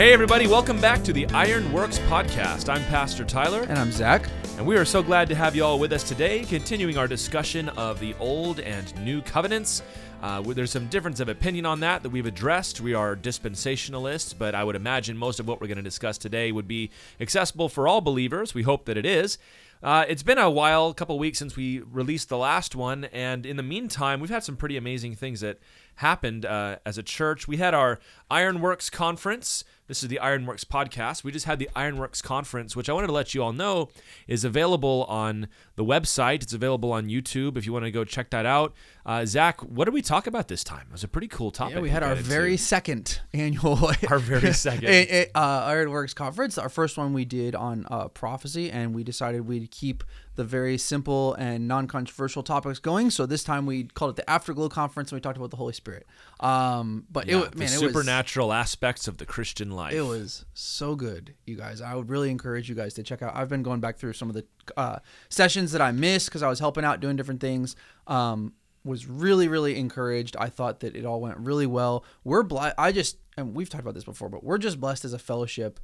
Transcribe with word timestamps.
Hey, 0.00 0.14
everybody, 0.14 0.46
welcome 0.46 0.80
back 0.80 1.04
to 1.04 1.12
the 1.12 1.26
Iron 1.26 1.70
Works 1.74 1.98
Podcast. 1.98 2.70
I'm 2.70 2.82
Pastor 2.84 3.22
Tyler, 3.22 3.66
And 3.68 3.78
I'm 3.78 3.92
Zach. 3.92 4.30
and 4.56 4.64
we 4.64 4.78
are 4.78 4.84
so 4.86 5.02
glad 5.02 5.28
to 5.28 5.34
have 5.34 5.54
you 5.54 5.62
all 5.62 5.78
with 5.78 5.92
us 5.92 6.02
today, 6.02 6.42
continuing 6.44 6.96
our 6.96 7.06
discussion 7.06 7.68
of 7.68 8.00
the 8.00 8.14
Old 8.18 8.60
and 8.60 8.98
New 9.04 9.20
Covenants. 9.20 9.82
Uh, 10.22 10.40
there's 10.40 10.70
some 10.70 10.86
difference 10.86 11.20
of 11.20 11.28
opinion 11.28 11.66
on 11.66 11.80
that 11.80 12.02
that 12.02 12.08
we've 12.08 12.24
addressed. 12.24 12.80
We 12.80 12.94
are 12.94 13.14
dispensationalists, 13.14 14.34
but 14.38 14.54
I 14.54 14.64
would 14.64 14.74
imagine 14.74 15.18
most 15.18 15.38
of 15.38 15.46
what 15.46 15.60
we're 15.60 15.66
going 15.66 15.76
to 15.76 15.82
discuss 15.82 16.16
today 16.16 16.50
would 16.50 16.66
be 16.66 16.90
accessible 17.20 17.68
for 17.68 17.86
all 17.86 18.00
believers. 18.00 18.54
We 18.54 18.62
hope 18.62 18.86
that 18.86 18.96
it 18.96 19.04
is. 19.04 19.36
Uh, 19.82 20.04
it's 20.08 20.22
been 20.22 20.38
a 20.38 20.50
while, 20.50 20.88
a 20.88 20.94
couple 20.94 21.18
weeks 21.18 21.38
since 21.38 21.56
we 21.56 21.80
released 21.80 22.28
the 22.30 22.38
last 22.38 22.74
one, 22.74 23.04
and 23.12 23.44
in 23.44 23.56
the 23.56 23.62
meantime, 23.62 24.20
we've 24.20 24.30
had 24.30 24.44
some 24.44 24.56
pretty 24.56 24.76
amazing 24.76 25.14
things 25.14 25.40
that 25.40 25.58
happened 26.00 26.44
uh, 26.46 26.76
as 26.86 26.96
a 26.98 27.02
church. 27.02 27.46
We 27.46 27.58
had 27.58 27.74
our 27.74 27.98
Ironworks 28.30 28.88
conference. 28.90 29.64
This 29.86 30.02
is 30.02 30.08
the 30.08 30.18
Ironworks 30.20 30.64
podcast. 30.64 31.24
We 31.24 31.32
just 31.32 31.46
had 31.46 31.58
the 31.58 31.68
Ironworks 31.74 32.22
conference, 32.22 32.76
which 32.76 32.88
I 32.88 32.92
wanted 32.92 33.08
to 33.08 33.12
let 33.12 33.34
you 33.34 33.42
all 33.42 33.52
know 33.52 33.88
is 34.28 34.44
available 34.44 35.04
on 35.08 35.48
the 35.74 35.84
website. 35.84 36.42
It's 36.42 36.52
available 36.52 36.92
on 36.92 37.08
YouTube 37.08 37.56
if 37.56 37.66
you 37.66 37.72
want 37.72 37.84
to 37.86 37.90
go 37.90 38.04
check 38.04 38.30
that 38.30 38.46
out. 38.46 38.72
Uh, 39.04 39.26
Zach, 39.26 39.60
what 39.60 39.86
did 39.86 39.94
we 39.94 40.00
talk 40.00 40.26
about 40.28 40.46
this 40.48 40.62
time? 40.62 40.86
It 40.88 40.92
was 40.92 41.02
a 41.04 41.08
pretty 41.08 41.26
cool 41.28 41.50
topic. 41.50 41.74
Yeah, 41.74 41.80
we 41.80 41.90
had 41.90 42.02
our 42.04 42.12
into. 42.12 42.22
very 42.22 42.56
second 42.56 43.20
annual 43.32 43.78
Our 44.08 44.18
very 44.20 44.52
second. 44.68 44.88
uh, 45.34 45.38
Ironworks 45.38 46.14
conference. 46.14 46.56
Our 46.56 46.68
first 46.68 46.96
one 46.96 47.12
we 47.12 47.24
did 47.24 47.54
on 47.56 47.84
uh, 47.90 48.08
prophecy, 48.08 48.70
and 48.70 48.94
we 48.94 49.02
decided 49.02 49.46
we'd 49.48 49.70
keep 49.72 50.04
the 50.36 50.44
very 50.44 50.78
simple 50.78 51.34
and 51.34 51.66
non-controversial 51.68 52.42
topics 52.42 52.78
going. 52.78 53.10
So 53.10 53.26
this 53.26 53.42
time 53.44 53.66
we 53.66 53.84
called 53.84 54.12
it 54.12 54.16
the 54.16 54.30
Afterglow 54.30 54.68
conference, 54.68 55.10
and 55.10 55.16
we 55.16 55.20
talked 55.20 55.36
about 55.36 55.50
the 55.50 55.56
Holy 55.56 55.72
Spirit. 55.72 56.06
Um, 56.38 57.04
but 57.10 57.26
Yeah, 57.26 57.34
it 57.34 57.38
wa- 57.38 57.48
the 57.50 57.56
man, 57.58 57.68
it 57.68 57.80
was 57.82 57.92
supernatural 57.92 58.52
aspects 58.52 59.08
of 59.08 59.18
the 59.18 59.26
Christian 59.26 59.70
life. 59.70 59.92
It 59.92 60.02
was 60.02 60.44
so 60.54 60.94
good, 60.94 61.34
you 61.46 61.56
guys. 61.56 61.80
I 61.80 61.94
would 61.94 62.08
really 62.08 62.30
encourage 62.30 62.68
you 62.68 62.74
guys 62.74 62.94
to 62.94 63.02
check 63.02 63.22
out. 63.22 63.34
I've 63.34 63.48
been 63.48 63.62
going 63.62 63.80
back 63.80 63.98
through 63.98 64.12
some 64.14 64.28
of 64.30 64.34
the 64.34 64.46
uh, 64.76 65.00
sessions 65.28 65.72
that 65.72 65.80
I 65.82 65.92
missed 65.92 66.26
because 66.26 66.42
I 66.42 66.48
was 66.48 66.60
helping 66.60 66.84
out 66.84 67.00
doing 67.00 67.16
different 67.16 67.40
things. 67.40 67.76
Um, 68.06 68.54
was 68.82 69.06
really, 69.06 69.46
really 69.46 69.78
encouraged. 69.78 70.36
I 70.38 70.48
thought 70.48 70.80
that 70.80 70.96
it 70.96 71.04
all 71.04 71.20
went 71.20 71.36
really 71.36 71.66
well. 71.66 72.02
We're 72.24 72.42
blessed. 72.42 72.76
I 72.78 72.92
just, 72.92 73.18
and 73.36 73.54
we've 73.54 73.68
talked 73.68 73.82
about 73.82 73.92
this 73.94 74.04
before, 74.04 74.30
but 74.30 74.42
we're 74.42 74.56
just 74.56 74.80
blessed 74.80 75.04
as 75.04 75.12
a 75.12 75.18
fellowship 75.18 75.80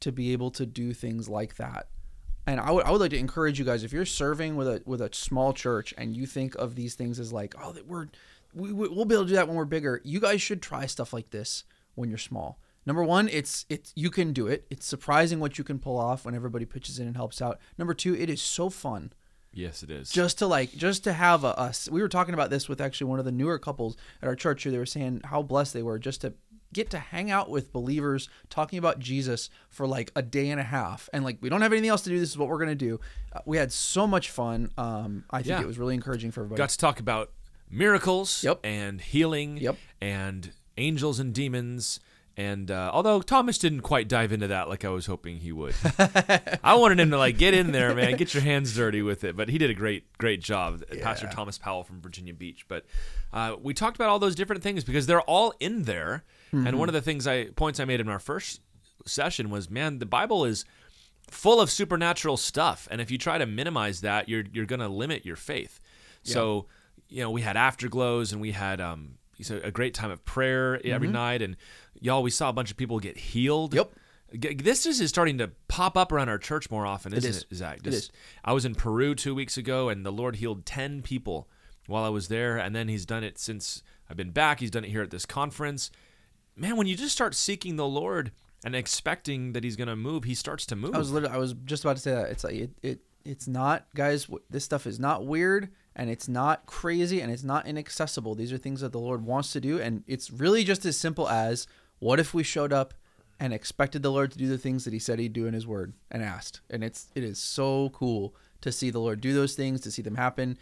to 0.00 0.12
be 0.12 0.32
able 0.32 0.50
to 0.50 0.66
do 0.66 0.92
things 0.92 1.26
like 1.26 1.56
that. 1.56 1.86
And 2.46 2.60
I 2.60 2.70
would, 2.70 2.84
I 2.84 2.90
would 2.90 3.00
like 3.00 3.10
to 3.10 3.18
encourage 3.18 3.58
you 3.58 3.64
guys 3.64 3.84
if 3.84 3.92
you're 3.92 4.04
serving 4.04 4.56
with 4.56 4.68
a 4.68 4.82
with 4.84 5.00
a 5.00 5.08
small 5.12 5.52
church 5.52 5.94
and 5.96 6.14
you 6.16 6.26
think 6.26 6.54
of 6.56 6.74
these 6.74 6.94
things 6.94 7.18
as 7.18 7.32
like, 7.32 7.54
oh, 7.62 7.72
that 7.72 7.86
we're 7.86 8.08
we, 8.54 8.72
we- 8.72 8.88
we'll 8.88 9.04
be 9.06 9.14
able 9.14 9.24
to 9.24 9.28
do 9.30 9.34
that 9.36 9.48
when 9.48 9.56
we're 9.56 9.64
bigger. 9.64 10.00
You 10.04 10.20
guys 10.20 10.42
should 10.42 10.60
try 10.62 10.86
stuff 10.86 11.12
like 11.12 11.30
this 11.30 11.64
when 11.94 12.08
you're 12.08 12.18
small. 12.18 12.58
Number 12.86 13.02
one, 13.02 13.28
it's 13.30 13.64
it's 13.70 13.92
you 13.96 14.10
can 14.10 14.32
do 14.34 14.46
it. 14.46 14.66
It's 14.68 14.84
surprising 14.86 15.40
what 15.40 15.56
you 15.56 15.64
can 15.64 15.78
pull 15.78 15.98
off 15.98 16.26
when 16.26 16.34
everybody 16.34 16.66
pitches 16.66 16.98
in 16.98 17.06
and 17.06 17.16
helps 17.16 17.40
out. 17.40 17.58
Number 17.78 17.94
two, 17.94 18.14
it 18.14 18.28
is 18.28 18.42
so 18.42 18.68
fun 18.68 19.12
Yes, 19.54 19.82
it 19.82 19.90
is. 19.90 20.10
just 20.10 20.38
to 20.40 20.46
like 20.46 20.72
just 20.72 21.02
to 21.04 21.14
have 21.14 21.44
a 21.44 21.58
us. 21.58 21.88
We 21.90 22.02
were 22.02 22.08
talking 22.10 22.34
about 22.34 22.50
this 22.50 22.68
with 22.68 22.82
actually 22.82 23.06
one 23.06 23.18
of 23.18 23.24
the 23.24 23.32
newer 23.32 23.58
couples 23.58 23.96
at 24.20 24.28
our 24.28 24.36
church 24.36 24.64
who 24.64 24.70
they 24.70 24.76
were 24.78 24.84
saying 24.84 25.22
how 25.24 25.40
blessed 25.40 25.72
they 25.72 25.82
were 25.82 25.98
just 25.98 26.20
to 26.20 26.34
get 26.72 26.90
to 26.90 26.98
hang 26.98 27.30
out 27.30 27.48
with 27.50 27.72
believers 27.72 28.28
talking 28.50 28.78
about 28.78 28.98
Jesus 28.98 29.50
for 29.70 29.86
like 29.86 30.10
a 30.16 30.22
day 30.22 30.50
and 30.50 30.58
a 30.60 30.64
half 30.64 31.08
and 31.12 31.24
like 31.24 31.38
we 31.40 31.48
don't 31.48 31.60
have 31.62 31.72
anything 31.72 31.90
else 31.90 32.02
to 32.02 32.10
do 32.10 32.18
this 32.18 32.30
is 32.30 32.38
what 32.38 32.48
we're 32.48 32.58
going 32.58 32.68
to 32.68 32.74
do. 32.74 32.98
Uh, 33.32 33.40
we 33.44 33.56
had 33.56 33.70
so 33.72 34.06
much 34.06 34.30
fun. 34.30 34.70
Um 34.76 35.24
I 35.30 35.38
think 35.38 35.58
Yeah. 35.58 35.60
it 35.62 35.66
was 35.66 35.78
really 35.78 35.94
encouraging 35.94 36.30
for 36.32 36.40
everybody. 36.40 36.58
got 36.58 36.70
to 36.70 36.78
talk 36.78 36.98
about 37.00 37.30
miracles 37.70 38.42
Yep. 38.44 38.60
and 38.64 39.00
healing 39.00 39.56
Yep. 39.58 39.76
and 40.00 40.52
angels 40.76 41.18
and 41.20 41.32
demons 41.34 42.00
and 42.36 42.68
uh, 42.70 42.90
although 42.92 43.20
thomas 43.22 43.58
didn't 43.58 43.82
quite 43.82 44.08
dive 44.08 44.32
into 44.32 44.48
that 44.48 44.68
like 44.68 44.84
i 44.84 44.88
was 44.88 45.06
hoping 45.06 45.36
he 45.36 45.52
would 45.52 45.74
i 46.64 46.74
wanted 46.74 46.98
him 46.98 47.10
to 47.10 47.16
like 47.18 47.38
get 47.38 47.54
in 47.54 47.70
there 47.70 47.94
man 47.94 48.16
get 48.16 48.34
your 48.34 48.42
hands 48.42 48.74
dirty 48.74 49.02
with 49.02 49.22
it 49.24 49.36
but 49.36 49.48
he 49.48 49.56
did 49.56 49.70
a 49.70 49.74
great 49.74 50.04
great 50.18 50.40
job 50.42 50.82
pastor 51.00 51.28
thomas 51.32 51.58
powell 51.58 51.84
from 51.84 52.00
virginia 52.00 52.34
beach 52.34 52.66
but 52.68 52.84
uh, 53.32 53.54
we 53.62 53.72
talked 53.72 53.96
about 53.96 54.08
all 54.08 54.18
those 54.18 54.34
different 54.34 54.62
things 54.64 54.82
because 54.82 55.06
they're 55.06 55.20
all 55.22 55.54
in 55.60 55.84
there 55.84 56.24
and 56.54 56.78
one 56.78 56.88
of 56.88 56.92
the 56.92 57.02
things 57.02 57.26
i 57.26 57.44
points 57.56 57.80
i 57.80 57.84
made 57.84 58.00
in 58.00 58.08
our 58.08 58.18
first 58.18 58.60
session 59.06 59.50
was 59.50 59.68
man 59.68 59.98
the 59.98 60.06
bible 60.06 60.44
is 60.44 60.64
full 61.30 61.60
of 61.60 61.70
supernatural 61.70 62.36
stuff. 62.36 62.88
And 62.90 63.00
if 63.00 63.10
you 63.10 63.18
try 63.18 63.38
to 63.38 63.46
minimize 63.46 64.00
that 64.02 64.28
you're 64.28 64.44
you're 64.52 64.66
going 64.66 64.80
to 64.80 64.88
limit 64.88 65.24
your 65.24 65.36
faith. 65.36 65.80
So 66.22 66.66
you 67.08 67.22
know 67.22 67.30
we 67.30 67.42
had 67.42 67.56
afterglows 67.56 68.32
and 68.32 68.40
we 68.40 68.52
had 68.52 68.80
um 68.80 69.18
a 69.50 69.70
great 69.70 69.94
time 69.94 70.10
of 70.10 70.24
prayer 70.24 70.80
every 70.86 71.08
night. 71.08 71.42
And 71.42 71.56
y'all 72.00 72.22
we 72.22 72.30
saw 72.30 72.48
a 72.48 72.52
bunch 72.52 72.70
of 72.70 72.76
people 72.76 72.98
get 72.98 73.16
healed. 73.16 73.74
Yep. 73.74 73.92
This 74.32 74.84
is, 74.84 75.08
starting 75.10 75.38
to 75.38 75.52
pop 75.68 75.96
up 75.96 76.10
around 76.10 76.28
our 76.28 76.38
church 76.38 76.68
more 76.68 76.84
often 76.84 77.12
isn't 77.14 77.30
it, 77.30 77.46
is. 77.52 77.58
Zach? 77.58 77.76
It 77.78 77.84
Just- 77.84 77.96
is. 77.96 78.10
I 78.44 78.52
was 78.52 78.64
in 78.64 78.74
Peru 78.74 79.14
two 79.14 79.32
weeks 79.32 79.56
ago 79.56 79.88
and 79.88 80.04
the 80.04 80.10
Lord 80.10 80.36
healed 80.36 80.66
10 80.66 81.02
people 81.02 81.48
while 81.86 82.02
I 82.02 82.08
was 82.08 82.26
there. 82.26 82.56
And 82.56 82.74
then 82.74 82.88
he's 82.88 83.06
done 83.06 83.22
it 83.22 83.38
since 83.38 83.84
I've 84.10 84.16
been 84.16 84.32
back. 84.32 84.58
He's 84.58 84.72
done 84.72 84.84
it 84.84 84.90
here 84.90 85.02
at 85.02 85.10
this 85.10 85.24
conference 85.24 85.92
man 86.56 86.76
when 86.76 86.86
you 86.86 86.96
just 86.96 87.14
start 87.14 87.34
seeking 87.34 87.76
the 87.76 87.86
Lord 87.86 88.32
and 88.64 88.74
expecting 88.74 89.52
that 89.52 89.64
he's 89.64 89.76
going 89.76 89.88
to 89.88 89.96
move 89.96 90.24
he 90.24 90.34
starts 90.34 90.66
to 90.66 90.76
move 90.76 90.94
I 90.94 90.98
was 90.98 91.10
literally 91.10 91.34
I 91.34 91.38
was 91.38 91.54
just 91.64 91.84
about 91.84 91.96
to 91.96 92.02
say 92.02 92.12
that. 92.12 92.30
It's 92.30 92.44
like 92.44 92.54
it, 92.54 92.70
it 92.82 93.00
it's 93.24 93.48
not 93.48 93.86
guys 93.94 94.28
this 94.50 94.64
stuff 94.64 94.86
is 94.86 95.00
not 95.00 95.26
weird 95.26 95.70
and 95.96 96.10
it's 96.10 96.28
not 96.28 96.66
crazy 96.66 97.20
and 97.20 97.30
it's 97.30 97.44
not 97.44 97.66
inaccessible. 97.66 98.34
These 98.34 98.52
are 98.52 98.58
things 98.58 98.80
that 98.80 98.92
the 98.92 98.98
Lord 98.98 99.24
wants 99.24 99.52
to 99.52 99.60
do 99.60 99.80
and 99.80 100.04
it's 100.06 100.30
really 100.30 100.64
just 100.64 100.84
as 100.84 100.96
simple 100.96 101.28
as 101.28 101.66
what 101.98 102.20
if 102.20 102.34
we 102.34 102.42
showed 102.42 102.72
up 102.72 102.94
and 103.40 103.52
expected 103.52 104.02
the 104.02 104.12
Lord 104.12 104.30
to 104.30 104.38
do 104.38 104.48
the 104.48 104.58
things 104.58 104.84
that 104.84 104.92
he 104.92 104.98
said 104.98 105.18
he'd 105.18 105.32
do 105.32 105.46
in 105.46 105.54
his 105.54 105.66
word 105.66 105.92
and 106.10 106.22
asked. 106.22 106.60
And 106.70 106.84
it's 106.84 107.08
it 107.14 107.24
is 107.24 107.38
so 107.38 107.90
cool 107.90 108.34
to 108.60 108.72
see 108.72 108.90
the 108.90 109.00
Lord 109.00 109.20
do 109.20 109.34
those 109.34 109.54
things, 109.54 109.80
to 109.82 109.90
see 109.90 110.02
them 110.02 110.14
happen 110.16 110.56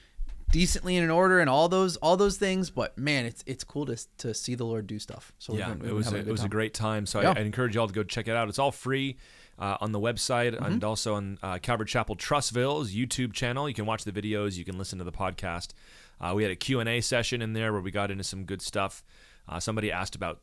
decently 0.53 0.97
in 0.97 1.03
an 1.03 1.11
order 1.11 1.41
and 1.41 1.51
all 1.51 1.69
those 1.69 1.97
all 1.97 2.17
those 2.17 2.37
things, 2.37 2.71
but 2.71 2.97
man, 2.97 3.27
it's 3.27 3.43
it's 3.47 3.65
cool 3.65 3.87
to 3.87 3.97
to 4.19 4.33
see 4.35 4.55
the 4.55 4.65
Lord 4.65 4.87
do 4.87 5.01
stuff. 5.01 5.33
So 5.39 5.55
yeah, 5.55 5.73
it 5.73 5.93
was 5.93 6.07
a, 6.07 6.11
having 6.11 6.29
it 6.29 6.31
was 6.31 6.45
a 6.45 6.49
great 6.49 6.75
time. 6.75 7.07
So 7.07 7.21
Yeah. 7.21 7.31
I, 7.37 7.39
I 7.39 7.43
encourage 7.43 7.75
y'all 7.75 7.89
to 7.89 7.93
go 7.93 8.05
check 8.05 8.29
it 8.29 8.37
out. 8.37 8.49
It's 8.49 8.59
all 8.61 8.71
free 8.71 9.17
uh, 9.59 9.79
on 9.81 9.91
the 9.93 9.99
website 10.01 10.53
Mm-hmm. 10.55 10.65
and 10.65 10.85
also 10.85 11.15
on 11.15 11.39
uh, 11.43 11.59
Calvary 11.59 11.87
Chapel 11.87 12.15
Trussville's 12.15 12.93
YouTube 12.95 13.33
channel. 13.33 13.69
You 13.69 13.75
can 13.75 13.87
watch 13.87 14.05
the 14.05 14.13
videos. 14.13 14.57
You 14.57 14.65
can 14.65 14.79
listen 14.79 14.99
to 14.99 15.05
the 15.05 15.13
podcast. 15.13 15.71
Uh, 16.21 16.33
we 16.37 16.43
had 16.45 16.53
a 16.53 16.57
Q 16.57 16.79
and 16.79 16.89
A 16.89 17.01
session 17.01 17.43
in 17.43 17.53
there 17.53 17.73
where 17.73 17.83
we 17.83 17.91
got 17.91 18.11
into 18.13 18.23
some 18.25 18.45
good 18.45 18.63
stuff. 18.63 19.03
Uh, 19.49 19.59
somebody 19.59 19.91
asked 19.91 20.15
about 20.15 20.41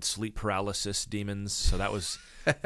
sleep 0.00 0.34
paralysis 0.36 1.04
demons, 1.04 1.52
so 1.52 1.76
that 1.78 1.92
was 1.92 2.18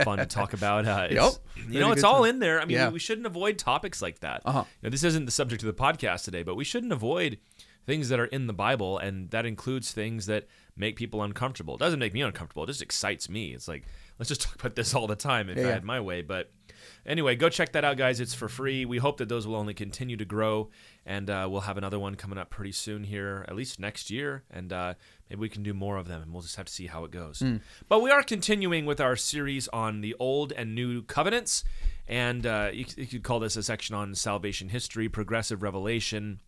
fun 0.05 0.19
to 0.19 0.27
talk 0.27 0.53
about. 0.53 0.87
Uh, 0.87 1.09
Yep. 1.11 1.33
You 1.69 1.81
know, 1.81 1.93
it's 1.93 2.05
all 2.05 2.23
time. 2.23 2.31
in 2.31 2.39
there. 2.39 2.61
I 2.61 2.65
mean, 2.65 2.77
Yeah. 2.77 2.89
we 2.91 2.99
shouldn't 2.99 3.27
avoid 3.27 3.59
topics 3.59 4.01
like 4.01 4.21
that. 4.21 4.43
Uh-huh. 4.45 4.65
You 4.83 4.87
know, 4.87 4.91
this 4.91 5.05
isn't 5.05 5.25
the 5.27 5.31
subject 5.33 5.63
of 5.63 5.67
the 5.67 5.83
podcast 5.83 6.25
today, 6.25 6.43
but 6.43 6.55
we 6.55 6.65
shouldn't 6.65 6.93
avoid 6.93 7.39
things 7.87 8.09
that 8.09 8.19
are 8.19 8.25
in 8.27 8.47
the 8.47 8.53
Bible, 8.53 8.99
and 8.99 9.31
that 9.31 9.47
includes 9.47 9.93
things 9.93 10.27
that 10.27 10.47
make 10.77 10.97
people 10.97 11.23
uncomfortable. 11.23 11.75
It 11.75 11.79
doesn't 11.81 11.99
make 12.01 12.15
me 12.15 12.23
uncomfortable; 12.23 12.65
it 12.65 12.69
just 12.69 12.83
excites 12.83 13.29
me. 13.29 13.53
It's 13.55 13.69
like 13.69 13.85
let's 14.19 14.29
just 14.29 14.43
talk 14.43 14.55
about 14.57 14.75
this 14.75 14.95
all 14.95 15.07
the 15.07 15.15
time 15.17 15.49
if 15.51 15.57
I 15.57 15.61
Yeah, 15.61 15.67
yeah. 15.69 15.73
had 15.75 15.85
my 15.85 16.01
way. 16.01 16.23
But 16.23 16.51
anyway, 17.05 17.37
go 17.37 17.49
check 17.49 17.73
that 17.73 17.85
out, 17.85 17.97
guys. 17.97 18.21
It's 18.21 18.35
for 18.35 18.49
free. 18.49 18.85
We 18.85 18.99
hope 18.99 19.17
that 19.19 19.29
those 19.29 19.47
will 19.47 19.57
only 19.57 19.75
continue 19.75 20.17
to 20.17 20.25
grow, 20.25 20.71
and 21.05 21.29
uh, 21.31 21.49
we'll 21.51 21.63
have 21.63 21.79
another 21.79 21.99
one 21.99 22.15
coming 22.15 22.39
up 22.39 22.51
pretty 22.51 22.73
soon 22.73 23.05
here, 23.05 23.45
at 23.49 23.57
least 23.57 23.79
next 23.79 24.11
year, 24.11 24.45
and 24.51 24.73
uh, 24.73 24.95
maybe 25.29 25.41
we 25.41 25.49
can 25.49 25.63
do 25.63 25.75
more 25.75 25.97
of 25.97 26.09
them, 26.09 26.23
and 26.23 26.33
we'll 26.33 26.43
just 26.43 26.57
have 26.57 26.67
to 26.67 26.73
see 26.73 26.87
how 26.87 27.05
it 27.05 27.11
goes. 27.11 27.43
But 27.89 28.03
we 28.03 28.11
are 28.11 28.23
continuing 28.23 28.87
with 28.87 29.01
our 29.01 29.17
series 29.17 29.69
on 29.69 30.01
the 30.01 30.15
Old 30.19 30.53
and 30.53 30.75
New 30.75 31.03
Covenants, 31.03 31.65
and 32.09 32.47
uh, 32.47 32.71
you, 32.73 32.87
you 32.97 33.07
could 33.07 33.23
call 33.23 33.41
this 33.41 33.57
a 33.57 33.63
section 33.63 33.95
on 33.95 34.15
salvation 34.15 34.69
history, 34.69 35.09
progressive 35.09 35.63
revelation 35.63 36.41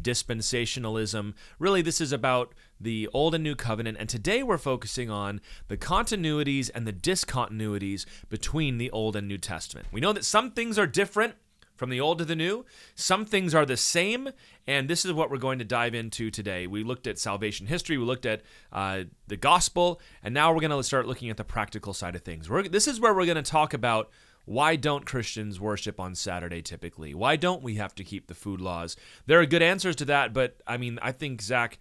dispensationalism. 0.00 1.34
Really, 1.58 1.82
this 1.82 2.00
is 2.00 2.12
about 2.12 2.54
the 2.80 3.08
Old 3.12 3.34
and 3.34 3.44
New 3.44 3.54
Covenant, 3.54 3.96
and 3.98 4.08
today 4.08 4.42
we're 4.42 4.58
focusing 4.58 5.10
on 5.10 5.40
the 5.68 5.76
continuities 5.76 6.70
and 6.74 6.86
the 6.86 6.92
discontinuities 6.92 8.04
between 8.28 8.78
the 8.78 8.90
Old 8.90 9.16
and 9.16 9.26
New 9.26 9.38
Testament. 9.38 9.86
We 9.92 10.00
know 10.00 10.12
that 10.12 10.24
some 10.24 10.50
things 10.50 10.78
are 10.78 10.86
different 10.86 11.34
from 11.74 11.90
the 11.90 12.00
Old 12.00 12.18
to 12.18 12.24
the 12.24 12.36
New, 12.36 12.66
some 12.94 13.24
things 13.24 13.54
are 13.54 13.64
the 13.64 13.76
same, 13.76 14.30
and 14.66 14.88
this 14.88 15.04
is 15.04 15.12
what 15.12 15.30
we're 15.30 15.38
going 15.38 15.60
to 15.60 15.64
dive 15.64 15.94
into 15.94 16.30
today. 16.30 16.66
We 16.66 16.82
looked 16.82 17.06
at 17.06 17.18
salvation 17.18 17.68
history, 17.68 17.96
we 17.96 18.04
looked 18.04 18.26
at 18.26 18.42
uh, 18.72 19.04
the 19.28 19.36
gospel, 19.36 20.00
and 20.22 20.34
now 20.34 20.52
we're 20.52 20.60
going 20.60 20.72
to 20.72 20.82
start 20.82 21.06
looking 21.06 21.30
at 21.30 21.36
the 21.36 21.44
practical 21.44 21.94
side 21.94 22.16
of 22.16 22.22
things. 22.22 22.50
We're, 22.50 22.68
this 22.68 22.88
is 22.88 23.00
where 23.00 23.14
we're 23.14 23.26
going 23.26 23.36
to 23.36 23.42
talk 23.42 23.74
about 23.74 24.10
why 24.44 24.76
don't 24.76 25.04
Christians 25.04 25.60
worship 25.60 26.00
on 26.00 26.14
Saturday 26.14 26.62
typically? 26.62 27.14
Why 27.14 27.36
don't 27.36 27.62
we 27.62 27.74
have 27.74 27.94
to 27.96 28.04
keep 28.04 28.28
the 28.28 28.34
food 28.34 28.62
laws? 28.62 28.96
There 29.26 29.38
are 29.38 29.46
good 29.46 29.62
answers 29.62 29.94
to 29.96 30.06
that, 30.06 30.32
but 30.32 30.56
I 30.66 30.78
mean, 30.78 30.98
I 31.02 31.12
think, 31.12 31.42
Zach, 31.42 31.78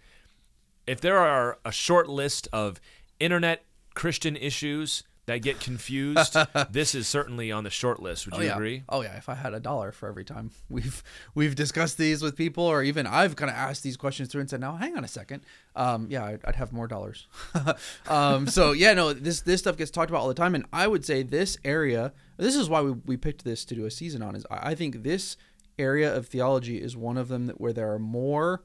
if 0.88 1.01
there 1.01 1.18
are 1.19 1.60
a 1.66 1.72
short 1.72 2.07
list 2.10 2.48
of 2.54 2.80
internet 3.19 3.63
Christian 3.94 4.36
issues 4.36 5.04
that 5.25 5.42
get 5.42 5.60
confused, 5.60 6.38
this 6.72 6.95
is 6.95 7.06
certainly 7.06 7.51
on 7.51 7.66
the 7.66 7.69
short 7.69 8.01
list. 8.01 8.25
Would 8.28 8.36
Oh 8.36 8.39
you 8.39 8.45
yeah. 8.45 8.54
agree? 8.56 8.84
Oh 8.88 9.01
yeah. 9.01 9.18
If 9.18 9.28
I 9.28 9.36
had 9.36 9.54
a 9.54 9.60
dollar 9.60 9.92
for 9.92 10.07
every 10.07 10.24
time 10.24 10.51
we've 10.69 11.04
we've 11.36 11.54
discussed 11.54 11.98
these 11.98 12.22
with 12.22 12.38
people, 12.38 12.63
or 12.63 12.81
even 12.81 13.06
I've 13.06 13.36
kind 13.36 13.51
of 13.51 13.57
asked 13.57 13.84
these 13.84 13.98
questions 13.98 14.30
through 14.30 14.42
and 14.42 14.50
said, 14.50 14.62
"Now, 14.62 14.78
hang 14.78 14.95
on 14.95 15.04
a 15.04 15.07
second. 15.10 15.42
Um, 15.75 16.07
yeah, 16.10 16.24
I'd, 16.24 16.45
I'd 16.45 16.56
have 16.56 16.72
more 16.72 16.88
dollars." 16.88 17.28
um, 18.07 18.48
so 18.48 18.72
yeah, 18.72 18.94
no, 18.94 19.12
this 19.12 19.42
this 19.42 19.60
stuff 19.60 19.75
gets 19.78 19.92
talked 19.92 20.10
about 20.10 20.22
all 20.22 20.28
the 20.30 20.34
time, 20.34 20.56
and 20.56 20.66
I 20.72 20.88
would 20.88 21.04
say 21.04 21.24
this 21.24 21.57
area. 21.66 22.13
This 22.38 22.56
is 22.56 22.69
why 22.69 22.81
we, 22.81 22.92
we 22.92 23.18
picked 23.18 23.44
this 23.44 23.66
to 23.66 23.75
do 23.75 23.86
a 23.86 23.92
season 23.92 24.22
on. 24.22 24.36
Is 24.36 24.45
I 24.50 24.72
I 24.72 24.75
think 24.75 25.04
this 25.04 25.36
area 25.78 26.16
of 26.16 26.28
theology 26.28 26.81
is 26.81 26.95
one 26.95 27.18
of 27.18 27.28
them 27.28 27.48
that 27.48 27.60
where 27.60 27.74
there 27.74 27.92
are 27.92 28.00
more 28.00 28.63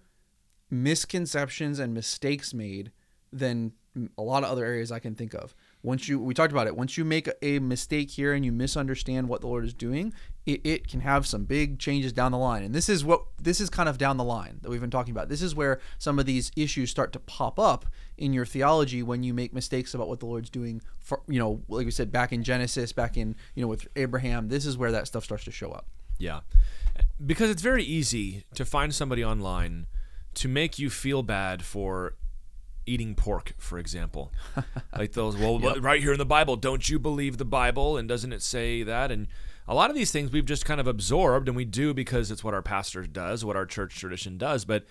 misconceptions 0.73 1.79
and 1.79 1.93
mistakes 1.93 2.55
made 2.55 2.91
than 3.33 3.73
a 4.17 4.23
lot 4.23 4.43
of 4.43 4.51
other 4.51 4.65
areas 4.65 4.91
I 4.91 4.99
can 4.99 5.15
think 5.15 5.35
of. 5.35 5.55
Once 5.83 6.09
you, 6.09 6.19
we 6.19 6.33
talked 6.33 6.53
about 6.53 6.67
it. 6.67 6.75
Once 6.75 6.97
you 6.97 7.05
make 7.05 7.29
a 7.43 7.59
mistake 7.59 8.11
here 8.11 8.33
and 8.33 8.43
you 8.43 8.51
misunderstand 8.53 9.29
what 9.29 9.43
the 9.43 9.49
Lord 9.49 9.67
is 9.67 9.75
doing, 9.75 10.15
it, 10.47 10.63
it 10.65 10.89
can 10.89 11.01
have 11.01 11.27
some 11.27 11.45
big 11.45 11.79
changes 11.79 12.13
down 12.13 12.33
the 12.33 12.39
line. 12.39 12.63
And 12.63 12.75
this 12.75 12.89
is 12.89 13.05
what 13.05 13.25
this 13.39 13.61
is 13.61 13.69
kind 13.69 13.89
of 13.89 13.99
down 13.99 14.17
the 14.17 14.25
line 14.25 14.61
that 14.63 14.71
we've 14.71 14.81
been 14.81 14.91
talking 14.91 15.11
about. 15.11 15.29
This 15.29 15.43
is 15.43 15.55
where 15.55 15.79
some 15.99 16.19
of 16.19 16.25
these 16.25 16.51
issues 16.57 16.91
start 16.91 17.13
to 17.13 17.21
pop 17.21 17.59
up 17.59 17.85
in 18.17 18.33
your 18.33 18.47
theology 18.47 19.03
when 19.03 19.23
you 19.23 19.35
make 19.35 19.53
mistakes 19.53 19.93
about 19.93 20.09
what 20.09 20.21
the 20.21 20.27
Lord's 20.27 20.51
doing. 20.51 20.81
For 21.01 21.21
you 21.29 21.39
know, 21.39 21.61
like 21.69 21.85
we 21.85 21.91
said, 21.91 22.11
back 22.11 22.33
in 22.33 22.43
Genesis, 22.43 22.93
back 22.93 23.19
in 23.19 23.37
you 23.55 23.63
know 23.63 23.69
with 23.69 23.87
Abraham, 23.97 24.49
this 24.49 24.65
is 24.65 24.79
where 24.79 24.93
that 24.93 25.07
stuff 25.07 25.25
starts 25.25 25.45
to 25.45 25.51
show 25.51 25.71
up. 25.71 25.87
Yeah. 26.19 26.41
Because 27.25 27.51
it's 27.51 27.63
very 27.63 27.83
easy 27.83 28.45
to 28.55 28.65
find 28.65 28.95
somebody 28.95 29.25
online 29.25 29.87
to 30.35 30.49
make 30.49 30.79
you 30.79 30.91
feel 30.91 31.23
bad 31.23 31.63
for 31.63 32.15
eating 32.87 33.15
pork, 33.15 33.55
for 33.59 33.79
example. 33.79 34.33
like 34.97 35.13
those, 35.13 35.37
well, 35.37 35.59
right 35.81 36.01
here 36.01 36.13
in 36.13 36.19
the 36.19 36.25
Bible, 36.25 36.57
don't 36.57 36.89
you 36.89 36.99
believe 36.99 37.39
the 37.39 37.45
Bible? 37.45 37.97
And 37.97 38.09
doesn't 38.09 38.33
it 38.33 38.43
say 38.43 38.83
that? 38.83 39.11
And 39.13 39.29
a 39.69 39.75
lot 39.75 39.91
of 39.91 39.97
these 39.97 40.11
things 40.11 40.33
we've 40.33 40.45
just 40.45 40.65
kind 40.65 40.81
of 40.81 40.87
absorbed, 40.87 41.49
and 41.49 41.57
we 41.57 41.65
do 41.65 41.95
because 41.95 42.31
it's 42.31 42.43
what 42.43 42.55
our 42.55 42.63
pastor 42.63 43.07
does, 43.07 43.45
what 43.45 43.57
our 43.57 43.67
church 43.67 43.99
tradition 43.99 44.37
does. 44.39 44.65
But 44.65 44.85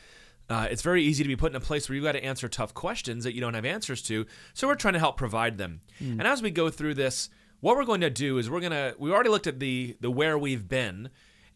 uh, 0.50 0.68
it's 0.70 0.82
very 0.82 1.04
easy 1.04 1.24
to 1.24 1.28
be 1.28 1.36
put 1.36 1.52
in 1.52 1.56
a 1.56 1.62
place 1.62 1.88
where 1.88 1.96
you've 1.96 2.04
got 2.04 2.14
to 2.14 2.24
answer 2.24 2.48
tough 2.48 2.74
questions 2.74 3.24
that 3.24 3.34
you 3.34 3.42
don't 3.42 3.54
have 3.54 3.66
answers 3.66 4.02
to. 4.04 4.26
So 4.54 4.68
we're 4.68 4.76
trying 4.76 4.94
to 4.94 5.00
help 5.00 5.18
provide 5.18 5.58
them. 5.58 5.82
And 6.20 6.28
as 6.28 6.42
we 6.42 6.52
go 6.52 6.70
through 6.70 6.96
this, 6.96 7.30
what 7.60 7.76
we're 7.76 7.86
going 7.86 8.02
to 8.02 8.10
do 8.10 8.38
is 8.38 8.50
we're 8.50 8.60
going 8.60 8.72
to, 8.72 8.96
we 8.98 9.12
already 9.12 9.30
looked 9.30 9.48
at 9.48 9.60
the, 9.60 9.96
the 10.02 10.12
where 10.12 10.38
we've 10.38 10.68
been. 10.68 11.10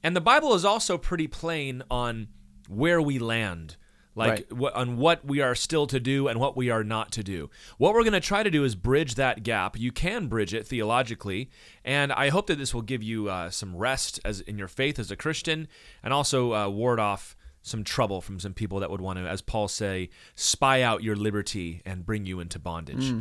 And 0.03 0.15
the 0.15 0.21
Bible 0.21 0.53
is 0.53 0.63
also 0.63 0.97
pretty 0.97 1.27
plain 1.27 1.83
on 1.89 2.27
where 2.67 3.01
we 3.01 3.19
land 3.19 3.77
like 4.17 4.29
Right. 4.29 4.53
what, 4.53 4.73
on 4.75 4.95
what 4.95 5.25
we 5.25 5.41
are 5.41 5.55
still 5.55 5.87
to 5.87 5.99
do 5.99 6.29
and 6.29 6.39
what 6.39 6.55
we 6.55 6.69
are 6.69 6.85
not 6.85 7.11
to 7.13 7.23
do. 7.23 7.49
What 7.77 7.93
we're 7.93 8.03
going 8.03 8.13
to 8.13 8.21
try 8.21 8.43
to 8.43 8.49
do 8.49 8.63
is 8.63 8.73
bridge 8.73 9.15
that 9.15 9.43
gap. 9.43 9.77
You 9.77 9.91
can 9.91 10.27
bridge 10.27 10.53
it 10.53 10.65
theologically, 10.65 11.49
and 11.83 12.13
I 12.13 12.29
hope 12.29 12.47
that 12.47 12.57
this 12.57 12.73
will 12.73 12.81
give 12.81 13.03
you 13.03 13.29
uh, 13.29 13.49
some 13.49 13.75
rest 13.75 14.21
as 14.23 14.39
in 14.39 14.57
your 14.57 14.69
faith 14.69 14.99
as 14.99 15.11
a 15.11 15.17
Christian, 15.17 15.67
and 16.01 16.13
also 16.13 16.53
uh, 16.53 16.69
ward 16.69 16.97
off 16.97 17.35
some 17.61 17.83
trouble 17.83 18.21
from 18.21 18.39
some 18.39 18.53
people 18.53 18.79
that 18.79 18.89
would 18.89 19.01
want 19.01 19.19
to, 19.19 19.27
as 19.27 19.41
Paul 19.41 19.67
say, 19.67 20.09
spy 20.35 20.81
out 20.81 21.03
your 21.03 21.15
liberty 21.17 21.81
and 21.85 22.05
bring 22.05 22.25
you 22.25 22.39
into 22.39 22.57
bondage. 22.57 23.11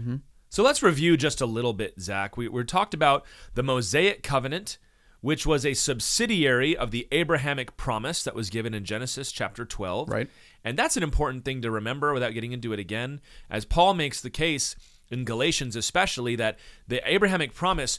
So 0.48 0.62
let's 0.62 0.80
review 0.82 1.16
just 1.16 1.40
a 1.40 1.46
little 1.46 1.72
bit, 1.72 2.00
Zach. 2.00 2.36
We, 2.36 2.46
we 2.46 2.62
talked 2.62 2.94
about 2.94 3.24
the 3.54 3.64
Mosaic 3.64 4.22
covenant 4.22 4.78
which 5.24 5.46
was 5.46 5.64
a 5.64 5.72
subsidiary 5.72 6.76
of 6.76 6.90
the 6.90 7.08
Abrahamic 7.10 7.78
promise 7.78 8.22
that 8.24 8.34
was 8.34 8.50
given 8.50 8.74
in 8.74 8.84
Genesis 8.84 9.32
chapter 9.32 9.64
12. 9.64 10.10
Right. 10.10 10.28
And 10.62 10.76
that's 10.76 10.98
an 10.98 11.02
important 11.02 11.46
thing 11.46 11.62
to 11.62 11.70
remember 11.70 12.12
without 12.12 12.34
getting 12.34 12.52
into 12.52 12.74
it 12.74 12.78
again, 12.78 13.22
as 13.48 13.64
Paul 13.64 13.94
makes 13.94 14.20
the 14.20 14.28
case 14.28 14.76
in 15.08 15.24
Galatians, 15.24 15.76
especially, 15.76 16.36
that 16.36 16.58
the 16.86 17.00
Abrahamic 17.10 17.54
promise 17.54 17.98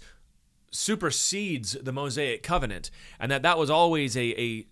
supersedes 0.70 1.72
the 1.82 1.92
Mosaic 1.92 2.44
covenant, 2.44 2.92
and 3.20 3.32
that 3.32 3.42
that 3.42 3.58
was 3.58 3.72
always 3.72 4.16
a, 4.16 4.40
a 4.40 4.68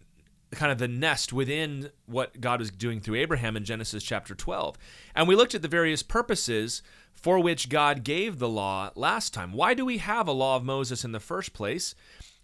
kind 0.51 0.71
of 0.71 0.77
the 0.77 0.87
nest 0.87 1.33
within 1.33 1.89
what 2.05 2.39
God 2.39 2.59
was 2.59 2.69
doing 2.69 2.99
through 2.99 3.15
Abraham 3.15 3.57
in 3.57 3.65
Genesis 3.65 4.03
chapter 4.03 4.35
12. 4.35 4.77
And 5.15 5.27
we 5.27 5.35
looked 5.35 5.55
at 5.55 5.63
the 5.63 5.67
various 5.67 6.03
purposes 6.03 6.83
for 7.15 7.39
which 7.39 7.69
God 7.69 8.03
gave 8.03 8.37
the 8.37 8.47
law 8.47 8.91
last 8.93 9.33
time. 9.33 9.53
Why 9.53 9.73
do 9.73 9.85
we 9.85 9.97
have 9.97 10.27
a 10.27 10.31
law 10.31 10.55
of 10.55 10.63
Moses 10.63 11.03
in 11.03 11.13
the 11.13 11.19
first 11.19 11.53
place? 11.53 11.95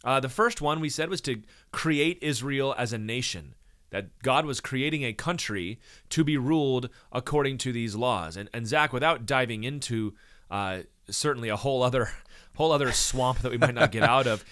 Uh, 0.04 0.20
the 0.20 0.30
first 0.30 0.62
one 0.62 0.80
we 0.80 0.90
said 0.90 1.10
was 1.10 1.22
to 1.22 1.42
create 1.72 2.18
Israel 2.22 2.74
as 2.78 2.94
a 2.94 2.98
nation. 2.98 3.56
That 3.92 4.20
God 4.22 4.46
was 4.46 4.62
creating 4.62 5.04
a 5.04 5.14
country 5.14 5.80
to 6.10 6.24
be 6.24 6.38
ruled 6.38 6.90
according 7.12 7.58
to 7.60 7.72
these 7.72 7.96
laws. 7.96 8.38
And, 8.38 8.48
and 8.54 8.68
Zach, 8.68 8.94
without 8.94 9.26
diving 9.26 9.64
into 9.64 10.14
uh, 10.52 10.82
certainly 11.10 11.50
a 11.50 11.56
whole 11.56 11.82
other 11.82 12.10
whole 12.56 12.72
other 12.72 12.92
swamp 12.92 13.40
that 13.40 13.52
we 13.52 13.58
might 13.58 13.74
not 13.74 13.92
get 13.92 14.04
out 14.04 14.28
of, 14.28 14.46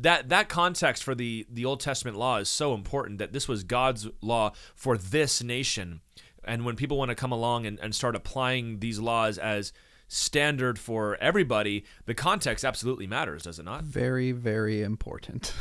that 0.00 0.28
that 0.30 0.48
context 0.48 1.02
for 1.02 1.14
the 1.14 1.46
the 1.50 1.64
Old 1.64 1.80
Testament 1.80 2.16
law 2.16 2.38
is 2.38 2.48
so 2.48 2.74
important 2.74 3.18
that 3.18 3.32
this 3.32 3.46
was 3.46 3.62
God's 3.62 4.08
law 4.20 4.52
for 4.74 4.96
this 4.96 5.42
nation. 5.42 6.00
And 6.44 6.64
when 6.64 6.76
people 6.76 6.96
want 6.96 7.10
to 7.10 7.14
come 7.14 7.32
along 7.32 7.66
and, 7.66 7.78
and 7.80 7.94
start 7.94 8.16
applying 8.16 8.78
these 8.78 8.98
laws 8.98 9.36
as 9.36 9.72
standard 10.08 10.78
for 10.78 11.16
everybody, 11.20 11.84
the 12.06 12.14
context 12.14 12.64
absolutely 12.64 13.06
matters, 13.06 13.42
does 13.42 13.58
it 13.58 13.64
not? 13.64 13.84
Very, 13.84 14.32
very 14.32 14.82
important. 14.82 15.54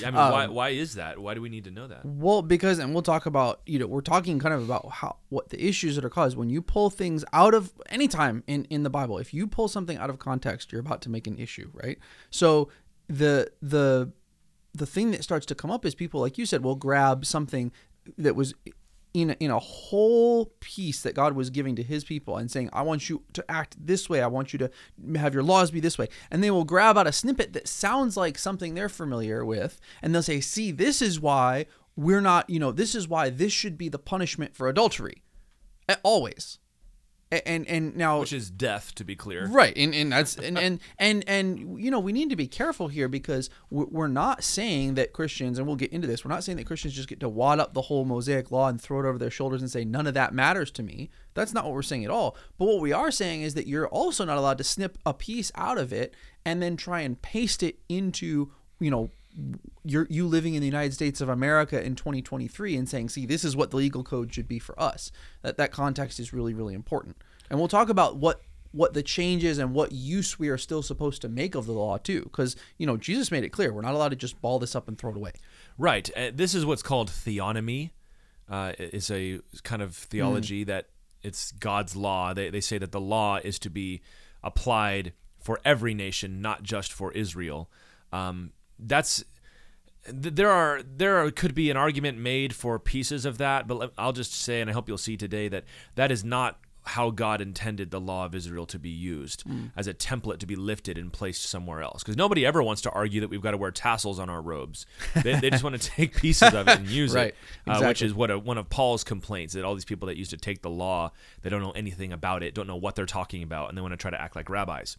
Yeah, 0.00 0.08
I 0.08 0.10
mean, 0.10 0.14
why, 0.14 0.44
um, 0.44 0.54
why 0.54 0.68
is 0.70 0.94
that? 0.94 1.18
Why 1.18 1.34
do 1.34 1.42
we 1.42 1.48
need 1.48 1.64
to 1.64 1.70
know 1.70 1.88
that? 1.88 2.04
Well, 2.04 2.40
because 2.40 2.78
and 2.78 2.94
we'll 2.94 3.02
talk 3.02 3.26
about 3.26 3.60
you 3.66 3.78
know 3.78 3.86
we're 3.86 4.00
talking 4.00 4.38
kind 4.38 4.54
of 4.54 4.62
about 4.62 4.88
how 4.90 5.16
what 5.28 5.50
the 5.50 5.62
issues 5.62 5.96
that 5.96 6.04
are 6.04 6.10
caused 6.10 6.36
when 6.36 6.48
you 6.48 6.62
pull 6.62 6.88
things 6.88 7.24
out 7.32 7.52
of 7.52 7.72
any 7.88 8.08
time 8.08 8.44
in 8.46 8.64
in 8.66 8.84
the 8.84 8.90
Bible. 8.90 9.18
If 9.18 9.34
you 9.34 9.46
pull 9.46 9.68
something 9.68 9.98
out 9.98 10.08
of 10.08 10.18
context, 10.18 10.72
you're 10.72 10.80
about 10.80 11.02
to 11.02 11.10
make 11.10 11.26
an 11.26 11.36
issue, 11.36 11.70
right? 11.74 11.98
So 12.30 12.68
the 13.08 13.50
the 13.60 14.12
the 14.72 14.86
thing 14.86 15.10
that 15.10 15.24
starts 15.24 15.46
to 15.46 15.54
come 15.56 15.70
up 15.70 15.84
is 15.84 15.96
people 15.96 16.20
like 16.20 16.38
you 16.38 16.46
said 16.46 16.62
will 16.62 16.76
grab 16.76 17.26
something 17.26 17.72
that 18.16 18.36
was 18.36 18.54
in 19.12 19.30
a, 19.30 19.36
in 19.40 19.50
a 19.50 19.58
whole 19.58 20.46
piece 20.60 21.02
that 21.02 21.14
God 21.14 21.34
was 21.34 21.50
giving 21.50 21.76
to 21.76 21.82
his 21.82 22.04
people 22.04 22.36
and 22.36 22.50
saying, 22.50 22.70
I 22.72 22.82
want 22.82 23.08
you 23.08 23.22
to 23.32 23.44
act 23.50 23.76
this 23.78 24.08
way. 24.08 24.22
I 24.22 24.28
want 24.28 24.52
you 24.52 24.58
to 24.60 24.70
have 25.16 25.34
your 25.34 25.42
laws 25.42 25.70
be 25.70 25.80
this 25.80 25.98
way. 25.98 26.08
And 26.30 26.42
they 26.42 26.50
will 26.50 26.64
grab 26.64 26.96
out 26.96 27.06
a 27.06 27.12
snippet 27.12 27.52
that 27.54 27.68
sounds 27.68 28.16
like 28.16 28.38
something 28.38 28.74
they're 28.74 28.88
familiar 28.88 29.44
with. 29.44 29.80
And 30.02 30.14
they'll 30.14 30.22
say, 30.22 30.40
see, 30.40 30.70
this 30.70 31.02
is 31.02 31.20
why 31.20 31.66
we're 31.96 32.20
not, 32.20 32.48
you 32.48 32.60
know, 32.60 32.72
this 32.72 32.94
is 32.94 33.08
why 33.08 33.30
this 33.30 33.52
should 33.52 33.76
be 33.76 33.88
the 33.88 33.98
punishment 33.98 34.54
for 34.54 34.68
adultery. 34.68 35.22
Always. 36.02 36.58
And, 37.32 37.64
and 37.68 37.94
now 37.96 38.18
Which 38.18 38.32
is 38.32 38.50
death, 38.50 38.92
to 38.96 39.04
be 39.04 39.14
clear. 39.14 39.46
right 39.46 39.72
and, 39.76 39.94
and 39.94 40.10
that's 40.10 40.36
and, 40.36 40.58
and 40.58 40.80
and 40.98 41.22
and 41.28 41.80
you 41.80 41.88
know 41.88 42.00
we 42.00 42.12
need 42.12 42.28
to 42.30 42.36
be 42.36 42.48
careful 42.48 42.88
here 42.88 43.06
because 43.06 43.48
we're 43.70 44.08
not 44.08 44.42
saying 44.42 44.94
that 44.94 45.12
christians 45.12 45.56
and 45.56 45.64
we'll 45.64 45.76
get 45.76 45.92
into 45.92 46.08
this 46.08 46.24
we're 46.24 46.30
not 46.30 46.42
saying 46.42 46.58
that 46.58 46.66
christians 46.66 46.92
just 46.92 47.08
get 47.08 47.20
to 47.20 47.28
wad 47.28 47.60
up 47.60 47.72
the 47.72 47.82
whole 47.82 48.04
mosaic 48.04 48.50
law 48.50 48.66
and 48.66 48.80
throw 48.80 48.98
it 48.98 49.06
over 49.06 49.16
their 49.16 49.30
shoulders 49.30 49.62
and 49.62 49.70
say 49.70 49.84
none 49.84 50.08
of 50.08 50.14
that 50.14 50.34
matters 50.34 50.72
to 50.72 50.82
me 50.82 51.08
that's 51.34 51.54
not 51.54 51.64
what 51.64 51.72
we're 51.72 51.82
saying 51.82 52.04
at 52.04 52.10
all 52.10 52.36
but 52.58 52.64
what 52.64 52.80
we 52.80 52.92
are 52.92 53.12
saying 53.12 53.42
is 53.42 53.54
that 53.54 53.68
you're 53.68 53.86
also 53.88 54.24
not 54.24 54.36
allowed 54.36 54.58
to 54.58 54.64
snip 54.64 54.98
a 55.06 55.14
piece 55.14 55.52
out 55.54 55.78
of 55.78 55.92
it 55.92 56.12
and 56.44 56.60
then 56.60 56.76
try 56.76 57.00
and 57.00 57.22
paste 57.22 57.62
it 57.62 57.78
into 57.88 58.50
you 58.80 58.90
know 58.90 59.08
you're 59.84 60.06
you 60.10 60.26
living 60.26 60.54
in 60.54 60.60
the 60.60 60.66
United 60.66 60.92
States 60.92 61.20
of 61.20 61.28
America 61.28 61.82
in 61.82 61.94
2023 61.94 62.76
and 62.76 62.88
saying, 62.88 63.08
see, 63.08 63.26
this 63.26 63.44
is 63.44 63.56
what 63.56 63.70
the 63.70 63.76
legal 63.76 64.02
code 64.02 64.32
should 64.34 64.48
be 64.48 64.58
for 64.58 64.80
us. 64.80 65.12
That 65.42 65.56
that 65.56 65.72
context 65.72 66.20
is 66.20 66.32
really 66.32 66.54
really 66.54 66.74
important, 66.74 67.16
and 67.48 67.58
we'll 67.58 67.68
talk 67.68 67.88
about 67.88 68.16
what 68.16 68.42
what 68.72 68.94
the 68.94 69.02
changes 69.02 69.58
and 69.58 69.74
what 69.74 69.90
use 69.92 70.38
we 70.38 70.48
are 70.48 70.58
still 70.58 70.82
supposed 70.82 71.20
to 71.22 71.28
make 71.28 71.54
of 71.54 71.66
the 71.66 71.72
law 71.72 71.98
too, 71.98 72.22
because 72.22 72.56
you 72.78 72.86
know 72.86 72.96
Jesus 72.96 73.30
made 73.30 73.44
it 73.44 73.50
clear 73.50 73.72
we're 73.72 73.82
not 73.82 73.94
allowed 73.94 74.10
to 74.10 74.16
just 74.16 74.40
ball 74.40 74.58
this 74.58 74.74
up 74.74 74.88
and 74.88 74.98
throw 74.98 75.10
it 75.10 75.16
away. 75.16 75.32
Right. 75.78 76.10
Uh, 76.16 76.30
this 76.32 76.54
is 76.54 76.66
what's 76.66 76.82
called 76.82 77.08
theonomy. 77.08 77.90
Uh, 78.48 78.72
it's 78.78 79.10
a 79.10 79.40
kind 79.62 79.80
of 79.80 79.94
theology 79.94 80.64
that 80.64 80.88
it's 81.22 81.52
God's 81.52 81.94
law. 81.94 82.34
They, 82.34 82.50
they 82.50 82.60
say 82.60 82.78
that 82.78 82.92
the 82.92 83.00
law 83.00 83.38
is 83.42 83.58
to 83.60 83.70
be 83.70 84.00
applied 84.42 85.12
for 85.38 85.60
every 85.64 85.94
nation, 85.94 86.40
not 86.40 86.62
just 86.62 86.92
for 86.92 87.12
Israel. 87.12 87.70
Um, 88.12 88.52
that's 88.82 89.24
there 90.06 90.50
are 90.50 90.82
there 90.82 91.18
are, 91.18 91.30
could 91.30 91.54
be 91.54 91.70
an 91.70 91.76
argument 91.76 92.18
made 92.18 92.54
for 92.54 92.78
pieces 92.78 93.24
of 93.24 93.38
that, 93.38 93.66
but 93.66 93.92
I'll 93.98 94.12
just 94.12 94.32
say, 94.32 94.60
and 94.60 94.70
I 94.70 94.72
hope 94.72 94.88
you'll 94.88 94.98
see 94.98 95.16
today 95.16 95.48
that 95.48 95.64
that 95.94 96.10
is 96.10 96.24
not 96.24 96.58
how 96.84 97.10
God 97.10 97.40
intended 97.40 97.90
the 97.90 98.00
law 98.00 98.24
of 98.24 98.34
Israel 98.34 98.66
to 98.66 98.78
be 98.78 98.88
used 98.88 99.44
as 99.76 99.86
a 99.86 99.94
template 99.94 100.38
to 100.38 100.46
be 100.46 100.56
lifted 100.56 100.96
and 100.96 101.12
placed 101.12 101.42
somewhere 101.44 101.82
else. 101.82 102.02
Because 102.02 102.16
nobody 102.16 102.46
ever 102.46 102.62
wants 102.62 102.82
to 102.82 102.90
argue 102.90 103.20
that 103.20 103.28
we've 103.28 103.42
got 103.42 103.50
to 103.50 103.56
wear 103.58 103.70
tassels 103.70 104.18
on 104.18 104.30
our 104.30 104.40
robes. 104.40 104.86
They, 105.22 105.34
they 105.38 105.50
just 105.50 105.62
want 105.62 105.80
to 105.80 105.90
take 105.96 106.16
pieces 106.16 106.54
of 106.54 106.68
it 106.68 106.78
and 106.78 106.88
use 106.88 107.14
Right, 107.14 107.34
it, 107.66 107.70
uh, 107.70 107.82
which 107.86 108.00
is 108.02 108.14
what 108.14 108.30
a, 108.30 108.38
one 108.38 108.56
of 108.58 108.68
Paul's 108.70 109.04
complaints 109.04 109.54
that 109.54 109.64
all 109.64 109.74
these 109.74 109.84
people 109.84 110.06
that 110.08 110.16
used 110.16 110.30
to 110.30 110.36
take 110.36 110.62
the 110.62 110.70
law, 110.70 111.12
they 111.42 111.50
don't 111.50 111.62
know 111.62 111.72
anything 111.72 112.12
about 112.12 112.42
it, 112.42 112.54
don't 112.54 112.66
know 112.66 112.76
what 112.76 112.94
they're 112.96 113.06
talking 113.06 113.42
about, 113.42 113.68
and 113.68 113.76
they 113.78 113.82
want 113.82 113.92
to 113.92 113.98
try 113.98 114.10
to 114.10 114.20
act 114.20 114.34
like 114.34 114.48
rabbis. 114.48 114.96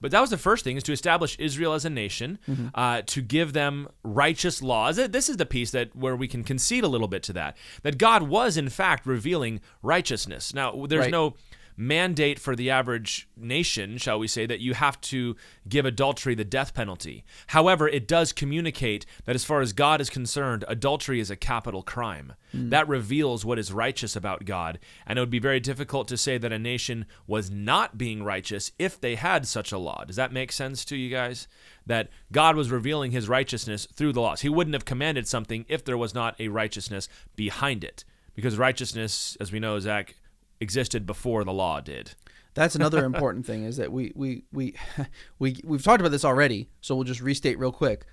But 0.00 0.12
that 0.12 0.20
was 0.20 0.30
the 0.30 0.38
first 0.38 0.62
thing: 0.64 0.76
is 0.76 0.82
to 0.84 0.92
establish 0.92 1.36
Israel 1.38 1.72
as 1.74 1.84
a 1.84 1.90
nation, 1.90 2.38
Mm-hmm. 2.48 2.68
uh, 2.74 3.02
to 3.06 3.22
give 3.22 3.52
them 3.52 3.88
righteous 4.02 4.62
laws. 4.62 4.96
This 4.96 5.28
is 5.28 5.36
the 5.36 5.46
piece 5.46 5.70
that 5.72 5.94
where 5.96 6.14
we 6.16 6.28
can 6.28 6.44
concede 6.44 6.84
a 6.84 6.88
little 6.88 7.08
bit 7.08 7.22
to 7.24 7.32
that 7.34 7.56
that 7.82 7.98
God 7.98 8.22
was 8.24 8.56
in 8.56 8.68
fact 8.68 9.06
revealing 9.06 9.60
righteousness. 9.82 10.54
Now, 10.54 10.86
there's 10.86 11.02
Right. 11.04 11.10
no 11.10 11.33
mandate 11.76 12.38
for 12.38 12.54
the 12.54 12.70
average 12.70 13.28
nation, 13.36 13.98
shall 13.98 14.18
we 14.18 14.28
say, 14.28 14.46
that 14.46 14.60
you 14.60 14.74
have 14.74 15.00
to 15.00 15.36
give 15.68 15.84
adultery 15.84 16.34
the 16.34 16.44
death 16.44 16.74
penalty. 16.74 17.24
However, 17.48 17.88
it 17.88 18.06
does 18.06 18.32
communicate 18.32 19.06
that 19.24 19.34
as 19.34 19.44
far 19.44 19.60
as 19.60 19.72
God 19.72 20.00
is 20.00 20.10
concerned, 20.10 20.64
adultery 20.68 21.20
is 21.20 21.30
a 21.30 21.36
capital 21.36 21.82
crime. 21.82 22.34
Hmm. 22.52 22.68
That 22.70 22.88
reveals 22.88 23.44
what 23.44 23.58
is 23.58 23.72
righteous 23.72 24.14
about 24.14 24.44
God, 24.44 24.78
and 25.06 25.18
it 25.18 25.22
would 25.22 25.30
be 25.30 25.38
very 25.38 25.60
difficult 25.60 26.08
to 26.08 26.16
say 26.16 26.38
that 26.38 26.52
a 26.52 26.58
nation 26.58 27.06
was 27.26 27.50
not 27.50 27.98
being 27.98 28.22
righteous 28.22 28.72
if 28.78 29.00
they 29.00 29.16
had 29.16 29.46
such 29.46 29.72
a 29.72 29.78
law. 29.78 30.04
Does 30.04 30.16
that 30.16 30.32
make 30.32 30.52
sense 30.52 30.84
to 30.86 30.96
you 30.96 31.10
guys? 31.10 31.48
That 31.86 32.08
God 32.32 32.56
was 32.56 32.70
revealing 32.70 33.10
his 33.10 33.28
righteousness 33.28 33.86
through 33.92 34.12
the 34.12 34.20
laws. 34.20 34.40
He 34.40 34.48
wouldn't 34.48 34.74
have 34.74 34.84
commanded 34.84 35.26
something 35.28 35.64
if 35.68 35.84
there 35.84 35.98
was 35.98 36.14
not 36.14 36.34
a 36.38 36.48
righteousness 36.48 37.08
behind 37.36 37.84
it. 37.84 38.04
Because 38.34 38.58
righteousness, 38.58 39.36
as 39.40 39.52
we 39.52 39.60
know, 39.60 39.78
Zach, 39.78 40.16
existed 40.64 41.06
before 41.06 41.44
the 41.44 41.52
law 41.52 41.80
did. 41.80 42.14
That's 42.54 42.74
another 42.74 43.04
important 43.04 43.46
thing 43.46 43.64
is 43.64 43.76
that 43.76 43.92
we 43.92 44.12
we 44.16 44.44
we 44.52 44.74
we 45.38 45.60
we've 45.64 45.82
talked 45.84 46.00
about 46.00 46.10
this 46.10 46.24
already, 46.24 46.68
so 46.80 46.94
we'll 46.94 47.04
just 47.04 47.20
restate 47.20 47.58
real 47.58 47.72
quick. 47.72 48.04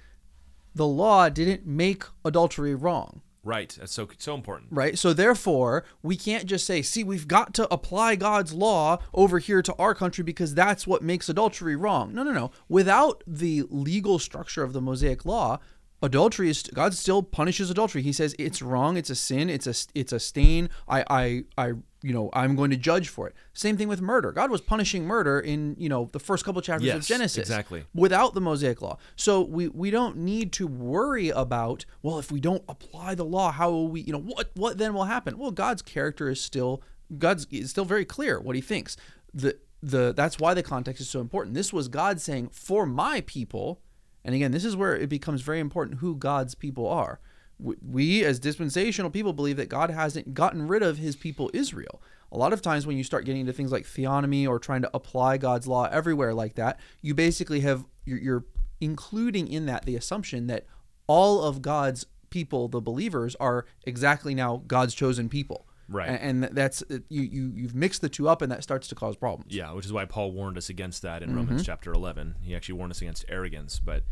The 0.75 0.87
law 0.87 1.29
didn't 1.29 1.65
make 1.65 2.03
adultery 2.23 2.75
wrong, 2.75 3.21
Right. 3.43 3.75
That's 3.79 3.91
so 3.91 4.07
so 4.19 4.35
important. 4.35 4.69
right? 4.71 4.97
So 4.97 5.13
therefore, 5.13 5.83
we 6.03 6.15
can't 6.15 6.45
just 6.45 6.65
say, 6.65 6.81
"See, 6.83 7.03
we've 7.03 7.27
got 7.27 7.53
to 7.55 7.73
apply 7.73 8.15
God's 8.15 8.53
law 8.53 8.99
over 9.13 9.39
here 9.39 9.63
to 9.63 9.73
our 9.79 9.95
country 9.95 10.23
because 10.23 10.53
that's 10.53 10.85
what 10.85 11.01
makes 11.01 11.27
adultery 11.27 11.75
wrong." 11.75 12.13
No, 12.13 12.23
no, 12.23 12.31
no. 12.31 12.51
Without 12.69 13.23
the 13.25 13.63
legal 13.69 14.19
structure 14.19 14.63
of 14.63 14.73
the 14.73 14.81
Mosaic 14.81 15.25
law, 15.25 15.59
adultery 16.03 16.49
is 16.51 16.61
God 16.63 16.93
still 16.93 17.23
punishes 17.23 17.71
adultery. 17.71 18.03
He 18.03 18.13
says 18.13 18.35
it's 18.37 18.61
wrong, 18.61 18.95
it's 18.95 19.09
a 19.09 19.15
sin, 19.15 19.49
it's 19.49 19.65
a 19.65 19.73
it's 19.95 20.13
a 20.13 20.19
stain. 20.19 20.69
I 20.87 21.03
I 21.09 21.43
I 21.57 21.73
you 22.03 22.13
know, 22.13 22.29
I'm 22.33 22.55
going 22.55 22.71
to 22.71 22.77
judge 22.77 23.09
for 23.09 23.27
it. 23.27 23.35
Same 23.53 23.77
thing 23.77 23.87
with 23.87 24.01
murder. 24.01 24.31
God 24.31 24.49
was 24.49 24.61
punishing 24.61 25.05
murder 25.05 25.39
in, 25.39 25.75
you 25.77 25.89
know, 25.89 26.09
the 26.11 26.19
first 26.19 26.43
couple 26.43 26.61
chapters 26.61 26.87
of 26.95 27.05
Genesis. 27.05 27.37
exactly. 27.41 27.85
Without 27.93 28.33
the 28.33 28.41
Mosaic 28.41 28.81
law. 28.81 28.97
So 29.15 29.41
we 29.41 29.67
we 29.67 29.91
don't 29.91 30.17
need 30.17 30.51
to 30.53 30.67
worry 30.67 31.29
about, 31.29 31.85
well, 32.01 32.17
if 32.19 32.31
we 32.31 32.39
don't 32.39 32.63
apply 32.67 33.15
the 33.15 33.25
law, 33.25 33.51
how 33.51 33.69
will 33.69 33.87
we, 33.87 34.01
you 34.01 34.13
know, 34.13 34.19
what 34.19 34.51
what 34.55 34.77
then 34.77 34.93
will 34.93 35.05
happen? 35.05 35.37
Well, 35.37 35.51
God's 35.51 35.81
character 35.81 36.29
is 36.29 36.41
still 36.41 36.81
God's 37.17 37.45
is 37.51 37.69
still 37.69 37.85
very 37.85 38.05
clear 38.05 38.39
what 38.39 38.55
he 38.55 38.61
thinks. 38.61 38.97
The 39.33 39.57
the 39.81 40.13
that's 40.15 40.39
why 40.39 40.53
the 40.53 40.63
context 40.63 41.01
is 41.01 41.09
so 41.09 41.19
important. 41.19 41.55
This 41.55 41.73
was 41.73 41.87
God 41.87 42.19
saying, 42.19 42.49
"For 42.49 42.85
my 42.85 43.21
people," 43.21 43.81
and 44.23 44.35
again, 44.35 44.51
this 44.51 44.65
is 44.65 44.75
where 44.75 44.95
it 44.95 45.09
becomes 45.09 45.41
very 45.41 45.59
important 45.59 45.99
who 45.99 46.15
God's 46.15 46.55
people 46.55 46.87
are. 46.87 47.19
We- 47.61 48.23
as 48.25 48.39
dispensational 48.39 49.11
people, 49.11 49.33
believe 49.33 49.57
that 49.57 49.69
God 49.69 49.89
hasn't 49.91 50.33
gotten 50.33 50.67
rid 50.67 50.81
of 50.81 50.97
his 50.97 51.15
people 51.15 51.49
Israel. 51.53 52.01
A 52.31 52.37
lot 52.37 52.53
of 52.53 52.61
times, 52.61 52.87
when 52.87 52.97
you 52.97 53.03
start 53.03 53.25
getting 53.25 53.41
into 53.41 53.53
things 53.53 53.71
like 53.71 53.83
theonomy 53.85 54.47
or 54.47 54.57
trying 54.57 54.81
to 54.83 54.89
apply 54.93 55.37
God's 55.37 55.67
law 55.67 55.87
everywhere 55.91 56.33
like 56.33 56.55
that, 56.55 56.79
you 57.01 57.13
basically 57.13 57.59
have 57.61 57.85
you're, 58.05 58.19
you're 58.19 58.45
including 58.79 59.47
in 59.47 59.65
that 59.67 59.85
the 59.85 59.95
assumption 59.95 60.47
that 60.47 60.65
all 61.07 61.43
of 61.43 61.61
God's 61.61 62.05
people, 62.29 62.67
the 62.69 62.81
believers, 62.81 63.35
are 63.35 63.65
exactly 63.85 64.33
now 64.33 64.63
God's 64.65 64.93
chosen 64.95 65.29
people. 65.29 65.67
Right. 65.89 66.07
And, 66.09 66.43
that's 66.45 66.83
you 67.09 67.21
you 67.21 67.51
you've 67.53 67.75
mixed 67.75 67.99
the 68.01 68.07
two 68.07 68.29
up, 68.29 68.41
and 68.41 68.49
that 68.49 68.63
starts 68.63 68.87
to 68.87 68.95
cause 68.95 69.17
problems. 69.17 69.53
Yeah, 69.53 69.73
which 69.73 69.85
is 69.85 69.91
why 69.91 70.05
Paul 70.05 70.31
warned 70.31 70.57
us 70.57 70.69
against 70.69 71.01
that 71.01 71.21
in 71.21 71.29
Mm-hmm. 71.29 71.37
Romans 71.37 71.65
chapter 71.65 71.91
11. 71.91 72.35
He 72.41 72.55
actually 72.55 72.75
warned 72.75 72.91
us 72.91 73.01
against 73.01 73.25
arrogance. 73.27 73.79
But 73.79 74.03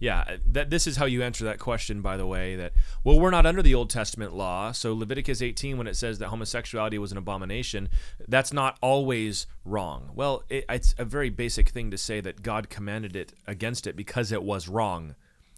yeah, 0.00 0.36
that 0.52 0.70
this 0.70 0.86
is 0.86 0.96
how 0.96 1.06
you 1.06 1.22
answer 1.22 1.44
that 1.44 1.58
question, 1.58 2.02
by 2.02 2.16
the 2.16 2.26
way. 2.26 2.56
That 2.56 2.72
well, 3.04 3.18
we're 3.18 3.30
not 3.30 3.46
under 3.46 3.62
the 3.62 3.74
Old 3.74 3.90
Testament 3.90 4.34
law. 4.34 4.72
So 4.72 4.94
Leviticus 4.94 5.40
18, 5.42 5.78
when 5.78 5.86
it 5.86 5.96
says 5.96 6.18
that 6.18 6.28
homosexuality 6.28 6.98
was 6.98 7.12
an 7.12 7.18
abomination, 7.18 7.88
that's 8.28 8.52
not 8.52 8.78
always 8.82 9.46
wrong. 9.64 10.10
Well, 10.14 10.42
it, 10.48 10.64
it's 10.68 10.94
a 10.98 11.04
very 11.04 11.30
basic 11.30 11.70
thing 11.70 11.90
to 11.90 11.98
say 11.98 12.20
that 12.20 12.42
God 12.42 12.68
commanded 12.68 13.16
it 13.16 13.32
against 13.46 13.86
it 13.86 13.96
because 13.96 14.32
it 14.32 14.42
was 14.42 14.68
wrong. 14.68 15.14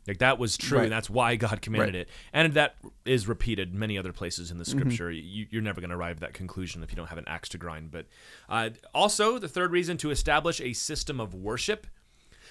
Like 0.07 0.19
that 0.19 0.39
was 0.39 0.57
true, 0.57 0.79
Right. 0.79 0.85
and 0.85 0.93
that's 0.93 1.11
why 1.11 1.37
God 1.37 1.61
commanded 1.61 1.95
Right. 1.95 2.01
it. 2.03 2.09
And 2.33 2.55
that 2.55 2.77
is 3.05 3.29
repeated 3.29 3.75
many 3.75 3.99
other 3.99 4.13
places 4.13 4.51
in 4.51 4.57
the 4.57 4.65
Mm-hmm. 4.65 4.79
scripture. 4.79 5.11
You, 5.11 5.47
you're 5.51 5.61
never 5.61 5.83
going 5.83 5.91
to 5.91 5.97
arrive 5.97 6.17
at 6.17 6.21
that 6.21 6.33
conclusion 6.33 6.83
if 6.83 6.91
you 6.91 6.97
don't 6.97 7.09
have 7.09 7.19
an 7.19 7.29
axe 7.29 7.51
to 7.51 7.59
grind. 7.59 7.91
But 7.91 8.07
uh, 8.49 8.71
also, 8.95 9.39
the 9.39 9.49
third 9.49 9.71
reason 9.71 9.99
to 9.99 10.11
establish 10.11 10.63
a 10.63 10.73
system 10.73 11.21
of 11.21 11.35
worship, 11.35 11.87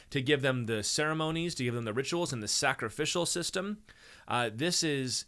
to 0.09 0.21
give 0.21 0.41
them 0.41 0.65
the 0.65 0.83
ceremonies, 0.83 1.55
to 1.55 1.63
give 1.63 1.73
them 1.73 1.85
the 1.85 1.93
rituals, 1.93 2.33
and 2.33 2.41
the 2.41 2.47
sacrificial 2.47 3.25
system. 3.25 3.79
Uh, 4.27 4.49
this 4.53 4.83
is 4.83 5.25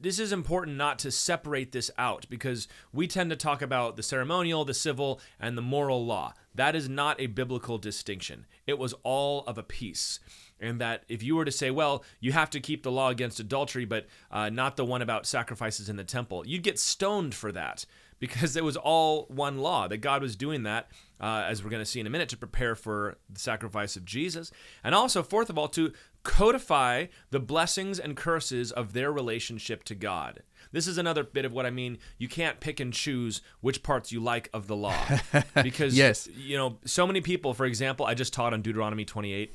this 0.00 0.18
is 0.18 0.32
important 0.32 0.76
not 0.76 0.98
to 1.00 1.10
separate 1.10 1.72
this 1.72 1.90
out 1.98 2.26
because 2.30 2.68
we 2.92 3.08
tend 3.08 3.30
to 3.30 3.36
talk 3.36 3.60
about 3.60 3.96
the 3.96 4.02
ceremonial, 4.02 4.64
the 4.64 4.74
civil, 4.74 5.20
and 5.40 5.58
the 5.58 5.62
moral 5.62 6.04
law. 6.06 6.32
That 6.54 6.76
is 6.76 6.88
not 6.88 7.20
a 7.20 7.26
biblical 7.26 7.78
distinction. 7.78 8.46
It 8.66 8.78
was 8.78 8.94
all 9.02 9.44
of 9.46 9.58
a 9.58 9.62
piece. 9.62 10.20
And 10.60 10.80
that 10.80 11.04
if 11.08 11.22
you 11.22 11.36
were 11.36 11.44
to 11.44 11.52
say, 11.52 11.70
well, 11.70 12.04
you 12.20 12.32
have 12.32 12.50
to 12.50 12.60
keep 12.60 12.82
the 12.82 12.90
law 12.90 13.10
against 13.10 13.40
adultery, 13.40 13.84
but 13.84 14.06
uh, 14.30 14.48
not 14.48 14.76
the 14.76 14.84
one 14.84 15.02
about 15.02 15.26
sacrifices 15.26 15.88
in 15.88 15.96
the 15.96 16.04
temple, 16.04 16.46
you'd 16.46 16.62
get 16.64 16.78
stoned 16.78 17.34
for 17.34 17.52
that 17.52 17.84
because 18.18 18.56
it 18.56 18.64
was 18.64 18.76
all 18.76 19.26
one 19.28 19.58
law 19.58 19.86
that 19.88 19.98
God 19.98 20.22
was 20.22 20.34
doing 20.36 20.62
that, 20.64 20.90
uh, 21.20 21.44
as 21.46 21.62
we're 21.62 21.70
going 21.70 21.82
to 21.82 21.86
see 21.86 22.00
in 22.00 22.06
a 22.06 22.10
minute, 22.10 22.28
to 22.30 22.36
prepare 22.36 22.74
for 22.74 23.16
the 23.30 23.38
sacrifice 23.40 23.96
of 23.96 24.04
Jesus. 24.04 24.50
And 24.82 24.94
also, 24.94 25.22
fourth 25.22 25.50
of 25.50 25.58
all, 25.58 25.68
to 25.68 25.92
codify 26.24 27.06
the 27.30 27.40
blessings 27.40 27.98
and 27.98 28.16
curses 28.16 28.70
of 28.72 28.92
their 28.92 29.10
relationship 29.12 29.82
to 29.84 29.94
God. 29.94 30.42
This 30.72 30.86
is 30.86 30.98
another 30.98 31.24
bit 31.24 31.44
of 31.44 31.52
what 31.52 31.64
I 31.64 31.70
mean. 31.70 31.98
You 32.18 32.28
can't 32.28 32.60
pick 32.60 32.80
and 32.80 32.92
choose 32.92 33.40
which 33.60 33.82
parts 33.82 34.12
you 34.12 34.20
like 34.20 34.50
of 34.52 34.66
the 34.66 34.76
law. 34.76 35.02
Because, 35.62 35.96
Yes. 35.96 36.28
you 36.36 36.56
know, 36.56 36.78
so 36.84 37.06
many 37.06 37.20
people, 37.20 37.54
for 37.54 37.64
example, 37.66 38.04
I 38.04 38.14
just 38.14 38.32
taught 38.34 38.52
on 38.52 38.62
Deuteronomy 38.62 39.04
28. 39.04 39.54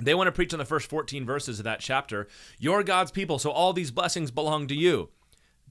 They 0.00 0.14
want 0.14 0.28
to 0.28 0.32
preach 0.32 0.52
on 0.52 0.58
the 0.58 0.64
first 0.64 0.88
14 0.88 1.24
verses 1.24 1.58
of 1.58 1.64
that 1.64 1.80
chapter. 1.80 2.28
You're 2.58 2.82
God's 2.84 3.10
people, 3.10 3.38
so 3.38 3.50
all 3.50 3.72
these 3.72 3.90
blessings 3.90 4.30
belong 4.30 4.66
to 4.68 4.74
you. 4.74 5.08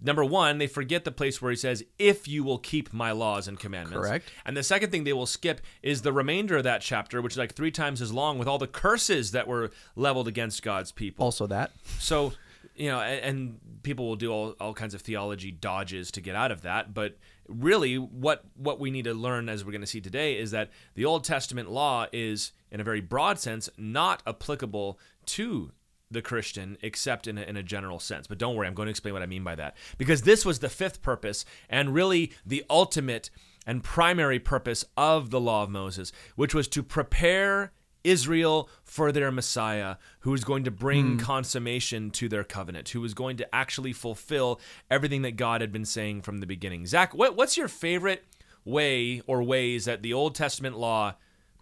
Number 0.02 0.24
one, 0.24 0.58
they 0.58 0.68
forget 0.68 1.04
the 1.06 1.12
place 1.12 1.42
where 1.42 1.52
he 1.52 1.58
says, 1.58 1.84
if 1.98 2.28
you 2.28 2.44
will 2.44 2.60
keep 2.60 2.94
my 2.94 3.12
laws 3.12 3.48
and 3.48 3.60
commandments. 3.60 4.08
Correct. 4.08 4.32
And 4.46 4.56
the 4.56 4.64
second 4.64 4.92
thing 4.92 5.04
they 5.04 5.14
will 5.14 5.26
skip 5.26 5.62
is 5.82 6.04
the 6.04 6.14
remainder 6.14 6.58
of 6.58 6.64
that 6.64 6.82
chapter, 6.82 7.22
which 7.22 7.34
is 7.34 7.38
like 7.38 7.54
three 7.54 7.72
times 7.72 8.02
as 8.02 8.14
long 8.14 8.38
with 8.38 8.48
all 8.48 8.60
the 8.60 8.68
curses 8.68 9.32
that 9.32 9.48
were 9.48 9.72
leveled 9.96 10.28
against 10.28 10.62
God's 10.62 10.92
people. 10.92 11.26
Also, 11.26 11.48
that 11.48 11.72
So, 12.00 12.34
you 12.76 12.90
know, 12.90 13.00
and, 13.00 13.26
and 13.26 13.60
people 13.84 14.08
will 14.08 14.16
do 14.16 14.32
all, 14.32 14.56
all 14.60 14.74
kinds 14.74 14.94
of 14.94 15.02
theology 15.02 15.52
dodges 15.52 16.12
to 16.12 16.22
get 16.22 16.36
out 16.36 16.52
of 16.52 16.62
that. 16.62 16.94
But 16.94 17.18
really, 17.48 17.96
what 17.96 18.44
what 18.56 18.80
we 18.80 18.92
need 18.92 19.06
to 19.06 19.14
learn, 19.14 19.50
as 19.50 19.66
we're 19.66 19.72
going 19.72 19.82
to 19.82 19.88
see 19.88 20.02
today, 20.02 20.38
is 20.38 20.52
that 20.52 20.70
the 20.94 21.06
Old 21.06 21.24
Testament 21.24 21.72
law 21.72 22.06
is, 22.12 22.52
in 22.72 22.80
a 22.80 22.84
very 22.84 23.02
broad 23.02 23.40
sense, 23.40 23.70
not 23.78 24.22
applicable 24.28 25.00
to 25.26 25.72
the 26.10 26.22
Christian 26.22 26.78
except 26.82 27.28
in 27.28 27.38
a, 27.38 27.42
in 27.42 27.58
a 27.58 27.64
general 27.64 28.00
sense. 28.00 28.28
But 28.28 28.38
don't 28.38 28.56
worry, 28.56 28.68
I'm 28.68 28.74
going 28.74 28.88
to 28.88 28.92
explain 28.92 29.14
what 29.14 29.24
I 29.24 29.28
mean 29.28 29.44
by 29.44 29.56
that. 29.56 29.76
Because 29.98 30.22
this 30.22 30.46
was 30.46 30.60
the 30.60 30.70
fifth 30.70 31.02
purpose 31.02 31.46
and 31.70 31.94
really 31.94 32.32
the 32.46 32.64
ultimate 32.70 33.30
and 33.66 33.84
primary 33.84 34.40
purpose 34.40 34.86
of 34.96 35.30
the 35.30 35.42
law 35.42 35.64
of 35.64 35.70
Moses, 35.70 36.12
which 36.36 36.56
was 36.56 36.68
to 36.70 36.82
prepare 36.82 37.74
Israel 38.04 38.70
for 38.84 39.12
their 39.12 39.32
Messiah, 39.32 39.98
who 40.22 40.34
is 40.34 40.46
going 40.46 40.64
to 40.64 40.72
bring 40.72 41.14
hmm. 41.14 41.18
consummation 41.18 42.10
to 42.12 42.30
their 42.30 42.46
covenant, 42.46 42.90
who 42.90 43.04
is 43.04 43.14
going 43.14 43.36
to 43.38 43.56
actually 43.56 43.92
fulfill 43.92 44.62
everything 44.90 45.24
that 45.24 45.36
God 45.36 45.60
had 45.60 45.74
been 45.74 45.86
saying 45.86 46.22
from 46.22 46.38
the 46.38 46.48
beginning. 46.48 46.86
Zach, 46.86 47.14
what, 47.14 47.36
what's 47.36 47.58
your 47.58 47.68
favorite 47.68 48.24
way 48.64 49.22
or 49.28 49.44
ways 49.44 49.86
that 49.86 50.02
the 50.02 50.14
Old 50.14 50.36
Testament 50.36 50.78
law 50.78 51.16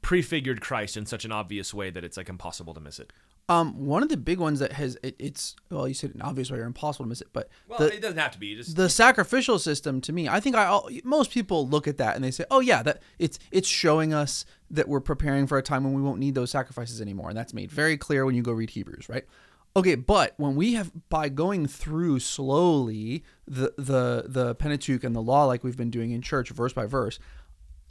prefigured 0.03 0.61
Christ 0.61 0.97
in 0.97 1.07
such 1.07 1.25
an 1.25 1.31
obvious 1.31 1.73
way 1.73 1.89
that 1.89 2.03
it's 2.03 2.17
like 2.17 2.29
impossible 2.29 2.75
to 2.75 2.79
miss 2.79 2.99
it? 2.99 3.11
Um 3.47 3.85
one 3.85 4.01
of 4.01 4.09
the 4.09 4.17
big 4.17 4.39
ones 4.39 4.59
that 4.59 4.73
has 4.73 4.97
it, 5.03 5.15
it's 5.19 5.55
well 5.69 5.87
you 5.87 5.93
said 5.93 6.13
an 6.15 6.21
obvious 6.21 6.49
way 6.49 6.57
or 6.57 6.63
impossible 6.63 7.05
to 7.05 7.09
miss 7.09 7.21
it, 7.21 7.27
but 7.31 7.49
Well, 7.67 7.79
the, 7.79 7.93
it 7.93 8.01
doesn't 8.01 8.17
have 8.17 8.31
to 8.31 8.39
be. 8.39 8.55
Just 8.55 8.75
the 8.75 8.89
sacrificial 8.89 9.59
system 9.59 10.01
to 10.01 10.13
me 10.13 10.27
i 10.27 10.39
think 10.39 10.55
i 10.55 10.63
al- 10.63 10.89
most 11.03 11.31
people 11.31 11.67
look 11.67 11.87
at 11.87 11.97
that 11.97 12.15
and 12.15 12.23
they 12.23 12.31
say 12.31 12.45
oh 12.49 12.59
yeah 12.59 12.81
that 12.83 13.01
it's 13.19 13.37
it's 13.51 13.67
showing 13.67 14.13
us 14.13 14.45
that 14.71 14.87
we're 14.87 14.99
preparing 14.99 15.45
for 15.45 15.57
a 15.57 15.61
time 15.61 15.83
when 15.83 15.93
we 15.93 16.01
won't 16.01 16.19
need 16.19 16.33
those 16.35 16.49
sacrifices 16.51 17.01
anymore 17.01 17.29
and 17.29 17.37
that's 17.37 17.53
made 17.53 17.71
very 17.71 17.97
clear 17.97 18.25
when 18.25 18.35
you 18.35 18.41
go 18.41 18.51
read 18.51 18.71
hebrews 18.71 19.07
right 19.09 19.25
okay 19.75 19.95
but 19.95 20.33
when 20.37 20.55
we 20.55 20.73
have 20.73 20.91
by 21.09 21.29
going 21.29 21.67
through 21.67 22.19
slowly 22.19 23.23
the 23.47 23.73
the 23.77 24.25
the 24.27 24.55
pentateuch 24.55 25.03
and 25.03 25.15
the 25.15 25.21
law 25.21 25.45
like 25.45 25.63
we've 25.63 25.77
been 25.77 25.91
doing 25.91 26.11
in 26.11 26.21
church 26.21 26.49
verse 26.49 26.73
by 26.73 26.85
verse 26.85 27.19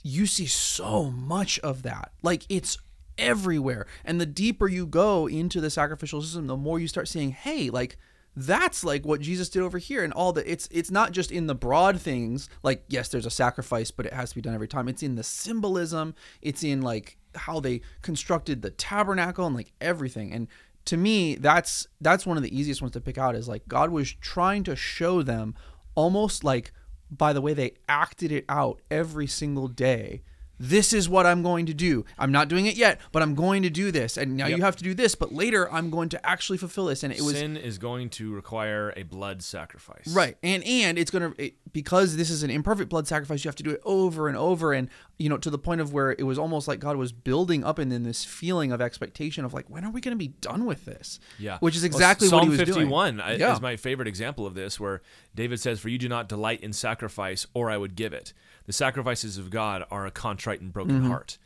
you 0.06 0.26
see 0.26 0.46
so 0.46 1.04
much 1.04 1.58
of 1.60 1.82
that. 1.82 2.12
Like 2.22 2.44
it's 2.50 2.76
everywhere. 3.18 3.86
And 4.04 4.20
the 4.20 4.26
deeper 4.26 4.68
you 4.68 4.86
go 4.86 5.26
into 5.26 5.60
the 5.60 5.70
sacrificial 5.70 6.22
system, 6.22 6.46
the 6.46 6.56
more 6.56 6.78
you 6.78 6.88
start 6.88 7.08
seeing, 7.08 7.30
hey, 7.30 7.70
like 7.70 7.96
that's 8.36 8.82
like 8.82 9.06
what 9.06 9.20
Jesus 9.20 9.48
did 9.48 9.62
over 9.62 9.78
here 9.78 10.02
and 10.02 10.12
all 10.12 10.32
the 10.32 10.50
it's 10.50 10.68
it's 10.72 10.90
not 10.90 11.12
just 11.12 11.30
in 11.30 11.46
the 11.46 11.54
broad 11.54 12.00
things 12.00 12.48
like 12.64 12.82
yes 12.88 13.08
there's 13.08 13.26
a 13.26 13.30
sacrifice 13.30 13.92
but 13.92 14.06
it 14.06 14.12
has 14.12 14.30
to 14.30 14.34
be 14.34 14.40
done 14.40 14.54
every 14.54 14.66
time 14.66 14.88
it's 14.88 15.04
in 15.04 15.14
the 15.14 15.22
symbolism 15.22 16.16
it's 16.42 16.64
in 16.64 16.82
like 16.82 17.16
how 17.36 17.60
they 17.60 17.80
constructed 18.02 18.60
the 18.60 18.70
tabernacle 18.70 19.46
and 19.46 19.54
like 19.54 19.70
everything 19.80 20.32
and 20.32 20.48
to 20.84 20.96
me 20.96 21.36
that's 21.36 21.86
that's 22.00 22.26
one 22.26 22.36
of 22.36 22.42
the 22.42 22.58
easiest 22.58 22.82
ones 22.82 22.92
to 22.92 23.00
pick 23.00 23.18
out 23.18 23.36
is 23.36 23.46
like 23.46 23.68
God 23.68 23.90
was 23.90 24.12
trying 24.12 24.64
to 24.64 24.74
show 24.74 25.22
them 25.22 25.54
almost 25.94 26.42
like 26.42 26.72
by 27.10 27.32
the 27.32 27.40
way 27.40 27.54
they 27.54 27.72
acted 27.88 28.32
it 28.32 28.44
out 28.48 28.80
every 28.90 29.26
single 29.26 29.68
day. 29.68 30.22
This 30.58 30.92
is 30.92 31.08
what 31.08 31.26
I'm 31.26 31.42
going 31.42 31.66
to 31.66 31.74
do. 31.74 32.04
I'm 32.18 32.30
not 32.32 32.48
doing 32.48 32.66
it 32.66 32.76
yet, 32.76 33.00
but 33.12 33.22
I'm 33.22 33.34
going 33.34 33.62
to 33.62 33.70
do 33.70 33.90
this. 33.90 34.16
And 34.16 34.36
now 34.36 34.46
Yep. 34.46 34.58
you 34.58 34.64
have 34.64 34.76
to 34.76 34.84
do 34.84 34.94
this, 34.94 35.14
but 35.14 35.32
later 35.32 35.70
I'm 35.72 35.90
going 35.90 36.08
to 36.10 36.26
actually 36.26 36.58
fulfill 36.58 36.86
this. 36.86 37.02
And 37.02 37.12
it 37.12 37.20
was 37.20 37.36
Sin 37.36 37.56
is 37.56 37.78
going 37.78 38.10
to 38.10 38.32
require 38.32 38.92
a 38.96 39.02
blood 39.02 39.42
sacrifice. 39.42 40.06
Right. 40.08 40.36
And 40.42 40.62
and 40.64 40.98
it's 40.98 41.10
going 41.10 41.32
to 41.34 41.50
because 41.72 42.16
this 42.16 42.30
is 42.30 42.42
an 42.42 42.50
imperfect 42.50 42.88
blood 42.88 43.06
sacrifice, 43.08 43.44
you 43.44 43.48
have 43.48 43.56
to 43.56 43.62
do 43.64 43.70
it 43.70 43.80
over 43.84 44.28
and 44.28 44.36
over 44.36 44.72
and 44.72 44.88
you 45.18 45.28
know 45.28 45.38
to 45.38 45.50
the 45.50 45.58
point 45.58 45.80
of 45.80 45.92
where 45.92 46.12
it 46.12 46.22
was 46.24 46.38
almost 46.38 46.68
like 46.68 46.78
God 46.80 46.96
was 46.96 47.12
building 47.12 47.64
up 47.64 47.78
and 47.78 47.90
then 47.90 48.02
this 48.04 48.24
feeling 48.24 48.70
of 48.72 48.80
expectation 48.80 49.44
of 49.44 49.54
like 49.54 49.68
when 49.68 49.84
are 49.84 49.90
we 49.90 50.00
going 50.00 50.12
to 50.16 50.18
be 50.18 50.28
done 50.28 50.64
with 50.66 50.84
this? 50.84 51.18
Yeah. 51.38 51.58
Which 51.58 51.74
is 51.76 51.82
Well, 51.82 51.86
exactly 51.86 52.28
Psalm 52.28 52.38
what 52.38 52.44
he 52.44 52.50
was 52.50 52.58
51 52.60 53.16
doing. 53.16 53.38
Yeah. 53.40 53.52
is 53.54 53.60
my 53.60 53.76
favorite 53.76 54.08
example 54.08 54.46
of 54.46 54.54
this, 54.54 54.78
where 54.78 55.02
David 55.34 55.58
says, 55.60 55.80
For 55.80 55.88
you 55.88 55.98
do 55.98 56.08
not 56.08 56.28
delight 56.28 56.60
in 56.60 56.72
sacrifice, 56.72 57.46
or 57.54 57.70
I 57.70 57.76
would 57.76 57.96
give 57.96 58.12
it. 58.12 58.32
The 58.66 58.72
sacrifices 58.72 59.38
of 59.38 59.50
God 59.50 59.84
are 59.90 60.06
a 60.06 60.10
contrite 60.10 60.60
and 60.60 60.72
broken 60.72 60.98
Mm-hmm. 61.00 61.08
heart. 61.10 61.38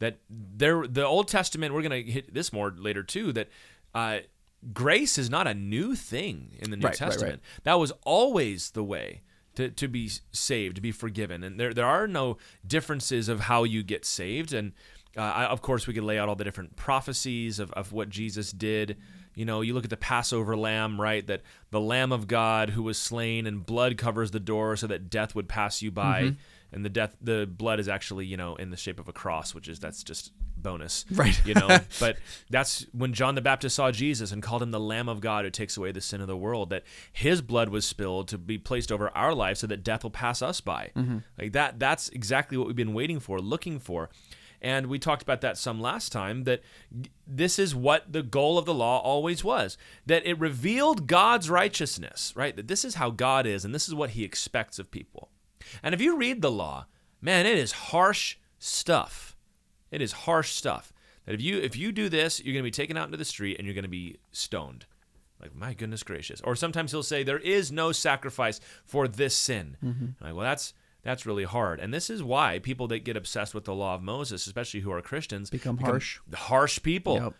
That 0.00 0.18
there, 0.28 0.86
the 0.86 1.06
Old 1.06 1.28
Testament, 1.28 1.72
we're 1.72 1.82
going 1.82 2.04
to 2.04 2.10
hit 2.10 2.34
this 2.34 2.52
more 2.52 2.72
later 2.76 3.02
too, 3.02 3.32
that 3.32 3.48
uh, 3.94 4.18
grace 4.72 5.18
is 5.18 5.30
not 5.30 5.46
a 5.46 5.54
new 5.54 5.94
thing 5.94 6.56
in 6.58 6.70
the 6.70 6.76
New 6.76 6.84
Right, 6.84 7.00
right, 7.00 7.00
right. 7.00 7.10
Testament. 7.10 7.42
That 7.62 7.78
was 7.78 7.92
always 8.04 8.70
the 8.70 8.84
way. 8.84 9.22
To, 9.56 9.68
to 9.70 9.86
be 9.86 10.10
saved, 10.32 10.74
to 10.74 10.82
be 10.82 10.90
forgiven, 10.90 11.44
and 11.44 11.60
there 11.60 11.72
there 11.72 11.86
are 11.86 12.08
no 12.08 12.38
differences 12.66 13.28
of 13.28 13.38
how 13.38 13.62
you 13.62 13.84
get 13.84 14.04
saved, 14.04 14.52
and 14.52 14.72
uh, 15.16 15.20
I, 15.20 15.44
of 15.44 15.62
course, 15.62 15.86
we 15.86 15.94
could 15.94 16.02
lay 16.02 16.18
out 16.18 16.28
all 16.28 16.34
the 16.34 16.42
different 16.42 16.74
prophecies 16.74 17.60
of, 17.60 17.70
of 17.74 17.92
what 17.92 18.08
Jesus 18.08 18.50
did. 18.50 18.96
You 19.36 19.44
know, 19.44 19.60
you 19.60 19.72
look 19.72 19.84
at 19.84 19.90
the 19.90 19.96
Passover 19.96 20.56
lamb, 20.56 21.00
right? 21.00 21.24
That 21.24 21.42
the 21.70 21.78
Lamb 21.78 22.10
of 22.10 22.26
God 22.26 22.70
who 22.70 22.82
was 22.82 22.98
slain 22.98 23.46
and 23.46 23.64
blood 23.64 23.96
covers 23.96 24.32
the 24.32 24.40
door 24.40 24.74
so 24.74 24.88
that 24.88 25.08
death 25.08 25.36
would 25.36 25.48
pass 25.48 25.82
you 25.82 25.92
by. 25.92 26.22
Mm-hmm. 26.22 26.34
And 26.74 26.84
the 26.84 26.90
death, 26.90 27.16
the 27.20 27.46
blood 27.46 27.78
is 27.78 27.88
actually, 27.88 28.26
you 28.26 28.36
know, 28.36 28.56
in 28.56 28.70
the 28.70 28.76
shape 28.76 28.98
of 28.98 29.08
a 29.08 29.12
cross, 29.12 29.54
which 29.54 29.68
is 29.68 29.78
that's 29.78 30.02
just 30.02 30.32
bonus, 30.56 31.04
Right. 31.12 31.40
You 31.46 31.54
know, 31.54 31.78
but 32.00 32.16
that's 32.50 32.86
when 32.92 33.12
John 33.12 33.36
the 33.36 33.40
Baptist 33.40 33.76
saw 33.76 33.92
Jesus 33.92 34.32
and 34.32 34.42
called 34.42 34.62
him 34.62 34.72
the 34.72 34.80
Lamb 34.80 35.08
of 35.08 35.20
God 35.20 35.44
who 35.44 35.50
takes 35.52 35.76
away 35.76 35.92
the 35.92 36.00
sin 36.00 36.20
of 36.20 36.26
the 36.26 36.36
world. 36.36 36.70
That 36.70 36.82
his 37.12 37.40
blood 37.40 37.68
was 37.68 37.86
spilled 37.86 38.26
to 38.28 38.38
be 38.38 38.58
placed 38.58 38.90
over 38.90 39.08
our 39.10 39.32
life 39.34 39.58
so 39.58 39.68
that 39.68 39.84
death 39.84 40.02
will 40.02 40.10
pass 40.10 40.42
us 40.42 40.60
by. 40.60 40.90
Mm-hmm. 40.96 41.18
Like 41.38 41.52
that. 41.52 41.78
That's 41.78 42.08
exactly 42.08 42.58
what 42.58 42.66
we've 42.66 42.74
been 42.74 42.94
waiting 42.94 43.20
for, 43.20 43.38
looking 43.38 43.78
for. 43.78 44.10
And 44.60 44.86
we 44.86 44.98
talked 44.98 45.22
about 45.22 45.42
that 45.42 45.58
some 45.58 45.78
last 45.78 46.10
time 46.10 46.44
that 46.44 46.62
this 47.26 47.58
is 47.58 47.74
what 47.74 48.10
the 48.10 48.22
goal 48.22 48.56
of 48.56 48.64
the 48.64 48.72
law 48.72 48.98
always 49.00 49.44
was 49.44 49.76
that 50.06 50.26
it 50.26 50.38
revealed 50.40 51.06
God's 51.06 51.50
righteousness, 51.50 52.32
right? 52.34 52.56
That 52.56 52.66
this 52.66 52.82
is 52.82 52.94
how 52.94 53.10
God 53.10 53.46
is 53.46 53.66
and 53.66 53.74
this 53.74 53.86
is 53.86 53.94
what 53.94 54.10
he 54.10 54.24
expects 54.24 54.78
of 54.78 54.90
people. 54.90 55.28
And 55.82 55.94
if 55.94 56.00
you 56.00 56.16
read 56.16 56.42
the 56.42 56.50
law, 56.50 56.86
man, 57.20 57.46
it 57.46 57.58
is 57.58 57.72
harsh 57.72 58.36
stuff. 58.58 59.36
It 59.90 60.00
is 60.02 60.12
harsh 60.12 60.52
stuff. 60.52 60.92
That 61.26 61.34
if 61.34 61.40
you 61.40 61.58
if 61.58 61.76
you 61.76 61.92
do 61.92 62.08
this, 62.08 62.40
you're 62.42 62.52
going 62.52 62.62
to 62.64 62.66
be 62.66 62.70
taken 62.70 62.96
out 62.96 63.06
into 63.06 63.16
the 63.16 63.24
street 63.24 63.56
and 63.58 63.66
you're 63.66 63.74
going 63.74 63.84
to 63.84 63.88
be 63.88 64.18
stoned. 64.32 64.86
Like 65.40 65.54
my 65.54 65.74
goodness 65.74 66.02
gracious. 66.02 66.40
Or 66.42 66.54
sometimes 66.56 66.90
he'll 66.90 67.02
say 67.02 67.22
there 67.22 67.38
is 67.38 67.70
no 67.72 67.92
sacrifice 67.92 68.60
for 68.84 69.06
this 69.08 69.34
sin. 69.34 69.76
Mm-hmm. 69.84 70.24
Like, 70.24 70.34
well, 70.34 70.44
that's 70.44 70.74
that's 71.02 71.26
really 71.26 71.44
hard. 71.44 71.80
And 71.80 71.92
this 71.92 72.08
is 72.08 72.22
why 72.22 72.58
people 72.60 72.88
that 72.88 73.04
get 73.04 73.16
obsessed 73.16 73.54
with 73.54 73.64
the 73.64 73.74
law 73.74 73.94
of 73.94 74.02
Moses, 74.02 74.46
especially 74.46 74.80
who 74.80 74.90
are 74.90 75.02
Christians, 75.02 75.50
Become 75.50 75.78
harsh. 75.78 76.18
harsh 76.34 76.82
people 76.82 77.16
Yep. 77.16 77.34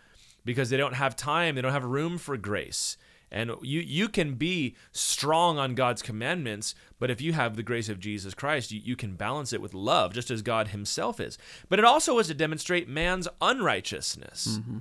because 0.45 0.69
they 0.69 0.77
don't 0.77 0.93
have 0.93 1.15
time, 1.15 1.55
they 1.55 1.61
don't 1.61 1.71
have 1.71 1.83
room 1.85 2.17
for 2.19 2.37
grace. 2.37 2.95
And 3.35 3.51
you 3.61 3.81
you 3.81 4.07
can 4.07 4.35
be 4.35 4.77
strong 4.93 5.59
on 5.59 5.75
God's 5.75 6.01
commandments, 6.01 6.73
but 6.99 7.11
if 7.11 7.19
you 7.19 7.33
have 7.33 7.57
the 7.57 7.63
grace 7.63 7.89
of 7.89 7.99
Jesus 7.99 8.33
Christ, 8.33 8.71
you, 8.71 8.79
you 8.81 8.95
can 8.95 9.17
balance 9.17 9.51
it 9.51 9.61
with 9.61 9.73
love, 9.73 10.13
just 10.13 10.31
as 10.31 10.41
God 10.41 10.69
Himself 10.69 11.19
is. 11.19 11.37
But 11.67 11.77
it 11.77 11.83
also 11.83 12.15
was 12.15 12.27
to 12.27 12.33
demonstrate 12.33 12.87
man's 12.87 13.27
unrighteousness. 13.41 14.59
Mm-hmm. 14.59 14.77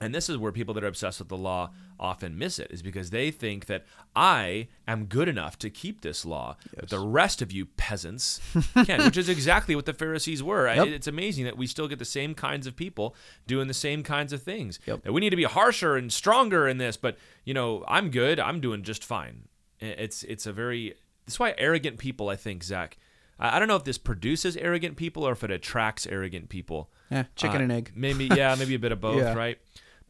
And 0.00 0.14
this 0.14 0.28
is 0.30 0.38
where 0.38 0.50
people 0.52 0.72
that 0.74 0.84
are 0.84 0.86
obsessed 0.88 1.18
with 1.18 1.28
the 1.28 1.36
law 1.36 1.70
often 1.98 2.38
miss 2.38 2.58
it, 2.58 2.68
is 2.70 2.80
because 2.80 3.10
they 3.10 3.30
think 3.30 3.66
that 3.66 3.84
I 4.16 4.68
am 4.88 5.04
good 5.04 5.28
enough 5.28 5.58
to 5.58 5.68
keep 5.68 6.00
this 6.00 6.24
law, 6.24 6.56
but 6.74 6.88
the 6.88 6.98
rest 6.98 7.42
of 7.42 7.52
you 7.52 7.66
peasants 7.66 8.40
can't, 8.84 9.04
which 9.04 9.18
is 9.18 9.28
exactly 9.36 9.76
what 9.76 9.84
the 9.84 9.92
Pharisees 9.92 10.42
were. 10.42 10.72
Yep. 10.72 10.86
It's 10.88 11.06
amazing 11.06 11.44
that 11.44 11.58
we 11.58 11.66
still 11.66 11.86
get 11.88 11.98
the 11.98 12.04
same 12.06 12.34
kinds 12.34 12.66
of 12.66 12.74
people 12.76 13.14
doing 13.46 13.68
the 13.68 13.74
same 13.74 14.02
kinds 14.02 14.32
of 14.32 14.42
things. 14.42 14.78
Yep. 14.86 15.02
That 15.02 15.12
we 15.12 15.20
need 15.20 15.30
to 15.30 15.36
be 15.36 15.44
harsher 15.44 15.96
and 15.96 16.10
stronger 16.10 16.66
in 16.66 16.78
this, 16.78 16.96
but 16.96 17.18
you 17.44 17.52
know, 17.52 17.84
I'm 17.86 18.10
good. 18.10 18.40
I'm 18.40 18.60
doing 18.60 18.82
just 18.82 19.04
fine. 19.04 19.48
It's 19.80 20.22
it's 20.24 20.46
a 20.46 20.52
very 20.52 20.94
that's 21.26 21.38
why 21.38 21.54
arrogant 21.58 21.98
people, 21.98 22.28
I 22.30 22.36
think, 22.36 22.62
Zach. 22.64 22.96
I 23.42 23.58
don't 23.58 23.68
know 23.68 23.76
if 23.76 23.84
this 23.84 23.96
produces 23.96 24.54
arrogant 24.58 24.96
people 24.96 25.26
or 25.26 25.32
if 25.32 25.42
it 25.42 25.50
attracts 25.50 26.06
arrogant 26.06 26.50
people. 26.50 26.90
Eh, 27.10 27.24
chicken 27.36 27.60
Uh, 27.60 27.64
and 27.64 27.72
egg. 27.72 27.92
Maybe, 27.94 28.26
yeah, 28.36 28.54
maybe 28.58 28.74
a 28.74 28.78
bit 28.78 28.92
of 28.92 29.00
both, 29.00 29.16
Yeah. 29.16 29.32
right? 29.32 29.58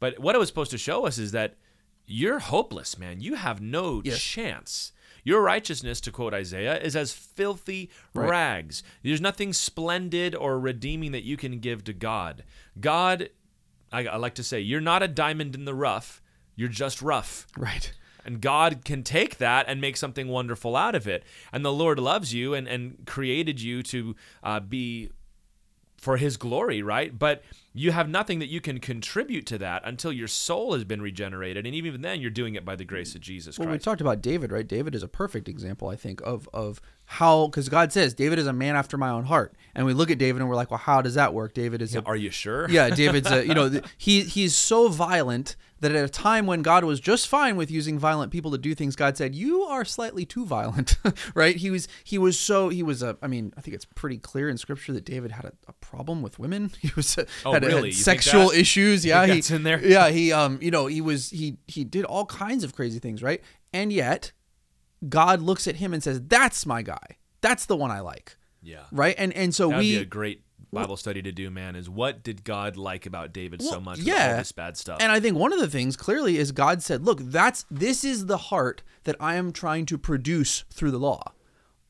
But 0.00 0.18
what 0.18 0.34
it 0.34 0.38
was 0.38 0.48
supposed 0.48 0.70
to 0.72 0.78
show 0.78 1.06
us 1.06 1.18
is 1.18 1.32
that 1.32 1.56
you're 2.06 2.40
hopeless, 2.40 2.98
man. 2.98 3.20
You 3.20 3.34
have 3.34 3.60
no 3.60 4.02
Yes. 4.04 4.20
chance. 4.20 4.92
Your 5.22 5.42
righteousness, 5.42 6.00
to 6.00 6.10
quote 6.10 6.32
Isaiah, 6.34 6.80
is 6.80 6.96
as 6.96 7.12
filthy 7.12 7.90
Right. 8.14 8.28
rags. 8.30 8.82
There's 9.02 9.20
nothing 9.20 9.52
splendid 9.52 10.34
or 10.34 10.58
redeeming 10.58 11.12
that 11.12 11.22
you 11.24 11.36
can 11.36 11.60
give 11.60 11.84
to 11.84 11.92
God. 11.92 12.42
God, 12.80 13.28
I, 13.92 14.06
I 14.06 14.16
like 14.16 14.34
to 14.36 14.42
say, 14.42 14.60
you're 14.60 14.80
not 14.80 15.02
a 15.02 15.08
diamond 15.08 15.54
in 15.54 15.66
the 15.66 15.74
rough. 15.74 16.22
You're 16.56 16.68
just 16.68 17.02
rough. 17.02 17.46
Right. 17.56 17.92
And 18.24 18.40
God 18.40 18.84
can 18.84 19.02
take 19.02 19.38
that 19.38 19.66
and 19.68 19.80
make 19.80 19.96
something 19.96 20.28
wonderful 20.28 20.76
out 20.76 20.94
of 20.94 21.06
it. 21.06 21.24
And 21.52 21.64
the 21.64 21.72
Lord 21.72 21.98
loves 21.98 22.32
you 22.34 22.54
and, 22.54 22.66
and 22.68 23.06
created 23.06 23.60
you 23.60 23.82
to 23.84 24.16
uh, 24.42 24.60
be 24.60 25.10
for 25.98 26.16
his 26.16 26.36
glory, 26.36 26.82
right? 26.82 27.18
But 27.18 27.42
you 27.72 27.92
have 27.92 28.08
nothing 28.08 28.40
that 28.40 28.48
you 28.48 28.60
can 28.60 28.80
contribute 28.80 29.46
to 29.46 29.58
that 29.58 29.82
until 29.84 30.12
your 30.12 30.26
soul 30.26 30.72
has 30.72 30.82
been 30.82 31.00
regenerated. 31.00 31.66
And 31.66 31.74
even 31.74 32.00
then, 32.00 32.20
you're 32.20 32.30
doing 32.30 32.56
it 32.56 32.64
by 32.64 32.74
the 32.74 32.84
grace 32.84 33.14
of 33.14 33.20
Jesus 33.20 33.58
Well, 33.58 33.68
we 33.68 33.78
talked 33.78 34.00
about 34.00 34.20
David, 34.20 34.50
right? 34.50 34.66
David 34.66 34.94
is 34.94 35.04
a 35.04 35.08
perfect 35.08 35.48
example, 35.48 35.88
I 35.88 35.96
think, 35.96 36.20
of 36.22 36.48
of 36.52 36.80
how 37.04 37.46
because 37.46 37.68
God 37.68 37.92
says 37.92 38.12
David 38.14 38.38
is 38.38 38.46
a 38.46 38.52
man 38.52 38.74
after 38.74 38.96
my 38.96 39.10
own 39.10 39.24
heart, 39.24 39.54
and 39.74 39.86
we 39.86 39.92
look 39.92 40.10
at 40.10 40.18
David 40.18 40.40
and 40.40 40.48
we're 40.48 40.56
like, 40.56 40.70
well, 40.70 40.78
how 40.78 41.00
does 41.00 41.14
that 41.14 41.32
work? 41.32 41.54
David 41.54 41.80
is 41.80 41.94
a 41.94 42.02
Are 42.02 42.16
you 42.16 42.30
sure? 42.30 42.68
yeah, 42.68 42.90
David's 42.90 43.30
a, 43.30 43.46
you 43.46 43.54
know 43.54 43.80
he 43.96 44.22
he's 44.22 44.56
so 44.56 44.88
violent 44.88 45.54
that 45.80 45.92
at 45.92 46.04
a 46.04 46.08
time 46.08 46.46
when 46.46 46.62
God 46.62 46.84
was 46.84 47.00
just 47.00 47.26
fine 47.28 47.56
with 47.56 47.70
using 47.70 47.98
violent 47.98 48.30
people 48.30 48.50
to 48.50 48.58
do 48.58 48.74
things, 48.74 48.96
God 48.96 49.16
said 49.16 49.34
you 49.34 49.62
are 49.62 49.84
slightly 49.84 50.24
too 50.24 50.44
violent, 50.44 50.96
right? 51.34 51.56
He 51.56 51.70
was 51.70 51.88
he 52.04 52.18
was 52.18 52.38
so 52.38 52.68
he 52.68 52.82
was 52.82 53.02
a 53.02 53.16
I 53.22 53.26
mean 53.26 53.52
I 53.56 53.60
think 53.60 53.74
it's 53.74 53.84
pretty 53.84 54.18
clear 54.18 54.48
in 54.48 54.58
Scripture 54.58 54.92
that 54.92 55.04
David 55.04 55.32
had 55.32 55.46
a, 55.46 55.52
a 55.68 55.72
problem 55.74 56.22
with 56.22 56.38
women. 56.38 56.70
He 56.80 56.90
was 56.96 57.18
a, 57.18 57.26
Oh, 57.44 57.52
had, 57.52 57.62
had 57.62 57.72
really? 57.72 57.92
Think 57.92 58.22
sexual 58.22 58.50
issues. 58.50 59.04
Yeah, 59.04 59.26
think 59.26 59.44
he, 59.46 59.54
in 59.54 59.62
there? 59.62 59.84
Yeah, 59.84 60.08
he 60.08 60.32
um 60.32 60.58
you 60.60 60.70
know 60.70 60.86
he 60.86 61.00
was 61.00 61.30
he 61.30 61.58
he 61.66 61.84
did 61.84 62.04
all 62.04 62.26
kinds 62.26 62.64
of 62.64 62.74
crazy 62.74 62.98
things, 62.98 63.22
right? 63.22 63.42
And 63.72 63.92
yet 63.92 64.32
God 65.08 65.40
looks 65.40 65.66
at 65.66 65.76
him 65.76 65.94
and 65.94 66.02
says, 66.02 66.20
"That's 66.22 66.66
my 66.66 66.82
guy. 66.82 67.16
That's 67.40 67.66
the 67.66 67.76
one 67.76 67.90
I 67.90 68.00
like." 68.00 68.36
Yeah. 68.62 68.84
Right? 68.92 69.14
And 69.16 69.32
and 69.32 69.54
so 69.54 69.68
That 69.68 69.76
would 69.76 69.80
we 69.80 69.96
be 69.96 70.02
a 70.02 70.04
great 70.04 70.42
Bible 70.72 70.96
study 70.96 71.20
to 71.22 71.32
do, 71.32 71.50
man. 71.50 71.74
Is 71.74 71.90
what 71.90 72.22
did 72.22 72.44
God 72.44 72.76
like 72.76 73.06
about 73.06 73.32
David 73.32 73.62
so 73.62 73.80
much? 73.80 73.98
yeah. 73.98 74.36
this 74.36 74.52
bad 74.52 74.76
stuff. 74.76 74.98
And 75.00 75.10
I 75.10 75.20
think 75.20 75.36
one 75.36 75.52
of 75.52 75.58
the 75.58 75.68
things 75.68 75.96
clearly 75.96 76.38
is 76.38 76.52
God 76.52 76.82
said, 76.82 77.04
"Look, 77.04 77.18
that's 77.20 77.64
this 77.70 78.04
is 78.04 78.26
the 78.26 78.36
heart 78.36 78.82
that 79.04 79.16
I 79.18 79.34
am 79.34 79.52
trying 79.52 79.86
to 79.86 79.98
produce 79.98 80.64
through 80.70 80.92
the 80.92 80.98
law. 80.98 81.32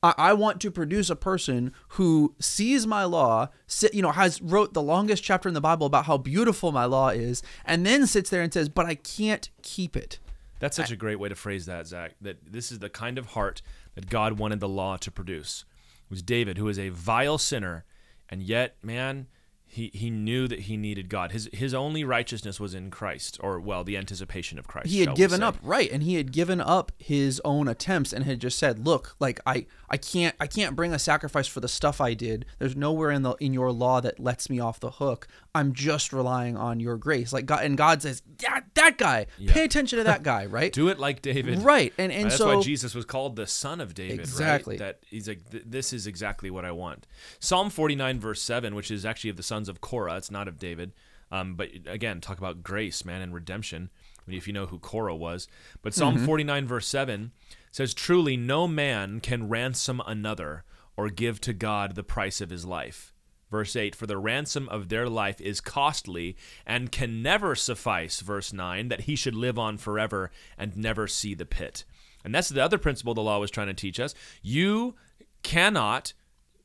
I, 0.03 0.15
I 0.17 0.33
want 0.33 0.61
to 0.63 0.71
produce 0.71 1.11
a 1.11 1.17
person 1.17 1.73
who 1.89 2.35
sees 2.39 2.87
my 2.87 3.05
law, 3.05 3.49
sit, 3.67 3.93
you 3.93 4.03
know, 4.03 4.13
has 4.13 4.41
wrote 4.41 4.73
the 4.73 4.83
longest 4.83 5.23
chapter 5.23 5.49
in 5.49 5.55
the 5.55 5.61
Bible 5.61 5.87
about 5.87 6.07
how 6.07 6.17
beautiful 6.17 6.73
my 6.73 6.87
law 6.87 7.11
is, 7.11 7.43
and 7.65 7.85
then 7.85 8.07
sits 8.07 8.31
there 8.31 8.43
and 8.43 8.53
says, 8.53 8.69
"But 8.69 8.87
I 8.87 8.95
can't 8.95 9.51
keep 9.63 9.97
it." 9.97 10.19
That's 10.59 10.77
such 10.77 10.91
a 10.91 10.97
great 10.97 11.19
way 11.19 11.29
to 11.31 11.35
phrase 11.35 11.67
that, 11.67 11.87
Zach. 11.87 12.13
That 12.21 12.53
this 12.53 12.71
is 12.71 12.79
the 12.79 12.91
kind 12.91 13.19
of 13.19 13.27
heart 13.29 13.63
that 13.95 14.09
God 14.09 14.39
wanted 14.39 14.61
the 14.61 14.69
law 14.69 14.97
to 14.99 15.11
produce. 15.11 15.65
It 16.05 16.11
was 16.11 16.23
David, 16.23 16.59
who 16.59 16.69
is 16.69 16.79
a 16.79 16.91
vile 16.91 17.39
sinner, 17.39 17.85
and 18.31 18.43
yet, 18.43 18.77
man, 18.83 19.27
he, 19.71 19.91
he 19.95 20.11
knew 20.11 20.49
that 20.49 20.61
he 20.61 20.77
needed 20.77 21.09
God. 21.09 21.33
His 21.33 21.49
his 21.53 21.73
only 21.73 22.03
righteousness 22.05 22.59
was 22.59 22.75
in 22.75 22.91
Christ, 22.91 23.39
or 23.41 23.61
well, 23.61 23.85
the 23.85 23.97
anticipation 23.97 24.59
of 24.59 24.67
Christ. 24.67 24.89
he 24.89 25.01
had 25.01 25.15
given 25.15 25.43
up 25.43 25.57
right 25.63 25.91
and 25.91 26.03
he 26.03 26.15
had 26.17 26.33
given 26.33 26.61
up 26.61 26.91
his 26.99 27.41
own 27.45 27.69
attempts 27.69 28.13
and 28.13 28.25
had 28.25 28.41
just 28.41 28.59
said 28.59 28.85
look 28.87 29.15
like 29.21 29.41
i 29.47 29.67
i 29.89 29.97
can't 29.97 30.35
i 30.41 30.47
can't 30.47 30.75
bring 30.77 30.93
a 30.93 30.99
sacrifice 30.99 31.47
for 31.47 31.61
the 31.61 31.69
stuff 31.69 32.01
i 32.01 32.15
did 32.15 32.45
there's 32.59 32.77
nowhere 32.77 33.11
in 33.11 33.23
the 33.23 33.33
in 33.41 33.53
your 33.55 33.71
law 33.73 34.01
that 34.01 34.19
lets 34.21 34.49
me 34.51 34.59
off 34.61 34.81
the 34.81 34.91
hook 34.93 35.27
i'm 35.55 35.73
just 35.73 36.13
relying 36.13 36.57
on 36.57 36.81
your 36.81 36.97
grace 36.97 37.33
like 37.33 37.47
god 37.47 37.65
and 37.65 37.77
god 37.77 38.03
says 38.03 38.23
that 38.39 38.65
that 38.75 38.99
guy 38.99 39.27
pay 39.47 39.65
attention 39.65 39.99
to 39.99 40.05
that 40.05 40.23
guy 40.23 40.47
right 40.59 40.73
Do 40.73 40.89
it 40.89 40.99
like 40.99 41.23
David. 41.23 41.61
right 41.61 41.93
and 41.99 42.13
and 42.13 42.27
that's 42.27 42.37
so 42.37 42.57
why 42.57 42.63
Jesus 42.63 42.95
was 42.95 43.05
called 43.05 43.37
the 43.37 43.47
Son 43.47 43.81
of 43.81 43.95
David, 43.95 44.21
Exactly. 44.21 44.75
right? 44.75 44.79
That 44.79 44.99
he's 45.07 45.29
like, 45.29 45.41
this 45.51 45.93
is 45.93 46.07
exactly 46.07 46.51
what 46.51 46.65
I 46.65 46.73
want. 46.73 47.07
Psalm 47.39 47.71
49, 47.71 48.21
verse 48.21 48.41
7, 48.43 48.75
which 48.75 48.91
is 48.91 49.05
actually 49.05 49.31
of 49.31 49.37
the 49.37 49.43
sons 49.61 49.69
of 49.69 49.83
Korah, 49.83 50.17
it's 50.17 50.31
not 50.31 50.49
of 50.49 50.59
David. 50.59 50.93
Um, 51.31 51.55
but 51.55 51.69
again, 51.87 52.21
talk 52.21 52.39
about 52.39 52.63
grace, 52.63 53.05
man, 53.05 53.21
and 53.21 53.35
redemption. 53.35 53.91
mean, 54.27 54.39
if 54.39 54.47
you 54.47 54.53
know 54.53 54.67
who 54.67 54.79
Korah 54.79 55.15
was. 55.15 55.47
But 55.83 55.95
Psalm 55.95 56.19
49, 56.27 56.67
verse 56.67 56.89
7 56.89 57.33
says, 57.71 57.95
Truly 57.95 58.37
no 58.37 58.67
man 58.67 59.21
can 59.21 59.49
ransom 59.49 60.01
another 60.07 60.65
or 60.97 61.09
give 61.09 61.41
to 61.43 61.53
God 61.53 61.95
the 61.95 62.03
price 62.03 62.41
of 62.41 62.51
his 62.51 62.65
life. 62.65 63.13
Verse 63.51 63.77
8, 63.77 63.95
for 63.95 64.07
the 64.07 64.19
ransom 64.19 64.69
of 64.69 64.89
their 64.89 65.09
life 65.09 65.41
is 65.41 65.61
costly 65.61 66.37
and 66.65 66.91
can 66.93 67.21
never 67.23 67.55
suffice, 67.55 68.21
verse 68.21 68.53
9, 68.53 68.89
that 68.89 69.03
he 69.03 69.15
should 69.15 69.35
live 69.35 69.59
on 69.59 69.77
forever 69.77 70.31
and 70.57 70.77
never 70.77 71.07
see 71.07 71.35
the 71.35 71.47
pit. 71.47 71.85
And 72.25 72.35
that's 72.35 72.49
the 72.49 72.65
other 72.65 72.79
principle 72.79 73.15
the 73.15 73.23
law 73.23 73.39
was 73.39 73.51
trying 73.51 73.67
to 73.67 73.75
teach 73.75 74.01
us. 74.01 74.15
You 74.43 74.95
cannot 75.43 76.13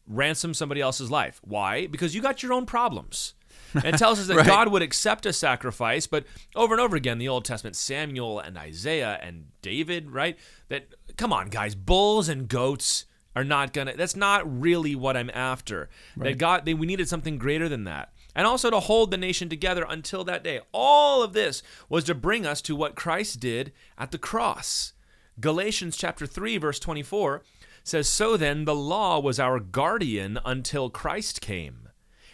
ransom 0.08 0.54
somebody 0.54 0.82
else's 0.82 1.10
life. 1.12 1.41
Why? 1.44 1.88
Because 1.88 2.13
you 2.15 2.22
got 2.22 2.44
your 2.44 2.54
own 2.54 2.65
problems. 2.65 3.34
And 3.74 3.86
it 3.86 3.98
tells 3.98 4.20
us 4.20 4.28
that 4.30 4.38
Right. 4.38 4.46
God 4.46 4.70
would 4.70 4.82
accept 4.82 5.26
a 5.26 5.34
sacrifice, 5.34 6.08
but 6.08 6.26
over 6.56 6.74
and 6.74 6.82
over 6.82 6.96
again, 6.96 7.18
the 7.18 7.28
Old 7.28 7.46
Testament, 7.46 7.76
Samuel 7.76 8.39
and 8.39 8.58
Isaiah 8.58 9.20
and 9.22 9.46
David, 9.62 10.12
right? 10.12 10.38
That, 10.70 10.88
come 11.18 11.34
on, 11.34 11.50
guys, 11.50 11.76
bulls 11.76 12.30
and 12.30 12.48
goats 12.48 13.06
are 13.36 13.44
not 13.44 13.74
gonna, 13.74 13.96
that's 13.98 14.15
not 14.15 14.62
really 14.62 14.96
what 14.96 15.18
I'm 15.18 15.30
after. 15.34 15.89
That 16.15 16.38
God, 16.38 16.65
they, 16.65 16.74
we 16.74 16.86
needed 16.88 17.10
something 17.10 17.38
greater 17.38 17.68
than 17.68 17.84
that. 17.84 18.12
And 18.34 18.48
also 18.48 18.70
to 18.70 18.80
hold 18.82 19.12
the 19.12 19.18
nation 19.18 19.50
together 19.50 19.86
until 19.88 20.24
that 20.26 20.44
day. 20.44 20.62
All 20.72 21.24
of 21.24 21.34
this 21.34 21.62
was 21.89 22.04
to 22.06 22.15
bring 22.15 22.46
us 22.46 22.62
to 22.63 22.76
what 22.76 22.96
Christ 22.96 23.39
did 23.39 23.72
at 23.98 24.12
the 24.12 24.18
cross. 24.18 24.94
Galatians 25.39 25.98
chapter 25.98 26.26
3 26.26 26.58
verse 26.58 26.80
24 26.80 27.44
says 27.86 28.10
so 28.10 28.36
then 28.36 28.65
the 28.65 28.76
law 28.76 29.19
was 29.19 29.39
our 29.39 29.60
guardian 29.60 30.39
until 30.43 30.89
Christ 30.89 31.39
came 31.39 31.88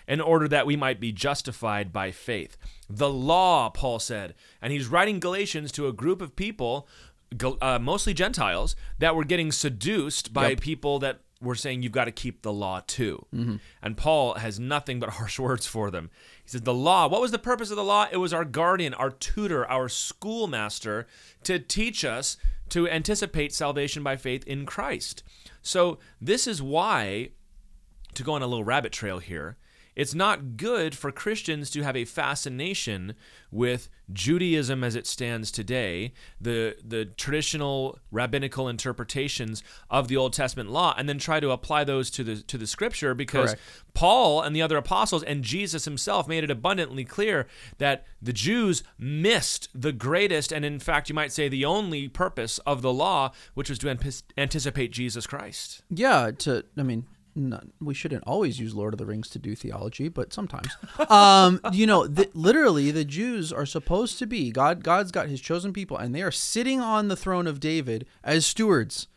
in 0.07 0.19
order 0.19 0.47
that 0.47 0.65
we 0.65 0.75
might 0.75 0.99
be 0.99 1.11
justified 1.11 1.93
by 1.93 2.09
faith. 2.11 2.57
The 2.89 3.09
law, 3.09 3.69
Paul 3.69 3.99
said, 3.99 4.33
and 4.61 4.73
he's 4.73 4.87
writing 4.87 5.19
Galatians 5.19 5.71
to 5.73 5.87
a 5.87 5.93
group 5.93 6.21
of 6.21 6.35
people 6.35 6.87
uh, 7.61 7.79
mostly 7.79 8.13
Gentiles 8.13 8.75
that 8.99 9.15
were 9.15 9.23
getting 9.23 9.51
seduced 9.51 10.33
by 10.33 10.55
people 10.55 10.99
that 10.99 11.19
were 11.41 11.55
saying 11.55 11.81
you've 11.81 11.91
got 11.91 12.05
to 12.05 12.11
keep 12.11 12.41
the 12.41 12.53
law 12.53 12.81
too. 12.85 13.25
And 13.81 13.97
Paul 13.97 14.35
has 14.35 14.59
nothing 14.59 14.99
but 14.99 15.09
harsh 15.11 15.39
words 15.39 15.65
for 15.65 15.89
them. 15.89 16.09
He 16.43 16.49
says, 16.49 16.61
The 16.61 16.73
law, 16.73 17.07
what 17.07 17.21
was 17.21 17.31
the 17.31 17.39
purpose 17.39 17.71
of 17.71 17.77
the 17.77 17.83
law? 17.83 18.07
It 18.11 18.17
was 18.17 18.33
our 18.33 18.45
guardian, 18.45 18.93
our 18.93 19.09
tutor, 19.11 19.65
our 19.69 19.89
schoolmaster 19.89 21.07
to 21.43 21.59
teach 21.59 22.05
us 22.05 22.37
to 22.69 22.89
anticipate 22.89 23.53
salvation 23.53 24.01
by 24.03 24.15
faith 24.15 24.45
in 24.47 24.65
Christ. 24.65 25.23
So, 25.61 25.99
this 26.19 26.47
is 26.47 26.61
why, 26.61 27.29
to 28.13 28.23
go 28.23 28.33
on 28.33 28.41
a 28.41 28.47
little 28.47 28.63
rabbit 28.63 28.91
trail 28.91 29.19
here, 29.19 29.57
it's 29.95 30.13
not 30.13 30.57
good 30.57 30.95
for 30.95 31.11
Christians 31.11 31.69
to 31.71 31.83
have 31.83 31.95
a 31.95 32.05
fascination 32.05 33.13
with 33.51 33.89
Judaism 34.13 34.83
as 34.83 34.95
it 34.95 35.05
stands 35.05 35.51
today, 35.51 36.13
the 36.39 36.75
the 36.83 37.05
traditional 37.05 37.99
rabbinical 38.11 38.67
interpretations 38.67 39.63
of 39.89 40.07
the 40.07 40.17
Old 40.17 40.33
Testament 40.33 40.69
law, 40.69 40.93
and 40.97 41.07
then 41.07 41.17
try 41.17 41.39
to 41.39 41.51
apply 41.51 41.83
those 41.83 42.09
to 42.11 42.23
the 42.23 42.37
to 42.37 42.57
the 42.57 42.67
Scripture 42.67 43.13
because 43.13 43.51
Correct. 43.51 43.61
Paul 43.93 44.41
and 44.41 44.55
the 44.55 44.61
other 44.61 44.77
apostles 44.77 45.23
and 45.23 45.43
Jesus 45.43 45.85
himself 45.85 46.27
made 46.27 46.43
it 46.43 46.51
abundantly 46.51 47.03
clear 47.03 47.47
that 47.77 48.05
the 48.21 48.33
Jews 48.33 48.83
missed 48.97 49.69
the 49.73 49.91
greatest 49.91 50.51
and 50.51 50.63
in 50.63 50.79
fact 50.79 51.09
you 51.09 51.15
might 51.15 51.31
say 51.31 51.49
the 51.49 51.65
only 51.65 52.07
purpose 52.07 52.59
of 52.59 52.81
the 52.81 52.93
law, 52.93 53.31
which 53.53 53.69
was 53.69 53.79
to 53.79 54.15
anticipate 54.37 54.91
Jesus 54.91 55.27
Christ. 55.27 55.83
Yeah, 55.89 56.31
to 56.39 56.65
I 56.77 56.83
mean, 56.83 57.05
we 57.35 57.93
shouldn't 57.93 58.23
always 58.25 58.59
use 58.59 58.75
Lord 58.75 58.93
of 58.93 58.97
the 58.97 59.05
Rings 59.05 59.29
to 59.29 59.39
do 59.39 59.55
theology, 59.55 60.09
but 60.09 60.33
sometimes. 60.33 60.69
um, 61.09 61.59
you 61.71 61.87
know, 61.87 62.07
the, 62.07 62.29
literally, 62.33 62.91
the 62.91 63.05
Jews 63.05 63.53
are 63.53 63.65
supposed 63.65 64.19
to 64.19 64.25
be 64.25 64.51
God. 64.51 64.83
God's 64.83 65.11
got 65.11 65.29
His 65.29 65.41
chosen 65.41 65.73
people, 65.73 65.97
and 65.97 66.13
they 66.13 66.21
are 66.21 66.31
sitting 66.31 66.79
on 66.81 67.07
the 67.07 67.15
throne 67.15 67.47
of 67.47 67.59
David 67.59 68.05
as 68.23 68.45
stewards. 68.45 69.07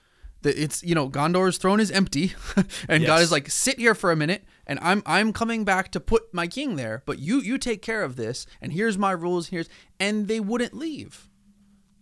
The, 0.42 0.62
it's 0.62 0.82
you 0.82 0.94
know 0.94 1.08
Gondor's 1.08 1.58
throne 1.58 1.80
is 1.80 1.90
empty, 1.90 2.34
and 2.88 3.04
God 3.04 3.22
is 3.22 3.32
like, 3.32 3.50
sit 3.50 3.78
here 3.78 3.94
for 3.94 4.12
a 4.12 4.16
minute, 4.16 4.44
and 4.66 4.78
I'm 4.82 5.02
I'm 5.06 5.32
coming 5.32 5.64
back 5.64 5.90
to 5.92 6.00
put 6.00 6.32
my 6.32 6.46
king 6.46 6.76
there, 6.76 7.02
but 7.06 7.18
you 7.18 7.40
you 7.40 7.58
take 7.58 7.82
care 7.82 8.02
of 8.02 8.16
this, 8.16 8.46
and 8.60 8.72
here's 8.72 8.98
my 8.98 9.12
rules. 9.12 9.48
Here's 9.48 9.68
and 9.98 10.28
they 10.28 10.40
wouldn't 10.40 10.74
leave. 10.74 11.28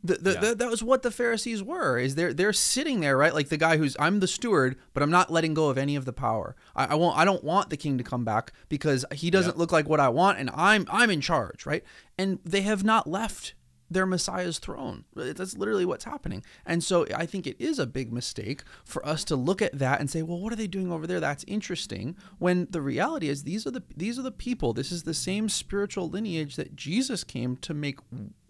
The, 0.04 0.14
the, 0.16 0.32
Yeah. 0.32 0.40
the- 0.40 0.54
that 0.56 0.68
was 0.70 0.82
what 0.82 1.02
the 1.02 1.10
Pharisees 1.10 1.62
were. 1.62 1.96
Is 1.98 2.14
they're 2.16 2.34
they're 2.34 2.52
sitting 2.52 3.00
there, 3.00 3.16
right? 3.16 3.32
Like 3.32 3.48
the 3.50 3.56
guy 3.56 3.76
who's 3.76 3.96
I'm 4.00 4.18
the 4.20 4.26
steward, 4.26 4.76
but 4.94 5.02
I'm 5.02 5.10
not 5.10 5.30
letting 5.30 5.54
go 5.54 5.68
of 5.68 5.78
any 5.78 5.94
of 5.96 6.04
the 6.04 6.12
power. 6.12 6.56
I, 6.74 6.86
I 6.86 6.94
won't. 6.96 7.16
I 7.16 7.24
don't 7.24 7.44
want 7.44 7.70
the 7.70 7.76
king 7.76 7.98
to 7.98 8.04
come 8.04 8.24
back 8.24 8.52
because 8.68 9.04
he 9.12 9.30
doesn't 9.30 9.52
Yep. 9.52 9.58
look 9.58 9.72
like 9.72 9.88
what 9.88 10.00
I 10.00 10.08
want, 10.08 10.38
and 10.38 10.50
I'm 10.54 10.86
I'm 10.90 11.10
in 11.10 11.20
charge, 11.20 11.66
right? 11.66 11.84
And 12.18 12.40
they 12.44 12.62
have 12.62 12.82
not 12.84 13.06
left 13.08 13.54
their 13.92 14.06
Messiah's 14.06 14.58
throne. 14.58 15.04
That's 15.14 15.56
literally 15.56 15.84
what's 15.84 16.04
happening. 16.04 16.44
And 16.66 16.82
so 16.82 17.06
I 17.14 17.26
think 17.26 17.46
it 17.46 17.56
is 17.60 17.78
a 17.78 17.86
big 17.86 18.12
mistake 18.12 18.62
for 18.84 19.04
us 19.06 19.24
to 19.24 19.36
look 19.36 19.62
at 19.62 19.78
that 19.78 20.00
and 20.00 20.10
say, 20.10 20.22
well, 20.22 20.40
what 20.40 20.52
are 20.52 20.56
they 20.56 20.66
doing 20.66 20.90
over 20.90 21.06
there? 21.06 21.20
That's 21.20 21.44
interesting. 21.46 22.16
When 22.38 22.66
the 22.70 22.80
reality 22.80 23.28
is 23.28 23.44
these 23.44 23.66
are 23.66 23.70
the 23.70 23.82
these 23.96 24.18
are 24.18 24.22
the 24.22 24.30
people. 24.32 24.72
This 24.72 24.92
is 24.92 25.02
the 25.02 25.14
same 25.14 25.48
spiritual 25.48 26.08
lineage 26.08 26.56
that 26.56 26.76
Jesus 26.76 27.24
came 27.24 27.56
to 27.58 27.74
make 27.74 27.98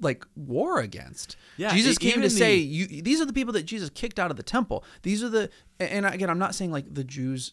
like 0.00 0.24
war 0.34 0.80
against. 0.80 1.36
Yeah, 1.56 1.72
Jesus 1.72 1.98
came 1.98 2.14
to 2.14 2.20
the- 2.22 2.30
say 2.30 2.56
you 2.56 2.86
these 3.02 3.20
are 3.20 3.26
the 3.26 3.32
people 3.32 3.52
that 3.54 3.64
Jesus 3.64 3.90
kicked 3.90 4.18
out 4.18 4.30
of 4.30 4.36
the 4.36 4.42
temple. 4.42 4.84
These 5.02 5.22
are 5.22 5.28
the 5.28 5.50
and 5.80 6.06
again 6.06 6.30
I'm 6.30 6.38
not 6.38 6.54
saying 6.54 6.72
like 6.72 6.92
the 6.92 7.04
Jews 7.04 7.52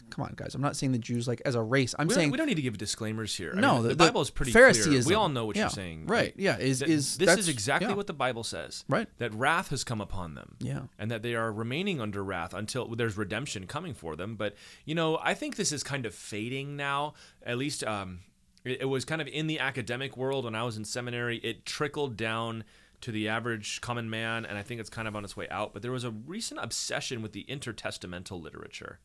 come 0.10 0.24
on 0.24 0.34
guys. 0.36 0.54
I'm 0.54 0.60
not 0.60 0.76
saying 0.76 0.92
the 0.92 0.98
Jews 0.98 1.28
like 1.28 1.42
as 1.44 1.54
a 1.54 1.62
race. 1.62 1.94
I'm 1.98 2.08
We 2.08 2.14
saying 2.14 2.30
we 2.30 2.38
don't 2.38 2.46
need 2.46 2.56
to 2.56 2.62
give 2.62 2.78
disclaimers 2.78 3.34
here. 3.34 3.52
I 3.56 3.60
no, 3.60 3.74
mean, 3.74 3.82
the, 3.84 3.88
the, 3.90 3.96
Bible 3.96 4.20
is 4.20 4.30
pretty 4.30 4.52
Phariseeism. 4.52 4.92
clear. 4.92 5.04
We 5.06 5.14
all 5.14 5.28
know 5.28 5.46
what 5.46 5.56
Yeah, 5.56 5.62
you're 5.64 5.70
saying. 5.70 6.06
Right. 6.06 6.34
Yeah. 6.36 6.58
Is 6.58 6.82
is 6.82 7.16
this 7.16 7.38
is 7.38 7.48
exactly 7.48 7.88
yeah. 7.90 7.94
what 7.94 8.06
the 8.06 8.12
Bible 8.14 8.44
says. 8.44 8.84
Right. 8.88 9.08
That 9.18 9.34
wrath 9.34 9.68
has 9.68 9.84
come 9.84 10.00
upon 10.00 10.34
them. 10.34 10.56
Yeah. 10.60 10.82
And 10.98 11.10
that 11.10 11.22
they 11.22 11.34
are 11.34 11.52
remaining 11.52 12.00
under 12.00 12.22
wrath 12.22 12.54
until 12.54 12.86
there's 12.94 13.16
redemption 13.16 13.66
coming 13.66 13.94
for 13.94 14.16
them. 14.16 14.36
But 14.36 14.54
you 14.84 14.94
know, 14.94 15.18
I 15.22 15.34
think 15.34 15.56
this 15.56 15.72
is 15.72 15.82
kind 15.82 16.06
of 16.06 16.14
fading 16.14 16.76
now. 16.76 17.14
At 17.44 17.58
least 17.58 17.84
um, 17.84 18.20
it, 18.64 18.82
it 18.82 18.86
was 18.86 19.04
kind 19.04 19.20
of 19.20 19.28
in 19.28 19.46
the 19.46 19.58
academic 19.58 20.16
world 20.16 20.44
when 20.44 20.54
I 20.54 20.62
was 20.62 20.76
in 20.76 20.84
seminary. 20.84 21.38
It 21.38 21.64
trickled 21.64 22.16
down 22.16 22.64
to 23.00 23.12
the 23.12 23.28
average 23.28 23.80
common 23.80 24.10
man, 24.10 24.44
and 24.44 24.58
I 24.58 24.62
think 24.62 24.80
it's 24.80 24.90
kind 24.90 25.06
of 25.06 25.14
on 25.14 25.24
its 25.24 25.36
way 25.36 25.48
out. 25.50 25.72
But 25.72 25.82
there 25.82 25.92
was 25.92 26.04
a 26.04 26.10
recent 26.10 26.60
obsession 26.62 27.22
with 27.22 27.32
the 27.32 27.44
intertestamental 27.48 28.40
literature. 28.42 28.98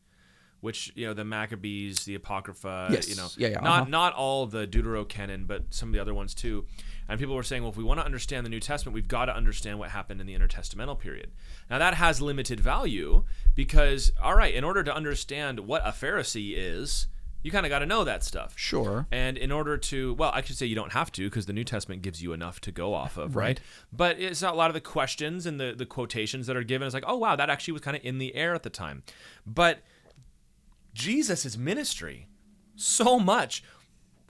Which 0.64 0.90
you 0.94 1.06
know 1.06 1.12
the 1.14 1.24
Maccabees, 1.24 2.04
the 2.04 2.14
Apocrypha, 2.14 2.88
Yes. 2.90 3.08
you 3.08 3.16
know, 3.16 3.28
Yeah, 3.36 3.48
yeah, 3.48 3.60
not 3.60 3.82
uh-huh. 3.82 3.90
not 3.90 4.14
all 4.14 4.46
the 4.46 4.66
Deuterocanon, 4.66 5.46
but 5.46 5.62
some 5.70 5.90
of 5.90 5.92
the 5.92 6.00
other 6.00 6.14
ones 6.14 6.34
too. 6.34 6.64
And 7.08 7.20
people 7.20 7.34
were 7.34 7.42
saying, 7.42 7.62
well, 7.62 7.70
if 7.70 7.76
we 7.76 7.84
want 7.84 8.00
to 8.00 8.06
understand 8.06 8.46
the 8.46 8.50
New 8.50 8.60
Testament, 8.60 8.94
we've 8.94 9.06
got 9.06 9.26
to 9.26 9.36
understand 9.36 9.78
what 9.78 9.90
happened 9.90 10.22
in 10.22 10.26
the 10.26 10.34
intertestamental 10.38 10.98
period. 10.98 11.32
Now 11.68 11.78
that 11.78 11.94
has 11.94 12.22
limited 12.22 12.60
value 12.60 13.24
because, 13.54 14.10
all 14.22 14.34
right, 14.34 14.54
in 14.54 14.64
order 14.64 14.82
to 14.82 14.94
understand 14.94 15.60
what 15.60 15.82
a 15.84 15.90
Pharisee 15.90 16.54
is, 16.56 17.08
you 17.42 17.50
kind 17.50 17.66
of 17.66 17.70
got 17.70 17.80
to 17.80 17.86
know 17.86 18.04
that 18.04 18.24
stuff. 18.24 18.54
Sure. 18.56 19.06
And 19.12 19.36
in 19.36 19.52
order 19.52 19.76
to, 19.76 20.14
well, 20.14 20.30
I 20.32 20.40
should 20.40 20.56
say 20.56 20.64
you 20.64 20.74
don't 20.74 20.94
have 20.94 21.12
to 21.12 21.28
because 21.28 21.44
the 21.44 21.52
New 21.52 21.62
Testament 21.64 22.00
gives 22.00 22.22
you 22.22 22.32
enough 22.32 22.58
to 22.62 22.72
go 22.72 22.94
off 22.94 23.18
of, 23.18 23.36
right? 23.36 23.44
Right. 23.44 23.60
But 23.92 24.18
it's 24.18 24.40
not 24.40 24.54
a 24.54 24.56
lot 24.56 24.70
of 24.70 24.74
the 24.74 24.80
questions 24.80 25.44
and 25.44 25.60
the, 25.60 25.74
the 25.76 25.84
quotations 25.84 26.46
that 26.46 26.56
are 26.56 26.64
given. 26.64 26.86
It's 26.86 26.94
like, 26.94 27.04
oh, 27.06 27.18
wow, 27.18 27.36
that 27.36 27.50
actually 27.50 27.72
was 27.72 27.82
kind 27.82 27.98
of 27.98 28.02
in 28.02 28.16
the 28.16 28.34
air 28.34 28.54
at 28.54 28.62
the 28.62 28.70
time. 28.70 29.02
But 29.46 29.80
Jesus' 30.94 31.56
ministry 31.56 32.28
so 32.76 33.18
much 33.18 33.62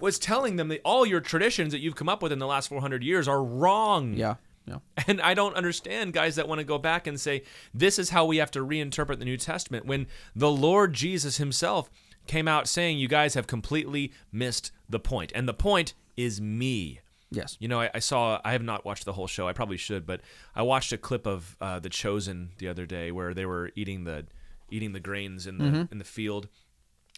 was 0.01 0.19
telling 0.19 0.57
them 0.57 0.69
that 0.69 0.81
all 0.85 1.07
your 1.07 1.21
traditions 1.21 1.73
that 1.73 1.79
you've 1.79 1.97
come 1.97 2.09
up 2.09 2.23
with 2.23 2.33
in 2.33 2.39
the 2.39 2.47
last 2.47 2.69
400 2.69 3.03
years 3.03 3.29
are 3.29 3.43
wrong. 3.43 4.15
Yeah. 4.15 4.35
Yeah. 4.67 4.79
And 5.07 5.21
I 5.21 5.35
don't 5.35 5.55
understand 5.57 6.15
guys 6.15 6.37
that 6.37 6.49
want 6.49 6.59
to 6.59 6.65
go 6.65 6.79
back 6.79 7.07
and 7.07 7.21
say, 7.21 7.43
this 7.75 7.99
is 7.99 8.11
how 8.11 8.25
we 8.25 8.39
have 8.39 8.51
to 8.53 8.61
reinterpret 8.61 9.19
the 9.19 9.25
New 9.25 9.37
Testament 9.37 9.85
when 9.85 10.07
the 10.35 10.51
Lord 10.51 10.95
Jesus 10.95 11.37
himself 11.37 11.91
came 12.27 12.49
out 12.49 12.67
saying, 12.67 12.99
you 12.99 13.09
guys 13.09 13.35
have 13.35 13.47
completely 13.47 14.13
missed 14.33 14.73
the 14.89 14.99
point. 14.99 15.33
And 15.35 15.47
the 15.47 15.55
point 15.55 15.93
is 16.17 16.41
me. 16.41 17.01
Yes. 17.31 17.57
You 17.61 17.69
know, 17.69 17.83
I, 17.83 17.91
I 17.95 17.99
saw, 17.99 18.41
I 18.45 18.53
have 18.53 18.63
not 18.63 18.85
watched 18.85 19.05
the 19.05 19.13
whole 19.13 19.27
show. 19.27 19.47
I 19.47 19.53
probably 19.53 19.77
should, 19.77 20.07
but 20.07 20.23
I 20.55 20.63
watched 20.63 20.93
a 20.93 20.99
clip 20.99 21.27
of 21.27 21.57
uh, 21.61 21.81
The 21.81 21.91
Chosen 21.91 22.53
the 22.59 22.69
other 22.69 22.87
day 22.87 23.11
where 23.11 23.35
they 23.35 23.45
were 23.45 23.71
eating 23.77 24.05
the 24.05 24.27
eating 24.75 24.93
the 24.93 25.01
grains 25.01 25.47
in 25.47 25.59
the 25.59 25.65
mm-hmm. 25.65 25.93
in 25.93 25.99
the 25.99 26.05
field. 26.05 26.49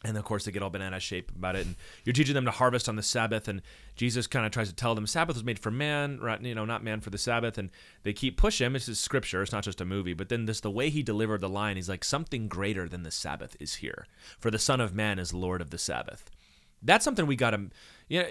And 0.05 0.17
of 0.19 0.25
course, 0.25 0.45
they 0.45 0.53
get 0.53 0.63
all 0.63 0.69
banana 0.71 1.01
shaped 1.01 1.35
about 1.35 1.57
it. 1.57 1.65
And 1.65 1.75
you're 2.05 2.13
teaching 2.13 2.35
them 2.35 2.45
to 2.45 2.51
harvest 2.51 2.87
on 2.87 2.97
the 2.97 3.03
Sabbath. 3.03 3.49
And 3.49 3.63
Jesus 3.97 4.27
kind 4.27 4.45
of 4.45 4.53
tries 4.53 4.69
to 4.69 4.75
tell 4.75 4.95
them 4.95 5.07
Sabbath 5.07 5.37
was 5.37 5.43
made 5.43 5.59
for 5.59 5.71
man, 5.71 6.21
right? 6.21 6.41
You 6.41 6.55
know, 6.55 6.67
not 6.67 6.85
man 6.85 7.01
for 7.01 7.09
the 7.09 7.19
Sabbath. 7.19 7.57
And 7.57 7.71
they 8.03 8.13
keep 8.13 8.37
pushing 8.37 8.67
him. 8.67 8.73
This 8.75 8.91
is 8.91 9.01
scripture. 9.01 9.41
It's 9.41 9.53
not 9.53 9.65
just 9.65 9.81
a 9.81 9.87
movie. 9.87 10.13
But 10.13 10.29
then 10.29 10.45
this, 10.45 10.61
the 10.61 10.71
way 10.71 10.91
he 10.91 11.03
delivered 11.03 11.41
the 11.41 11.49
line, 11.49 11.77
he's 11.77 11.89
like, 11.89 12.05
something 12.05 12.47
greater 12.47 12.89
than 12.89 13.05
the 13.05 13.11
Sabbath 13.11 13.57
is 13.59 13.77
here. 13.77 14.07
For 14.39 14.51
the 14.51 14.59
Son 14.59 14.83
of 14.83 14.95
Man 14.95 15.19
is 15.19 15.33
Lord 15.33 15.63
of 15.63 15.71
the 15.71 15.79
Sabbath. 15.79 16.31
That's 16.83 17.05
something 17.05 17.27
we 17.27 17.37
got 17.37 17.51
to, 17.51 17.69
you 18.09 18.23
know, 18.23 18.29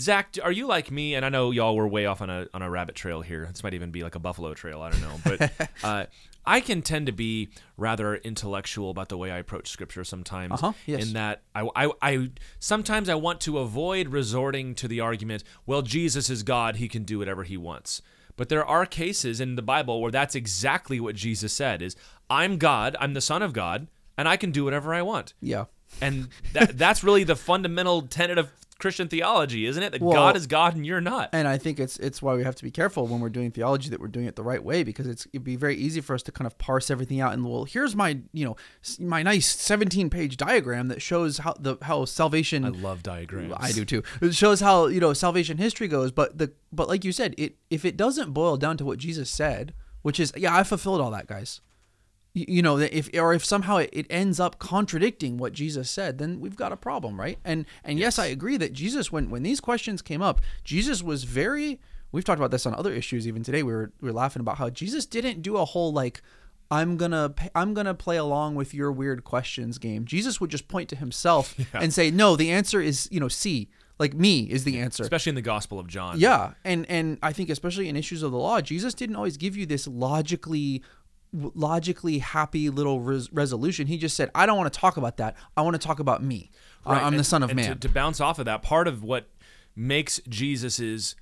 Zach, 0.00 0.36
are 0.42 0.52
you 0.52 0.66
like 0.66 0.90
me? 0.90 1.14
And 1.14 1.24
I 1.24 1.28
know 1.28 1.50
y'all 1.50 1.76
were 1.76 1.88
way 1.88 2.06
off 2.06 2.20
on 2.20 2.30
a 2.30 2.46
on 2.52 2.62
a 2.62 2.70
rabbit 2.70 2.94
trail 2.94 3.22
here. 3.22 3.46
This 3.50 3.62
might 3.62 3.74
even 3.74 3.90
be 3.90 4.02
like 4.02 4.14
a 4.14 4.18
buffalo 4.18 4.54
trail. 4.54 4.82
I 4.82 4.90
don't 4.90 5.00
know, 5.00 5.20
but 5.24 5.70
uh, 5.84 6.06
I 6.46 6.60
can 6.60 6.82
tend 6.82 7.06
to 7.06 7.12
be 7.12 7.48
rather 7.76 8.16
intellectual 8.16 8.90
about 8.90 9.08
the 9.08 9.16
way 9.16 9.30
I 9.30 9.38
approach 9.38 9.70
scripture 9.70 10.04
sometimes. 10.04 10.54
Uh-huh, 10.54 10.72
yes. 10.86 11.06
In 11.06 11.14
that 11.14 11.42
I, 11.54 11.68
I 11.74 11.90
I 12.02 12.30
sometimes 12.58 13.08
I 13.08 13.14
want 13.14 13.40
to 13.42 13.58
avoid 13.58 14.08
resorting 14.08 14.74
to 14.76 14.88
the 14.88 15.00
argument, 15.00 15.44
well, 15.66 15.82
Jesus 15.82 16.28
is 16.28 16.42
God; 16.42 16.76
he 16.76 16.88
can 16.88 17.04
do 17.04 17.18
whatever 17.18 17.44
he 17.44 17.56
wants. 17.56 18.02
But 18.36 18.48
there 18.48 18.64
are 18.64 18.84
cases 18.84 19.40
in 19.40 19.54
the 19.54 19.62
Bible 19.62 20.00
where 20.00 20.10
that's 20.10 20.34
exactly 20.34 20.98
what 20.98 21.14
Jesus 21.14 21.52
said 21.52 21.80
is 21.80 21.96
I'm 22.28 22.58
God, 22.58 22.96
I'm 22.98 23.14
the 23.14 23.20
son 23.20 23.42
of 23.42 23.52
God, 23.52 23.86
and 24.18 24.28
I 24.28 24.36
can 24.36 24.50
do 24.50 24.64
whatever 24.64 24.92
I 24.92 25.02
want. 25.02 25.34
Yeah. 25.40 25.64
And 26.00 26.28
that 26.52 26.76
that's 26.78 27.02
really 27.04 27.24
the 27.24 27.36
fundamental 27.36 28.02
tenet 28.02 28.38
of 28.38 28.50
Christian 28.78 29.08
theology, 29.08 29.66
isn't 29.66 29.82
it? 29.82 29.92
That 29.92 30.02
Well- 30.02 30.12
God 30.14 30.36
is 30.36 30.46
God 30.46 30.74
and 30.74 30.84
you're 30.84 31.00
not. 31.00 31.30
And 31.32 31.46
I 31.46 31.58
think 31.58 31.78
it's 31.78 31.96
it's 31.98 32.20
why 32.20 32.34
we 32.34 32.42
have 32.42 32.56
to 32.56 32.62
be 32.64 32.70
careful 32.70 33.06
when 33.06 33.20
we're 33.20 33.28
doing 33.30 33.50
theology 33.50 33.88
that 33.90 34.00
we're 34.00 34.08
doing 34.08 34.26
it 34.26 34.36
the 34.36 34.42
right 34.42 34.62
way 34.62 34.82
because 34.82 35.06
it's 35.06 35.26
it'd 35.32 35.44
be 35.44 35.56
very 35.56 35.76
easy 35.76 36.00
for 36.00 36.14
us 36.14 36.22
to 36.24 36.32
kind 36.32 36.46
of 36.46 36.58
parse 36.58 36.90
everything 36.90 37.20
out 37.20 37.32
and 37.32 37.44
well 37.48 37.64
here's 37.64 37.94
my 37.94 38.18
you 38.32 38.44
know 38.44 38.56
my 38.98 39.22
nice 39.22 39.46
17 39.46 40.10
page 40.10 40.36
diagram 40.36 40.88
that 40.88 41.00
shows 41.00 41.38
how 41.38 41.54
the 41.58 41.76
how 41.82 42.04
salvation 42.04 42.64
I 42.64 42.68
love 42.70 43.02
diagrams. 43.02 43.54
I 43.56 43.72
do 43.72 43.84
too. 43.84 44.02
It 44.20 44.34
shows 44.34 44.60
how 44.60 44.86
you 44.88 45.00
know 45.00 45.12
salvation 45.12 45.56
history 45.58 45.88
goes, 45.88 46.10
but 46.10 46.36
the 46.36 46.52
but 46.72 46.88
like 46.88 47.04
you 47.04 47.12
said, 47.12 47.34
it 47.38 47.56
if 47.70 47.84
it 47.84 47.96
doesn't 47.96 48.32
boil 48.32 48.56
down 48.56 48.76
to 48.78 48.84
what 48.84 48.98
Jesus 48.98 49.30
said, 49.30 49.72
which 50.02 50.18
is 50.18 50.32
yeah, 50.36 50.54
I 50.54 50.64
fulfilled 50.64 51.00
all 51.00 51.12
that, 51.12 51.28
guys. 51.28 51.60
You, 52.36 52.62
know, 52.62 52.78
that 52.78 52.92
if 52.92 53.08
or 53.14 53.32
if 53.32 53.44
somehow 53.44 53.76
it, 53.76 54.06
ends 54.10 54.40
up 54.40 54.58
contradicting 54.58 55.36
what 55.36 55.52
Jesus 55.52 55.88
said, 55.88 56.18
then 56.18 56.40
we've 56.40 56.56
got 56.56 56.72
a 56.72 56.76
problem, 56.76 57.20
right? 57.20 57.38
And 57.44 57.64
and 57.84 57.96
yes, 57.96 58.18
I 58.18 58.26
agree 58.26 58.56
that 58.56 58.72
Jesus 58.72 59.12
when 59.12 59.30
when 59.30 59.44
these 59.44 59.60
questions 59.60 60.02
came 60.02 60.20
up, 60.20 60.40
Jesus 60.64 61.00
was 61.00 61.22
very. 61.22 61.80
We've 62.10 62.24
talked 62.24 62.40
about 62.40 62.50
this 62.50 62.66
on 62.66 62.74
other 62.74 62.92
issues 62.92 63.28
even 63.28 63.44
today. 63.44 63.62
We 63.62 63.72
were 63.72 63.92
we 64.00 64.08
were 64.08 64.12
laughing 64.12 64.40
about 64.40 64.58
how 64.58 64.68
Jesus 64.68 65.06
didn't 65.06 65.42
do 65.42 65.56
a 65.56 65.64
whole 65.64 65.92
like. 65.92 66.22
I'm 66.72 66.96
gonna 66.96 67.34
I'm 67.54 67.72
gonna 67.72 67.94
play 67.94 68.16
along 68.16 68.56
with 68.56 68.74
your 68.74 68.90
weird 68.90 69.22
questions 69.22 69.78
game. 69.78 70.04
Jesus 70.04 70.40
would 70.40 70.50
just 70.50 70.66
point 70.66 70.88
to 70.88 70.96
himself 70.96 71.54
and 71.72 71.94
say, 71.94 72.10
"No, 72.10 72.34
the 72.34 72.50
answer 72.50 72.80
is 72.80 73.08
you 73.12 73.20
know 73.20 73.28
C. 73.28 73.68
Like 74.00 74.12
me 74.12 74.40
is 74.50 74.64
the 74.64 74.80
answer." 74.80 75.04
Especially 75.04 75.30
in 75.30 75.36
the 75.36 75.42
Gospel 75.42 75.78
of 75.78 75.86
John. 75.86 76.18
Yeah, 76.18 76.54
and 76.64 76.84
and 76.90 77.18
I 77.22 77.32
think 77.32 77.48
especially 77.48 77.88
in 77.88 77.94
issues 77.94 78.24
of 78.24 78.32
the 78.32 78.38
law, 78.38 78.60
Jesus 78.60 78.92
didn't 78.92 79.14
always 79.14 79.36
give 79.36 79.56
you 79.56 79.66
this 79.66 79.86
logically 79.86 80.82
logically 81.34 82.18
happy 82.18 82.70
little 82.70 83.00
res- 83.00 83.32
resolution. 83.32 83.86
He 83.88 83.98
just 83.98 84.16
said, 84.16 84.30
"I 84.34 84.46
don't 84.46 84.56
want 84.56 84.72
to 84.72 84.78
talk 84.78 84.96
about 84.96 85.16
that. 85.18 85.36
I 85.56 85.62
want 85.62 85.74
to 85.74 85.84
talk 85.84 85.98
about 85.98 86.22
me. 86.22 86.50
I- 86.86 87.00
I'm 87.00 87.16
the 87.16 87.24
son 87.24 87.42
of 87.42 87.50
and 87.50 87.56
man." 87.56 87.72
To, 87.74 87.88
to 87.88 87.92
bounce 87.92 88.20
off 88.20 88.38
of 88.38 88.44
that, 88.44 88.62
part 88.62 88.86
of 88.88 89.02
what 89.02 89.28
makes 89.76 90.20
Jesus's 90.28 91.16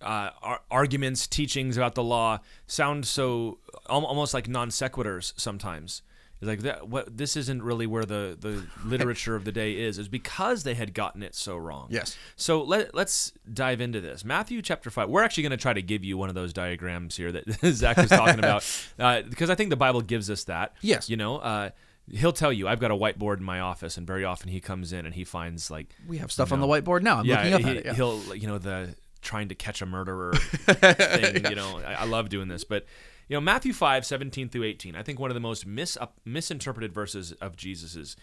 uh, 0.00 0.30
ar- 0.42 0.60
arguments, 0.70 1.26
teachings 1.26 1.76
about 1.76 1.94
the 1.96 2.04
law 2.04 2.38
sound 2.66 3.06
so 3.06 3.58
almost 3.86 4.32
like 4.34 4.48
non 4.48 4.68
sequiturs 4.68 5.32
sometimes. 5.36 6.02
It's 6.40 6.48
like 6.48 6.60
that. 6.60 6.88
What 6.88 7.16
this 7.16 7.36
isn't 7.36 7.62
really 7.62 7.86
where 7.86 8.04
the, 8.04 8.36
the 8.38 8.66
literature 8.84 9.34
of 9.34 9.44
the 9.44 9.52
day 9.52 9.78
is. 9.78 9.98
Is 9.98 10.08
because 10.08 10.62
they 10.62 10.74
had 10.74 10.94
gotten 10.94 11.22
it 11.22 11.34
so 11.34 11.56
wrong. 11.56 11.88
Yes. 11.90 12.16
So 12.36 12.62
let 12.62 12.94
let's 12.94 13.32
dive 13.52 13.80
into 13.80 14.00
this. 14.00 14.24
Matthew 14.24 14.62
chapter 14.62 14.90
five. 14.90 15.08
We're 15.08 15.24
actually 15.24 15.44
going 15.44 15.50
to 15.50 15.56
try 15.56 15.72
to 15.72 15.82
give 15.82 16.04
you 16.04 16.16
one 16.16 16.28
of 16.28 16.34
those 16.34 16.52
diagrams 16.52 17.16
here 17.16 17.32
that 17.32 17.44
Zach 17.72 17.96
was 17.96 18.10
talking 18.10 18.38
about, 18.38 18.64
uh, 18.98 19.22
because 19.22 19.50
I 19.50 19.54
think 19.54 19.70
the 19.70 19.76
Bible 19.76 20.00
gives 20.00 20.30
us 20.30 20.44
that. 20.44 20.74
Yes. 20.80 21.08
You 21.08 21.16
know. 21.16 21.38
Uh, 21.38 21.70
He'll 22.10 22.32
tell 22.32 22.50
you, 22.50 22.66
I've 22.66 22.80
got 22.80 22.90
a 22.90 22.94
whiteboard 22.96 23.36
in 23.36 23.44
my 23.44 23.60
office, 23.60 23.98
and 23.98 24.06
very 24.06 24.24
often 24.24 24.48
he 24.48 24.60
comes 24.60 24.94
in 24.94 25.04
and 25.04 25.14
he 25.14 25.24
finds 25.24 25.70
like 25.70 25.94
we 26.06 26.16
have 26.16 26.32
stuff 26.32 26.48
you 26.48 26.54
on 26.54 26.60
the 26.60 26.66
whiteboard 26.66 27.02
now. 27.02 27.18
I'm 27.18 27.26
yeah, 27.26 27.36
looking 27.36 27.52
up 27.52 27.60
he, 27.60 27.68
at 27.68 27.76
it. 27.76 27.84
Yeah. 27.84 27.92
He'll, 27.92 28.34
you 28.34 28.46
know, 28.46 28.56
the 28.56 28.94
trying 29.20 29.48
to 29.48 29.54
catch 29.54 29.82
a 29.82 29.86
murderer 29.86 30.32
thing. 30.34 31.44
You 31.44 31.54
know, 31.54 31.80
I, 31.86 31.94
I 31.94 32.04
love 32.04 32.28
doing 32.28 32.48
this, 32.48 32.64
but 32.64 32.86
you 33.28 33.36
know, 33.36 33.40
Matthew 33.40 33.72
5, 33.72 34.06
17 34.06 34.48
through 34.48 34.64
18. 34.64 34.96
I 34.96 35.02
think 35.02 35.18
one 35.18 35.30
of 35.30 35.34
the 35.34 35.40
most 35.40 35.66
mis- 35.66 35.98
misinterpreted 36.24 36.92
verses 36.92 37.32
of 37.32 37.56
Jesus's 37.56 38.16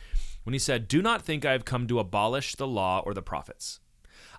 when 0.44 0.54
he 0.54 0.60
said, 0.60 0.88
"Do 0.88 1.02
not 1.02 1.22
think 1.22 1.46
I 1.46 1.52
have 1.52 1.66
come 1.66 1.88
to 1.88 2.00
abolish 2.00 2.56
the 2.56 2.68
law 2.68 3.02
or 3.06 3.14
the 3.14 3.22
prophets. 3.22 3.80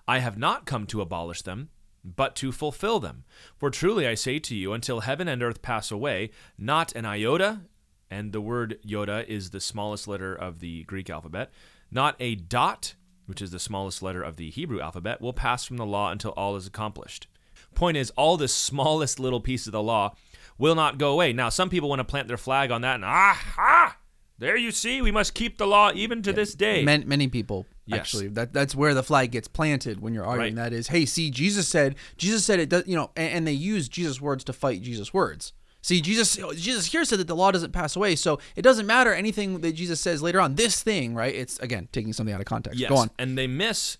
I 0.07 0.19
have 0.19 0.37
not 0.37 0.65
come 0.65 0.85
to 0.87 1.01
abolish 1.01 1.41
them." 1.41 1.69
But 2.03 2.37
to 2.37 2.53
fulfill 2.53 3.01
them. 3.01 3.25
For 3.57 3.69
truly 3.69 4.07
I 4.07 4.13
say 4.13 4.39
to 4.39 4.55
you, 4.55 4.71
until 4.71 5.01
heaven 5.01 5.27
and 5.27 5.43
earth 5.43 5.61
pass 5.61 5.91
away, 5.91 6.29
not 6.57 6.95
an 6.95 7.05
iota, 7.05 7.63
and 8.09 8.31
the 8.31 8.39
word 8.39 8.79
iota 8.89 9.29
is 9.29 9.49
the 9.49 9.59
smallest 9.59 10.07
letter 10.07 10.33
of 10.33 10.59
the 10.59 10.83
Greek 10.83 11.09
alphabet, 11.09 11.51
not 11.91 12.15
a 12.19 12.35
dot, 12.35 12.95
which 13.25 13.41
is 13.41 13.51
the 13.51 13.59
smallest 13.59 14.01
letter 14.01 14.21
of 14.21 14.37
the 14.37 14.49
Hebrew 14.49 14.79
alphabet, 14.79 15.19
will 15.19 15.33
pass 15.33 15.65
from 15.65 15.75
the 15.75 15.85
law 15.85 16.09
until 16.09 16.31
all 16.31 16.55
is 16.55 16.67
accomplished. 16.67 17.27
Point 17.75 17.97
is, 17.97 18.11
all 18.11 18.37
the 18.37 18.47
smallest 18.47 19.19
little 19.19 19.41
piece 19.41 19.65
of 19.65 19.73
the 19.73 19.83
law 19.83 20.15
will 20.57 20.75
not 20.75 20.97
go 20.97 21.11
away. 21.11 21.33
Now, 21.33 21.49
some 21.49 21.69
people 21.69 21.89
want 21.89 21.99
to 21.99 22.03
plant 22.05 22.27
their 22.27 22.37
flag 22.37 22.71
on 22.71 22.81
that, 22.81 22.95
and 22.95 23.05
ah, 23.05 23.39
ah, 23.57 23.97
there 24.39 24.55
you 24.57 24.71
see, 24.71 25.01
we 25.01 25.11
must 25.11 25.33
keep 25.33 25.57
the 25.57 25.65
law 25.67 25.91
even 25.93 26.21
to 26.23 26.33
this 26.33 26.53
day. 26.53 26.83
Man, 26.83 27.03
many 27.07 27.27
people 27.27 27.65
Yes. 27.89 27.99
actually 28.01 28.27
that 28.29 28.51
that's 28.51 28.75
where 28.75 28.93
the 28.93 29.01
flag 29.01 29.31
gets 29.31 29.47
planted 29.47 30.01
when 30.01 30.13
you're 30.13 30.25
arguing. 30.25 30.55
Right. 30.57 30.63
That 30.71 30.73
is, 30.73 30.89
hey, 30.89 31.05
see, 31.05 31.31
Jesus 31.31 31.69
said, 31.69 31.95
Jesus 32.17 32.43
said 32.43 32.59
it 32.59 32.67
does, 32.67 32.85
you 32.85 32.95
know, 32.97 33.11
and, 33.15 33.31
and 33.33 33.47
they 33.47 33.53
use 33.53 33.87
Jesus' 33.87 34.19
words 34.19 34.43
to 34.43 34.53
fight 34.53 34.81
Jesus' 34.81 35.13
words. 35.13 35.53
See, 35.81 36.01
Jesus, 36.01 36.35
Jesus 36.55 36.87
here 36.87 37.05
said 37.05 37.19
that 37.19 37.27
the 37.27 37.35
law 37.35 37.49
doesn't 37.49 37.71
pass 37.71 37.95
away, 37.95 38.17
so 38.17 38.39
it 38.57 38.61
doesn't 38.61 38.85
matter 38.87 39.13
anything 39.13 39.61
that 39.61 39.71
Jesus 39.71 40.01
says 40.01 40.21
later 40.21 40.41
on. 40.41 40.55
This 40.55 40.83
thing, 40.83 41.15
right? 41.15 41.33
It's 41.33 41.57
again 41.59 41.87
taking 41.93 42.11
something 42.11 42.33
out 42.35 42.41
of 42.41 42.45
context. 42.45 42.77
yes, 42.77 42.89
Go 42.89 42.97
on. 42.97 43.09
and 43.17 43.37
they 43.37 43.47
miss 43.47 43.97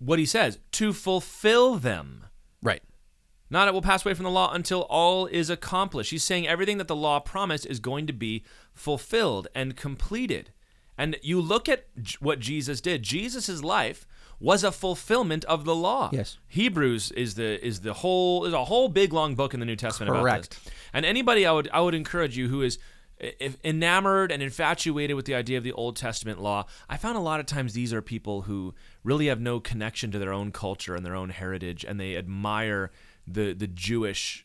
what 0.00 0.18
he 0.18 0.26
says 0.26 0.58
to 0.72 0.92
fulfill 0.92 1.76
them. 1.76 2.25
Not 3.48 3.68
it 3.68 3.74
will 3.74 3.82
pass 3.82 4.04
away 4.04 4.14
from 4.14 4.24
the 4.24 4.30
law 4.30 4.52
until 4.52 4.82
all 4.82 5.26
is 5.26 5.50
accomplished. 5.50 6.10
He's 6.10 6.24
saying 6.24 6.48
everything 6.48 6.78
that 6.78 6.88
the 6.88 6.96
law 6.96 7.20
promised 7.20 7.66
is 7.66 7.78
going 7.78 8.06
to 8.06 8.12
be 8.12 8.44
fulfilled 8.74 9.48
and 9.54 9.76
completed. 9.76 10.50
And 10.98 11.16
you 11.22 11.40
look 11.40 11.68
at 11.68 11.86
what 12.20 12.40
Jesus 12.40 12.80
did. 12.80 13.02
Jesus' 13.02 13.62
life 13.62 14.06
was 14.40 14.64
a 14.64 14.72
fulfillment 14.72 15.44
of 15.44 15.64
the 15.64 15.74
law. 15.74 16.10
Yes. 16.12 16.38
Hebrews 16.48 17.12
is 17.12 17.34
the 17.34 17.64
is 17.64 17.80
the 17.80 17.94
whole 17.94 18.44
is 18.44 18.52
a 18.52 18.64
whole 18.64 18.88
big 18.88 19.12
long 19.12 19.34
book 19.34 19.54
in 19.54 19.60
the 19.60 19.66
New 19.66 19.76
Testament 19.76 20.10
about 20.10 20.22
Correct. 20.22 20.50
this. 20.50 20.72
And 20.92 21.06
anybody 21.06 21.46
I 21.46 21.52
would 21.52 21.68
I 21.72 21.80
would 21.80 21.94
encourage 21.94 22.36
you 22.36 22.48
who 22.48 22.62
is 22.62 22.78
if 23.18 23.56
enamored 23.64 24.30
and 24.30 24.42
infatuated 24.42 25.16
with 25.16 25.24
the 25.24 25.34
idea 25.34 25.56
of 25.56 25.64
the 25.64 25.72
Old 25.72 25.96
Testament 25.96 26.40
law, 26.40 26.66
I 26.88 26.98
found 26.98 27.16
a 27.16 27.20
lot 27.20 27.40
of 27.40 27.46
times 27.46 27.72
these 27.72 27.92
are 27.92 28.02
people 28.02 28.42
who 28.42 28.74
really 29.04 29.28
have 29.28 29.40
no 29.40 29.58
connection 29.58 30.10
to 30.12 30.18
their 30.18 30.32
own 30.32 30.52
culture 30.52 30.94
and 30.94 31.04
their 31.04 31.14
own 31.14 31.30
heritage, 31.30 31.82
and 31.82 31.98
they 31.98 32.14
admire 32.14 32.90
the 33.26 33.52
the 33.52 33.66
Jewish 33.66 34.44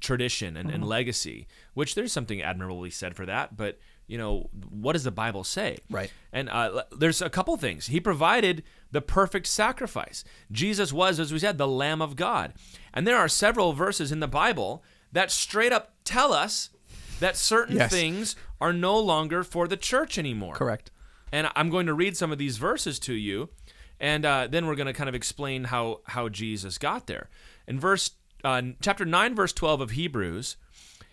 tradition 0.00 0.56
and, 0.56 0.68
Mm-hmm. 0.68 0.74
and 0.76 0.84
legacy. 0.86 1.46
Which 1.74 1.94
there's 1.94 2.12
something 2.12 2.40
admirably 2.42 2.90
said 2.90 3.14
for 3.16 3.26
that, 3.26 3.56
but 3.56 3.78
you 4.06 4.18
know 4.18 4.48
what 4.70 4.94
does 4.94 5.04
the 5.04 5.10
Bible 5.12 5.44
say? 5.44 5.78
Right. 5.88 6.12
And 6.32 6.48
uh, 6.48 6.84
there's 6.96 7.22
a 7.22 7.30
couple 7.30 7.56
things. 7.56 7.86
He 7.86 8.00
provided 8.00 8.62
the 8.90 9.00
perfect 9.00 9.46
sacrifice. 9.46 10.24
Jesus 10.50 10.92
was, 10.92 11.20
as 11.20 11.32
we 11.32 11.38
said, 11.38 11.58
the 11.58 11.68
Lamb 11.68 12.02
of 12.02 12.16
God. 12.16 12.52
And 12.92 13.06
there 13.06 13.16
are 13.18 13.28
several 13.28 13.72
verses 13.72 14.10
in 14.10 14.18
the 14.20 14.26
Bible 14.28 14.82
that 15.12 15.30
straight 15.30 15.72
up 15.72 15.92
tell 16.04 16.32
us 16.32 16.70
that 17.20 17.36
certain 17.36 17.76
Yes. 17.76 17.90
things 17.92 18.34
are 18.60 18.72
no 18.72 18.98
longer 18.98 19.44
for 19.44 19.68
the 19.68 19.76
church 19.76 20.18
anymore. 20.18 20.54
Correct. 20.54 20.90
And 21.30 21.48
I'm 21.54 21.70
going 21.70 21.86
to 21.86 21.94
read 21.94 22.16
some 22.16 22.32
of 22.32 22.38
these 22.38 22.56
verses 22.56 22.98
to 23.00 23.12
you, 23.14 23.50
and 24.00 24.24
uh, 24.24 24.48
then 24.50 24.66
we're 24.66 24.74
going 24.74 24.86
to 24.88 24.92
kind 24.92 25.08
of 25.08 25.14
explain 25.14 25.64
how 25.64 26.00
how 26.06 26.28
Jesus 26.28 26.78
got 26.78 27.06
there. 27.06 27.28
In 27.70 27.78
verse 27.78 28.10
uh, 28.42 28.62
chapter 28.82 29.04
nine, 29.04 29.36
verse 29.36 29.52
twelve 29.52 29.80
of 29.80 29.92
Hebrews, 29.92 30.56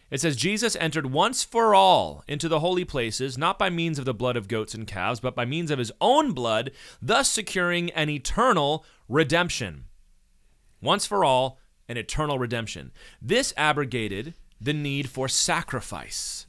it 0.09 0.21
says 0.21 0.35
Jesus 0.35 0.75
entered 0.77 1.11
once 1.11 1.43
for 1.43 1.75
all 1.75 2.23
into 2.27 2.49
the 2.49 2.61
holy 2.61 2.83
places, 2.83 3.37
not 3.37 3.59
by 3.59 3.69
means 3.69 3.99
of 3.99 4.05
the 4.05 4.13
blood 4.15 4.35
of 4.35 4.47
goats 4.47 4.73
and 4.73 4.87
calves, 4.87 5.19
but 5.19 5.35
by 5.35 5.45
means 5.45 5.69
of 5.69 5.77
his 5.77 5.91
own 6.01 6.31
blood, 6.31 6.71
thus 6.99 7.29
securing 7.29 7.91
an 7.91 8.09
eternal 8.09 8.83
redemption. 9.07 9.83
Once 10.81 11.05
for 11.05 11.23
all, 11.23 11.59
an 11.87 11.95
eternal 11.95 12.39
redemption. 12.39 12.91
This 13.21 13.53
abrogated 13.55 14.33
the 14.59 14.73
need 14.73 15.11
for 15.11 15.27
sacrifice. 15.27 16.47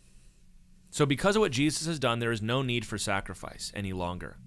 So, 0.88 1.04
because 1.04 1.36
of 1.36 1.40
what 1.40 1.52
Jesus 1.52 1.86
has 1.86 1.98
done, 1.98 2.18
there 2.18 2.32
is 2.32 2.40
no 2.40 2.62
need 2.62 2.86
for 2.86 2.96
sacrifice 2.96 3.70
any 3.74 3.92
longer. 3.92 4.38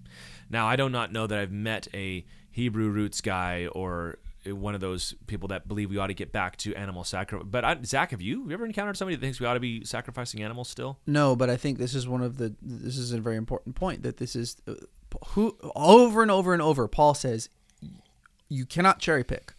Now, 0.50 0.66
I 0.66 0.74
do 0.74 0.88
not 0.88 1.12
know 1.12 1.28
that 1.28 1.38
I've 1.38 1.52
met 1.52 1.86
a 1.94 2.26
Hebrew 2.50 2.88
roots 2.88 3.20
guy 3.20 3.68
or 3.68 4.18
one 4.46 4.74
of 4.74 4.80
those 4.80 5.14
people 5.26 5.48
that 5.48 5.68
believe 5.68 5.90
we 5.90 5.98
ought 5.98 6.08
to 6.08 6.14
get 6.14 6.32
back 6.32 6.56
to 6.58 6.74
animal 6.74 7.04
sacrifice. 7.04 7.46
But 7.48 7.64
I, 7.64 7.78
Zach, 7.84 8.10
have 8.10 8.20
you? 8.20 8.40
Have 8.42 8.50
you 8.50 8.54
ever 8.54 8.66
encountered 8.66 8.96
somebody 8.96 9.16
that 9.16 9.20
thinks 9.20 9.40
we 9.40 9.46
ought 9.46 9.54
to 9.54 9.60
be 9.60 9.84
sacrificing 9.84 10.42
animals 10.42 10.68
still? 10.68 10.98
No, 11.06 11.36
but 11.36 11.50
I 11.50 11.56
think 11.56 11.78
this 11.78 11.94
is 11.94 12.08
one 12.08 12.22
of 12.22 12.38
the. 12.38 12.54
This 12.60 12.96
is 12.96 13.12
a 13.12 13.20
very 13.20 13.36
important 13.36 13.76
point 13.76 14.02
that 14.02 14.16
this 14.16 14.34
is 14.34 14.56
uh, 14.66 14.74
who 15.28 15.56
over 15.76 16.22
and 16.22 16.30
over 16.30 16.52
and 16.52 16.62
over. 16.62 16.88
Paul 16.88 17.14
says 17.14 17.48
you 18.48 18.66
cannot 18.66 18.98
cherry 18.98 19.24
pick. 19.24 19.54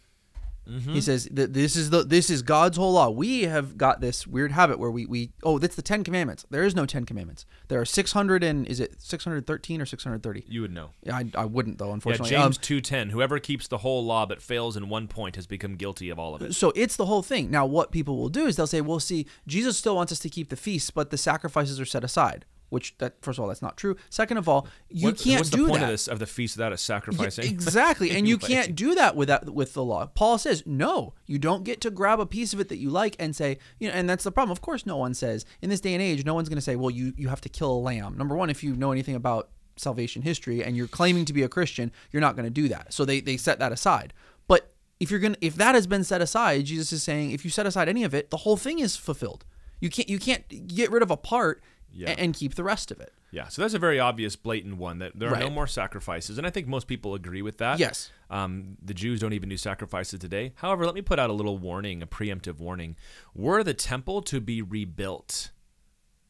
He 0.66 1.02
says 1.02 1.28
that 1.32 1.54
this 1.54 1.76
is 1.76 1.90
the 1.90 2.04
this 2.04 2.30
is 2.30 2.42
God's 2.42 2.78
whole 2.78 2.94
law. 2.94 3.10
We 3.10 3.42
have 3.44 3.78
got 3.78 4.00
this 4.00 4.26
weird 4.26 4.54
habit 4.54 4.80
where 4.80 4.90
we 4.90 5.06
we 5.06 5.32
oh 5.44 5.60
that's 5.60 5.76
the 5.76 5.82
Ten 5.82 6.04
Commandments. 6.04 6.46
There 6.50 6.64
is 6.64 6.74
no 6.76 6.86
Ten 6.86 7.06
Commandments. 7.06 7.46
There 7.68 7.82
are 7.82 7.86
six 7.86 8.14
hundred 8.14 8.44
and 8.44 8.66
is 8.68 8.80
it 8.80 9.02
six 9.02 9.26
hundred 9.26 9.46
thirteen 9.46 9.82
or 9.82 9.86
six 9.86 10.04
hundred 10.04 10.24
thirty? 10.24 10.46
You 10.48 10.62
would 10.62 10.72
know. 10.72 10.92
Yeah, 11.04 11.18
I, 11.18 11.26
I 11.36 11.46
wouldn't 11.46 11.80
though. 11.80 11.88
Yeah, 11.88 11.94
Unfortunately, 11.94 12.30
James 12.30 12.58
Um, 12.58 12.62
two 12.62 12.80
ten. 12.82 13.10
Whoever 13.10 13.40
keeps 13.40 13.68
the 13.68 13.80
whole 13.80 14.06
law 14.06 14.26
but 14.26 14.42
fails 14.42 14.78
in 14.78 14.88
one 14.88 15.08
point 15.10 15.36
has 15.36 15.48
become 15.48 15.76
guilty 15.76 16.10
of 16.10 16.18
all 16.18 16.34
of 16.34 16.42
it. 16.42 16.56
so 16.56 16.72
it's 16.76 16.96
the 16.96 17.06
whole 17.08 17.22
thing. 17.24 17.52
Now, 17.52 17.66
what 17.66 17.92
people 17.92 18.16
will 18.18 18.30
do 18.30 18.46
is 18.46 18.56
they'll 18.56 18.66
say, 18.68 18.80
"Well, 18.82 19.00
see, 19.00 19.26
Jesus 19.46 19.78
still 19.78 19.96
wants 19.96 20.12
us 20.14 20.20
to 20.20 20.30
keep 20.30 20.50
the 20.50 20.56
feasts, 20.56 20.92
but 20.92 21.10
the 21.10 21.18
sacrifices 21.18 21.80
are 21.80 21.86
set 21.86 22.04
aside." 22.04 22.46
Which 22.74 22.98
that 22.98 23.14
first 23.22 23.40
of 23.40 23.44
all 23.44 23.48
that's 23.48 23.62
not 23.62 23.78
true. 23.78 23.96
Second 24.10 24.38
of 24.38 24.50
all, 24.50 24.68
you 24.90 25.08
What- 25.10 25.18
can't 25.18 25.40
what's 25.40 25.50
do 25.50 25.64
the 25.64 25.70
point 25.70 25.80
that. 25.82 25.86
of 25.86 25.92
this 25.92 26.08
of 26.10 26.20
the 26.20 26.26
feast 26.28 26.58
without 26.58 26.74
a 26.74 26.78
sacrifice? 26.78 27.38
Yeah, 27.38 27.46
exactly, 27.50 28.12
and 28.12 28.28
you 28.28 28.38
can't 28.38 28.76
do 28.76 28.96
that 28.96 29.16
without 29.16 29.50
with 29.54 29.74
the 29.74 29.84
law. 29.84 30.06
Paul 30.08 30.38
says, 30.38 30.64
no, 30.66 31.14
you 31.26 31.40
don't 31.40 31.64
get 31.64 31.80
to 31.82 31.90
grab 31.92 32.20
a 32.20 32.26
piece 32.26 32.52
of 32.54 32.60
it 32.60 32.68
that 32.70 32.78
you 32.78 32.90
like 32.90 33.16
and 33.20 33.36
say, 33.36 33.58
you 33.80 33.88
know, 33.88 33.94
and 33.94 34.10
that's 34.10 34.24
the 34.26 34.32
problem. 34.32 34.52
Of 34.52 34.62
course, 34.62 34.86
no 34.86 34.98
one 34.98 35.14
says 35.14 35.46
in 35.62 35.70
this 35.70 35.80
day 35.80 35.94
and 35.94 36.02
age, 36.02 36.26
no 36.26 36.34
one's 36.34 36.50
going 36.50 36.58
to 36.58 36.62
say, 36.62 36.76
well, 36.76 36.90
you 36.92 37.14
you 37.16 37.30
have 37.30 37.42
to 37.42 37.50
kill 37.50 37.72
a 37.72 37.80
lamb. 37.80 38.18
Number 38.18 38.36
one, 38.36 38.50
if 38.50 38.64
you 38.64 38.76
know 38.76 38.92
anything 38.92 39.16
about 39.16 39.50
salvation 39.76 40.22
history 40.22 40.64
and 40.64 40.78
you're 40.78 40.88
claiming 40.88 41.26
to 41.26 41.34
be 41.34 41.42
a 41.44 41.50
Christian, 41.50 41.92
you're 42.12 42.22
not 42.22 42.36
going 42.36 42.46
to 42.46 42.52
do 42.52 42.68
that. 42.68 42.94
So 42.94 43.06
they 43.06 43.22
they 43.22 43.38
set 43.38 43.60
that 43.60 43.72
aside. 43.72 44.14
But 44.48 44.74
if 45.00 45.10
you're 45.12 45.20
gonna 45.20 45.38
if 45.42 45.56
that 45.56 45.76
has 45.76 45.88
been 45.88 46.04
set 46.04 46.22
aside, 46.22 46.66
Jesus 46.66 46.92
is 46.94 47.04
saying, 47.04 47.32
if 47.32 47.44
you 47.44 47.52
set 47.52 47.66
aside 47.66 47.90
any 47.90 48.04
of 48.04 48.14
it, 48.14 48.30
the 48.30 48.38
whole 48.38 48.58
thing 48.58 48.80
is 48.80 48.96
fulfilled. 48.96 49.46
You 49.80 49.90
can't 49.90 50.08
you 50.10 50.20
can't 50.20 50.68
get 50.68 50.92
rid 50.92 51.02
of 51.04 51.12
a 51.12 51.18
part 51.18 51.62
Yeah. 51.94 52.10
a- 52.10 52.14
and 52.14 52.34
keep 52.34 52.56
the 52.56 52.64
rest 52.64 52.92
of 52.92 53.00
it. 53.00 53.14
Yeah, 53.32 53.48
so 53.48 53.62
that's 53.62 53.74
a 53.74 53.80
very 53.80 54.00
obvious, 54.00 54.36
blatant 54.36 54.78
one 54.78 55.00
that 55.00 55.18
there 55.18 55.34
are 55.34 55.40
no 55.40 55.50
more 55.50 55.66
sacrifices, 55.66 56.38
and 56.38 56.46
I 56.46 56.52
think 56.52 56.68
most 56.68 56.86
people 56.88 57.16
agree 57.16 57.42
with 57.42 57.58
that. 57.58 57.80
Yes. 57.80 58.12
Um, 58.30 58.78
the 58.84 58.94
Jews 58.94 59.20
don't 59.20 59.34
even 59.34 59.50
do 59.50 59.58
sacrifices 59.58 60.20
today. 60.20 60.54
However, 60.56 60.86
let 60.86 60.94
me 60.94 61.02
put 61.02 61.18
out 61.18 61.32
a 61.32 61.34
little 61.34 61.58
warning, 61.58 62.04
a 62.04 62.08
preemptive 62.08 62.60
warning. 62.60 62.96
Were 63.34 63.64
the 63.64 63.74
temple 63.74 64.22
to 64.24 64.40
be 64.40 64.62
rebuilt, 64.62 65.50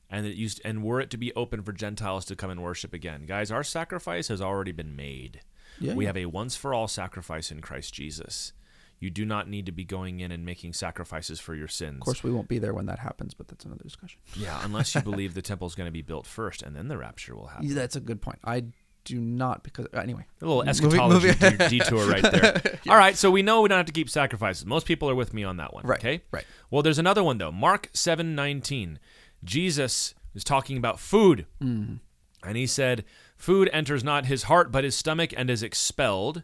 and 0.09 0.25
it 0.25 0.35
used, 0.35 0.61
and 0.63 0.81
were 0.81 1.01
it 1.01 1.09
to 1.09 1.17
be 1.17 1.33
open 1.33 1.61
for 1.61 1.73
Gentiles 1.73 2.23
to 2.25 2.37
come 2.37 2.49
and 2.49 2.63
worship 2.63 2.93
again, 2.93 3.25
guys, 3.25 3.51
our 3.51 3.63
sacrifice 3.63 4.29
has 4.29 4.41
already 4.41 4.71
been 4.71 4.95
made. 4.95 5.41
Yeah, 5.79 5.95
we 5.95 6.05
yeah. 6.05 6.09
have 6.09 6.17
a 6.17 6.27
once 6.27 6.55
for 6.55 6.73
all 6.73 6.87
sacrifice 6.87 7.51
in 7.51 7.59
Christ 7.59 7.93
Jesus. 7.93 8.53
You 9.03 9.09
do 9.09 9.25
not 9.25 9.49
need 9.49 9.65
to 9.65 9.73
be 9.73 9.83
going 9.83 10.21
in 10.21 10.31
and 10.31 10.45
making 10.45 10.71
sacrifices 10.71 11.37
for 11.37 11.53
your 11.55 11.67
sins. 11.67 11.97
Of 11.97 12.05
course, 12.05 12.23
we 12.23 12.31
won't 12.31 12.47
be 12.47 12.57
there 12.57 12.73
when 12.73 12.85
that 12.85 12.99
happens, 12.99 13.33
but 13.33 13.49
that's 13.49 13.65
another 13.65 13.83
discussion. 13.83 14.21
Yeah, 14.33 14.57
unless 14.63 14.95
you 14.95 15.01
believe 15.11 15.33
the 15.33 15.41
temple 15.41 15.67
is 15.67 15.75
going 15.75 15.87
to 15.87 15.91
be 15.91 16.01
built 16.01 16.25
first, 16.25 16.61
and 16.63 16.73
then 16.73 16.87
the 16.87 16.97
rapture 16.97 17.35
will 17.35 17.47
happen. 17.47 17.67
Yeah, 17.67 17.75
That's 17.75 17.97
a 17.97 17.99
good 17.99 18.21
point. 18.21 18.39
I 18.45 18.63
do 19.03 19.19
not 19.19 19.61
because 19.63 19.87
anyway. 19.93 20.25
A 20.41 20.45
little 20.45 20.63
eschatology 20.63 21.27
moving- 21.27 21.57
de- 21.57 21.67
detour 21.69 22.05
right 22.07 22.21
there. 22.23 22.61
All 22.89 22.95
right, 22.95 23.17
so 23.17 23.29
we 23.29 23.41
know 23.41 23.61
we 23.61 23.67
don't 23.67 23.75
have 23.75 23.85
to 23.87 23.91
keep 23.91 24.09
sacrifices. 24.09 24.65
Most 24.65 24.85
people 24.87 25.09
are 25.09 25.15
with 25.15 25.33
me 25.33 25.43
on 25.43 25.57
that 25.57 25.73
one. 25.73 25.85
Right, 25.85 25.99
Okay. 25.99 26.21
right. 26.31 26.45
Well, 26.71 26.81
there's 26.81 26.97
another 26.99 27.25
one 27.25 27.37
though. 27.39 27.51
Mark 27.51 27.89
seven 27.93 28.35
nineteen. 28.35 28.99
Jesus 29.43 30.15
is 30.33 30.45
talking 30.45 30.77
about 30.77 30.97
food, 30.99 31.45
Mm. 31.61 31.99
and 32.41 32.55
he 32.57 32.65
said, 32.65 33.03
"Food 33.35 33.69
enters 33.73 34.01
not 34.03 34.27
his 34.27 34.43
heart, 34.43 34.71
but 34.71 34.85
his 34.85 34.95
stomach, 34.95 35.33
and 35.35 35.49
is 35.49 35.61
expelled." 35.61 36.43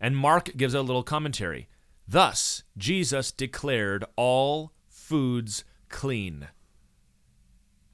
And 0.00 0.16
Mark 0.16 0.56
gives 0.56 0.74
a 0.74 0.82
little 0.82 1.02
commentary. 1.02 1.68
Thus, 2.08 2.62
Jesus 2.76 3.32
declared 3.32 4.04
all 4.16 4.72
foods 4.88 5.64
clean. 5.88 6.48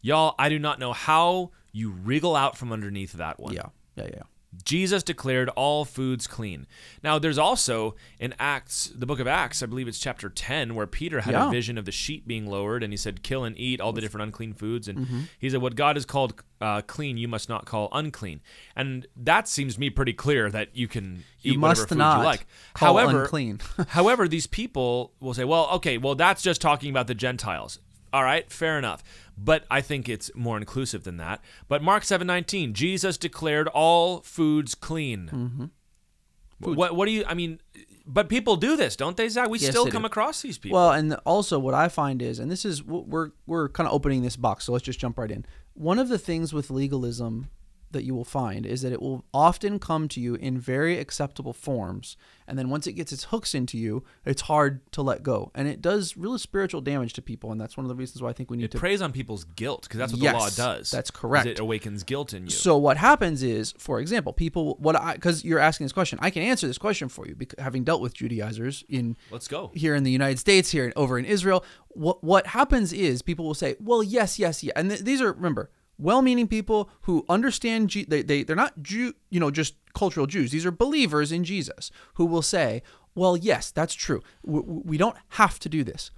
Y'all, 0.03 0.35
I 0.39 0.49
do 0.49 0.59
not 0.59 0.79
know 0.79 0.93
how 0.93 1.51
you 1.73 1.91
wriggle 1.91 2.37
out 2.37 2.57
from 2.57 2.73
underneath 2.73 3.13
that 3.13 3.39
one. 3.41 3.55
Yeah, 3.55 3.67
yeah, 3.97 4.09
yeah. 4.13 4.23
Jesus 4.65 5.03
declared 5.03 5.49
all 5.51 5.85
foods 5.87 6.27
clean. 6.27 6.67
Now, 7.03 7.19
there's 7.19 7.39
also 7.39 7.95
in 8.19 8.35
Acts, 8.39 8.93
the 8.95 9.07
book 9.07 9.19
of 9.19 9.27
Acts, 9.27 9.63
I 9.63 9.67
believe 9.67 9.89
it's 9.89 9.99
chapter 9.99 10.29
10, 10.29 10.75
where 10.75 10.87
Peter 10.87 11.23
had 11.23 11.33
Yeah. 11.33 11.49
a 11.49 11.51
vision 11.51 11.79
of 11.79 11.87
the 11.87 11.93
sheep 11.93 12.27
being 12.27 12.47
lowered, 12.47 12.83
and 12.83 12.93
he 12.93 12.97
said, 12.99 13.23
Kill 13.23 13.45
and 13.45 13.59
eat 13.59 13.81
all 13.81 13.93
the 13.93 14.01
different 14.03 14.25
unclean 14.25 14.53
foods. 14.53 14.89
And 14.89 14.99
Mm-hmm. 14.99 15.21
he 15.39 15.49
said, 15.49 15.63
What 15.63 15.75
God 15.75 15.97
has 15.97 16.05
called 16.05 16.43
uh, 16.61 16.83
clean, 16.83 17.17
you 17.17 17.29
must 17.29 17.49
not 17.49 17.65
call 17.65 17.89
unclean. 17.93 18.41
And 18.77 19.07
that 19.17 19.49
seems 19.49 19.75
to 19.75 19.81
me 19.81 19.89
pretty 19.91 20.13
clear 20.13 20.51
that 20.51 20.77
you 20.77 20.87
can 20.87 21.25
You 21.41 21.53
eat 21.55 21.59
must 21.59 21.79
whatever 21.81 21.89
food 21.89 21.99
not 21.99 22.19
you 22.19 22.25
like. 22.25 22.47
However, 22.77 23.23
unclean. 23.23 23.61
however, 23.89 24.29
these 24.29 24.47
people 24.47 25.13
will 25.19 25.35
say, 25.35 25.45
Well, 25.45 25.69
okay, 25.77 25.97
well, 25.99 26.15
that's 26.15 26.43
just 26.43 26.61
talking 26.61 26.91
about 26.91 27.07
the 27.07 27.15
Gentiles. 27.15 27.79
All 28.13 28.23
right, 28.23 28.53
fair 28.53 28.77
enough. 28.79 29.03
But 29.37 29.65
I 29.71 29.81
think 29.81 30.09
it's 30.09 30.31
more 30.35 30.57
inclusive 30.57 31.05
than 31.05 31.17
that. 31.17 31.41
But 31.69 31.83
Mark 31.83 32.03
7:19, 32.05 32.73
Jesus 32.73 33.17
declared 33.17 33.69
all 33.69 34.21
foods 34.21 34.75
clean. 34.75 35.31
Mm-hmm. 35.33 36.75
What 36.75 36.95
what 36.95 37.07
do 37.07 37.13
you 37.13 37.25
I 37.27 37.35
mean 37.35 37.61
but 38.07 38.29
people 38.29 38.57
do 38.57 38.77
this, 38.77 38.97
don't 38.97 39.17
they, 39.17 39.29
Zach? 39.29 39.49
We 39.49 39.59
Yes, 39.59 39.71
still 39.71 39.87
come 39.87 40.03
do. 40.03 40.07
across 40.07 40.43
these 40.43 40.59
people. 40.59 40.79
Well, 40.79 40.91
and 40.91 41.15
also 41.25 41.59
what 41.59 41.75
I 41.75 41.89
find 41.89 42.21
is, 42.21 42.39
and 42.39 42.51
this 42.51 42.65
is 42.65 42.83
we're 42.83 43.31
we're 43.47 43.69
kind 43.69 43.87
of 43.87 43.95
opening 43.95 44.23
this 44.23 44.37
box, 44.37 44.65
so 44.65 44.73
let's 44.73 44.85
just 44.85 44.99
jump 44.99 45.19
right 45.19 45.31
in. 45.31 45.45
One 45.75 45.99
of 45.99 46.09
the 46.09 46.19
things 46.19 46.53
with 46.53 46.71
legalism 46.71 47.49
that 47.93 48.05
you 48.05 48.15
will 48.15 48.25
find 48.25 48.67
is 48.67 48.83
that 48.83 48.93
it 48.93 49.01
will 49.01 49.25
often 49.33 49.79
come 49.79 50.09
to 50.09 50.21
you 50.21 50.35
in 50.35 50.59
very 50.59 50.99
acceptable 50.99 51.53
forms, 51.53 52.17
and 52.47 52.59
then 52.59 52.69
once 52.71 52.87
it 52.87 52.93
gets 52.93 53.13
its 53.13 53.25
hooks 53.25 53.55
into 53.55 53.79
you, 53.79 54.03
it's 54.25 54.43
hard 54.43 54.81
to 54.93 55.03
let 55.03 55.23
go, 55.23 55.51
and 55.55 55.69
it 55.69 55.81
does 55.81 56.17
really 56.17 56.39
spiritual 56.39 56.81
damage 56.81 57.13
to 57.15 57.23
people, 57.23 57.53
and 57.53 57.61
that's 57.61 57.77
one 57.77 57.85
of 57.85 57.89
the 57.89 57.95
reasons 57.95 58.21
why 58.23 58.31
I 58.31 58.33
think 58.33 58.51
we 58.51 58.57
need 58.57 58.65
it 58.65 58.71
to 58.73 58.79
preys 58.79 59.01
on 59.03 59.13
people's 59.13 59.45
guilt 59.45 59.83
because 59.83 59.99
that's 59.99 60.13
what 60.13 60.23
Yes, 60.23 60.33
the 60.33 60.63
law 60.63 60.75
does. 60.75 60.91
that's 60.91 61.11
correct. 61.11 61.47
It 61.47 61.59
awakens 61.61 62.03
guilt 62.03 62.33
in 62.35 62.45
you. 62.45 62.51
So 62.51 62.77
what 62.77 62.97
happens 62.97 63.43
is, 63.43 63.73
for 63.79 64.01
example, 64.01 64.33
people 64.33 64.77
what 64.81 64.97
I 64.97 65.15
because 65.15 65.45
you're 65.45 65.59
asking 65.59 65.85
this 65.87 65.93
question, 65.93 66.19
I 66.23 66.31
can 66.31 66.43
answer 66.43 66.67
this 66.67 66.79
question 66.79 67.09
for 67.09 67.27
you 67.27 67.35
because 67.35 67.63
having 67.63 67.85
dealt 67.85 68.01
with 68.01 68.15
Judaizers 68.15 68.85
in 68.89 69.17
Let's 69.31 69.49
go. 69.49 69.71
here 69.75 69.95
in 69.95 70.03
the 70.05 70.11
United 70.11 70.39
States, 70.39 70.71
here 70.71 70.85
and 70.85 70.93
over 70.97 71.19
in 71.19 71.25
Israel. 71.25 71.65
What 71.95 72.25
what 72.25 72.47
happens 72.49 72.93
is 72.93 73.21
people 73.23 73.45
will 73.45 73.53
say, 73.55 73.77
"Well, 73.79 74.03
yes, 74.03 74.39
yes, 74.39 74.63
yeah," 74.65 74.73
and 74.77 74.89
th- 74.89 75.03
these 75.03 75.21
are 75.21 75.31
remember 75.33 75.71
well-meaning 76.03 76.49
people 76.49 76.91
who 77.03 77.25
understand. 77.29 77.89
G- 77.91 78.05
they 78.09 78.23
they 78.23 78.43
they're 78.43 78.57
not 78.57 78.83
Jew, 78.83 79.15
you 79.31 79.41
know, 79.41 79.51
just 79.51 79.75
cultural 79.95 80.27
Jews. 80.27 80.51
These 80.51 80.67
are 80.67 80.71
believers 80.73 81.33
in 81.33 81.45
Jesus 81.45 81.91
who 82.15 82.27
will 82.27 82.43
say, 82.43 82.83
"Well, 83.15 83.37
yes, 83.37 83.71
that's 83.71 83.95
true. 83.95 84.23
We, 84.43 84.61
we 84.61 84.97
don't 84.99 85.17
have 85.31 85.59
to 85.61 85.69
do 85.69 85.85
this, 85.85 86.11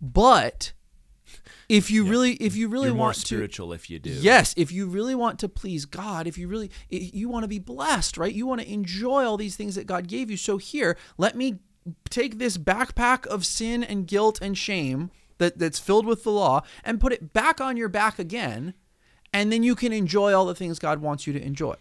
but." 0.00 0.72
If 1.68 1.90
you 1.90 2.04
really, 2.04 2.34
if 2.34 2.54
you 2.54 2.68
really 2.68 2.88
You're 2.88 2.96
want 2.96 3.14
to, 3.16 3.20
spiritual 3.22 3.72
if 3.72 3.88
you 3.88 3.98
do. 3.98 4.10
Yes, 4.10 4.52
if 4.58 4.70
you 4.70 4.86
really 4.86 5.14
want 5.14 5.38
to 5.40 5.48
please 5.48 5.86
God, 5.86 6.26
if 6.26 6.36
you 6.36 6.46
really 6.46 6.70
i- 6.92 7.10
you 7.12 7.28
want 7.30 7.44
to 7.44 7.48
be 7.48 7.58
blessed, 7.58 8.18
right? 8.18 8.32
You 8.32 8.46
want 8.46 8.60
to 8.60 8.70
enjoy 8.70 9.24
all 9.24 9.38
these 9.38 9.56
things 9.56 9.74
that 9.74 9.86
God 9.86 10.06
gave 10.06 10.30
you. 10.30 10.36
So 10.36 10.58
here, 10.58 10.96
let 11.16 11.34
me 11.34 11.60
take 12.10 12.38
this 12.38 12.58
backpack 12.58 13.26
of 13.26 13.46
sin 13.46 13.82
and 13.82 14.06
guilt 14.06 14.38
and 14.42 14.56
shame 14.56 15.10
that 15.38 15.58
that's 15.58 15.78
filled 15.78 16.06
with 16.06 16.24
the 16.24 16.30
law 16.30 16.62
and 16.84 17.00
put 17.00 17.12
it 17.12 17.32
back 17.32 17.60
on 17.60 17.76
your 17.78 17.88
back 17.88 18.18
again, 18.18 18.74
and 19.34 19.52
then 19.52 19.62
you 19.62 19.74
can 19.74 19.92
enjoy 19.92 20.32
all 20.32 20.46
the 20.46 20.54
things 20.54 20.78
God 20.78 21.00
wants 21.02 21.26
you 21.26 21.32
to 21.34 21.42
enjoy. 21.42 21.74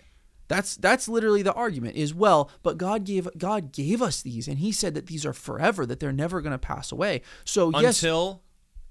That's 0.50 0.76
that's 0.76 1.08
literally 1.08 1.42
the 1.42 1.54
argument 1.54 1.96
is 1.96 2.14
well, 2.14 2.52
but 2.64 2.78
God 2.78 3.06
gave 3.06 3.28
God 3.38 3.72
gave 3.72 4.02
us 4.02 4.22
these 4.22 4.48
and 4.50 4.60
he 4.60 4.72
said 4.74 4.94
that 4.96 5.08
these 5.08 5.26
are 5.26 5.32
forever, 5.34 5.86
that 5.86 6.02
they're 6.02 6.12
never 6.12 6.42
going 6.42 6.52
to 6.52 6.58
pass 6.60 6.92
away. 6.92 7.22
So 7.46 7.72
yes, 7.80 8.04
Until 8.04 8.42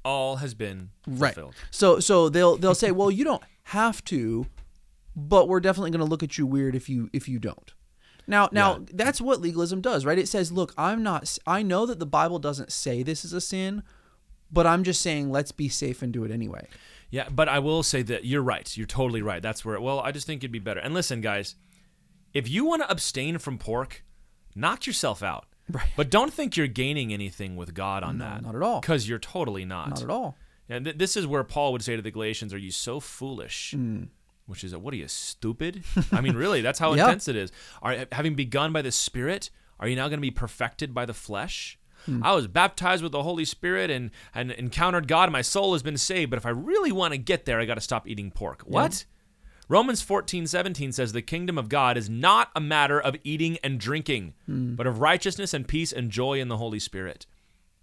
all 0.05 0.37
has 0.37 0.55
been 0.55 0.90
Right. 1.07 1.37
So 1.70 2.01
so 2.01 2.29
they'll 2.31 2.57
they'll 2.57 2.75
say, 2.75 2.90
well, 2.90 3.11
you 3.11 3.22
don't 3.25 3.42
have 3.64 4.03
to, 4.07 4.46
but 5.14 5.46
we're 5.48 5.61
definitely 5.61 5.90
going 5.90 6.01
to 6.05 6.11
look 6.11 6.22
at 6.22 6.38
you 6.38 6.46
weird 6.46 6.75
if 6.75 6.88
you 6.88 7.11
if 7.12 7.29
you 7.29 7.38
don't. 7.38 7.75
Now 8.27 8.48
now 8.51 8.79
Yeah. 8.79 8.85
that's 8.94 9.20
what 9.20 9.40
legalism 9.40 9.81
does, 9.83 10.07
right? 10.07 10.18
It 10.18 10.29
says, 10.29 10.51
look, 10.53 10.72
I'm 10.79 11.03
not. 11.03 11.38
I 11.46 11.62
know 11.62 11.85
that 11.87 11.98
the 11.98 12.07
Bible 12.07 12.38
doesn't 12.38 12.72
say 12.72 13.03
this 13.03 13.25
is 13.25 13.33
a 13.35 13.40
sin, 13.40 13.83
but 14.51 14.66
I'm 14.66 14.85
just 14.85 15.03
saying 15.03 15.31
let's 15.31 15.53
be 15.53 15.68
safe 15.68 16.03
and 16.03 16.12
do 16.12 16.25
it 16.25 16.31
anyway. 16.31 16.66
Yeah, 17.12 17.29
but 17.31 17.48
I 17.48 17.61
will 17.61 17.85
say 17.85 18.03
that 18.03 18.25
you're 18.25 18.42
right. 18.42 18.77
You're 18.77 18.87
totally 18.88 19.22
right. 19.22 19.40
That's 19.40 19.64
where. 19.64 19.81
Well, 19.81 20.01
I 20.01 20.11
just 20.11 20.27
think 20.27 20.40
it'd 20.42 20.51
be 20.51 20.59
better. 20.59 20.81
And 20.81 20.92
listen, 20.94 21.20
guys, 21.20 21.55
if 22.35 22.48
you 22.48 22.64
want 22.64 22.83
to 22.83 22.90
abstain 22.90 23.38
from 23.38 23.59
pork, 23.59 24.03
knock 24.57 24.87
yourself 24.87 25.22
out. 25.22 25.46
Right. 25.70 25.87
But 25.96 26.11
don't 26.11 26.33
think 26.35 26.57
you're 26.57 26.66
gaining 26.66 27.12
anything 27.12 27.55
with 27.55 27.72
God 27.72 28.03
on 28.03 28.18
No, 28.18 28.25
that. 28.25 28.42
not 28.42 28.57
at 28.57 28.62
all. 28.62 28.81
Because 28.81 29.09
you're 29.09 29.20
totally 29.20 29.64
not. 29.64 29.90
Not 29.90 30.03
at 30.03 30.11
all. 30.11 30.37
And 30.68 30.85
th- 30.85 30.98
this 30.98 31.16
is 31.16 31.25
where 31.27 31.44
Paul 31.44 31.70
would 31.72 31.83
say 31.85 31.94
to 31.94 32.03
the 32.03 32.11
Galatians, 32.11 32.53
"Are 32.53 32.59
you 32.59 32.72
so 32.72 32.98
foolish?" 32.98 33.70
Hmm. 33.70 34.05
Which 34.46 34.64
is, 34.64 34.75
what 34.77 34.92
are 34.92 34.96
you 34.96 35.07
stupid? 35.09 35.85
I 36.12 36.20
mean, 36.20 36.35
really, 36.35 36.62
that's 36.62 36.81
how 36.81 36.92
Yeah. 36.94 37.05
intense 37.05 37.29
it 37.29 37.37
is. 37.37 37.53
Are 37.81 38.07
having 38.11 38.35
begun 38.35 38.72
by 38.72 38.83
the 38.83 38.90
Spirit, 38.90 39.51
are 39.79 39.87
you 39.87 39.94
now 39.96 40.09
going 40.09 40.18
to 40.18 40.20
be 40.22 40.33
perfected 40.33 40.92
by 40.92 41.07
the 41.07 41.14
flesh? 41.14 41.79
Hmm. 42.07 42.23
I 42.25 42.33
was 42.35 42.47
baptized 42.49 43.03
with 43.03 43.12
the 43.12 43.23
Holy 43.23 43.45
Spirit 43.45 43.91
and 43.91 44.11
and 44.35 44.51
encountered 44.53 45.07
God, 45.09 45.25
and 45.25 45.33
my 45.33 45.43
soul 45.43 45.73
has 45.75 45.83
been 45.83 45.97
saved. 45.97 46.31
But 46.31 46.37
if 46.38 46.47
I 46.47 46.51
really 46.51 46.93
want 46.93 47.12
to 47.12 47.19
get 47.19 47.45
there, 47.45 47.61
I 47.61 47.65
got 47.65 47.75
to 47.75 47.81
stop 47.81 48.07
eating 48.09 48.31
pork. 48.31 48.62
What? 48.67 49.05
Romans 49.69 50.03
14, 50.03 50.47
17 50.47 50.93
says, 50.93 51.12
The 51.12 51.23
kingdom 51.23 51.57
of 51.57 51.69
God 51.69 51.97
is 51.97 52.11
not 52.11 52.51
a 52.55 52.61
matter 52.61 53.01
of 53.01 53.17
eating 53.25 53.57
and 53.65 53.79
drinking, 53.81 54.35
Hmm. 54.47 54.75
but 54.75 54.87
of 54.87 54.99
righteousness 55.01 55.55
and 55.55 55.67
peace 55.67 55.93
and 55.93 56.11
joy 56.11 56.41
in 56.41 56.49
the 56.49 56.59
Holy 56.59 56.79
Spirit. 56.81 57.27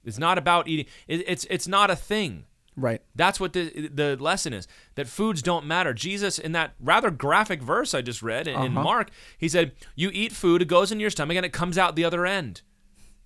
It's 0.06 0.20
not 0.20 0.38
about 0.38 0.68
eating. 0.68 0.86
It, 1.08 1.24
it's 1.28 1.46
it's 1.50 1.68
not 1.68 1.90
a 1.90 1.96
thing. 1.96 2.46
Right. 2.76 3.02
That's 3.16 3.40
what 3.40 3.54
the 3.54 3.90
the 3.94 4.16
lesson 4.20 4.54
is. 4.54 4.68
That 4.96 5.08
foods 5.08 5.42
don't 5.42 5.66
matter. 5.66 5.94
Jesus, 5.94 6.38
in 6.40 6.52
that 6.54 6.76
rather 6.80 7.10
graphic 7.12 7.62
verse 7.62 7.94
I 7.94 8.02
just 8.02 8.22
read 8.22 8.48
in, 8.48 8.54
in 8.56 8.72
Uh-huh. 8.78 8.84
Mark, 8.84 9.10
he 9.38 9.50
said, 9.50 9.72
"You 9.96 10.10
eat 10.14 10.32
food, 10.32 10.62
it 10.62 10.68
goes 10.68 10.92
in 10.92 11.00
your 11.00 11.10
stomach, 11.10 11.36
and 11.38 11.46
it 11.46 11.52
comes 11.54 11.78
out 11.78 11.96
the 11.96 12.06
other 12.06 12.26
end. 12.26 12.62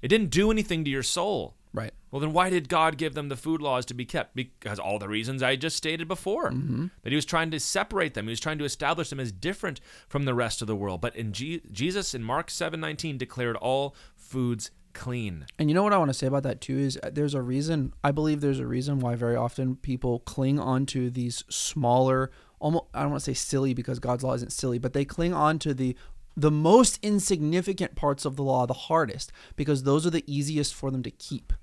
It 0.03 0.09
didn't 0.09 0.29
do 0.29 0.51
anything 0.51 0.83
to 0.83 0.91
your 0.91 1.03
soul." 1.03 1.55
Right. 1.73 1.91
Well, 2.11 2.19
then 2.19 2.33
why 2.33 2.51
did 2.51 2.69
God 2.69 2.97
give 2.97 3.15
them 3.15 3.29
the 3.29 3.35
food 3.35 3.59
laws 3.59 3.87
to 3.87 3.95
be 3.95 4.05
kept? 4.05 4.35
Because 4.35 4.77
all 4.77 4.99
the 4.99 5.07
reasons 5.07 5.41
I 5.41 5.55
just 5.55 5.75
stated 5.75 6.07
before. 6.07 6.51
That 6.51 7.09
He 7.09 7.15
was 7.15 7.25
trying 7.25 7.49
to 7.49 7.59
separate 7.59 8.13
them. 8.13 8.25
He 8.25 8.29
was 8.29 8.39
trying 8.39 8.59
to 8.59 8.65
establish 8.65 9.09
them 9.09 9.19
as 9.19 9.31
different 9.31 9.81
from 10.07 10.25
the 10.25 10.35
rest 10.35 10.61
of 10.61 10.67
the 10.67 10.75
world. 10.75 11.01
But 11.01 11.15
in 11.15 11.33
G- 11.33 11.63
Jesus, 11.71 12.13
in 12.13 12.21
Mark 12.21 12.51
seven 12.51 12.79
nineteen, 12.79 13.17
declared 13.17 13.55
all 13.55 13.95
foods 14.15 14.69
clean. 14.93 15.47
And 15.57 15.69
you 15.69 15.73
know 15.73 15.81
what 15.81 15.93
I 15.93 15.97
want 15.97 16.09
to 16.09 16.13
say 16.13 16.27
about 16.27 16.43
that 16.43 16.61
too 16.61 16.77
is 16.77 16.99
uh, 17.01 17.09
there's 17.11 17.33
a 17.33 17.41
reason 17.41 17.93
I 18.03 18.11
believe 18.11 18.41
there's 18.41 18.59
a 18.59 18.67
reason 18.67 18.99
why 18.99 19.15
very 19.15 19.35
often 19.35 19.75
people 19.75 20.19
cling 20.19 20.59
onto 20.59 21.09
these 21.09 21.43
smaller 21.49 22.29
almost 22.59 22.85
I 22.93 23.01
don't 23.01 23.11
want 23.11 23.23
to 23.23 23.25
say 23.25 23.33
silly 23.33 23.73
because 23.73 23.99
God's 23.99 24.23
law 24.23 24.33
isn't 24.35 24.53
silly, 24.53 24.77
but 24.77 24.93
they 24.93 25.03
cling 25.03 25.33
on 25.33 25.59
to 25.59 25.73
the 25.73 25.95
the 26.35 26.51
most 26.51 26.99
insignificant 27.03 27.95
parts 27.95 28.25
of 28.25 28.35
the 28.35 28.43
law 28.43 28.65
the 28.65 28.73
hardest 28.73 29.31
because 29.55 29.83
those 29.83 30.05
are 30.05 30.09
the 30.09 30.23
easiest 30.25 30.73
for 30.73 30.89
them 30.91 31.03
to 31.03 31.11
keep. 31.11 31.53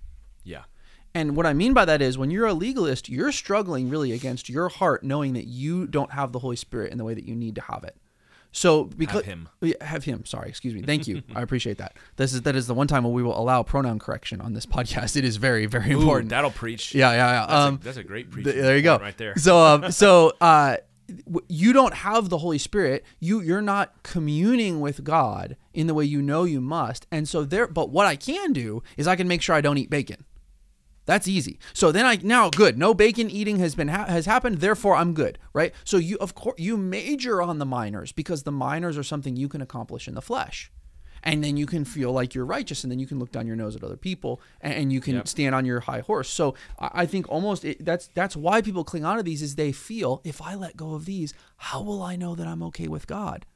Yeah. 0.44 0.62
And 1.12 1.34
what 1.36 1.44
I 1.44 1.52
mean 1.54 1.74
by 1.74 1.84
that 1.86 2.00
is 2.00 2.16
when 2.16 2.30
you're 2.30 2.46
a 2.46 2.54
legalist, 2.54 3.08
you're 3.08 3.32
struggling 3.32 3.90
really 3.90 4.12
against 4.12 4.48
your 4.48 4.68
heart 4.68 5.02
knowing 5.02 5.32
that 5.32 5.46
you 5.46 5.86
don't 5.88 6.12
have 6.12 6.30
the 6.32 6.38
Holy 6.38 6.54
Spirit 6.56 6.92
in 6.92 6.98
the 6.98 7.04
way 7.04 7.14
that 7.14 7.24
you 7.24 7.34
need 7.34 7.56
to 7.56 7.62
have 7.62 7.82
it. 7.82 7.96
So 8.52 8.84
because 8.84 9.24
him. 9.24 9.48
Have 9.80 10.04
him. 10.04 10.24
Sorry, 10.24 10.48
excuse 10.48 10.74
me. 10.74 10.82
Thank 10.82 11.06
you. 11.06 11.22
I 11.36 11.42
appreciate 11.42 11.78
that. 11.78 11.96
This 12.16 12.32
is 12.32 12.42
that 12.42 12.56
is 12.56 12.66
the 12.66 12.74
one 12.74 12.88
time 12.88 13.04
when 13.04 13.12
we 13.12 13.22
will 13.22 13.38
allow 13.38 13.62
pronoun 13.62 13.98
correction 14.00 14.40
on 14.40 14.54
this 14.54 14.66
podcast. 14.66 15.16
It 15.16 15.24
is 15.24 15.36
very 15.36 15.66
very 15.66 15.92
Ooh, 15.92 16.00
important. 16.00 16.30
that'll 16.30 16.50
preach. 16.50 16.92
yeah, 16.94 17.10
yeah, 17.12 17.16
yeah. 17.16 17.40
That's, 17.46 17.52
Um, 17.52 17.74
a, 17.74 17.78
that's 17.84 17.96
a 17.96 18.02
great 18.02 18.28
preach. 18.30 18.44
th- 18.46 18.56
there 18.56 18.76
you 18.76 18.82
go. 18.82 18.98
Right 18.98 19.16
there. 19.16 19.36
So 19.36 19.58
um, 19.58 19.92
so 19.92 20.32
uh, 20.40 20.78
you 21.48 21.72
don't 21.72 21.94
have 21.94 22.28
the 22.28 22.38
Holy 22.38 22.58
Spirit. 22.58 23.04
You 23.18 23.40
you're 23.40 23.62
not 23.62 24.02
communing 24.02 24.80
with 24.80 25.04
God 25.04 25.56
in 25.72 25.86
the 25.86 25.94
way 25.94 26.04
you 26.04 26.22
know 26.22 26.44
you 26.44 26.60
must. 26.60 27.06
And 27.10 27.28
so 27.28 27.44
there. 27.44 27.66
But 27.66 27.90
what 27.90 28.06
I 28.06 28.16
can 28.16 28.52
do 28.52 28.82
is 28.96 29.06
I 29.06 29.16
can 29.16 29.28
make 29.28 29.42
sure 29.42 29.54
I 29.54 29.60
don't 29.60 29.78
eat 29.78 29.90
bacon. 29.90 30.24
That's 31.06 31.26
easy. 31.26 31.58
So 31.72 31.90
then 31.90 32.06
I 32.06 32.18
now 32.22 32.50
good. 32.50 32.78
No 32.78 32.94
bacon 32.94 33.30
eating 33.30 33.58
has 33.58 33.74
been 33.74 33.88
ha- 33.88 34.06
has 34.06 34.26
happened. 34.26 34.58
Therefore, 34.58 34.94
I'm 34.94 35.12
good. 35.14 35.38
Right. 35.52 35.74
So 35.84 35.96
you 35.96 36.16
of 36.18 36.34
course 36.34 36.58
you 36.58 36.76
major 36.76 37.42
on 37.42 37.58
the 37.58 37.66
minors 37.66 38.12
because 38.12 38.44
the 38.44 38.52
minors 38.52 38.96
are 38.96 39.02
something 39.02 39.34
you 39.36 39.48
can 39.48 39.60
accomplish 39.60 40.06
in 40.06 40.14
the 40.14 40.22
flesh, 40.22 40.70
and 41.22 41.42
then 41.44 41.56
you 41.56 41.66
can 41.66 41.84
feel 41.84 42.12
like 42.12 42.34
you're 42.34 42.44
righteous, 42.46 42.84
and 42.84 42.90
then 42.90 42.98
you 42.98 43.06
can 43.06 43.18
look 43.18 43.30
down 43.32 43.46
your 43.46 43.56
nose 43.56 43.76
at 43.76 43.84
other 43.84 43.96
people, 43.96 44.40
and, 44.60 44.92
you 44.92 45.00
can 45.00 45.14
Yep. 45.16 45.28
stand 45.28 45.54
on 45.54 45.64
your 45.64 45.80
high 45.80 46.00
horse. 46.00 46.28
So 46.30 46.54
I, 46.78 46.90
I 47.02 47.06
think 47.06 47.28
almost 47.28 47.64
it, 47.64 47.84
that's 47.84 48.08
that's 48.14 48.36
why 48.36 48.62
people 48.62 48.84
cling 48.84 49.04
on 49.04 49.16
to 49.16 49.22
these 49.22 49.42
is 49.42 49.54
they 49.56 49.72
feel 49.72 50.20
if 50.24 50.40
I 50.42 50.54
let 50.54 50.76
go 50.76 50.94
of 50.94 51.04
these, 51.04 51.34
how 51.56 51.82
will 51.82 52.02
I 52.02 52.16
know 52.16 52.34
that 52.34 52.46
I'm 52.46 52.62
okay 52.64 52.88
with 52.88 53.06
God? 53.06 53.46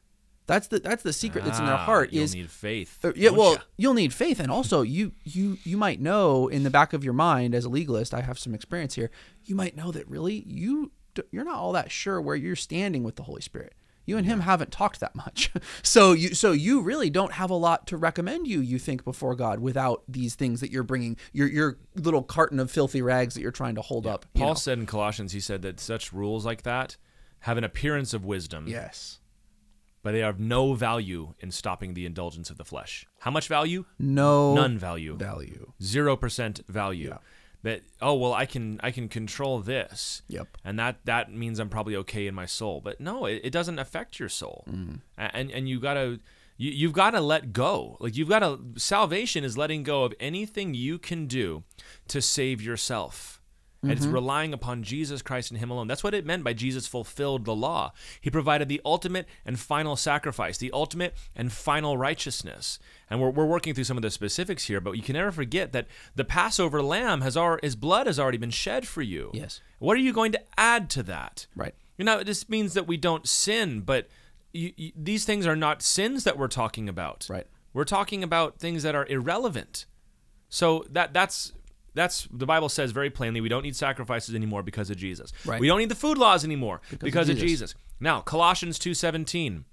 That's 0.46 0.68
the 0.68 0.78
that's 0.78 1.02
the 1.02 1.12
secret 1.14 1.42
that's 1.44 1.58
in 1.58 1.64
their 1.64 1.74
Ah, 1.74 1.86
heart 1.86 2.12
you'll 2.12 2.24
is 2.24 2.34
need 2.34 2.50
faith. 2.50 3.02
uh, 3.02 3.12
yeah, 3.16 3.30
well, 3.30 3.52
ya? 3.54 3.58
you'll 3.78 3.94
need 3.94 4.12
faith, 4.12 4.38
and 4.40 4.50
also 4.50 4.82
you 4.82 5.12
you 5.24 5.56
you 5.64 5.78
might 5.78 6.02
know 6.02 6.48
in 6.48 6.64
the 6.64 6.70
back 6.70 6.92
of 6.92 7.02
your 7.02 7.14
mind 7.14 7.54
as 7.54 7.64
a 7.64 7.70
legalist. 7.70 8.12
I 8.12 8.20
have 8.20 8.38
some 8.38 8.54
experience 8.54 8.94
here. 8.94 9.10
You 9.46 9.54
might 9.54 9.74
know 9.74 9.90
that 9.92 10.06
really 10.06 10.44
you 10.46 10.92
you're 11.30 11.44
not 11.44 11.56
all 11.56 11.72
that 11.72 11.90
sure 11.90 12.20
where 12.20 12.36
you're 12.36 12.56
standing 12.56 13.04
with 13.04 13.16
the 13.16 13.22
Holy 13.22 13.40
Spirit. 13.40 13.72
You 14.06 14.16
and 14.18 14.26
him 14.26 14.40
haven't 14.40 14.70
talked 14.70 15.00
that 15.00 15.14
much, 15.14 15.50
so 15.82 16.12
you 16.12 16.34
so 16.34 16.52
you 16.52 16.80
really 16.82 17.10
don't 17.10 17.32
have 17.32 17.50
a 17.50 17.54
lot 17.54 17.86
to 17.88 17.96
recommend 17.96 18.46
you. 18.46 18.60
You 18.60 18.78
think 18.78 19.04
before 19.04 19.34
God 19.34 19.60
without 19.60 20.02
these 20.08 20.34
things 20.34 20.60
that 20.60 20.70
you're 20.70 20.82
bringing 20.82 21.16
your 21.32 21.48
your 21.48 21.78
little 21.94 22.22
carton 22.22 22.60
of 22.60 22.70
filthy 22.70 23.02
rags 23.02 23.34
that 23.34 23.40
you're 23.40 23.50
trying 23.50 23.74
to 23.76 23.82
hold 23.82 24.06
up. 24.06 24.26
Paul 24.34 24.48
know. 24.48 24.54
said 24.54 24.78
in 24.78 24.86
Colossians, 24.86 25.32
he 25.32 25.40
said 25.40 25.62
that 25.62 25.80
such 25.80 26.12
rules 26.12 26.44
like 26.44 26.62
that 26.62 26.96
have 27.40 27.56
an 27.58 27.64
appearance 27.64 28.14
of 28.14 28.24
wisdom, 28.24 28.66
yes, 28.68 29.20
but 30.02 30.12
they 30.12 30.20
have 30.20 30.38
no 30.38 30.74
value 30.74 31.34
in 31.40 31.50
stopping 31.50 31.94
the 31.94 32.06
indulgence 32.06 32.50
of 32.50 32.58
the 32.58 32.64
flesh. 32.64 33.06
How 33.20 33.30
much 33.30 33.48
value? 33.48 33.84
no 33.98 34.54
None 34.54 34.76
value. 34.78 35.16
value. 35.16 35.72
Zero 35.82 36.16
percent 36.16 36.60
value. 36.68 37.08
Yeah. 37.08 37.18
That 37.64 37.82
oh 38.00 38.14
well, 38.14 38.34
I 38.34 38.46
can 38.46 38.78
I 38.82 38.90
can 38.90 39.08
control 39.08 39.58
this. 39.58 40.22
Yep. 40.28 40.48
And 40.64 40.78
that 40.78 40.98
that 41.04 41.32
means 41.32 41.58
I'm 41.58 41.70
probably 41.70 41.96
okay 41.96 42.26
in 42.26 42.34
my 42.34 42.46
soul. 42.46 42.80
But 42.80 43.00
no, 43.00 43.24
it, 43.24 43.40
it 43.42 43.50
doesn't 43.50 43.78
affect 43.78 44.20
your 44.20 44.28
soul. 44.28 44.64
Mm-hmm. 44.68 44.96
And 45.18 45.50
and 45.50 45.68
you 45.68 45.80
gotta. 45.80 46.20
You, 46.56 46.70
you've 46.70 46.92
got 46.92 47.10
to 47.10 47.20
let 47.20 47.52
go. 47.52 47.96
Like 47.98 48.16
you've 48.16 48.28
got 48.28 48.38
to. 48.38 48.60
Salvation 48.76 49.42
is 49.42 49.58
letting 49.58 49.82
go 49.82 50.04
of 50.04 50.14
anything 50.20 50.72
you 50.72 50.98
can 51.00 51.26
do 51.26 51.64
to 52.06 52.22
save 52.22 52.62
yourself. 52.62 53.40
Mm-hmm. 53.84 53.92
it's 53.92 54.06
relying 54.06 54.52
upon 54.52 54.82
Jesus 54.82 55.22
Christ 55.22 55.50
and 55.50 55.60
Him 55.60 55.70
alone. 55.70 55.86
That's 55.86 56.02
what 56.02 56.14
it 56.14 56.26
meant 56.26 56.44
by 56.44 56.52
Jesus 56.52 56.86
fulfilled 56.86 57.44
the 57.44 57.54
law. 57.54 57.92
He 58.20 58.30
provided 58.30 58.68
the 58.68 58.80
ultimate 58.84 59.26
and 59.44 59.58
final 59.58 59.96
sacrifice, 59.96 60.58
the 60.58 60.72
ultimate 60.72 61.14
and 61.36 61.52
final 61.52 61.98
righteousness. 61.98 62.78
And 63.10 63.20
we're, 63.20 63.30
we're 63.30 63.46
working 63.46 63.74
through 63.74 63.84
some 63.84 63.98
of 63.98 64.02
the 64.02 64.10
specifics 64.10 64.64
here, 64.64 64.80
but 64.80 64.92
you 64.92 65.02
can 65.02 65.14
never 65.14 65.30
forget 65.30 65.72
that 65.72 65.86
the 66.14 66.24
Passover 66.24 66.82
lamb 66.82 67.20
has 67.20 67.36
our 67.36 67.60
his 67.62 67.76
blood 67.76 68.06
has 68.06 68.18
already 68.18 68.38
been 68.38 68.50
shed 68.50 68.86
for 68.86 69.02
you. 69.02 69.30
Yes. 69.34 69.60
What 69.78 69.96
are 69.96 70.00
you 70.00 70.12
going 70.12 70.32
to 70.32 70.40
add 70.56 70.88
to 70.90 71.02
that? 71.04 71.46
Right. 71.54 71.74
You 71.98 72.04
know, 72.04 72.22
this 72.22 72.48
means 72.48 72.74
that 72.74 72.86
we 72.86 72.96
don't 72.96 73.28
sin, 73.28 73.80
but 73.80 74.08
you, 74.52 74.72
you, 74.76 74.92
these 74.96 75.24
things 75.24 75.46
are 75.46 75.56
not 75.56 75.82
sins 75.82 76.24
that 76.24 76.38
we're 76.38 76.48
talking 76.48 76.88
about. 76.88 77.26
Right. 77.28 77.46
We're 77.72 77.84
talking 77.84 78.22
about 78.22 78.58
things 78.58 78.82
that 78.84 78.94
are 78.94 79.06
irrelevant. 79.06 79.86
So 80.48 80.84
that 80.90 81.12
that's 81.12 81.52
that's 81.94 82.28
the 82.30 82.46
Bible 82.46 82.68
says 82.68 82.90
very 82.92 83.10
plainly 83.10 83.40
we 83.40 83.48
don't 83.48 83.62
need 83.62 83.76
sacrifices 83.76 84.34
anymore 84.34 84.62
because 84.62 84.90
of 84.90 84.96
Jesus. 84.96 85.32
Right. 85.44 85.60
We 85.60 85.68
don't 85.68 85.78
need 85.78 85.88
the 85.88 85.94
food 85.94 86.18
laws 86.18 86.44
anymore 86.44 86.80
because, 87.00 87.28
of 87.28 87.36
of, 87.36 87.40
Jesus. 87.40 87.70
Jesus. 87.70 87.74
Now, 88.00 88.20
Colossians 88.20 88.78
2:17. 88.78 89.64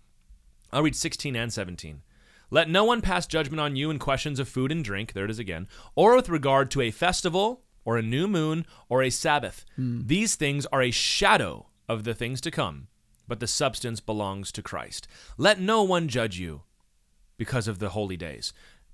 I'll 0.71 0.83
read 0.83 0.95
16 0.95 1.35
and 1.35 1.51
17. 1.51 2.01
Let 2.49 2.69
no 2.69 2.83
one 2.83 3.01
pass 3.01 3.25
judgment 3.27 3.59
on 3.59 3.75
you 3.75 3.89
in 3.89 3.99
questions 3.99 4.39
of 4.39 4.47
food 4.47 4.71
and 4.71 4.83
drink, 4.83 5.13
there 5.13 5.25
it 5.25 5.31
is 5.31 5.39
again, 5.39 5.67
or 5.95 6.15
with 6.15 6.29
regard 6.29 6.69
to 6.71 6.81
a 6.81 6.91
festival 6.91 7.63
or 7.83 7.97
a 7.97 8.01
new 8.01 8.27
moon 8.27 8.65
or 8.89 9.01
a 9.01 9.09
Sabbath. 9.09 9.65
Hmm. 9.75 10.01
These 10.05 10.35
things 10.35 10.65
are 10.67 10.81
a 10.81 10.91
shadow 10.91 11.67
of 11.89 12.03
the 12.03 12.13
things 12.13 12.41
to 12.41 12.51
come, 12.51 12.87
but 13.27 13.39
the 13.39 13.47
substance 13.47 13.99
belongs 13.99 14.51
to 14.53 14.61
Christ. 14.61 15.07
Let 15.37 15.59
no 15.59 15.83
one 15.83 16.07
judge 16.07 16.39
you 16.39 16.63
because 17.37 17.67
of 17.67 17.79
the 17.79 17.89
holy 17.89 18.17
days. 18.17 18.53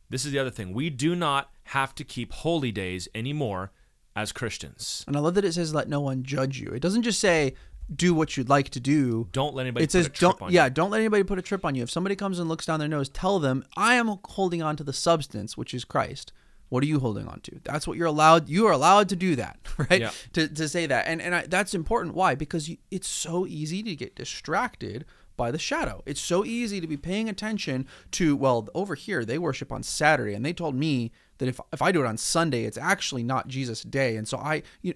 This 0.10 0.26
is 0.26 0.32
the 0.32 0.40
other 0.40 0.52
thing. 0.52 0.74
We 0.74 0.90
do 0.90 1.16
not 1.16 1.52
have 1.68 1.96
to 1.96 2.04
keep 2.04 2.32
holy 2.32 2.72
days 2.72 3.08
anymore 3.14 3.72
as 4.16 4.32
Christians. 4.32 5.04
And 5.08 5.16
I 5.16 5.20
love 5.20 5.36
that 5.36 5.46
it 5.46 5.54
says 5.54 5.74
let 5.74 5.88
no 5.88 6.02
one 6.02 6.24
judge 6.24 6.60
you. 6.60 6.70
It 6.70 6.82
doesn't 6.82 7.04
just 7.04 7.20
say 7.20 7.54
do 7.94 8.14
what 8.14 8.36
you'd 8.36 8.50
like 8.50 8.70
to 8.70 8.80
do. 8.80 9.28
Don't 9.32 9.56
let 9.56 9.64
anybody 9.64 9.84
it 9.84 9.88
put 9.88 9.92
says 9.92 10.06
a 10.08 10.10
trip 10.10 10.20
don't 10.20 10.42
on 10.42 10.52
yeah, 10.52 10.66
you. 10.66 10.72
don't 10.72 10.90
let 10.90 11.00
anybody 11.00 11.24
put 11.24 11.40
a 11.40 11.44
trip 11.44 11.64
on 11.64 11.76
you. 11.76 11.84
If 11.84 11.92
somebody 11.92 12.16
comes 12.16 12.40
and 12.40 12.50
looks 12.50 12.66
down 12.66 12.80
their 12.80 12.90
nose, 12.90 13.10
tell 13.10 13.40
them, 13.40 13.64
I 13.76 13.96
am 13.96 14.20
holding 14.26 14.62
on 14.62 14.76
to 14.78 14.84
the 14.84 14.94
substance, 14.94 15.56
which 15.56 15.74
is 15.74 15.86
Christ. 15.86 16.34
What 16.70 16.84
are 16.84 16.88
you 16.88 17.00
holding 17.00 17.28
on 17.28 17.40
to? 17.42 17.62
That's 17.64 17.88
what 17.88 17.98
you're 17.98 18.08
allowed. 18.08 18.50
You 18.50 18.68
are 18.68 18.74
allowed 18.74 19.08
to 19.10 19.16
do 19.16 19.38
that, 19.38 19.58
right? 19.78 20.02
Yeah. 20.02 20.12
To, 20.34 20.48
to 20.50 20.68
say 20.68 20.86
that, 20.86 21.08
and 21.08 21.22
and 21.22 21.34
I, 21.34 21.46
that's 21.48 21.74
important. 21.74 22.14
Why? 22.14 22.36
Because 22.36 22.68
you, 22.68 22.78
it's 22.92 23.08
so 23.08 23.46
easy 23.46 23.82
to 23.84 23.96
get 23.96 24.16
distracted 24.16 25.06
by 25.38 25.52
the 25.52 25.60
shadow. 25.60 26.04
It's 26.06 26.20
so 26.20 26.44
easy 26.44 26.82
to 26.82 26.88
be 26.88 26.98
paying 26.98 27.30
attention 27.30 27.88
to. 28.12 28.36
Well, 28.36 28.68
over 28.76 28.96
here 28.96 29.24
they 29.24 29.38
worship 29.38 29.72
on 29.72 29.82
Saturday, 29.82 30.34
and 30.34 30.46
they 30.46 30.52
told 30.52 30.76
me 30.76 31.14
that 31.40 31.48
if 31.48 31.60
if 31.72 31.82
I 31.82 31.92
do 31.92 32.02
it 32.02 32.08
on 32.08 32.18
Sunday, 32.18 32.66
it's 32.66 32.78
actually 32.78 33.24
not 33.24 33.48
Jesus' 33.48 33.82
day, 33.84 34.16
and 34.18 34.28
so 34.28 34.38
I 34.38 34.64
you 34.82 34.96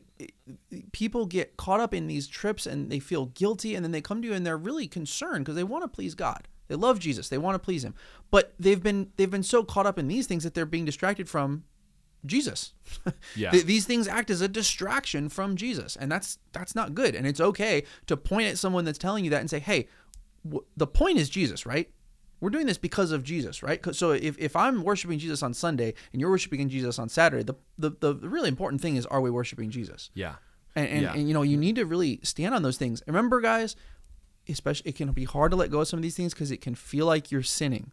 people 0.92 1.26
get 1.26 1.58
caught 1.58 1.80
up 1.80 1.94
in 1.94 2.08
these 2.08 2.28
trips 2.28 2.66
and 2.66 2.90
they 2.90 3.00
feel 3.00 3.28
guilty 3.28 3.76
and 3.76 3.84
then 3.84 3.92
they 3.92 4.02
come 4.02 4.22
to 4.22 4.28
you 4.28 4.34
and 4.34 4.46
they're 4.46 4.58
really 4.58 4.88
concerned 4.88 5.46
because 5.46 5.56
they 5.56 5.64
want 5.64 5.84
to 5.84 5.88
please 5.88 6.16
God. 6.16 6.48
They 6.68 6.76
love 6.76 7.00
Jesus. 7.00 7.30
They 7.30 7.38
want 7.38 7.56
to 7.56 7.60
please 7.60 7.84
him. 7.84 7.96
But 8.30 8.54
they've 8.60 8.82
been 8.82 9.12
they've 9.18 9.30
been 9.30 9.44
so 9.44 9.64
caught 9.64 9.86
up 9.86 10.00
in 10.00 10.08
these 10.08 10.28
things 10.28 10.44
that 10.44 10.54
they're 10.54 10.66
being 10.66 10.86
distracted 10.86 11.30
from 11.30 11.64
Jesus. 12.26 12.74
Yeah. 13.36 13.52
Th- 13.52 13.66
these 13.66 13.86
things 13.86 14.08
act 14.08 14.30
as 14.30 14.42
a 14.42 14.48
distraction 14.48 15.30
from 15.30 15.56
Jesus, 15.56 15.96
and 15.96 16.12
that's 16.12 16.38
that's 16.52 16.76
not 16.76 16.94
good. 16.94 17.16
And 17.16 17.26
it's 17.26 17.40
okay 17.40 17.84
to 18.08 18.18
point 18.18 18.48
at 18.48 18.58
someone 18.58 18.84
that's 18.84 18.98
telling 18.98 19.24
you 19.24 19.32
that 19.32 19.40
and 19.40 19.50
say, 19.50 19.60
"Hey, 19.60 19.88
w- 20.44 20.66
the 20.76 20.88
point 20.88 21.18
is 21.18 21.30
Jesus, 21.30 21.66
right? 21.66 21.90
We're 22.42 22.50
doing 22.50 22.66
this 22.66 22.78
because 22.80 23.12
of 23.12 23.24
Jesus, 23.24 23.64
right? 23.64 23.80
So 23.96 24.12
if, 24.12 24.38
if 24.40 24.56
I'm 24.56 24.84
worshiping 24.84 25.20
Jesus 25.20 25.42
on 25.44 25.54
Sunday 25.54 25.94
and 26.12 26.20
you're 26.20 26.30
worshiping 26.32 26.68
Jesus 26.68 27.00
on 27.00 27.08
Saturday, 27.08 27.44
the, 27.44 27.54
the 27.78 27.92
the 28.00 28.16
really 28.28 28.50
important 28.50 28.82
thing 28.82 28.96
is 28.98 29.06
are 29.06 29.22
we 29.22 29.30
worshiping 29.30 29.70
Jesus? 29.70 30.10
Yeah. 30.14 30.36
And 30.76 30.88
and, 30.90 31.02
Yeah. 31.04 31.14
and 31.14 31.28
you 31.28 31.34
know 31.34 31.44
you 31.44 31.56
need 31.58 31.76
to 31.76 31.86
really 31.86 32.20
stand 32.24 32.54
on 32.56 32.64
those 32.64 32.78
things. 32.78 33.02
Remember, 33.08 33.40
guys, 33.42 33.76
especially 34.50 34.90
it 34.90 34.96
can 34.96 35.12
be 35.12 35.24
hard 35.26 35.52
to 35.52 35.56
let 35.58 35.70
go 35.70 35.82
of 35.82 35.88
some 35.88 36.00
of 36.00 36.04
these 36.04 36.16
things 36.18 36.34
because 36.34 36.52
it 36.52 36.62
can 36.62 36.76
feel 36.76 37.06
like 37.06 37.32
you're 37.32 37.44
sinning. 37.44 37.92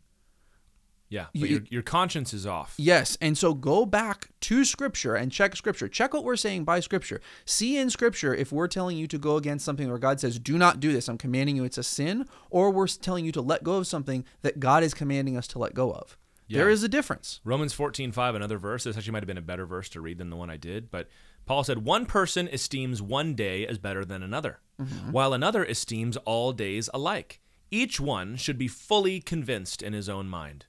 Yeah. 1.11 1.26
You- 1.32 1.40
But 1.40 1.50
your, 1.50 1.61
your 1.70 1.82
conscience 1.82 2.34
is 2.34 2.46
off. 2.46 2.74
Yes, 2.76 3.16
and 3.20 3.36
so 3.38 3.54
go 3.54 3.86
back 3.86 4.28
to 4.42 4.64
scripture 4.64 5.14
and 5.14 5.32
check 5.32 5.56
scripture. 5.56 5.88
Check 5.88 6.12
what 6.12 6.24
we're 6.24 6.36
saying 6.36 6.64
by 6.64 6.80
scripture. 6.80 7.20
See 7.44 7.76
in 7.78 7.88
scripture 7.90 8.34
if 8.34 8.52
we're 8.52 8.68
telling 8.68 8.96
you 8.96 9.06
to 9.06 9.18
go 9.18 9.36
against 9.36 9.64
something 9.64 9.88
where 9.88 9.98
God 9.98 10.20
says, 10.20 10.38
"Do 10.38 10.59
not 10.59 10.80
do 10.80 10.92
this. 10.92 11.09
I'm 11.09 11.18
commanding 11.18 11.56
you 11.56 11.64
it's 11.64 11.78
a 11.78 11.82
sin," 11.82 12.26
or 12.50 12.70
we're 12.70 12.86
telling 12.88 13.24
you 13.24 13.32
to 13.32 13.40
let 13.40 13.62
go 13.64 13.76
of 13.76 13.86
something 13.86 14.24
that 14.42 14.61
God 14.61 14.82
is 14.82 14.92
commanding 14.94 15.36
us 15.36 15.46
to 15.48 15.59
let 15.59 15.74
go 15.74 15.92
of. 15.92 16.16
There 16.50 16.68
Yeah. 16.68 16.72
is 16.74 16.82
a 16.82 16.88
difference. 16.88 17.40
Romans 17.44 17.74
14, 17.74 18.11
5, 18.12 18.34
another 18.34 18.56
verse. 18.59 18.84
This 18.84 18.96
actually 18.96 19.12
might 19.12 19.22
have 19.22 19.26
been 19.28 19.36
a 19.38 19.42
better 19.42 19.66
verse 19.66 19.88
to 19.90 20.00
read 20.00 20.16
than 20.18 20.30
the 20.30 20.36
one 20.36 20.48
I 20.50 20.56
did. 20.56 20.90
But 20.90 21.09
Paul 21.44 21.62
said, 21.64 21.84
One 21.84 22.06
person 22.06 22.48
esteems 22.48 23.02
one 23.02 23.34
day 23.34 23.66
as 23.66 23.78
better 23.78 24.02
than 24.04 24.22
another, 24.22 24.61
mm-hmm. 24.80 25.11
while 25.12 25.32
another 25.34 25.64
esteems 25.64 26.16
all 26.18 26.52
days 26.52 26.88
alike. 26.94 27.40
Each 27.70 28.00
one 28.00 28.36
should 28.36 28.56
be 28.56 28.66
fully 28.68 29.20
convinced 29.20 29.82
in 29.82 29.92
his 29.92 30.09
own 30.09 30.26
mind. 30.26 30.64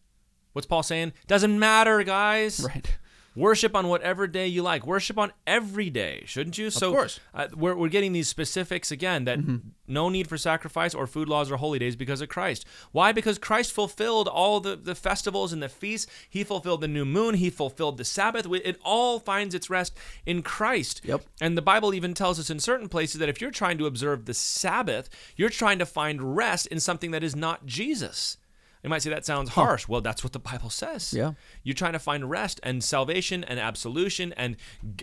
What's 0.54 0.66
Paul 0.68 0.84
saying? 0.84 1.14
Doesn't 1.28 1.58
matter, 1.60 2.04
guys. 2.04 2.60
Right. 2.66 2.98
Worship 3.36 3.74
on 3.76 3.88
whatever 3.88 4.28
day 4.28 4.48
you 4.48 4.64
like. 4.64 4.86
Worship 4.86 5.18
on 5.18 5.32
every 5.48 5.90
day, 5.90 6.24
shouldn't 6.26 6.58
you? 6.58 6.70
so 6.72 6.92
course. 6.92 7.20
Uh, 7.34 7.48
we're, 7.56 7.76
we're 7.76 7.88
getting 7.88 8.12
these 8.12 8.28
specifics 8.28 8.92
again 8.92 9.24
that 9.26 9.40
Mm-hmm. 9.40 9.70
no 9.88 10.10
need 10.10 10.28
for 10.28 10.36
sacrifice 10.38 10.94
or 10.94 11.08
food 11.08 11.30
laws 11.30 11.50
or 11.50 11.56
holy 11.58 11.80
days 11.80 11.96
because 11.96 12.20
of 12.22 12.28
Christ. 12.28 12.66
Why? 12.92 13.12
Because 13.14 13.38
Christ 13.38 13.72
fulfilled 13.72 14.28
all 14.28 14.60
the, 14.60 14.76
the 14.76 14.96
festivals 14.96 15.54
and 15.54 15.62
the 15.64 15.70
feasts. 15.70 16.12
He 16.28 16.44
fulfilled 16.44 16.82
the 16.82 16.88
new 16.90 17.06
moon. 17.06 17.36
He 17.36 17.50
fulfilled 17.52 17.98
the 17.98 18.04
Sabbath. 18.04 18.46
It 18.52 18.78
all 18.84 19.20
finds 19.20 19.54
its 19.56 19.70
rest 19.70 19.96
in 20.26 20.42
Christ. 20.42 21.02
Yep. 21.06 21.22
And 21.40 21.56
the 21.56 21.62
Bible 21.62 21.94
even 21.94 22.14
tells 22.16 22.40
us 22.40 22.50
in 22.50 22.60
certain 22.60 22.90
places 22.90 23.20
that 23.20 23.30
if 23.30 23.40
you're 23.40 23.52
trying 23.52 23.78
to 23.78 23.86
observe 23.86 24.26
the 24.26 24.34
Sabbath, 24.34 25.08
you're 25.38 25.50
trying 25.50 25.80
to 25.80 25.86
find 25.86 26.36
rest 26.36 26.66
in 26.68 26.80
something 26.82 27.12
that 27.12 27.24
is 27.24 27.36
not 27.36 27.66
Jesus. 27.68 28.38
You 28.84 28.90
might 28.90 29.02
say 29.02 29.10
that 29.10 29.26
sounds 29.26 29.50
harsh. 29.50 29.88
Well, 29.88 30.00
that's 30.00 30.24
what 30.24 30.32
the 30.32 30.40
Bible 30.40 30.70
says. 30.70 31.14
Yeah. 31.14 31.34
You're 31.64 31.76
trying 31.76 31.94
to 31.94 32.00
find 32.00 32.30
rest 32.30 32.60
and 32.64 32.84
salvation 32.84 33.44
and 33.44 33.60
absolution 33.60 34.34
and 34.34 34.56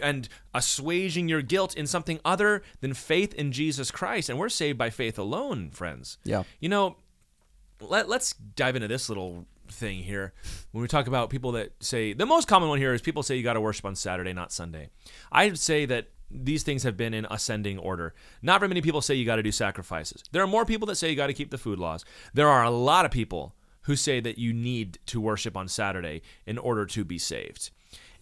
and 0.03 0.29
assuaging 0.55 1.29
your 1.29 1.43
guilt 1.43 1.77
in 1.77 1.87
something 1.87 2.19
other 2.25 2.63
than 2.81 2.95
faith 2.95 3.35
in 3.35 3.53
Jesus 3.53 3.91
Christ. 3.91 4.31
And 4.31 4.39
we're 4.39 4.49
saved 4.49 4.79
by 4.79 4.89
faith 4.89 5.19
alone, 5.19 5.71
friends. 5.71 6.17
Yeah. 6.25 6.45
You 6.59 6.71
know, 6.71 6.97
let, 7.81 8.09
let's 8.09 8.33
dive 8.33 8.77
into 8.77 8.89
this 8.89 9.11
little 9.11 9.47
thing 9.69 9.99
here. 9.99 10.33
When 10.73 10.81
we 10.81 10.89
talk 10.89 11.07
about 11.07 11.29
people 11.29 11.53
that 11.53 11.73
say 11.81 12.15
the 12.15 12.27
most 12.27 12.49
common 12.49 12.71
one 12.71 12.79
here 12.79 12.95
is 12.95 13.03
people 13.03 13.23
say 13.23 13.37
you 13.37 13.43
got 13.43 13.55
to 13.55 13.61
worship 13.61 13.85
on 13.85 13.95
Saturday, 13.95 14.33
not 14.33 14.53
Sunday. 14.53 14.89
I 15.31 15.47
would 15.47 15.59
say 15.59 15.85
that 15.87 16.09
these 16.31 16.63
things 16.63 16.83
have 16.83 16.97
been 16.97 17.15
in 17.15 17.27
ascending 17.31 17.79
order. 17.79 18.15
Not 18.43 18.61
very 18.61 18.69
many 18.69 18.81
people 18.81 19.01
say 19.01 19.15
you 19.15 19.27
got 19.27 19.37
to 19.37 19.43
do 19.43 19.53
sacrifices. 19.53 20.25
There 20.33 20.43
are 20.43 20.47
more 20.47 20.65
people 20.65 20.87
that 20.87 20.97
say 20.97 21.11
you 21.11 21.17
got 21.17 21.29
to 21.29 21.35
keep 21.35 21.51
the 21.51 21.59
food 21.59 21.79
laws. 21.79 22.05
There 22.35 22.49
are 22.49 22.65
a 22.65 22.71
lot 22.71 23.05
of 23.05 23.11
people 23.11 23.55
who 23.87 23.97
say 23.97 24.21
that 24.21 24.39
you 24.39 24.53
need 24.53 24.99
to 25.07 25.21
worship 25.21 25.57
on 25.57 25.69
Saturday 25.69 26.21
in 26.45 26.59
order 26.59 26.85
to 26.87 27.05
be 27.05 27.19
saved. 27.19 27.71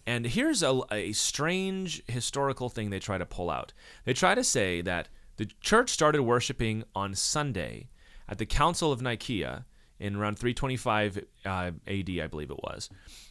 And 0.05 0.25
here's 0.27 0.61
a, 0.61 0.81
a 0.91 1.11
strange 1.13 2.03
historical 2.07 2.69
thing 2.69 2.91
they 2.91 2.99
try 2.99 3.17
to 3.17 3.25
pull 3.25 3.49
out. 3.49 3.73
They 4.05 4.13
try 4.13 4.35
to 4.35 4.43
say 4.43 4.81
that 4.81 5.09
the 5.37 5.49
church 5.61 5.89
started 5.89 6.21
worshiping 6.21 6.83
on 6.95 7.15
Sunday 7.15 7.89
at 8.29 8.37
the 8.37 8.45
Council 8.45 8.91
of 8.91 9.01
Nicaea 9.01 9.65
in 9.99 10.15
around 10.15 10.37
325 10.37 11.25
uh, 11.45 11.49
AD, 11.87 12.09
I 12.21 12.27
believe 12.27 12.51
it 12.51 12.63
was. 12.63 12.89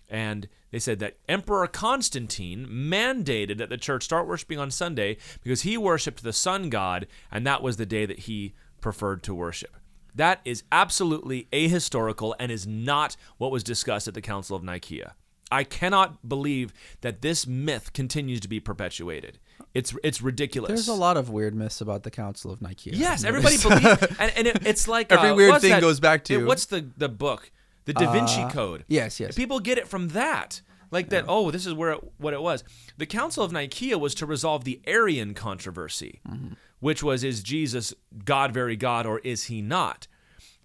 And 0.09 0.49
they 0.73 0.81
said 0.81 0.99
that 0.99 1.19
Emperor 1.29 1.69
Constantine 1.69 2.67
mandated 2.67 3.59
that 3.59 3.69
the 3.69 3.77
church 3.77 4.03
start 4.03 4.27
worshiping 4.27 4.59
on 4.59 4.73
Sunday 4.73 5.19
because 5.43 5.63
he 5.63 5.79
worshiped 5.79 6.25
the 6.25 6.33
sun 6.33 6.69
god, 6.69 7.07
and 7.31 7.47
that 7.47 7.63
was 7.63 7.77
the 7.77 7.87
day 7.87 8.07
that 8.07 8.21
he 8.21 8.55
preferred 8.81 9.23
to 9.23 9.35
worship. 9.35 9.77
That 10.15 10.41
is 10.45 10.63
absolutely 10.71 11.49
ahistorical 11.53 12.35
and 12.39 12.53
is 12.53 12.67
not 12.67 13.17
what 13.39 13.51
was 13.51 13.63
discussed 13.65 14.07
at 14.09 14.15
the 14.15 14.21
Council 14.21 14.57
of 14.57 14.63
Nicaea. 14.63 15.15
I 15.51 15.65
cannot 15.65 16.29
believe 16.29 16.73
that 17.03 17.21
this 17.23 17.47
myth 17.47 17.93
continues 17.93 18.41
to 18.41 18.49
be 18.49 18.61
perpetuated. 18.61 19.39
It's 19.73 19.95
it's 20.03 20.23
ridiculous. 20.23 20.69
There's 20.69 20.89
a 20.89 20.95
lot 20.95 21.17
of 21.17 21.31
weird 21.31 21.55
myths 21.55 21.81
about 21.81 22.03
the 22.03 22.11
Council 22.11 22.51
of 22.51 22.63
Nicaea. 22.63 22.95
Yes, 22.97 23.25
everybody 23.25 23.59
believes, 23.59 24.03
and, 24.19 24.33
and 24.37 24.47
it, 24.47 24.67
it's 24.67 24.89
like 24.89 25.13
Every 25.13 25.31
uh, 25.31 25.35
weird 25.35 25.61
thing 25.61 25.71
that- 25.71 25.81
goes 25.81 26.01
back 26.01 26.25
to- 26.25 26.35
it- 26.41 26.45
what's 26.47 26.67
the 26.67 26.89
the 26.97 27.09
book, 27.09 27.51
the 27.85 27.93
Da 27.93 28.11
Vinci 28.13 28.41
Uh, 28.43 28.51
Code. 28.51 28.85
yes, 28.89 29.21
yes. 29.21 29.35
People 29.37 29.61
get 29.61 29.79
it 29.79 29.87
from 29.89 30.09
that, 30.09 30.61
like 30.91 31.11
that. 31.11 31.25
Oh, 31.29 31.51
this 31.51 31.67
is 31.67 31.75
where 31.75 31.93
it, 31.93 32.01
what 32.19 32.35
it 32.35 32.41
was. 32.43 32.65
The 32.97 33.07
Council 33.07 33.45
of 33.45 33.53
Nicaea 33.53 33.99
was 33.99 34.15
to 34.17 34.27
resolve 34.27 34.65
the 34.65 34.81
Arian 34.87 35.35
controversy, 35.35 36.21
Mm-hmm. 36.29 36.55
Which 36.85 37.03
was 37.03 37.25
is 37.25 37.43
Jesus 37.43 37.95
God, 38.27 38.53
very 38.53 38.77
God, 38.77 39.07
or 39.07 39.19
is 39.21 39.45
he 39.45 39.63
not? 39.63 40.07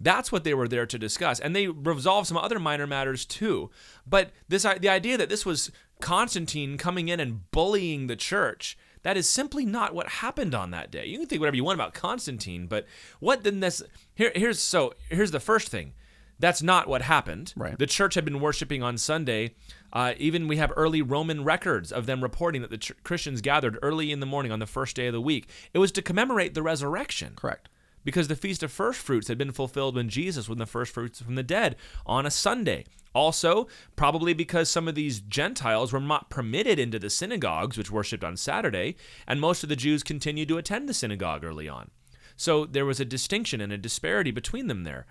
That's 0.01 0.33
what 0.33 0.43
they 0.43 0.53
were 0.53 0.67
there 0.67 0.85
to 0.85 0.99
discuss, 0.99 1.39
and 1.39 1.55
they 1.55 1.67
resolved 1.67 2.27
some 2.27 2.35
other 2.35 2.59
minor 2.59 2.85
matters 2.85 3.23
too. 3.23 3.69
But 4.05 4.31
this, 4.49 4.65
uh, 4.65 4.77
the 4.77 4.89
idea 4.89 5.17
that 5.17 5.29
this 5.29 5.45
was 5.45 5.71
Constantine 6.01 6.77
coming 6.77 7.07
in 7.07 7.21
and 7.21 7.49
bullying 7.51 8.07
the 8.07 8.17
church, 8.17 8.77
that 9.03 9.15
is 9.15 9.29
simply 9.29 9.65
not 9.65 9.95
what 9.95 10.09
happened 10.09 10.53
on 10.53 10.71
that 10.71 10.91
day. 10.91 11.05
You 11.05 11.19
can 11.19 11.27
think 11.27 11.39
whatever 11.39 11.55
you 11.55 11.63
want 11.63 11.77
about 11.77 11.93
Constantine, 11.93 12.67
but 12.67 12.85
what 13.21 13.45
then 13.45 13.61
this? 13.61 13.81
Here, 14.13 14.33
here's 14.35 14.59
so 14.59 14.93
here's 15.07 15.31
the 15.31 15.39
first 15.39 15.69
thing. 15.69 15.93
That's 16.37 16.61
not 16.61 16.89
what 16.89 17.01
happened. 17.01 17.53
Right. 17.55 17.79
The 17.79 17.87
church 17.87 18.15
had 18.15 18.25
been 18.25 18.41
worshiping 18.41 18.83
on 18.83 18.97
Sunday. 18.97 19.55
Uh, 19.91 20.13
even 20.17 20.47
we 20.47 20.57
have 20.57 20.71
early 20.75 21.01
Roman 21.01 21.43
records 21.43 21.91
of 21.91 22.05
them 22.05 22.21
reporting 22.21 22.61
that 22.61 22.71
the 22.71 22.77
ch- 22.77 22.91
Christians 23.03 23.41
gathered 23.41 23.77
early 23.81 24.11
in 24.11 24.19
the 24.19 24.25
morning 24.25 24.51
on 24.51 24.59
the 24.59 24.65
first 24.65 24.95
day 24.95 25.07
of 25.07 25.13
the 25.13 25.21
week. 25.21 25.49
It 25.73 25.79
was 25.79 25.91
to 25.93 26.01
commemorate 26.01 26.53
the 26.53 26.61
resurrection 26.61 27.33
Correct. 27.35 27.69
because 28.03 28.27
the 28.27 28.35
feast 28.35 28.63
of 28.63 28.71
first 28.71 28.99
fruits 28.99 29.27
had 29.27 29.37
been 29.37 29.51
fulfilled 29.51 29.95
when 29.95 30.09
Jesus 30.09 30.47
was 30.47 30.57
the 30.57 30.65
first 30.65 30.93
fruits 30.93 31.21
from 31.21 31.35
the 31.35 31.43
dead 31.43 31.75
on 32.05 32.25
a 32.25 32.31
Sunday. 32.31 32.85
Also, 33.13 33.67
probably 33.95 34.33
because 34.33 34.69
some 34.69 34.87
of 34.87 34.93
these 34.93 35.19
Gentiles 35.19 35.91
were 35.91 35.99
not 35.99 36.29
permitted 36.29 36.77
into 36.77 36.99
the 36.99 37.09
synagogues, 37.09 37.77
which 37.77 37.89
worshipped 37.89 38.23
on 38.23 38.37
Saturday, 38.37 38.95
and 39.27 39.41
most 39.41 39.63
of 39.63 39.69
the 39.69 39.75
Jews 39.75 40.03
continued 40.03 40.47
to 40.49 40.57
attend 40.59 40.87
the 40.87 40.93
synagogue 40.93 41.43
early 41.43 41.67
on. 41.67 41.89
So 42.37 42.65
there 42.65 42.85
was 42.85 42.99
a 42.99 43.05
distinction 43.05 43.61
and 43.61 43.73
a 43.73 43.77
disparity 43.77 44.31
between 44.31 44.67
them 44.67 44.83
there. 44.83 45.07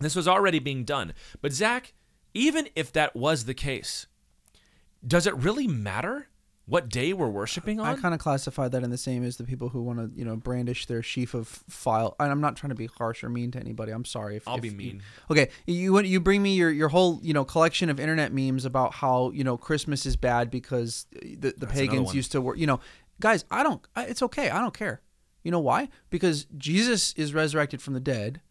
This 0.00 0.16
was 0.16 0.26
already 0.26 0.58
being 0.58 0.84
done. 0.84 1.14
But 1.40 1.52
Zach, 1.52 1.92
even 2.34 2.68
if 2.76 2.92
that 2.92 3.14
was 3.16 3.44
the 3.44 3.54
case, 3.54 4.06
does 5.06 5.26
it 5.26 5.34
really 5.36 5.66
matter 5.66 6.26
what 6.66 6.88
day 6.88 7.12
we're 7.12 7.28
worshiping 7.28 7.80
on? 7.80 7.86
I 7.86 8.00
kind 8.00 8.14
of 8.14 8.20
classify 8.20 8.68
that 8.68 8.82
in 8.84 8.90
the 8.90 8.98
same 8.98 9.24
as 9.24 9.36
the 9.38 9.44
people 9.44 9.70
who 9.70 9.82
want 9.82 9.98
to, 9.98 10.10
you 10.16 10.24
know, 10.24 10.36
brandish 10.36 10.86
their 10.86 11.02
sheaf 11.02 11.34
of 11.34 11.48
file. 11.48 12.14
And 12.20 12.30
I'm 12.30 12.40
not 12.40 12.54
trying 12.56 12.68
to 12.68 12.76
be 12.76 12.86
harsh 12.86 13.24
or 13.24 13.28
mean 13.28 13.50
to 13.52 13.58
anybody. 13.58 13.90
I'm 13.90 14.04
sorry. 14.04 14.36
If, 14.36 14.46
I'll 14.46 14.56
if 14.56 14.62
be 14.62 14.68
you- 14.68 14.74
mean. 14.76 15.02
okay, 15.30 15.48
you 15.66 15.98
you 16.00 16.20
bring 16.20 16.42
me 16.42 16.54
your 16.54 16.70
your 16.70 16.88
whole 16.88 17.18
you 17.22 17.32
know 17.32 17.44
collection 17.44 17.90
of 17.90 17.98
internet 17.98 18.32
memes 18.32 18.64
about 18.64 18.94
how 18.94 19.30
you 19.32 19.42
know 19.42 19.56
Christmas 19.56 20.06
is 20.06 20.14
bad 20.16 20.50
because 20.50 21.06
the 21.12 21.36
the 21.36 21.54
another 21.56 21.66
pagans 21.66 22.14
used 22.14 22.30
to 22.32 22.40
work. 22.40 22.56
You 22.58 22.66
know, 22.68 22.80
guys, 23.20 23.44
I 23.50 23.62
don't. 23.64 23.84
I- 23.96 24.04
It's 24.04 24.22
okay. 24.22 24.50
I 24.50 24.60
don't 24.60 24.74
care. 24.74 25.00
You 25.42 25.50
know 25.50 25.60
why? 25.60 25.88
Because 26.10 26.46
Jesus 26.56 27.14
is 27.14 27.32
resurrected 27.34 27.80
from 27.82 27.94
the 27.94 28.00
dead, 28.00 28.42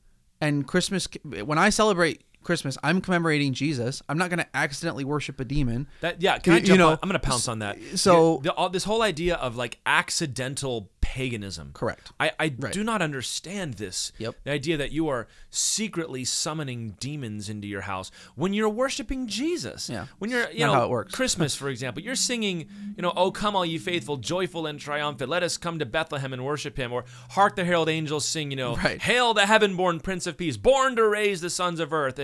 and 0.42 0.68
Christmas. 0.68 1.08
When 1.24 1.58
I 1.58 1.70
celebrate 1.70 2.24
Christmas, 2.44 2.78
I'm 2.84 3.02
commemorating 3.02 3.54
Jesus. 3.54 4.02
I'm 4.10 4.18
not 4.18 4.30
going 4.30 4.40
to 4.40 4.48
accidentally 4.56 5.04
worship 5.04 5.40
a 5.40 5.46
demon. 5.46 5.88
That 6.02 6.22
yeah, 6.22 6.38
can 6.40 6.54
I 6.54 6.56
You- 6.58 6.62
you 6.62 6.68
jump 6.68 6.78
know, 6.80 6.88
on? 6.90 7.00
I'm 7.04 7.10
going 7.10 7.20
to 7.20 7.28
pounce 7.28 7.48
on 7.48 7.60
that. 7.60 7.78
so- 7.96 8.40
the, 8.44 8.54
all, 8.54 8.70
this 8.70 8.84
whole 8.86 9.02
idea 9.02 9.36
of 9.36 9.56
like 9.56 9.78
accidental 9.86 10.90
paganism. 11.14 11.72
Correct. 11.74 12.12
I, 12.20 12.32
I 12.40 12.54
Right. 12.60 12.72
do 12.72 12.84
not 12.84 13.02
understand 13.02 13.76
this. 13.76 14.12
Yep. 14.20 14.36
The 14.44 14.52
idea 14.52 14.78
that 14.78 14.92
you 14.92 15.08
are 15.10 15.28
secretly 15.50 16.24
summoning 16.24 16.96
demons 17.00 17.50
into 17.50 17.68
your 17.68 17.82
house 17.82 18.12
when 18.36 18.54
you're 18.54 18.70
worshiping 18.70 19.28
Jesus. 19.28 19.90
Yeah. 19.90 20.06
When 20.20 20.30
you're 20.30 20.50
you 20.52 20.60
Not 20.60 20.68
know 20.68 20.80
how 20.80 20.86
it 20.86 20.90
works. 20.92 21.14
Christmas, 21.16 21.56
for 21.62 21.70
example, 21.70 22.04
you're 22.04 22.16
singing, 22.16 22.68
you 22.96 23.02
know, 23.02 23.12
"Oh 23.16 23.32
come 23.32 23.56
all 23.56 23.66
you 23.66 23.80
faithful, 23.80 24.18
joyful 24.18 24.68
and 24.68 24.80
triumphant, 24.80 25.30
let 25.32 25.42
us 25.42 25.58
come 25.58 25.80
to 25.80 25.86
Bethlehem 25.86 26.32
and 26.32 26.46
worship 26.46 26.78
Him," 26.78 26.94
or 26.94 27.06
"Hark 27.32 27.56
the 27.56 27.66
herald 27.66 27.90
angels 27.90 28.28
sing," 28.28 28.52
you 28.52 28.58
know, 28.58 28.76
Right. 28.76 29.02
"Hail 29.02 29.34
the 29.34 29.48
heaven-born 29.48 30.02
Prince 30.02 30.28
of 30.28 30.38
Peace, 30.38 30.58
born 30.58 30.96
to 30.96 31.08
raise 31.08 31.42
the 31.42 31.50
sons 31.50 31.80
of 31.80 31.92
earth." 31.92 32.20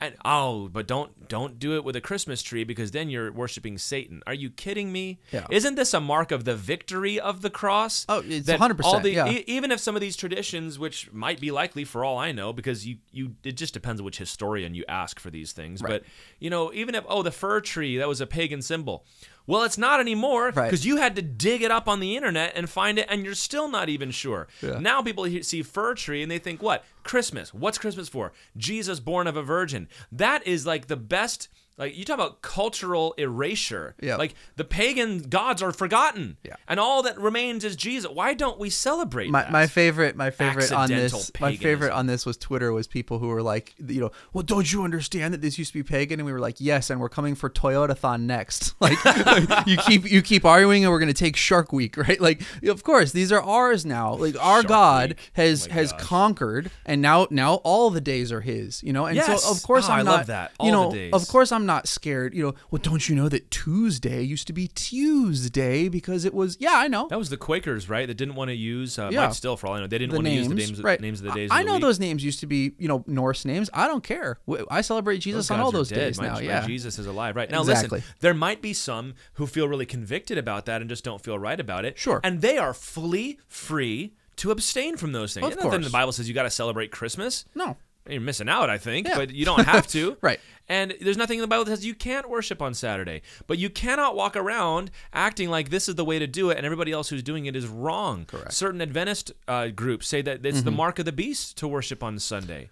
And 0.00 0.14
oh, 0.24 0.68
but 0.68 0.86
don't 0.86 1.28
don't 1.28 1.58
do 1.58 1.76
it 1.76 1.84
with 1.84 1.94
a 1.96 2.00
Christmas 2.00 2.42
tree 2.42 2.64
because 2.64 2.90
then 2.90 3.10
you're 3.10 3.30
worshiping 3.32 3.76
Satan. 3.78 4.22
Are 4.26 4.34
you 4.34 4.50
kidding 4.50 4.90
me? 4.92 5.20
Yeah. 5.32 5.46
Isn't 5.50 5.74
this 5.74 5.92
a 5.94 6.00
mark 6.00 6.30
of 6.32 6.44
the 6.44 6.56
victory 6.56 7.20
of 7.20 7.42
the 7.42 7.50
cross? 7.50 8.06
Oh, 8.08 8.22
it's 8.26 8.46
That 8.46 8.58
100%, 8.60 8.80
all 8.84 9.00
the- 9.00 9.10
yeah. 9.12 9.28
e- 9.30 9.44
even 9.46 9.70
if 9.70 9.78
some 9.80 9.94
of 9.94 10.00
these 10.00 10.16
traditions, 10.16 10.78
which 10.78 11.12
might 11.12 11.40
be 11.40 11.50
likely 11.50 11.84
for 11.84 12.04
all 12.04 12.18
I 12.18 12.32
know, 12.32 12.52
because 12.52 12.86
you 12.86 12.96
you 13.12 13.34
it 13.44 13.52
just 13.56 13.74
depends 13.74 14.00
on 14.00 14.04
which 14.04 14.18
historian 14.18 14.74
you 14.74 14.84
ask 14.88 15.20
for 15.20 15.30
these 15.30 15.52
things. 15.52 15.82
Right. 15.82 15.90
But 15.90 16.04
you 16.38 16.50
know, 16.50 16.72
even 16.72 16.94
if 16.94 17.04
oh 17.08 17.22
the 17.22 17.30
fir 17.32 17.60
tree 17.60 17.98
that 17.98 18.08
was 18.08 18.20
a 18.20 18.26
pagan 18.26 18.62
symbol, 18.62 19.04
well 19.50 19.62
it's 19.64 19.76
not 19.78 20.00
anymore 20.00 20.50
Right. 20.54 20.64
because 20.70 20.86
you 20.86 20.96
had 20.96 21.16
to 21.16 21.22
dig 21.22 21.62
it 21.62 21.70
up 21.70 21.88
on 21.88 22.00
the 22.00 22.16
internet 22.16 22.52
and 22.54 22.68
find 22.70 22.98
it, 22.98 23.06
and 23.10 23.24
you're 23.24 23.34
still 23.34 23.68
not 23.68 23.88
even 23.88 24.10
sure. 24.10 24.46
Yeah. 24.62 24.78
Now 24.78 25.02
people 25.02 25.26
see 25.42 25.62
fir 25.62 25.94
tree 25.94 26.22
and 26.22 26.30
they 26.30 26.38
think 26.38 26.62
what 26.62 26.84
Christmas? 27.02 27.52
What's 27.52 27.78
Christmas 27.78 28.08
for? 28.08 28.32
Jesus 28.56 29.00
born 29.00 29.26
of 29.26 29.36
a 29.36 29.42
virgin. 29.42 29.88
That 30.12 30.46
is 30.46 30.64
like 30.66 30.86
the 30.86 30.96
best. 30.96 31.48
Like 31.80 31.96
you 31.96 32.04
talk 32.04 32.14
about 32.14 32.42
cultural 32.42 33.14
erasure. 33.18 33.94
Yeah. 34.00 34.16
Like 34.16 34.34
the 34.56 34.64
pagan 34.64 35.18
gods 35.20 35.62
are 35.62 35.72
forgotten. 35.72 36.36
Yeah. 36.44 36.56
And 36.68 36.78
all 36.78 37.02
that 37.04 37.18
remains 37.18 37.64
is 37.64 37.74
Jesus. 37.74 38.10
Why 38.12 38.34
don't 38.34 38.58
we 38.60 38.70
celebrate 38.70 39.30
my, 39.30 39.42
that? 39.42 39.50
my 39.50 39.66
favorite 39.66 40.14
my 40.14 40.30
favorite 40.30 40.70
on 40.72 40.82
Accidental 40.92 41.18
this 41.20 41.32
my 41.40 41.56
favorite 41.56 41.92
on 41.92 42.06
this 42.06 42.26
was 42.26 42.36
Twitter 42.36 42.70
was 42.72 42.86
people 42.86 43.18
who 43.18 43.28
were 43.28 43.42
like 43.42 43.74
you 43.84 44.00
know 44.00 44.10
well 44.34 44.42
don't 44.44 44.70
you 44.72 44.82
understand 44.84 45.32
that 45.34 45.40
this 45.40 45.58
used 45.58 45.72
to 45.72 45.78
be 45.78 45.82
pagan 45.82 46.20
and 46.20 46.26
we 46.26 46.32
were 46.32 46.38
like 46.38 46.56
yes 46.60 46.90
and 46.90 47.00
we're 47.00 47.08
coming 47.08 47.34
for 47.34 47.48
Toyotathon 47.48 48.22
next 48.24 48.74
like 48.80 48.98
you 49.66 49.78
keep 49.78 50.10
you 50.10 50.20
keep 50.20 50.44
arguing 50.44 50.84
and 50.84 50.92
we're 50.92 51.00
gonna 51.00 51.14
take 51.14 51.34
Shark 51.34 51.72
Week 51.72 51.96
right 52.06 52.20
like 52.20 52.42
of 52.64 52.82
course 52.84 53.12
these 53.12 53.32
are 53.32 53.40
ours 53.42 53.86
now 53.86 54.14
like 54.16 54.36
our 54.38 54.56
Shark 54.60 54.66
God 54.66 55.08
Week. 55.10 55.18
Oh 55.18 55.40
has 55.42 55.66
Oh 55.70 55.72
has 55.72 55.92
gosh. 55.92 56.00
conquered 56.02 56.70
and 56.84 57.00
now 57.00 57.26
now 57.30 57.54
all 57.64 57.88
the 57.90 58.02
days 58.02 58.30
are 58.32 58.42
his 58.42 58.82
you 58.82 58.92
know 58.92 59.06
and 59.06 59.16
Yes. 59.16 59.42
so 59.44 59.50
of 59.50 59.62
course 59.62 59.86
Oh, 59.88 59.92
I'm 59.92 60.00
I 60.00 60.02
not 60.02 60.16
love 60.18 60.26
that. 60.26 60.52
you 60.62 60.70
know 60.72 60.90
the 60.90 60.96
days. 60.98 61.12
of 61.14 61.26
course 61.28 61.52
I'm 61.52 61.64
not 61.64 61.69
scared. 61.86 62.34
You 62.34 62.42
know, 62.44 62.54
well, 62.70 62.80
don't 62.82 63.08
you 63.08 63.14
know 63.14 63.28
that 63.28 63.50
Tuesday 63.50 64.22
used 64.22 64.46
to 64.48 64.52
be 64.52 64.68
Tuesday 64.68 65.88
because 65.88 66.24
it 66.24 66.34
was? 66.34 66.56
Yeah, 66.60 66.72
I 66.74 66.88
know. 66.88 67.08
That 67.08 67.18
was 67.18 67.30
the 67.30 67.36
Quakers, 67.36 67.88
right? 67.88 68.06
That 68.06 68.14
didn't 68.14 68.34
want 68.34 68.48
to 68.50 68.54
use. 68.54 68.98
Uh, 68.98 69.10
Yeah. 69.12 69.30
Still, 69.30 69.56
for 69.56 69.66
all 69.68 69.74
I 69.74 69.80
know, 69.80 69.86
they 69.86 69.98
didn't 69.98 70.10
the 70.10 70.16
want 70.18 70.26
to 70.26 70.32
use 70.32 70.48
the 70.48 70.54
names, 70.54 70.82
right? 70.82 71.00
names 71.00 71.20
of 71.20 71.26
the 71.26 71.32
days. 71.32 71.50
I, 71.50 71.60
I 71.60 71.62
know 71.62 71.74
week. 71.74 71.82
those 71.82 72.00
names 72.00 72.24
used 72.24 72.40
to 72.40 72.46
be, 72.46 72.72
you 72.78 72.88
know, 72.88 73.04
Norse 73.06 73.44
names. 73.44 73.70
I 73.72 73.86
don't 73.86 74.02
care. 74.04 74.38
I 74.70 74.80
celebrate 74.80 75.18
Jesus 75.18 75.48
Those 75.48 75.56
on 75.56 75.60
all 75.60 75.70
those 75.72 75.88
dead. 75.88 75.96
days 75.96 76.18
My- 76.20 76.26
now. 76.26 76.34
my 76.34 76.40
Yeah, 76.40 76.66
Jesus 76.66 76.98
is 76.98 77.06
alive, 77.06 77.36
right 77.36 77.50
now. 77.50 77.60
Exactly. 77.60 77.98
Listen, 77.98 78.14
there 78.20 78.34
might 78.34 78.60
be 78.62 78.72
some 78.72 79.14
who 79.34 79.46
feel 79.46 79.68
really 79.68 79.86
convicted 79.86 80.38
about 80.38 80.66
that 80.66 80.80
and 80.80 80.90
just 80.90 81.04
don't 81.04 81.22
feel 81.22 81.38
right 81.38 81.58
about 81.60 81.84
it. 81.84 81.98
Sure. 81.98 82.20
and 82.24 82.40
they 82.40 82.58
are 82.58 82.74
fully 82.74 83.38
free 83.46 84.14
to 84.36 84.50
abstain 84.50 84.96
from 84.96 85.12
those 85.12 85.34
things. 85.34 85.46
Of 85.46 85.58
course. 85.58 85.84
the 85.84 85.90
Bible 85.90 86.12
says 86.12 86.26
you 86.28 86.34
got 86.34 86.44
to 86.44 86.50
celebrate 86.50 86.90
Christmas. 86.90 87.44
no, 87.54 87.76
You're 88.08 88.20
missing 88.20 88.48
out, 88.48 88.70
I 88.70 88.78
think, 88.78 89.06
Yeah. 89.06 89.16
but 89.16 89.30
you 89.30 89.44
don't 89.44 89.64
have 89.66 89.86
to. 89.88 90.16
Right. 90.22 90.40
And 90.68 90.94
there's 91.00 91.16
nothing 91.16 91.38
in 91.38 91.42
the 91.42 91.48
Bible 91.48 91.64
that 91.64 91.72
says 91.72 91.84
you 91.84 91.94
can't 91.96 92.30
worship 92.30 92.62
on 92.62 92.74
Saturday. 92.74 93.22
But 93.48 93.58
you 93.58 93.68
cannot 93.70 94.14
walk 94.14 94.36
around 94.36 94.92
acting 95.12 95.50
like 95.50 95.68
this 95.70 95.88
is 95.88 95.96
the 95.96 96.04
way 96.04 96.20
to 96.20 96.28
do 96.28 96.50
it 96.50 96.56
and 96.58 96.64
everybody 96.64 96.92
else 96.92 97.08
who's 97.08 97.24
doing 97.24 97.46
it 97.46 97.56
is 97.56 97.66
wrong. 97.66 98.24
Correct. 98.24 98.46
Mm-hmm. 98.46 98.52
Certain 98.52 98.80
Adventist 98.80 99.32
uh, 99.48 99.68
groups 99.68 100.06
say 100.06 100.22
that 100.22 100.46
it's 100.46 100.62
the 100.62 100.70
mark 100.70 101.00
of 101.00 101.06
the 101.06 101.12
beast 101.12 101.58
to 101.58 101.66
worship 101.68 102.04
on 102.04 102.18
Sunday, 102.20 102.68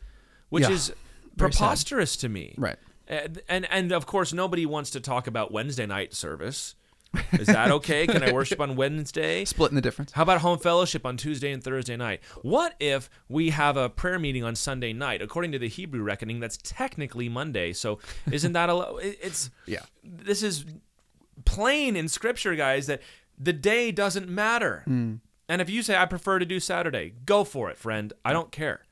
which 0.49 0.63
Yeah. 0.63 0.71
is 0.71 0.93
preposterous 1.37 2.17
to 2.19 2.29
me. 2.29 2.55
Right. 2.57 2.77
And, 3.09 3.41
and 3.49 3.67
and 3.71 3.91
of 3.93 4.07
course 4.07 4.33
nobody 4.33 4.67
wants 4.67 4.91
to 4.91 5.01
talk 5.01 5.27
about 5.27 5.51
Wednesday 5.51 5.87
night 5.87 6.15
service. 6.15 6.75
Is 7.33 7.47
that 7.49 7.71
okay? 7.79 8.07
Can 8.07 8.23
I 8.23 8.33
worship 8.33 8.61
on 8.61 8.77
Wednesday? 8.77 9.45
splitting 9.45 9.75
the 9.77 9.81
difference. 9.81 10.13
How 10.13 10.23
about 10.23 10.41
home 10.41 10.59
fellowship 10.59 11.07
on 11.07 11.17
Tuesday 11.17 11.53
and 11.53 11.63
Thursday 11.63 11.97
night? 11.97 12.21
What 12.43 12.75
if 12.81 13.09
we 13.29 13.51
have 13.51 13.77
a 13.77 13.89
prayer 13.89 14.19
meeting 14.19 14.45
on 14.45 14.55
Sunday 14.55 14.93
night? 14.93 15.23
According 15.23 15.53
to 15.53 15.59
the 15.59 15.69
Hebrew 15.69 16.03
reckoning, 16.03 16.41
that's 16.41 16.59
technically 16.63 17.29
Monday. 17.29 17.73
So 17.73 17.99
isn't 18.31 18.53
that 18.53 18.69
a? 18.69 18.75
lo- 18.75 18.99
It's 19.01 19.51
Yeah. 19.67 19.81
This 20.05 20.43
is 20.43 20.65
plain 21.45 21.97
in 21.97 22.09
Scripture, 22.09 22.55
guys, 22.55 22.87
that 22.87 23.01
the 23.39 23.53
day 23.53 23.91
doesn't 23.93 24.29
matter. 24.29 24.83
Hmm. 24.85 25.15
And 25.49 25.63
if 25.63 25.71
you 25.71 25.83
say 25.83 25.97
I 25.97 26.05
prefer 26.05 26.39
to 26.39 26.45
do 26.45 26.61
Saturday, 26.61 27.15
go 27.25 27.43
for 27.45 27.71
it, 27.71 27.79
friend. 27.79 28.13
I 28.25 28.33
don't 28.35 28.53
care. 28.53 28.83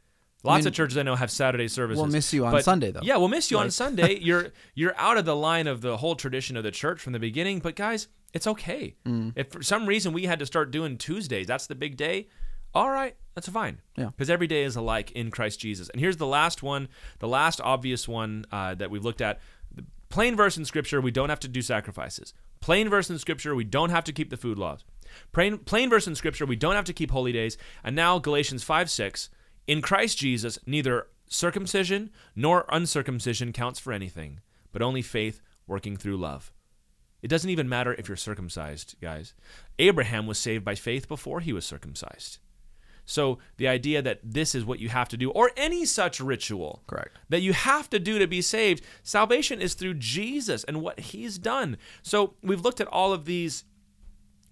Lots 0.46 0.62
mean, 0.62 0.68
of 0.68 0.74
churches 0.74 0.96
I 0.96 1.02
know 1.02 1.14
have 1.16 1.30
Saturday 1.30 1.68
services. 1.68 2.00
We'll 2.00 2.10
miss 2.10 2.32
you 2.32 2.46
on 2.46 2.52
but- 2.52 2.64
Sunday, 2.64 2.92
though. 2.92 3.00
Yeah, 3.02 3.16
we'll 3.16 3.28
miss 3.28 3.50
you 3.50 3.58
on 3.58 3.70
Sunday. 3.82 4.18
You're 4.18 4.52
you're 4.74 4.96
out 4.96 5.18
of 5.18 5.24
the 5.24 5.36
line 5.36 5.66
of 5.66 5.80
the 5.80 5.96
whole 5.96 6.14
tradition 6.14 6.56
of 6.56 6.62
the 6.62 6.70
church 6.70 7.00
from 7.00 7.12
the 7.12 7.18
beginning. 7.18 7.58
But 7.58 7.74
guys, 7.74 8.08
it's 8.32 8.46
okay. 8.46 8.94
Mm. 9.04 9.32
If 9.34 9.50
for 9.50 9.62
some 9.62 9.86
reason 9.86 10.12
we 10.12 10.24
had 10.24 10.38
to 10.38 10.46
start 10.46 10.70
doing 10.70 10.98
Tuesdays, 10.98 11.46
that's 11.46 11.66
the 11.66 11.74
big 11.74 11.96
day. 11.96 12.28
All 12.74 12.90
right, 12.90 13.16
that's 13.34 13.48
fine. 13.48 13.80
Yeah. 13.96 14.06
Because 14.06 14.28
every 14.28 14.46
day 14.46 14.62
is 14.62 14.76
alike 14.76 15.10
in 15.12 15.30
Christ 15.30 15.58
Jesus. 15.60 15.88
And 15.88 16.00
here's 16.00 16.18
the 16.18 16.26
last 16.26 16.62
one, 16.62 16.88
the 17.20 17.28
last 17.28 17.60
obvious 17.62 18.06
one 18.06 18.44
uh, 18.52 18.74
that 18.74 18.90
we've 18.90 19.04
looked 19.04 19.22
at. 19.22 19.40
The 19.74 19.84
plain 20.10 20.36
verse 20.36 20.56
in 20.58 20.64
Scripture: 20.64 21.00
we 21.00 21.10
don't 21.10 21.30
have 21.30 21.40
to 21.40 21.48
do 21.48 21.62
sacrifices. 21.62 22.34
Plain 22.60 22.90
verse 22.90 23.08
in 23.08 23.18
Scripture: 23.18 23.54
we 23.54 23.64
don't 23.64 23.90
have 23.90 24.04
to 24.04 24.12
keep 24.12 24.30
the 24.30 24.36
food 24.36 24.58
laws. 24.58 24.84
Plain, 25.32 25.58
plain 25.58 25.88
verse 25.88 26.06
in 26.06 26.14
Scripture: 26.14 26.44
we 26.44 26.56
don't 26.56 26.74
have 26.74 26.84
to 26.84 26.92
keep 26.92 27.10
holy 27.10 27.32
days. 27.32 27.56
And 27.82 27.96
now 27.96 28.18
Galatians 28.18 28.62
five 28.62 28.90
six. 28.90 29.30
In 29.66 29.82
Christ 29.82 30.18
Jesus, 30.18 30.58
neither 30.66 31.08
circumcision 31.28 32.10
nor 32.34 32.64
uncircumcision 32.68 33.52
counts 33.52 33.78
for 33.78 33.92
anything, 33.92 34.40
but 34.72 34.82
only 34.82 35.02
faith 35.02 35.40
working 35.66 35.96
through 35.96 36.16
love. 36.16 36.52
It 37.22 37.28
doesn't 37.28 37.50
even 37.50 37.68
matter 37.68 37.94
if 37.94 38.08
you're 38.08 38.16
circumcised, 38.16 38.94
guys. 39.00 39.34
Abraham 39.78 40.26
was 40.26 40.38
saved 40.38 40.64
by 40.64 40.76
faith 40.76 41.08
before 41.08 41.40
he 41.40 41.52
was 41.52 41.64
circumcised. 41.64 42.38
So 43.04 43.38
the 43.56 43.68
idea 43.68 44.02
that 44.02 44.20
this 44.22 44.54
is 44.54 44.64
what 44.64 44.80
you 44.80 44.88
have 44.88 45.08
to 45.08 45.16
do, 45.16 45.30
or 45.30 45.52
any 45.56 45.84
such 45.84 46.20
ritual, 46.20 46.82
Correct. 46.86 47.16
that 47.28 47.40
you 47.40 47.52
have 47.52 47.88
to 47.90 47.98
do 47.98 48.18
to 48.18 48.26
be 48.26 48.42
saved, 48.42 48.84
salvation 49.02 49.60
is 49.60 49.74
through 49.74 49.94
Jesus 49.94 50.64
and 50.64 50.82
what 50.82 50.98
He's 50.98 51.38
done. 51.38 51.78
So 52.02 52.34
we've 52.42 52.60
looked 52.60 52.80
at 52.80 52.88
all 52.88 53.12
of 53.12 53.24
these 53.24 53.64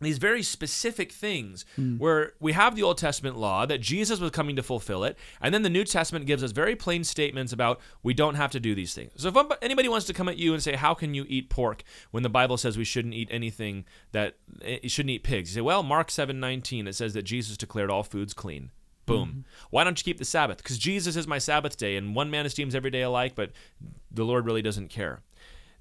these 0.04 0.18
very 0.18 0.42
specific 0.42 1.10
things 1.12 1.64
where 1.98 2.32
we 2.40 2.52
have 2.52 2.76
the 2.76 2.82
Old 2.82 2.98
Testament 2.98 3.36
law 3.36 3.66
that 3.66 3.80
Jesus 3.80 4.20
was 4.20 4.30
coming 4.30 4.54
to 4.56 4.62
fulfill 4.62 5.02
it, 5.04 5.18
and 5.40 5.52
then 5.52 5.62
the 5.62 5.70
New 5.70 5.84
Testament 5.84 6.26
gives 6.26 6.42
us 6.44 6.52
very 6.52 6.76
plain 6.76 7.02
statements 7.04 7.52
about 7.52 7.80
we 8.02 8.14
don't 8.14 8.36
have 8.36 8.50
to 8.52 8.60
do 8.60 8.74
these 8.74 8.94
things. 8.94 9.12
So 9.16 9.28
if 9.28 9.36
anybody 9.62 9.88
wants 9.88 10.06
to 10.06 10.12
come 10.12 10.28
at 10.28 10.36
you 10.36 10.54
and 10.54 10.62
say, 10.62 10.76
"How 10.76 10.94
can 10.94 11.14
you 11.14 11.24
eat 11.28 11.50
pork 11.50 11.82
when 12.12 12.22
the 12.22 12.28
Bible 12.28 12.56
says 12.56 12.78
we 12.78 12.84
shouldn't 12.84 13.14
eat 13.14 13.28
anything 13.30 13.84
that 14.12 14.36
eh, 14.62 14.78
you 14.82 14.88
shouldn't 14.88 15.10
eat 15.10 15.24
pigs?" 15.24 15.50
You 15.50 15.54
say, 15.56 15.60
"Well, 15.62 15.82
Mark 15.82 16.10
seven 16.10 16.38
nineteen 16.38 16.86
it 16.86 16.94
says 16.94 17.14
that 17.14 17.22
Jesus 17.22 17.56
declared 17.56 17.90
all 17.90 18.02
foods 18.04 18.34
clean." 18.34 18.70
Boom. 19.06 19.44
Why 19.68 19.84
don't 19.84 19.98
you 20.00 20.04
keep 20.04 20.16
the 20.18 20.24
Sabbath? 20.24 20.56
Because 20.58 20.78
Jesus 20.78 21.14
is 21.14 21.26
my 21.26 21.36
Sabbath 21.38 21.76
day, 21.76 21.96
and 21.96 22.14
one 22.14 22.30
man 22.30 22.46
esteems 22.46 22.74
every 22.74 22.90
day 22.90 23.02
alike, 23.02 23.34
but 23.34 23.50
the 24.10 24.24
Lord 24.24 24.46
really 24.46 24.62
doesn't 24.62 24.88
care. 24.88 25.20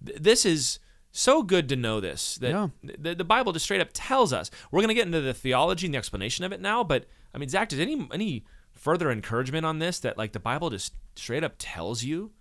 Th- 0.06 0.20
This 0.20 0.46
is 0.46 0.80
so 1.16 1.44
good 1.44 1.70
to 1.70 1.76
know 1.76 2.00
this 2.02 2.38
that 2.38 2.50
Yeah. 2.50 2.68
the, 2.84 3.16
the 3.16 3.24
Bible 3.24 3.54
just 3.54 3.64
straight 3.66 3.80
up 3.82 3.90
tells 3.94 4.34
us. 4.34 4.50
We're 4.72 4.80
going 4.82 4.90
to 4.90 4.96
get 4.96 5.06
into 5.06 5.22
the 5.22 5.34
theology 5.34 5.86
and 5.88 5.94
the 5.94 5.98
explanation 6.00 6.44
of 6.44 6.52
it 6.52 6.60
now, 6.60 6.84
but 6.84 7.06
I 7.34 7.38
mean, 7.38 7.48
Zach, 7.50 7.70
does 7.70 7.80
any 7.80 8.08
any 8.14 8.44
further 8.74 9.12
encouragement 9.12 9.66
on 9.66 9.80
this 9.80 10.00
that 10.00 10.18
like 10.18 10.34
the 10.34 10.40
Bible 10.40 10.70
just 10.72 10.94
straight 11.16 11.44
up 11.44 11.54
tells 11.60 12.04
you 12.04 12.32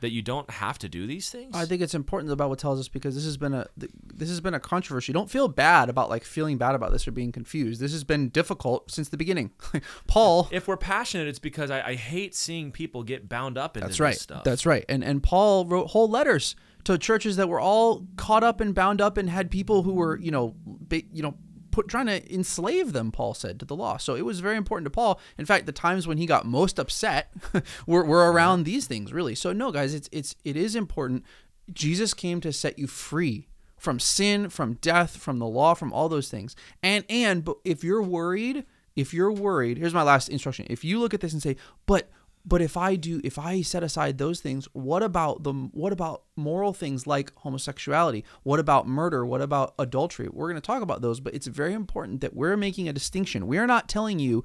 that 0.00 0.10
you 0.10 0.20
don't 0.22 0.50
have 0.50 0.78
to 0.80 0.88
do 0.88 1.06
these 1.06 1.30
things? 1.30 1.54
I 1.54 1.64
think 1.64 1.80
it's 1.82 1.94
important 1.94 2.28
the 2.28 2.36
Bible 2.36 2.56
tells 2.56 2.78
us 2.80 2.88
because 2.88 3.14
this 3.16 3.24
has 3.24 3.36
been 3.36 3.54
a 3.54 3.66
this 3.76 4.28
has 4.28 4.40
been 4.40 4.54
a 4.54 4.60
controversy. 4.60 5.12
Don't 5.12 5.30
feel 5.30 5.48
bad 5.48 5.88
about 5.88 6.08
like 6.08 6.24
feeling 6.24 6.58
bad 6.58 6.74
about 6.76 6.92
this 6.92 7.06
or 7.08 7.10
being 7.10 7.32
confused. 7.32 7.80
This 7.80 7.92
has 7.92 8.04
been 8.04 8.28
difficult 8.28 8.90
since 8.90 9.08
the 9.08 9.16
beginning. 9.16 9.50
Paul 10.06 10.48
if 10.52 10.68
we're 10.68 10.76
passionate, 10.76 11.26
it's 11.28 11.38
because 11.40 11.70
I, 11.72 11.88
I 11.88 11.94
hate 11.96 12.34
seeing 12.36 12.70
people 12.72 13.02
get 13.02 13.28
bound 13.28 13.58
up 13.58 13.76
in 13.76 13.80
That's 13.80 13.94
this 13.94 14.00
right. 14.00 14.16
stuff. 14.16 14.44
That's 14.44 14.64
right. 14.66 14.84
And 14.88 15.02
and 15.04 15.22
Paul 15.22 15.66
wrote 15.66 15.88
whole 15.88 16.08
letters 16.08 16.54
to 16.84 16.98
churches 16.98 17.36
that 17.36 17.48
were 17.48 17.60
all 17.60 18.06
caught 18.16 18.42
up 18.42 18.60
and 18.60 18.74
bound 18.74 19.00
up 19.00 19.16
and 19.16 19.30
had 19.30 19.50
people 19.50 19.82
who 19.82 19.94
were, 19.94 20.18
you 20.18 20.30
know, 20.30 20.54
ba- 20.64 21.02
you 21.12 21.22
know, 21.22 21.34
put 21.70 21.88
trying 21.88 22.06
to 22.06 22.32
enslave 22.32 22.92
them. 22.92 23.10
Paul 23.10 23.34
said 23.34 23.58
to 23.58 23.64
the 23.64 23.74
law. 23.74 23.96
So 23.96 24.14
it 24.14 24.24
was 24.24 24.40
very 24.40 24.56
important 24.56 24.86
to 24.86 24.90
Paul. 24.90 25.18
In 25.36 25.46
fact, 25.46 25.66
the 25.66 25.72
times 25.72 26.06
when 26.06 26.18
he 26.18 26.26
got 26.26 26.46
most 26.46 26.78
upset 26.78 27.32
were, 27.86 28.04
were 28.04 28.30
around 28.30 28.64
these 28.64 28.86
things, 28.86 29.12
really. 29.12 29.34
So 29.34 29.52
no, 29.52 29.72
guys, 29.72 29.94
it's 29.94 30.08
it's 30.12 30.36
it 30.44 30.56
is 30.56 30.76
important. 30.76 31.24
Jesus 31.72 32.14
came 32.14 32.40
to 32.40 32.52
set 32.52 32.78
you 32.78 32.86
free 32.86 33.48
from 33.76 33.98
sin, 33.98 34.48
from 34.48 34.74
death, 34.74 35.16
from 35.16 35.38
the 35.38 35.46
law, 35.46 35.74
from 35.74 35.92
all 35.92 36.08
those 36.08 36.30
things. 36.30 36.54
And 36.82 37.04
and 37.08 37.44
but 37.44 37.56
if 37.64 37.82
you're 37.82 38.02
worried, 38.02 38.64
if 38.94 39.12
you're 39.12 39.32
worried, 39.32 39.78
here's 39.78 39.94
my 39.94 40.02
last 40.02 40.28
instruction. 40.28 40.66
If 40.70 40.84
you 40.84 41.00
look 41.00 41.14
at 41.14 41.20
this 41.20 41.32
and 41.32 41.42
say, 41.42 41.56
"But 41.86 42.10
but 42.44 42.60
if 42.60 42.76
I 42.76 42.96
do 42.96 43.20
if 43.22 43.38
I 43.38 43.62
set 43.62 43.82
aside 43.82 44.18
those 44.18 44.40
things, 44.40 44.66
what 44.72 45.02
about 45.02 45.42
the 45.44 45.52
what 45.52 45.92
about 45.92 46.24
moral 46.36 46.72
things 46.72 47.06
like 47.06 47.32
homosexuality? 47.36 48.24
What 48.42 48.58
about 48.60 48.88
murder? 48.88 49.24
What 49.24 49.40
about 49.40 49.74
adultery? 49.78 50.28
We're 50.30 50.48
going 50.48 50.60
to 50.60 50.66
talk 50.66 50.82
about 50.82 51.02
those, 51.02 51.20
but 51.20 51.34
it's 51.34 51.46
very 51.46 51.72
important 51.72 52.20
that 52.20 52.34
we're 52.34 52.56
making 52.56 52.88
a 52.88 52.92
distinction. 52.92 53.46
We're 53.46 53.66
not 53.66 53.88
telling 53.88 54.18
you 54.18 54.44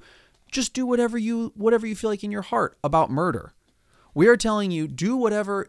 just 0.50 0.74
do 0.74 0.86
whatever 0.86 1.18
you 1.18 1.52
whatever 1.56 1.86
you 1.86 1.96
feel 1.96 2.10
like 2.10 2.24
in 2.24 2.32
your 2.32 2.42
heart 2.42 2.78
about 2.84 3.10
murder. 3.10 3.52
We 4.14 4.28
are 4.28 4.36
telling 4.36 4.70
you 4.70 4.88
do 4.88 5.16
whatever 5.16 5.68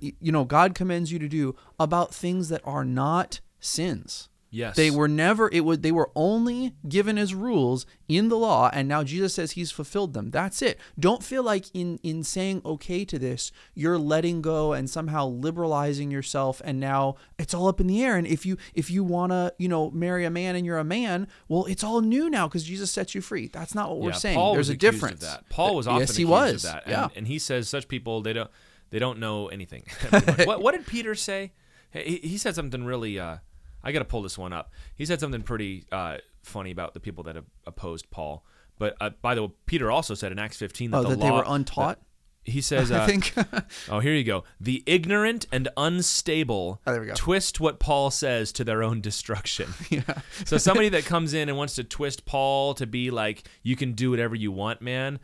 you 0.00 0.32
know 0.32 0.44
God 0.44 0.74
commends 0.74 1.12
you 1.12 1.18
to 1.18 1.28
do 1.28 1.54
about 1.78 2.14
things 2.14 2.48
that 2.48 2.62
are 2.64 2.84
not 2.84 3.40
sins. 3.60 4.28
Yes. 4.50 4.76
They 4.76 4.90
were 4.90 5.08
never 5.08 5.48
it 5.52 5.64
would 5.64 5.82
they 5.82 5.92
were 5.92 6.10
only 6.14 6.74
given 6.88 7.18
as 7.18 7.34
rules 7.34 7.86
in 8.08 8.28
the 8.28 8.36
law 8.36 8.70
and 8.72 8.88
now 8.88 9.02
Jesus 9.04 9.34
says 9.34 9.52
he's 9.52 9.70
fulfilled 9.70 10.14
them. 10.14 10.30
That's 10.30 10.62
it. 10.62 10.78
Don't 10.98 11.22
feel 11.22 11.42
like 11.42 11.66
in 11.74 11.98
in 12.02 12.22
saying 12.22 12.62
okay 12.64 13.04
to 13.04 13.18
this, 13.18 13.52
you're 13.74 13.98
letting 13.98 14.42
go 14.42 14.72
and 14.72 14.88
somehow 14.88 15.26
liberalizing 15.26 16.10
yourself 16.10 16.60
and 16.64 16.80
now 16.80 17.16
it's 17.38 17.54
all 17.54 17.68
up 17.68 17.80
in 17.80 17.86
the 17.86 18.02
air 18.02 18.16
and 18.16 18.26
if 18.26 18.46
you 18.46 18.56
if 18.74 18.90
you 18.90 19.04
want 19.04 19.32
to, 19.32 19.52
you 19.58 19.68
know, 19.68 19.90
marry 19.90 20.24
a 20.24 20.30
man 20.30 20.56
and 20.56 20.64
you're 20.64 20.78
a 20.78 20.84
man, 20.84 21.28
well, 21.48 21.64
it's 21.66 21.84
all 21.84 22.00
new 22.00 22.30
now 22.30 22.48
cuz 22.48 22.64
Jesus 22.64 22.90
sets 22.90 23.14
you 23.14 23.20
free. 23.20 23.48
That's 23.48 23.74
not 23.74 23.90
what 23.90 24.00
we're 24.00 24.10
Yeah, 24.10 24.16
saying. 24.16 24.36
Paul 24.36 24.52
There's 24.54 24.68
was 24.68 24.74
a 24.74 24.78
difference. 24.78 25.22
Of 25.22 25.28
that. 25.30 25.48
Paul 25.48 25.76
was 25.76 25.86
often 25.86 26.00
yes, 26.00 26.16
he 26.16 26.24
was. 26.24 26.64
of 26.64 26.72
that. 26.72 26.82
And, 26.84 26.92
yeah. 26.92 27.08
and 27.16 27.26
he 27.26 27.38
says 27.38 27.68
such 27.68 27.88
people 27.88 28.22
they 28.22 28.32
don't 28.32 28.50
they 28.90 28.98
don't 28.98 29.18
know 29.18 29.48
anything. 29.48 29.84
what, 30.44 30.62
what 30.62 30.72
did 30.74 30.86
Peter 30.86 31.14
say? 31.14 31.52
He, 31.90 32.16
he 32.22 32.38
said 32.38 32.54
something 32.54 32.84
really. 32.84 33.18
Uh, 33.18 33.38
I 33.82 33.92
got 33.92 34.00
to 34.00 34.04
pull 34.04 34.22
this 34.22 34.36
one 34.38 34.52
up. 34.52 34.72
He 34.96 35.04
said 35.06 35.20
something 35.20 35.42
pretty 35.42 35.84
uh, 35.92 36.18
funny 36.42 36.70
about 36.70 36.94
the 36.94 37.00
people 37.00 37.24
that 37.24 37.36
opposed 37.66 38.10
Paul. 38.10 38.44
But 38.78 38.96
uh, 39.00 39.10
by 39.22 39.34
the 39.34 39.44
way, 39.44 39.52
Peter 39.66 39.90
also 39.90 40.14
said 40.14 40.30
in 40.32 40.38
Acts 40.38 40.56
15 40.56 40.90
that 40.90 40.96
Oh, 40.98 41.02
the 41.02 41.08
that 41.10 41.18
law, 41.18 41.24
they 41.26 41.30
were 41.32 41.44
untaught? 41.46 42.00
he 42.44 42.60
says, 42.62 42.90
uh, 42.92 43.00
I 43.02 43.06
think 43.06 43.34
"Oh, 43.90 44.00
here 44.00 44.14
you 44.14 44.24
go. 44.24 44.44
The 44.60 44.82
ignorant 44.86 45.46
and 45.52 45.68
unstable 45.76 46.80
Oh, 46.86 46.92
there 46.92 47.00
we 47.00 47.06
go. 47.08 47.14
twist 47.14 47.60
what 47.60 47.78
Paul 47.78 48.10
says 48.10 48.52
to 48.52 48.64
their 48.64 48.82
own 48.82 49.00
destruction." 49.00 49.74
yeah. 49.90 50.02
So 50.46 50.56
somebody 50.58 50.88
that 50.90 51.04
comes 51.04 51.34
in 51.34 51.48
and 51.48 51.58
wants 51.58 51.74
to 51.76 51.84
twist 51.84 52.24
Paul 52.24 52.74
to 52.74 52.86
be 52.86 53.10
like, 53.10 53.44
you 53.62 53.76
can 53.76 53.92
do 53.92 54.10
whatever 54.10 54.34
you 54.34 54.50
want, 54.52 54.80
man. 54.80 55.18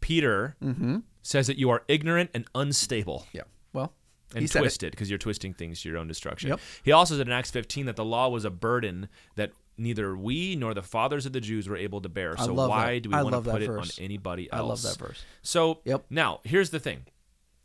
Peter 0.00 0.56
Mm-hmm. 0.62 0.98
says 1.22 1.46
that 1.48 1.58
you 1.58 1.70
are 1.70 1.82
ignorant 1.88 2.30
and 2.34 2.44
unstable 2.54 3.26
Yeah. 3.32 3.42
Well, 3.72 3.92
and 4.34 4.40
he 4.40 4.44
it. 4.44 4.50
twisted 4.52 4.90
because 4.92 5.08
you're 5.08 5.18
twisting 5.18 5.54
things 5.54 5.82
to 5.82 5.88
your 5.88 5.98
own 5.98 6.08
destruction. 6.08 6.50
Yep. 6.50 6.60
He 6.82 6.92
also 6.92 7.16
said 7.16 7.26
in 7.26 7.32
Acts 7.32 7.50
15 7.50 7.86
that 7.86 7.96
the 7.96 8.04
law 8.04 8.28
was 8.28 8.44
a 8.44 8.50
burden 8.50 9.08
that 9.36 9.52
neither 9.76 10.16
we 10.16 10.56
nor 10.56 10.74
the 10.74 10.82
fathers 10.82 11.24
of 11.26 11.32
the 11.32 11.40
Jews 11.40 11.68
were 11.68 11.76
able 11.76 12.00
to 12.00 12.08
bear. 12.08 12.36
So 12.36 12.52
why 12.52 12.94
that. 12.94 13.02
do 13.04 13.10
we 13.10 13.14
I 13.14 13.22
want 13.22 13.42
to 13.42 13.50
put 13.50 13.62
it 13.62 13.70
on 13.70 13.86
anybody 13.98 14.50
else? 14.52 14.60
I 14.60 14.62
love 14.64 14.82
that 14.82 14.96
verse. 14.98 15.24
So 15.42 15.80
Yep. 15.84 16.06
now 16.10 16.40
here's 16.44 16.70
the 16.70 16.80
thing. 16.80 17.06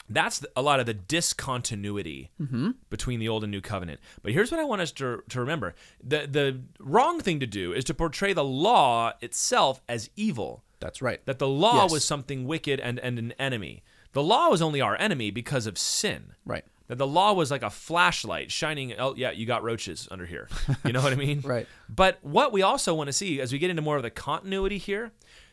That's 0.10 0.46
a 0.56 0.62
lot 0.62 0.80
of 0.82 0.86
the 0.86 0.94
discontinuity 0.94 2.30
mm-hmm. 2.40 2.72
between 2.90 3.20
the 3.20 3.30
old 3.30 3.44
and 3.44 3.52
new 3.52 3.62
covenant. 3.62 4.00
But 4.22 4.34
here's 4.34 4.52
what 4.52 4.60
I 4.60 4.66
want 4.66 4.82
us 4.82 4.92
to, 4.94 5.24
to 5.30 5.40
remember: 5.40 5.76
the 6.04 6.28
the 6.30 6.62
wrong 6.80 7.20
thing 7.22 7.40
to 7.40 7.48
do 7.48 7.72
is 7.74 7.86
to 7.86 7.94
portray 7.94 8.34
the 8.34 8.44
law 8.44 9.14
itself 9.22 9.82
as 9.88 10.10
evil. 10.16 10.64
That's 10.80 11.02
right. 11.02 11.26
That 11.26 11.40
the 11.40 11.48
law 11.48 11.84
Yes. 11.84 11.92
was 11.94 12.06
something 12.06 12.46
wicked 12.46 12.82
and, 12.82 13.00
and 13.00 13.18
an 13.18 13.32
enemy. 13.40 13.84
The 14.14 14.24
law 14.24 14.50
was 14.50 14.62
only 14.62 14.80
our 14.80 14.96
enemy 15.00 15.32
because 15.32 15.68
of 15.68 15.78
sin. 15.78 16.34
Right. 16.46 16.64
That 16.88 16.98
the 16.98 17.08
law 17.08 17.34
was 17.34 17.50
like 17.50 17.64
a 17.64 17.70
flashlight 17.70 18.52
shining. 18.52 18.94
Oh, 19.00 19.16
yeah, 19.16 19.32
you 19.32 19.46
got 19.46 19.64
roaches 19.64 20.08
under 20.12 20.26
here. 20.26 20.48
You 20.86 20.94
know 20.94 21.02
what 21.02 21.14
I 21.14 21.16
mean? 21.16 21.42
Right. 21.46 21.68
But 21.90 22.20
what 22.22 22.52
we 22.52 22.62
also 22.62 22.94
want 22.94 23.08
to 23.08 23.14
see 23.14 23.42
as 23.42 23.52
we 23.52 23.60
get 23.60 23.70
into 23.70 23.82
more 23.82 23.98
of 23.98 24.04
the 24.04 24.10
continuity 24.10 24.78
here, 24.78 25.12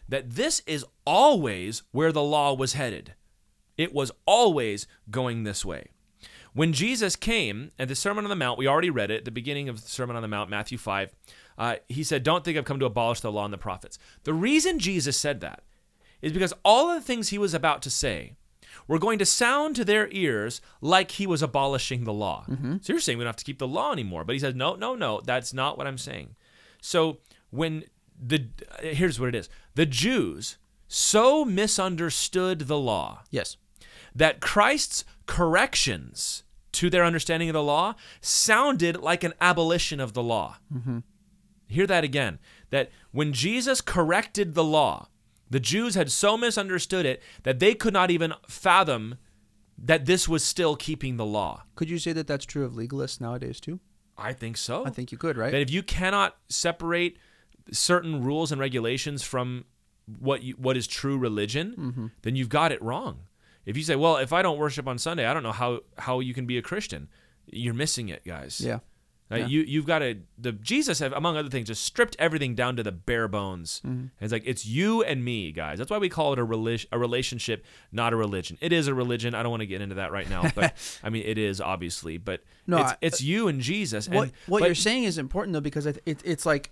that 0.09 0.31
this 0.31 0.63
is 0.67 0.85
always 1.07 1.83
where 1.93 2.13
the 2.13 2.23
law 2.23 2.53
was 2.53 2.75
headed. 2.75 3.15
It 3.77 3.95
was 3.95 4.13
always 4.27 4.87
going 5.11 5.45
this 5.45 5.65
way. 5.65 5.89
When 6.53 6.73
Jesus 6.73 7.15
came 7.15 7.71
at 7.79 7.89
the 7.89 7.95
Sermon 7.95 8.25
on 8.25 8.29
the 8.29 8.37
Mount, 8.37 8.59
we 8.59 8.67
already 8.67 8.91
read 8.91 9.11
it 9.11 9.19
at 9.19 9.25
the 9.25 9.31
beginning 9.31 9.69
of 9.69 9.81
the 9.81 9.89
Sermon 9.89 10.17
on 10.17 10.23
the 10.23 10.29
Mount, 10.29 10.51
Matthew 10.51 10.79
5. 10.79 11.15
Uh, 11.57 11.77
he 11.89 12.03
said, 12.03 12.25
Don't 12.25 12.45
think 12.45 12.59
I've 12.59 12.65
come 12.65 12.81
to 12.81 12.87
abolish 12.87 13.21
the 13.21 13.31
law 13.31 13.45
and 13.45 13.55
the 13.55 13.59
prophets. 13.59 13.99
The 14.25 14.35
reason 14.35 14.81
Jesus 14.81 15.17
said 15.17 15.41
that 15.41 15.63
is 16.21 16.33
because 16.33 16.53
all 16.65 16.91
of 16.91 16.97
the 17.01 17.07
things 17.07 17.29
he 17.29 17.39
was 17.39 17.55
about 17.55 17.83
to 17.83 17.91
say 17.91 18.35
were 18.89 18.99
going 18.99 19.19
to 19.19 19.27
sound 19.27 19.77
to 19.77 19.85
their 19.85 20.09
ears 20.11 20.61
like 20.81 21.13
he 21.13 21.27
was 21.27 21.43
abolishing 21.43 22.05
the 22.05 22.13
law. 22.13 22.45
Mm-hmm. 22.49 22.77
So 22.83 22.93
you're 22.93 23.01
saying 23.01 23.19
we 23.19 23.25
don't 23.25 23.29
have 23.29 23.37
to 23.37 23.45
keep 23.45 23.59
the 23.59 23.69
law 23.69 23.93
anymore. 23.93 24.25
But 24.25 24.35
he 24.35 24.39
says, 24.39 24.55
No, 24.55 24.75
no, 24.75 24.95
no, 24.95 25.21
that's 25.25 25.53
not 25.55 25.77
what 25.79 25.87
I'm 25.87 25.99
saying. 25.99 26.35
So 26.81 27.19
when 27.51 27.85
the 28.23 28.47
here's 28.81 29.19
what 29.19 29.31
it 29.31 29.35
is 29.35 29.49
the 29.75 29.87
Jews 29.87 30.59
so 30.89 31.45
misunderstood 31.45 32.61
the 32.61 32.79
law 32.79 33.23
Yes. 33.31 33.57
that 34.15 34.41
Christ's 34.41 35.05
corrections 35.27 36.43
to 36.73 36.91
their 36.91 37.05
understanding 37.05 37.49
of 37.49 37.55
the 37.55 37.63
law 37.63 37.95
sounded 38.21 38.97
like 38.97 39.25
an 39.25 39.35
abolition 39.41 40.01
of 40.01 40.13
the 40.13 40.23
law. 40.23 40.57
Mm-hmm. 40.73 40.99
Hear 41.69 41.87
that 41.87 42.05
again. 42.05 42.39
That 42.71 42.91
when 43.13 43.33
Jesus 43.33 43.81
corrected 43.81 44.55
the 44.55 44.65
law, 44.65 45.09
the 45.51 45.61
Jews 45.61 45.95
had 45.97 46.11
so 46.11 46.37
misunderstood 46.37 47.05
it 47.05 47.23
that 47.43 47.59
they 47.59 47.75
could 47.75 47.93
not 47.93 48.11
even 48.11 48.33
fathom 48.49 49.17
that 49.77 50.07
this 50.07 50.29
was 50.29 50.45
still 50.45 50.77
keeping 50.77 51.17
the 51.17 51.27
law. 51.27 51.65
Could 51.75 51.91
you 51.91 51.99
say 51.99 52.13
that 52.13 52.27
that's 52.27 52.45
true 52.45 52.65
of 52.65 52.73
legalists 52.75 53.21
nowadays 53.21 53.61
too? 53.61 53.81
I 54.17 54.33
think 54.35 54.57
so. 54.57 54.85
I 54.87 54.91
think 54.91 55.11
you 55.13 55.19
could, 55.19 55.37
right? 55.39 55.51
that 55.51 55.61
if 55.63 55.71
you 55.71 55.83
cannot 55.83 56.37
separate 56.49 57.17
certain 57.73 58.23
rules 58.23 58.53
and 58.53 58.61
regulations 58.61 59.23
from 59.23 59.65
what 60.19 60.43
you, 60.43 60.55
what 60.55 60.77
is 60.77 60.87
true 60.87 61.17
religion, 61.19 61.75
Mm-hmm. 61.79 62.07
then 62.23 62.37
you've 62.37 62.49
got 62.49 62.73
it 62.73 62.83
wrong. 62.83 63.21
If 63.65 63.77
you 63.77 63.83
say, 63.83 63.97
"Well, 63.97 64.17
if 64.17 64.33
I 64.33 64.43
don't 64.43 64.59
worship 64.59 64.87
on 64.89 64.99
Sunday, 64.99 65.27
I 65.27 65.33
don't 65.35 65.43
know 65.43 65.53
how 65.53 65.81
how 65.99 66.21
you 66.21 66.35
can 66.35 66.47
be 66.47 66.59
a 66.59 66.63
Christian," 66.63 67.09
you're 67.47 67.75
missing 67.75 68.09
it, 68.09 68.25
guys. 68.25 68.61
yeah. 68.61 68.81
Uh, 69.31 69.37
Yeah. 69.37 69.47
You 69.47 69.61
you've 69.61 69.87
got 69.87 70.01
to 70.01 70.19
the 70.39 70.53
Jesus 70.53 70.99
have 70.99 71.13
among 71.13 71.37
other 71.37 71.49
things 71.49 71.69
just 71.69 71.85
stripped 71.85 72.17
everything 72.19 72.55
down 72.55 72.77
to 72.77 72.83
the 72.83 72.91
bare 72.93 73.29
bones. 73.29 73.81
Mm-hmm. 73.87 74.07
It's 74.21 74.33
like 74.33 74.43
it's 74.45 74.67
you 74.67 75.03
and 75.05 75.25
me, 75.25 75.53
guys. 75.53 75.79
That's 75.79 75.91
why 75.91 75.99
we 75.99 76.09
call 76.09 76.33
it 76.33 76.39
a 76.39 76.45
relig- 76.45 76.87
a 76.91 76.99
relationship, 76.99 77.65
not 77.93 78.13
a 78.13 78.17
religion. 78.17 78.59
It 78.61 78.73
is 78.73 78.89
a 78.89 78.95
religion. 78.95 79.35
I 79.35 79.43
don't 79.43 79.51
want 79.51 79.61
to 79.61 79.67
get 79.67 79.81
into 79.81 79.95
that 79.97 80.11
right 80.13 80.29
now, 80.29 80.51
but 80.55 80.75
I 81.05 81.11
mean 81.11 81.23
it 81.25 81.39
is 81.39 81.61
obviously. 81.61 82.19
But 82.19 82.43
No, 82.67 82.79
it's, 82.79 82.93
I- 82.93 82.97
it's 83.01 83.21
you 83.23 83.49
and 83.49 83.61
Jesus. 83.61 84.07
And, 84.07 84.17
what 84.17 84.31
what 84.47 84.61
but- 84.61 84.67
you're 84.67 84.75
saying 84.75 85.05
is 85.05 85.17
important 85.19 85.53
though 85.55 85.61
because 85.61 85.87
it, 85.87 86.03
it, 86.07 86.21
it's 86.25 86.45
like 86.45 86.71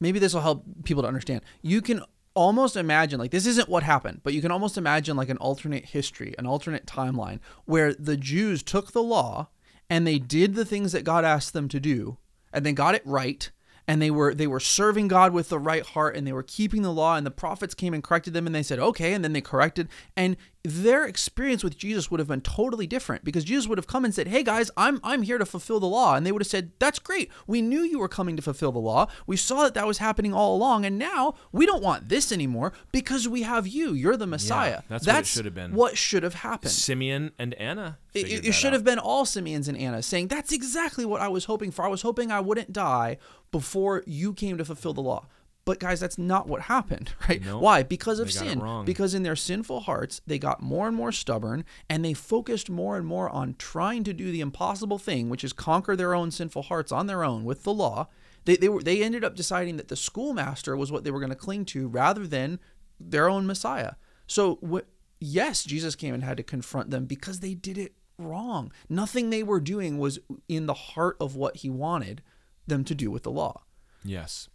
maybe 0.00 0.18
this 0.18 0.32
will 0.34 0.40
help 0.42 0.64
people 0.84 1.02
to 1.02 1.08
understand. 1.08 1.42
You 1.62 1.82
can 1.82 2.02
almost 2.34 2.76
imagine 2.76 3.18
like 3.18 3.32
this 3.32 3.46
isn't 3.46 3.68
what 3.68 3.82
happened, 3.82 4.20
but 4.22 4.32
you 4.32 4.40
can 4.40 4.50
almost 4.52 4.78
imagine 4.78 5.16
like 5.16 5.28
an 5.28 5.36
alternate 5.38 5.86
history, 5.86 6.34
an 6.38 6.46
alternate 6.46 6.86
timeline 6.86 7.40
where 7.64 7.92
the 7.94 8.16
Jews 8.16 8.62
took 8.62 8.92
the 8.92 9.02
law 9.02 9.48
and 9.90 10.06
they 10.06 10.18
did 10.18 10.54
the 10.54 10.64
things 10.64 10.92
that 10.92 11.04
God 11.04 11.24
asked 11.24 11.52
them 11.52 11.68
to 11.68 11.80
do. 11.80 12.18
And 12.52 12.64
they 12.64 12.72
got 12.72 12.94
it 12.94 13.02
right. 13.04 13.50
And 13.86 14.02
they 14.02 14.10
were 14.10 14.34
they 14.34 14.46
were 14.46 14.60
serving 14.60 15.08
God 15.08 15.32
with 15.32 15.48
the 15.48 15.58
right 15.58 15.84
heart. 15.84 16.16
And 16.16 16.26
they 16.26 16.32
were 16.32 16.42
keeping 16.42 16.82
the 16.82 16.92
law. 16.92 17.16
And 17.16 17.26
the 17.26 17.30
prophets 17.30 17.74
came 17.74 17.94
and 17.94 18.04
corrected 18.04 18.34
them. 18.34 18.46
And 18.46 18.54
they 18.54 18.62
said 18.62 18.78
okay. 18.78 19.14
And 19.14 19.24
then 19.24 19.32
they 19.32 19.40
corrected. 19.40 19.88
And 20.16 20.36
their 20.64 21.04
experience 21.04 21.62
with 21.62 21.78
Jesus 21.78 22.10
would 22.10 22.18
have 22.18 22.28
been 22.28 22.40
totally 22.40 22.86
different 22.86 23.24
because 23.24 23.44
Jesus 23.44 23.68
would 23.68 23.78
have 23.78 23.86
come 23.86 24.04
and 24.04 24.12
said 24.12 24.28
hey 24.28 24.42
guys 24.42 24.70
I'm 24.76 25.00
I'm 25.04 25.22
here 25.22 25.38
to 25.38 25.46
fulfill 25.46 25.80
the 25.80 25.86
law 25.86 26.14
and 26.14 26.26
they 26.26 26.32
would 26.32 26.42
have 26.42 26.48
said 26.48 26.72
that's 26.78 26.98
great 26.98 27.30
we 27.46 27.62
knew 27.62 27.80
you 27.80 27.98
were 28.00 28.08
coming 28.08 28.36
to 28.36 28.42
fulfill 28.42 28.72
the 28.72 28.78
law 28.78 29.06
we 29.26 29.36
saw 29.36 29.62
that 29.62 29.74
that 29.74 29.86
was 29.86 29.98
happening 29.98 30.34
all 30.34 30.56
along 30.56 30.84
and 30.84 30.98
now 30.98 31.34
we 31.52 31.64
don't 31.64 31.82
want 31.82 32.08
this 32.08 32.32
anymore 32.32 32.72
because 32.92 33.28
we 33.28 33.42
have 33.42 33.66
you 33.66 33.92
you're 33.92 34.16
the 34.16 34.26
Messiah 34.26 34.82
that's 34.88 35.06
what 35.06 35.26
should 35.26 35.44
have 35.44 35.54
been. 35.54 35.72
what 35.72 35.96
should 35.96 36.22
have 36.22 36.34
happened 36.34 36.72
Simeon 36.72 37.32
and 37.38 37.54
Anna. 37.54 37.98
it, 38.14 38.46
it 38.46 38.52
should 38.52 38.68
out. 38.68 38.72
have 38.74 38.84
been 38.84 38.98
all 38.98 39.24
Simeons 39.24 39.68
and 39.68 39.76
Anna 39.78 40.02
saying, 40.02 40.28
That's 40.28 40.52
exactly 40.52 41.04
what 41.04 41.20
I 41.20 41.28
was 41.28 41.44
hoping 41.44 41.70
for. 41.70 41.84
I 41.84 41.88
was 41.88 42.02
hoping 42.02 42.30
I 42.30 42.40
wouldn't 42.40 42.72
die 42.72 43.18
before 43.50 44.02
you 44.06 44.32
came 44.32 44.58
to 44.58 44.64
fulfill 44.64 44.94
the 44.94 45.00
law. 45.00 45.26
But 45.68 45.80
guys, 45.80 46.00
that's 46.00 46.16
not 46.16 46.48
what 46.48 46.62
happened, 46.62 47.12
right? 47.28 47.44
Nope. 47.44 47.60
Why? 47.60 47.82
Because 47.82 48.20
of 48.20 48.28
They 48.28 48.32
sin. 48.32 48.58
Because 48.86 49.12
in 49.12 49.22
their 49.22 49.36
sinful 49.36 49.80
hearts, 49.80 50.22
they 50.26 50.38
got 50.38 50.62
more 50.62 50.88
and 50.88 50.96
more 50.96 51.12
stubborn 51.12 51.62
and 51.90 52.02
they 52.02 52.14
focused 52.14 52.70
more 52.70 52.96
and 52.96 53.06
more 53.06 53.28
on 53.28 53.54
trying 53.58 54.02
to 54.04 54.14
do 54.14 54.32
the 54.32 54.40
impossible 54.40 54.96
thing, 54.96 55.28
which 55.28 55.44
is 55.44 55.52
conquer 55.52 55.94
their 55.94 56.14
own 56.14 56.30
sinful 56.30 56.62
hearts 56.62 56.90
on 56.90 57.06
their 57.06 57.22
own 57.22 57.44
with 57.44 57.64
the 57.64 57.74
law. 57.74 58.08
They, 58.46 58.56
they 58.56 58.70
were 58.70 58.82
they 58.82 59.02
ended 59.02 59.24
up 59.24 59.36
deciding 59.36 59.76
that 59.76 59.88
the 59.88 59.96
schoolmaster 59.96 60.74
was 60.74 60.90
what 60.90 61.04
they 61.04 61.10
were 61.10 61.20
going 61.20 61.28
to 61.28 61.36
cling 61.36 61.66
to 61.66 61.86
rather 61.86 62.26
than 62.26 62.60
their 62.98 63.28
own 63.28 63.46
Messiah. 63.46 63.92
So 64.26 64.58
wh- 64.66 64.88
yes, 65.20 65.64
Jesus 65.64 65.94
came 65.94 66.14
and 66.14 66.24
had 66.24 66.38
to 66.38 66.42
confront 66.42 66.88
them 66.88 67.04
because 67.04 67.40
they 67.40 67.52
did 67.52 67.76
it 67.76 67.92
wrong. 68.16 68.72
Nothing 68.88 69.28
they 69.28 69.42
were 69.42 69.60
doing 69.60 69.98
was 69.98 70.18
in 70.48 70.64
the 70.64 70.72
heart 70.72 71.18
of 71.20 71.36
what 71.36 71.56
he 71.56 71.68
wanted 71.68 72.22
them 72.66 72.84
to 72.84 72.94
do 72.94 73.10
with 73.10 73.24
the 73.24 73.30
law. 73.30 73.64
Yes. 74.02 74.48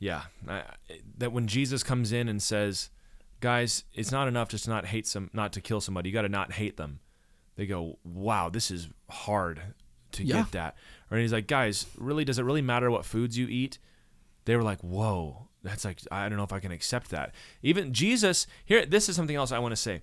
Yeah. 0.00 0.22
I, 0.48 0.62
that 1.18 1.30
when 1.32 1.46
Jesus 1.46 1.84
comes 1.84 2.10
in 2.10 2.28
and 2.28 2.42
says, 2.42 2.90
"Guys, 3.40 3.84
it's 3.94 4.10
not 4.10 4.26
enough 4.26 4.48
just 4.48 4.64
to 4.64 4.70
not 4.70 4.86
hate 4.86 5.06
some, 5.06 5.30
not 5.32 5.52
to 5.52 5.60
kill 5.60 5.80
somebody. 5.80 6.08
You 6.08 6.12
got 6.14 6.22
to 6.22 6.28
not 6.28 6.52
hate 6.54 6.76
them." 6.76 6.98
They 7.56 7.66
go, 7.66 7.98
"Wow, 8.02 8.48
this 8.48 8.70
is 8.72 8.88
hard 9.10 9.60
to 10.12 10.24
Yeah. 10.24 10.36
get 10.42 10.50
that." 10.52 10.76
Or 11.10 11.18
he's 11.18 11.32
like, 11.32 11.46
"Guys, 11.46 11.86
really, 11.96 12.24
does 12.24 12.38
it 12.38 12.44
really 12.44 12.62
matter 12.62 12.90
what 12.90 13.04
foods 13.04 13.38
you 13.38 13.46
eat?" 13.46 13.78
They 14.46 14.56
were 14.56 14.62
like, 14.64 14.80
"Whoa." 14.80 15.46
That's 15.62 15.84
like 15.84 16.00
I 16.10 16.26
don't 16.30 16.38
know 16.38 16.44
if 16.44 16.54
I 16.54 16.60
can 16.60 16.72
accept 16.72 17.10
that. 17.10 17.34
Even 17.62 17.92
Jesus 17.92 18.46
here 18.64 18.86
this 18.86 19.10
is 19.10 19.16
something 19.16 19.36
else 19.36 19.52
I 19.52 19.58
want 19.58 19.72
to 19.72 19.76
say 19.76 20.00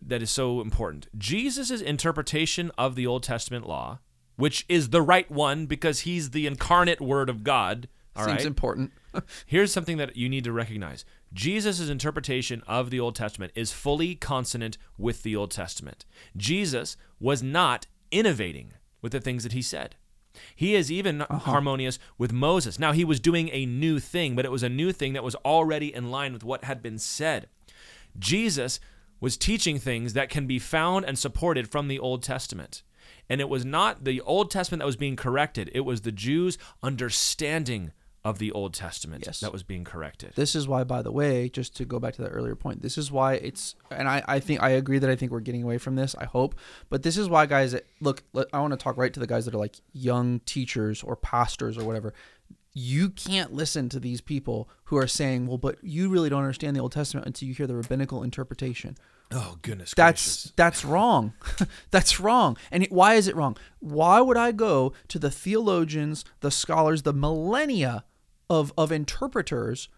that 0.00 0.22
is 0.22 0.30
so 0.30 0.60
important. 0.60 1.08
Jesus' 1.18 1.80
interpretation 1.80 2.70
of 2.78 2.94
the 2.94 3.08
Old 3.08 3.24
Testament 3.24 3.66
law, 3.66 3.98
which 4.36 4.64
is 4.68 4.90
the 4.90 5.02
right 5.02 5.28
one 5.28 5.66
because 5.66 6.00
he's 6.00 6.30
the 6.30 6.46
incarnate 6.46 7.00
word 7.00 7.28
of 7.28 7.42
God, 7.42 7.88
all 8.14 8.24
Seems 8.24 8.36
right? 8.36 8.46
important. 8.46 8.92
Here's 9.46 9.72
something 9.72 9.96
that 9.96 10.16
you 10.16 10.28
need 10.28 10.44
to 10.44 10.52
recognize 10.52 11.04
Jesus' 11.32 11.88
interpretation 11.88 12.62
of 12.66 12.90
the 12.90 13.00
Old 13.00 13.14
Testament 13.14 13.52
is 13.54 13.72
fully 13.72 14.14
consonant 14.14 14.78
with 14.98 15.22
the 15.22 15.36
Old 15.36 15.50
Testament. 15.50 16.04
Jesus 16.36 16.96
was 17.18 17.42
not 17.42 17.86
innovating 18.10 18.72
with 19.02 19.12
the 19.12 19.20
things 19.20 19.42
that 19.42 19.52
he 19.52 19.62
said. 19.62 19.96
He 20.54 20.74
is 20.74 20.92
even 20.92 21.22
uh-huh. 21.22 21.38
harmonious 21.38 21.98
with 22.18 22.32
Moses. 22.32 22.78
Now, 22.78 22.92
he 22.92 23.04
was 23.04 23.20
doing 23.20 23.48
a 23.52 23.66
new 23.66 23.98
thing, 23.98 24.36
but 24.36 24.44
it 24.44 24.50
was 24.50 24.62
a 24.62 24.68
new 24.68 24.92
thing 24.92 25.12
that 25.12 25.24
was 25.24 25.34
already 25.36 25.94
in 25.94 26.10
line 26.10 26.32
with 26.32 26.44
what 26.44 26.64
had 26.64 26.82
been 26.82 26.98
said. 26.98 27.48
Jesus 28.18 28.80
was 29.20 29.36
teaching 29.36 29.78
things 29.78 30.12
that 30.14 30.30
can 30.30 30.46
be 30.46 30.58
found 30.58 31.04
and 31.04 31.18
supported 31.18 31.68
from 31.68 31.88
the 31.88 31.98
Old 31.98 32.22
Testament. 32.22 32.82
And 33.28 33.40
it 33.40 33.48
was 33.48 33.64
not 33.64 34.04
the 34.04 34.20
Old 34.22 34.50
Testament 34.50 34.80
that 34.80 34.86
was 34.86 34.96
being 34.96 35.16
corrected, 35.16 35.70
it 35.74 35.80
was 35.80 36.00
the 36.00 36.12
Jews' 36.12 36.58
understanding 36.82 37.92
of 38.24 38.38
the 38.38 38.52
Old 38.52 38.74
Testament 38.74 39.24
Yes. 39.26 39.40
that 39.40 39.50
was 39.52 39.62
being 39.62 39.82
corrected. 39.84 40.32
This 40.36 40.54
is 40.54 40.68
why, 40.68 40.84
by 40.84 41.00
the 41.00 41.10
way, 41.10 41.48
just 41.48 41.74
to 41.76 41.84
go 41.86 41.98
back 41.98 42.14
to 42.16 42.22
that 42.22 42.28
earlier 42.28 42.54
point, 42.54 42.82
this 42.82 42.98
is 42.98 43.10
why 43.10 43.34
it's, 43.34 43.74
and 43.90 44.06
I, 44.08 44.22
I 44.28 44.40
think 44.40 44.62
I 44.62 44.70
agree 44.70 44.98
that 44.98 45.08
I 45.08 45.16
think 45.16 45.32
we're 45.32 45.40
getting 45.40 45.62
away 45.62 45.78
from 45.78 45.96
this. 45.96 46.14
I 46.18 46.26
hope, 46.26 46.54
but 46.90 47.02
this 47.02 47.16
is 47.16 47.28
why, 47.30 47.46
guys. 47.46 47.74
Look, 48.00 48.22
I 48.52 48.60
want 48.60 48.72
to 48.72 48.76
talk 48.76 48.96
right 48.98 49.12
to 49.14 49.20
the 49.20 49.26
guys 49.26 49.46
that 49.46 49.54
are 49.54 49.58
like 49.58 49.76
young 49.92 50.40
teachers 50.40 51.02
or 51.02 51.16
pastors 51.16 51.78
or 51.78 51.84
whatever. 51.84 52.12
You 52.72 53.08
can't 53.10 53.52
listen 53.52 53.88
to 53.88 53.98
these 53.98 54.20
people 54.20 54.68
who 54.84 54.96
are 54.96 55.08
saying, 55.08 55.46
"Well, 55.48 55.58
but 55.58 55.82
you 55.82 56.08
really 56.08 56.28
don't 56.28 56.42
understand 56.42 56.76
the 56.76 56.80
Old 56.80 56.92
Testament 56.92 57.26
until 57.26 57.48
you 57.48 57.54
hear 57.54 57.66
the 57.66 57.74
rabbinical 57.74 58.22
interpretation." 58.22 58.96
Oh, 59.32 59.56
goodness 59.62 59.94
That's 59.96 60.52
that's 60.56 60.84
wrong. 60.84 61.32
that's 61.90 62.18
wrong. 62.20 62.56
And 62.70 62.82
it- 62.84 62.92
why 62.92 63.14
is 63.14 63.28
it 63.28 63.34
wrong? 63.36 63.56
Why 63.80 64.20
would 64.20 64.36
I 64.36 64.52
go 64.52 64.92
to 65.08 65.18
the 65.18 65.30
theologians, 65.30 66.24
the 66.40 66.50
scholars, 66.50 67.02
the 67.02 67.12
millennia 67.12 68.04
of 68.50 68.72
of 68.76 68.92
interpreters 68.92 69.88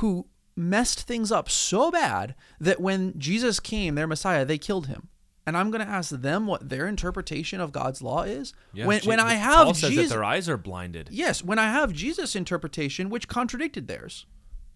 who 0.00 0.26
messed 0.56 1.02
things 1.02 1.30
up 1.30 1.50
so 1.50 1.90
bad 1.90 2.34
that 2.58 2.80
when 2.80 3.18
Jesus 3.18 3.60
came, 3.60 3.94
their 3.96 4.06
Messiah, 4.06 4.44
they 4.46 4.56
killed 4.58 4.86
him? 4.86 5.08
And 5.48 5.56
I'm 5.56 5.70
going 5.70 5.84
to 5.84 5.88
ask 5.92 6.10
them 6.10 6.46
what 6.48 6.68
their 6.70 6.88
interpretation 6.88 7.60
of 7.60 7.70
God's 7.70 8.02
law 8.02 8.22
is. 8.22 8.52
Yeah, 8.72 8.86
when 8.86 9.00
Je- 9.00 9.08
when 9.08 9.20
I 9.20 9.36
Paul 9.36 9.66
have 9.66 9.76
says 9.76 9.90
Jesus, 9.90 10.08
that 10.08 10.14
their 10.16 10.24
eyes 10.24 10.48
are 10.48 10.56
blinded. 10.56 11.08
yes, 11.12 11.44
when 11.44 11.58
I 11.58 11.64
have 11.70 11.92
Jesus' 11.92 12.34
interpretation, 12.34 13.10
which 13.10 13.28
contradicted 13.28 13.86
theirs. 13.86 14.26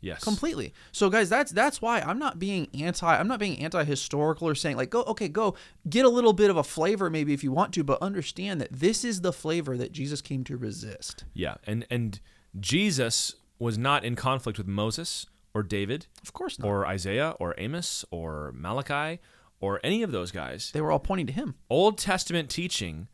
Yes. 0.03 0.24
completely 0.24 0.72
so 0.93 1.11
guys 1.11 1.28
that's 1.28 1.53
that's 1.53 1.83
why 1.83 2.01
i'm 2.01 2.18
not 2.18 2.39
being 2.39 2.68
anti 2.72 3.07
i'm 3.18 3.28
not 3.28 3.39
being 3.39 3.59
anti-historical 3.59 4.49
or 4.49 4.55
saying 4.55 4.78
like 4.78 4.89
go 4.89 5.03
okay 5.03 5.28
go 5.28 5.55
get 5.91 6.07
a 6.07 6.09
little 6.09 6.33
bit 6.33 6.49
of 6.49 6.57
a 6.57 6.62
flavor 6.64 7.11
maybe 7.11 7.35
if 7.35 7.45
you 7.45 7.53
want 7.53 7.74
to 7.74 7.85
but 7.85 8.01
understand 8.01 8.62
that 8.62 8.72
this 8.72 9.05
is 9.05 9.20
the 9.20 9.31
flavor 9.31 9.76
that 9.76 9.93
jesus 9.93 10.22
came 10.22 10.43
to 10.45 10.57
resist 10.57 11.26
Yeah. 11.35 11.57
And 11.66 11.87
and 11.91 12.18
Jesus 12.59 13.37
was 13.59 13.79
not 13.79 14.05
in 14.05 14.17
conflict 14.17 14.59
with 14.59 14.67
Moses 14.67 15.27
or 15.55 15.63
David 15.63 16.07
of 16.23 16.33
course 16.33 16.59
not 16.59 16.67
or 16.67 16.87
Isaiah 16.87 17.35
or 17.39 17.55
Amos 17.59 18.05
or 18.11 18.53
Malachi 18.55 19.21
or 19.61 19.81
any 19.85 20.03
of 20.03 20.13
those 20.13 20.31
guys. 20.31 20.71
they 20.73 20.81
were 20.81 20.91
all 20.91 20.99
pointing 20.99 21.27
to 21.27 21.33
him 21.33 21.55
Old 21.69 21.99
Testament 21.99 22.51
teaching 22.51 23.09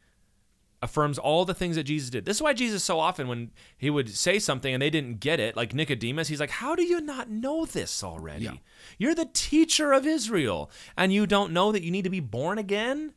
affirms 0.83 1.19
all 1.19 1.45
the 1.45 1.55
things 1.55 1.77
that 1.77 1.85
Jesus 1.85 2.11
did. 2.11 2.25
This 2.25 2.37
is 2.37 2.43
why 2.43 2.53
Jesus 2.53 2.85
so 2.85 3.01
often 3.01 3.29
when 3.29 3.51
he 3.77 3.91
would 3.91 4.09
say 4.15 4.39
something 4.39 4.73
and 4.73 4.83
they 4.83 4.91
didn't 4.91 5.21
get 5.21 5.41
it, 5.41 5.57
like 5.57 5.75
Nicodemus, 5.75 6.29
he's 6.29 6.39
like, 6.39 6.51
"How 6.51 6.75
do 6.75 6.83
you 6.83 7.01
not 7.01 7.31
know 7.31 7.65
this 7.65 8.05
already? 8.05 8.45
Yeah. 8.45 8.53
You're 8.99 9.15
the 9.15 9.29
teacher 9.33 9.93
of 9.93 10.07
Israel 10.07 10.71
and 10.97 11.13
you 11.13 11.27
don't 11.27 11.53
know 11.53 11.73
that 11.73 11.83
you 11.83 11.91
need 11.91 12.05
to 12.05 12.11
be 12.11 12.21
born 12.21 12.59
again?" 12.59 13.15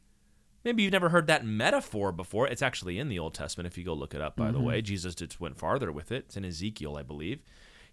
Maybe 0.63 0.83
you've 0.83 0.91
never 0.91 1.09
heard 1.09 1.27
that 1.27 1.45
metaphor 1.45 2.11
before. 2.11 2.47
It's 2.47 2.61
actually 2.61 2.99
in 2.99 3.07
the 3.07 3.19
Old 3.19 3.33
Testament 3.33 3.67
if 3.67 3.77
you 3.77 3.83
go 3.83 3.93
look 3.93 4.13
it 4.13 4.21
up, 4.21 4.35
by 4.35 4.51
the 4.51 4.57
mm-hmm. 4.57 4.67
way. 4.67 4.81
Jesus 4.81 5.15
just 5.15 5.39
went 5.39 5.57
farther 5.57 5.91
with 5.91 6.11
it. 6.11 6.25
It's 6.27 6.37
in 6.37 6.45
Ezekiel, 6.45 6.97
I 6.97 7.03
believe. 7.03 7.41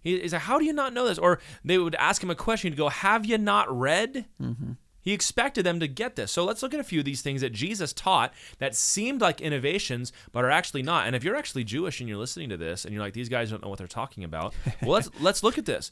He's 0.01 0.33
like, 0.33 0.43
How 0.43 0.59
do 0.59 0.65
you 0.65 0.73
not 0.73 0.93
know 0.93 1.07
this? 1.07 1.17
Or 1.17 1.39
they 1.63 1.77
would 1.77 1.95
ask 1.95 2.21
him 2.21 2.29
a 2.29 2.35
question. 2.35 2.71
He'd 2.71 2.77
go, 2.77 2.89
Have 2.89 3.25
you 3.25 3.37
not 3.37 3.71
read? 3.75 4.25
Mm-hmm. 4.41 4.73
He 5.01 5.13
expected 5.13 5.65
them 5.65 5.79
to 5.79 5.87
get 5.87 6.17
this. 6.17 6.33
So 6.33 6.43
let's 6.43 6.61
look 6.61 6.73
at 6.73 6.81
a 6.81 6.83
few 6.83 6.99
of 6.99 7.05
these 7.05 7.21
things 7.21 7.39
that 7.39 7.53
Jesus 7.53 7.93
taught 7.93 8.33
that 8.57 8.75
seemed 8.75 9.21
like 9.21 9.39
innovations, 9.39 10.11
but 10.33 10.43
are 10.43 10.51
actually 10.51 10.83
not. 10.83 11.07
And 11.07 11.15
if 11.15 11.23
you're 11.23 11.37
actually 11.37 11.63
Jewish 11.63 12.01
and 12.01 12.09
you're 12.09 12.17
listening 12.17 12.49
to 12.49 12.57
this 12.57 12.83
and 12.83 12.93
you're 12.93 13.03
like, 13.03 13.13
These 13.13 13.29
guys 13.29 13.49
don't 13.49 13.63
know 13.63 13.69
what 13.69 13.77
they're 13.77 13.87
talking 13.87 14.23
about, 14.23 14.53
well, 14.81 14.91
let's, 14.91 15.09
let's 15.21 15.43
look 15.43 15.57
at 15.57 15.65
this. 15.65 15.91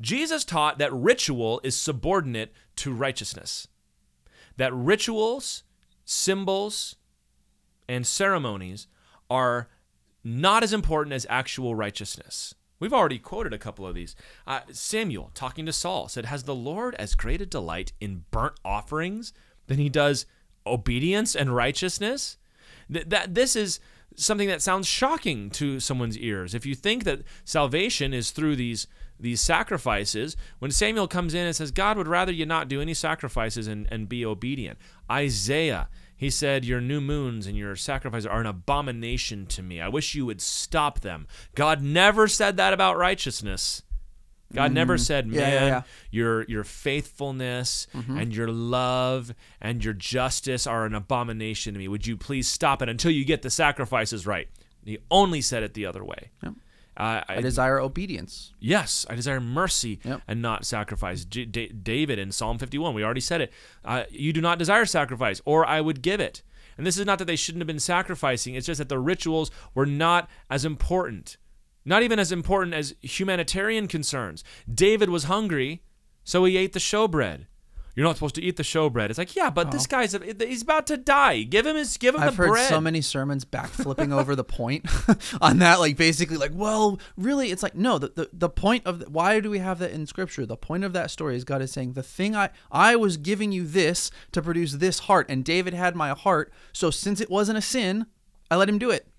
Jesus 0.00 0.44
taught 0.44 0.78
that 0.78 0.92
ritual 0.92 1.60
is 1.62 1.76
subordinate 1.76 2.52
to 2.76 2.92
righteousness, 2.92 3.68
that 4.56 4.74
rituals, 4.74 5.62
symbols, 6.04 6.96
and 7.88 8.06
ceremonies 8.06 8.86
are 9.30 9.68
not 10.22 10.62
as 10.62 10.72
important 10.72 11.12
as 11.12 11.26
actual 11.28 11.74
righteousness. 11.74 12.54
We've 12.80 12.92
already 12.92 13.18
quoted 13.18 13.52
a 13.52 13.58
couple 13.58 13.86
of 13.86 13.94
these. 13.94 14.16
Uh, 14.46 14.60
Samuel, 14.72 15.30
talking 15.34 15.64
to 15.66 15.72
Saul, 15.72 16.08
said, 16.08 16.26
Has 16.26 16.42
the 16.42 16.54
Lord 16.54 16.94
as 16.96 17.14
great 17.14 17.40
a 17.40 17.46
delight 17.46 17.92
in 18.00 18.24
burnt 18.30 18.58
offerings 18.64 19.32
than 19.66 19.78
he 19.78 19.88
does 19.88 20.26
obedience 20.66 21.34
and 21.34 21.54
righteousness? 21.54 22.36
Th- 22.92 23.06
that 23.06 23.34
This 23.34 23.54
is 23.54 23.80
something 24.16 24.48
that 24.48 24.62
sounds 24.62 24.86
shocking 24.86 25.50
to 25.50 25.80
someone's 25.80 26.18
ears. 26.18 26.54
If 26.54 26.66
you 26.66 26.74
think 26.74 27.04
that 27.04 27.22
salvation 27.44 28.12
is 28.12 28.30
through 28.30 28.56
these 28.56 28.86
these 29.18 29.40
sacrifices, 29.40 30.36
when 30.58 30.70
Samuel 30.70 31.08
comes 31.08 31.34
in 31.34 31.46
and 31.46 31.54
says, 31.54 31.70
God 31.70 31.96
would 31.96 32.08
rather 32.08 32.32
you 32.32 32.46
not 32.46 32.68
do 32.68 32.80
any 32.80 32.94
sacrifices 32.94 33.66
and, 33.66 33.86
and 33.90 34.08
be 34.08 34.24
obedient. 34.24 34.78
Isaiah, 35.10 35.88
he 36.16 36.30
said, 36.30 36.64
Your 36.64 36.80
new 36.80 37.00
moons 37.00 37.46
and 37.46 37.56
your 37.56 37.76
sacrifices 37.76 38.26
are 38.26 38.40
an 38.40 38.46
abomination 38.46 39.46
to 39.46 39.62
me. 39.62 39.80
I 39.80 39.88
wish 39.88 40.14
you 40.14 40.26
would 40.26 40.40
stop 40.40 41.00
them. 41.00 41.26
God 41.54 41.82
never 41.82 42.28
said 42.28 42.56
that 42.56 42.72
about 42.72 42.96
righteousness. 42.96 43.82
God 44.52 44.66
mm-hmm. 44.66 44.74
never 44.74 44.98
said, 44.98 45.26
man, 45.26 45.38
yeah, 45.38 45.66
yeah. 45.66 45.82
your 46.10 46.44
your 46.44 46.64
faithfulness 46.64 47.86
mm-hmm. 47.94 48.18
and 48.18 48.34
your 48.34 48.48
love 48.48 49.34
and 49.60 49.84
your 49.84 49.94
justice 49.94 50.66
are 50.66 50.84
an 50.84 50.94
abomination 50.94 51.74
to 51.74 51.78
me. 51.78 51.88
Would 51.88 52.06
you 52.06 52.16
please 52.16 52.46
stop 52.46 52.80
it 52.80 52.88
until 52.88 53.10
you 53.10 53.24
get 53.24 53.42
the 53.42 53.50
sacrifices 53.50 54.26
right? 54.26 54.48
He 54.84 54.98
only 55.10 55.40
said 55.40 55.62
it 55.62 55.74
the 55.74 55.86
other 55.86 56.04
way. 56.04 56.30
Yep. 56.42 56.54
Uh, 56.96 57.22
I, 57.28 57.36
i 57.36 57.40
desire 57.40 57.80
obedience 57.80 58.52
Yes, 58.60 59.04
I 59.10 59.14
desire 59.16 59.40
mercy 59.40 59.98
Yep. 60.04 60.22
and 60.28 60.40
not 60.40 60.64
sacrifice. 60.64 61.24
J- 61.24 61.44
Da- 61.44 61.68
David 61.72 62.18
in 62.18 62.30
Psalm 62.30 62.58
51, 62.58 62.94
we 62.94 63.02
already 63.04 63.20
said 63.20 63.40
it. 63.40 63.52
Uh, 63.84 64.04
you 64.10 64.32
do 64.32 64.40
not 64.40 64.58
desire 64.58 64.84
sacrifice, 64.86 65.40
or 65.44 65.66
I 65.66 65.80
would 65.80 66.02
give 66.02 66.20
it. 66.20 66.42
And 66.76 66.86
this 66.86 66.96
is 66.96 67.04
not 67.06 67.18
that 67.18 67.26
they 67.26 67.36
shouldn't 67.36 67.60
have 67.62 67.66
been 67.66 67.78
sacrificing, 67.80 68.54
it's 68.54 68.66
just 68.66 68.78
that 68.78 68.88
the 68.88 68.98
rituals 68.98 69.50
were 69.74 69.86
not 69.86 70.28
as 70.50 70.64
important. 70.64 71.36
Not 71.84 72.02
even 72.02 72.18
as 72.18 72.32
important 72.32 72.74
as 72.74 72.94
humanitarian 73.02 73.88
concerns. 73.88 74.42
David 74.72 75.10
was 75.10 75.24
hungry, 75.24 75.82
so 76.24 76.44
he 76.44 76.56
ate 76.56 76.72
the 76.72 76.78
showbread. 76.78 77.46
You're 77.94 78.04
not 78.04 78.16
supposed 78.16 78.34
to 78.34 78.42
eat 78.42 78.56
the 78.56 78.64
showbread. 78.64 79.10
It's 79.10 79.18
like, 79.18 79.36
yeah, 79.36 79.50
but 79.50 79.70
this 79.70 79.84
oh. 79.84 79.88
guy's 79.88 80.18
he's 80.40 80.62
about 80.62 80.86
to 80.88 80.96
die. 80.96 81.42
Give 81.42 81.64
him 81.64 81.76
his 81.76 81.96
give 81.96 82.14
him 82.14 82.22
I've 82.22 82.36
the 82.36 82.48
heard 82.48 82.68
so 82.68 82.80
many 82.80 83.00
sermons 83.00 83.44
backflipping 83.44 84.12
over 84.12 84.34
the 84.34 84.44
point 84.44 84.86
on 85.40 85.58
that, 85.58 85.78
like 85.78 85.96
basically, 85.96 86.36
like, 86.36 86.50
well, 86.52 86.98
really, 87.16 87.50
it's 87.50 87.62
like 87.62 87.76
no. 87.76 87.98
The, 87.98 88.08
the, 88.08 88.30
the 88.32 88.48
point 88.48 88.84
of 88.86 88.98
the, 88.98 89.10
why 89.10 89.38
do 89.38 89.48
we 89.48 89.60
have 89.60 89.78
that 89.78 89.92
in 89.92 90.06
Scripture? 90.06 90.44
The 90.44 90.56
point 90.56 90.82
of 90.82 90.92
that 90.92 91.10
story 91.10 91.36
is 91.36 91.44
God 91.44 91.62
is 91.62 91.70
saying 91.70 91.92
the 91.92 92.02
thing 92.02 92.34
I 92.34 92.50
I 92.72 92.96
was 92.96 93.16
giving 93.16 93.52
you 93.52 93.66
this 93.66 94.10
to 94.32 94.42
produce 94.42 94.72
this 94.72 95.00
heart, 95.00 95.26
and 95.28 95.44
David 95.44 95.74
had 95.74 95.94
my 95.94 96.10
heart. 96.10 96.52
So 96.72 96.90
since 96.90 97.20
it 97.20 97.30
wasn't 97.30 97.58
a 97.58 97.62
sin, 97.62 98.06
I 98.50 98.56
let 98.56 98.68
him 98.68 98.78
do 98.78 98.90
it. 98.90 99.06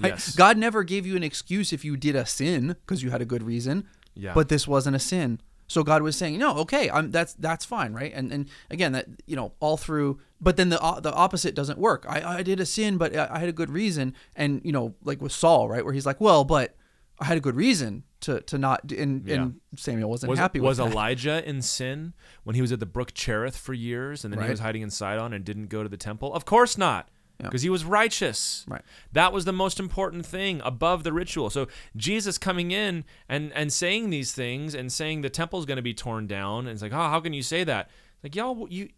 Right? 0.00 0.12
Yes. 0.12 0.34
God 0.34 0.56
never 0.56 0.84
gave 0.84 1.04
you 1.04 1.16
an 1.16 1.22
excuse 1.22 1.70
if 1.70 1.84
you 1.84 1.98
did 1.98 2.16
a 2.16 2.24
sin 2.24 2.68
because 2.68 3.02
you 3.02 3.10
had 3.10 3.20
a 3.20 3.26
good 3.26 3.42
reason. 3.42 3.86
Yeah. 4.14 4.32
But 4.32 4.48
this 4.48 4.66
wasn't 4.66 4.96
a 4.96 4.98
sin. 4.98 5.38
So 5.72 5.82
God 5.82 6.02
was 6.02 6.16
saying, 6.16 6.38
no, 6.38 6.58
okay, 6.58 6.90
I'm 6.90 7.10
that's 7.10 7.32
that's 7.34 7.64
fine, 7.64 7.94
right? 7.94 8.12
And 8.14 8.30
and 8.30 8.48
again, 8.70 8.92
that 8.92 9.06
you 9.26 9.36
know, 9.36 9.54
all 9.58 9.78
through. 9.78 10.20
But 10.38 10.58
then 10.58 10.68
the 10.68 10.78
uh, 10.82 11.00
the 11.00 11.12
opposite 11.14 11.54
doesn't 11.54 11.78
work. 11.78 12.04
I 12.06 12.38
I 12.38 12.42
did 12.42 12.60
a 12.60 12.66
sin, 12.66 12.98
but 12.98 13.16
I 13.16 13.28
I 13.30 13.38
had 13.38 13.48
a 13.48 13.52
good 13.52 13.70
reason, 13.70 14.14
and 14.36 14.60
you 14.64 14.72
know, 14.72 14.94
like 15.02 15.22
with 15.22 15.32
Saul, 15.32 15.70
right, 15.70 15.82
where 15.82 15.94
he's 15.94 16.04
like, 16.04 16.20
well, 16.20 16.44
but 16.44 16.76
I 17.18 17.24
had 17.24 17.38
a 17.38 17.40
good 17.40 17.56
reason 17.56 18.04
to 18.20 18.42
to 18.42 18.58
not, 18.58 18.92
and 18.92 19.26
and 19.26 19.60
Samuel 19.76 20.10
wasn't 20.10 20.28
was, 20.28 20.38
happy 20.38 20.60
with 20.60 20.68
was 20.68 20.76
that. 20.76 20.92
Elijah 20.92 21.48
in 21.48 21.62
sin 21.62 22.12
when 22.44 22.54
he 22.54 22.60
was 22.60 22.70
at 22.70 22.78
the 22.78 22.86
brook 22.86 23.14
Cherith 23.14 23.56
for 23.56 23.72
years 23.72 24.26
and 24.26 24.34
then 24.34 24.42
he 24.44 24.50
was 24.50 24.60
hiding 24.60 24.82
in 24.82 24.90
Sidon 24.90 25.32
and 25.32 25.42
didn't 25.42 25.68
go 25.68 25.82
to 25.82 25.88
the 25.88 25.96
temple? 25.96 26.34
Of 26.34 26.44
course 26.44 26.76
not. 26.76 27.08
Yeah. 27.40 27.46
Because 27.46 27.62
he 27.62 27.70
was 27.70 27.84
righteous. 27.84 28.64
Right. 28.68 28.82
That 29.12 29.32
was 29.32 29.44
the 29.44 29.52
most 29.52 29.80
important 29.80 30.24
thing 30.24 30.60
above 30.64 31.02
the 31.02 31.12
ritual. 31.12 31.50
So 31.50 31.66
Jesus 31.96 32.38
coming 32.38 32.70
in 32.70 33.04
and, 33.28 33.52
and 33.52 33.72
saying 33.72 34.10
these 34.10 34.32
things 34.32 34.74
and 34.74 34.92
saying 34.92 35.22
the 35.22 35.30
temple's 35.30 35.66
going 35.66 35.76
to 35.76 35.82
be 35.82 35.94
torn 35.94 36.26
down, 36.26 36.66
and 36.66 36.70
it's 36.70 36.82
like, 36.82 36.92
oh, 36.92 36.96
how 36.96 37.20
can 37.20 37.32
you 37.32 37.42
say 37.42 37.64
that? 37.64 37.90
Like, 38.22 38.36
y'all, 38.36 38.68
you, 38.68 38.90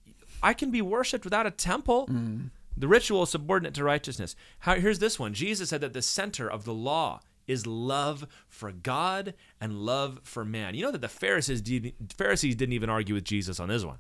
I 0.43 0.53
can 0.53 0.71
be 0.71 0.83
worshipped 0.83 1.25
without 1.25 1.47
a 1.47 1.51
temple. 1.51 2.07
Mm-hmm. 2.07 2.47
The 2.77 2.89
ritual 2.89 3.23
is 3.23 3.31
subordinate 3.31 3.75
to 3.75 3.85
righteousness. 3.85 4.35
How, 4.61 4.75
here's 4.75 4.99
this 4.99 5.19
one 5.19 5.33
Jesus 5.33 5.71
said 5.71 5.81
that 5.81 5.93
the 5.93 6.03
center 6.03 6.51
of 6.51 6.65
the 6.65 6.75
law 6.75 7.21
is 7.47 7.67
love 7.67 8.27
for 8.49 8.73
God 8.73 9.35
and 9.61 9.81
love 9.81 10.21
for 10.23 10.45
man. 10.45 10.75
You 10.75 10.85
know 10.85 10.91
that 10.91 11.01
the 11.01 11.09
Pharisees, 11.09 11.63
Pharisees 12.17 12.57
didn't 12.57 12.73
even 12.73 12.91
argue 12.91 13.15
with 13.15 13.25
Jesus 13.25 13.61
on 13.61 13.69
this 13.69 13.85
one. 13.85 13.99